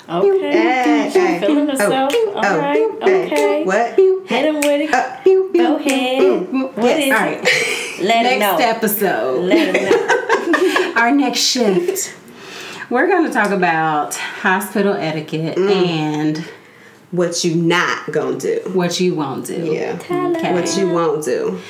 Okay. 0.09 0.53
Hey, 0.53 1.11
hey. 1.11 1.41
Feeling 1.41 1.69
herself. 1.69 2.13
Oh, 2.15 2.33
All 2.37 2.45
oh, 2.45 2.59
right. 2.59 2.91
Okay. 3.03 3.65
What? 3.65 3.97
Hit 3.97 4.45
him 4.45 4.57
with 4.57 4.89
it. 4.89 4.95
Uh, 4.95 5.17
Go 5.53 5.77
ahead. 5.77 6.53
What 6.53 6.85
yes. 6.85 7.07
is 7.07 7.13
All 7.13 7.19
right. 7.19 7.41
it? 7.43 8.03
Let 8.05 8.23
next 8.23 8.41
know. 8.41 8.59
episode. 8.59 9.45
Let 9.47 9.75
know. 9.75 10.93
Our 11.01 11.11
next 11.11 11.41
shift. 11.41 12.15
We're 12.89 13.09
going 13.09 13.27
to 13.27 13.33
talk 13.33 13.51
about 13.51 14.15
hospital 14.15 14.95
etiquette 14.95 15.57
mm. 15.57 15.71
and 15.71 16.49
what 17.11 17.45
you 17.45 17.57
not 17.57 18.13
gonna 18.13 18.39
do. 18.39 18.61
What 18.73 19.01
you 19.01 19.15
won't 19.15 19.47
do. 19.47 19.73
Yeah. 19.73 19.99
Okay. 20.11 20.53
What 20.53 20.77
you 20.77 20.91
won't 20.91 21.25
do. 21.25 21.61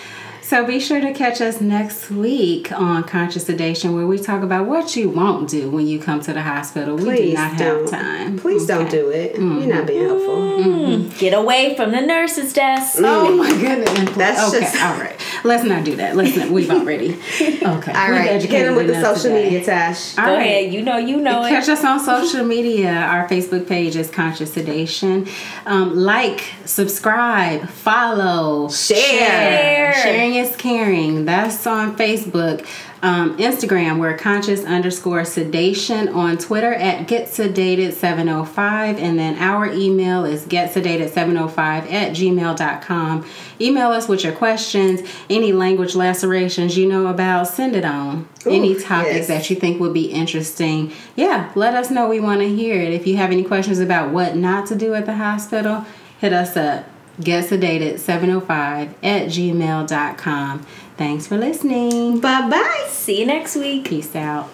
So 0.47 0.65
be 0.65 0.79
sure 0.79 1.01
to 1.01 1.13
catch 1.13 1.41
us 1.41 1.61
next 1.61 2.09
week 2.09 2.71
on 2.71 3.03
Conscious 3.03 3.47
Sedation, 3.47 3.97
where 3.97 4.07
we 4.07 4.17
talk 4.17 4.45
about 4.45 4.67
what 4.67 4.95
you 4.95 5.11
won't 5.11 5.51
do 5.51 5.69
when 5.69 5.89
you 5.89 5.99
come 5.99 6.21
to 6.21 6.33
the 6.33 6.41
hospital. 6.41 6.97
Please 6.97 7.19
we 7.19 7.27
do 7.31 7.35
not 7.35 7.59
don't. 7.59 7.81
have 7.81 7.91
time. 7.91 8.39
Please 8.39 8.71
okay. 8.71 8.79
don't 8.79 8.89
do 8.89 9.11
it. 9.11 9.35
Mm-hmm. 9.35 9.59
You're 9.59 9.75
not 9.75 9.87
being 9.89 10.05
helpful. 10.05 10.37
Mm-hmm. 10.37 11.19
Get 11.19 11.35
away 11.35 11.75
from 11.75 11.91
the 11.91 12.01
nurse's 12.01 12.53
desk. 12.53 12.99
Oh 13.01 13.37
my 13.37 13.51
goodness. 13.51 14.17
That's 14.17 14.55
okay. 14.55 14.61
Just... 14.61 14.81
All 14.81 15.01
right. 15.01 15.21
Let's 15.43 15.65
not 15.65 15.85
do 15.85 15.97
that. 15.97 16.15
Let's 16.15 16.37
not. 16.37 16.51
We've 16.51 16.71
already. 16.71 17.19
Okay. 17.67 17.93
All 17.93 18.11
right. 18.11 18.41
Hit 18.41 18.51
them 18.51 18.77
with 18.77 18.87
the 18.87 19.01
social 19.03 19.31
today. 19.31 19.45
media, 19.45 19.65
Tash. 19.65 20.17
All 20.17 20.27
Go 20.27 20.35
right. 20.35 20.41
ahead. 20.41 20.75
You 20.75 20.83
know. 20.83 20.99
You 20.99 21.17
know. 21.17 21.43
Catch 21.49 21.65
it. 21.65 21.71
us 21.71 21.85
on 21.85 21.99
social 21.99 22.45
media. 22.45 22.93
Our 22.93 23.29
Facebook 23.29 23.67
page 23.67 23.97
is 23.97 24.11
Conscious 24.11 24.53
Sedation. 24.53 25.27
Um, 25.65 25.97
like, 25.97 26.45
subscribe, 26.65 27.69
follow, 27.69 28.69
share. 28.69 28.99
share. 28.99 29.93
Sharing 29.95 30.36
is 30.39 30.57
caring. 30.57 31.25
That's 31.25 31.67
on 31.67 31.97
Facebook. 31.97 32.67
Um, 33.03 33.37
Instagram, 33.39 33.99
we're 33.99 34.17
conscious 34.17 34.65
underscore 34.65 35.25
sedation. 35.25 36.09
On 36.09 36.39
Twitter 36.39 36.73
at 36.75 37.07
get 37.07 37.29
sedated 37.29 37.93
705. 37.93 38.99
And 38.99 39.19
then 39.19 39.37
our 39.39 39.67
email 39.67 40.25
is 40.25 40.45
get 40.47 40.73
sedated 40.73 41.11
705 41.11 41.91
at 41.91 42.13
gmail.com. 42.13 43.27
Email 43.61 43.89
us 43.89 44.09
with 44.09 44.25
your 44.25 44.33
questions, 44.33 45.01
any 45.31 45.53
language 45.53 45.95
lacerations 45.95 46.77
you 46.77 46.87
know 46.87 47.07
about, 47.07 47.49
send 47.49 47.75
it 47.75 47.85
on. 47.85 48.29
Ooh, 48.47 48.51
any 48.51 48.75
topics 48.79 49.15
yes. 49.15 49.29
that 49.29 49.51
you 49.51 49.57
think 49.57 49.81
would 49.81 49.95
be 49.95 50.07
interesting. 50.07 50.93
Yeah, 51.15 51.53
let 51.55 51.75
us 51.75 51.91
know. 51.91 52.09
We 52.09 52.21
want 52.21 52.41
to 52.41 52.49
hear 52.49 52.81
it. 52.81 52.93
If 52.93 53.07
you 53.07 53.17
have 53.17 53.31
any 53.31 53.45
questions 53.45 53.79
about 53.79 54.13
what 54.13 54.37
not 54.37 54.67
to 54.67 54.75
do 54.75 54.95
at 54.95 55.07
the 55.07 55.15
hospital, 55.15 55.87
hit 56.19 56.33
us 56.33 56.57
up. 56.57 56.87
Get 57.21 57.45
sedated 57.47 57.99
705 57.99 58.95
at 59.03 59.29
gmail.com. 59.29 60.67
Thanks 60.97 61.27
for 61.27 61.37
listening. 61.37 62.21
Bye 62.21 62.49
bye. 62.49 62.87
See 62.89 63.21
you 63.21 63.27
next 63.27 63.57
week. 63.57 63.87
Peace 63.87 64.15
out. 64.15 64.51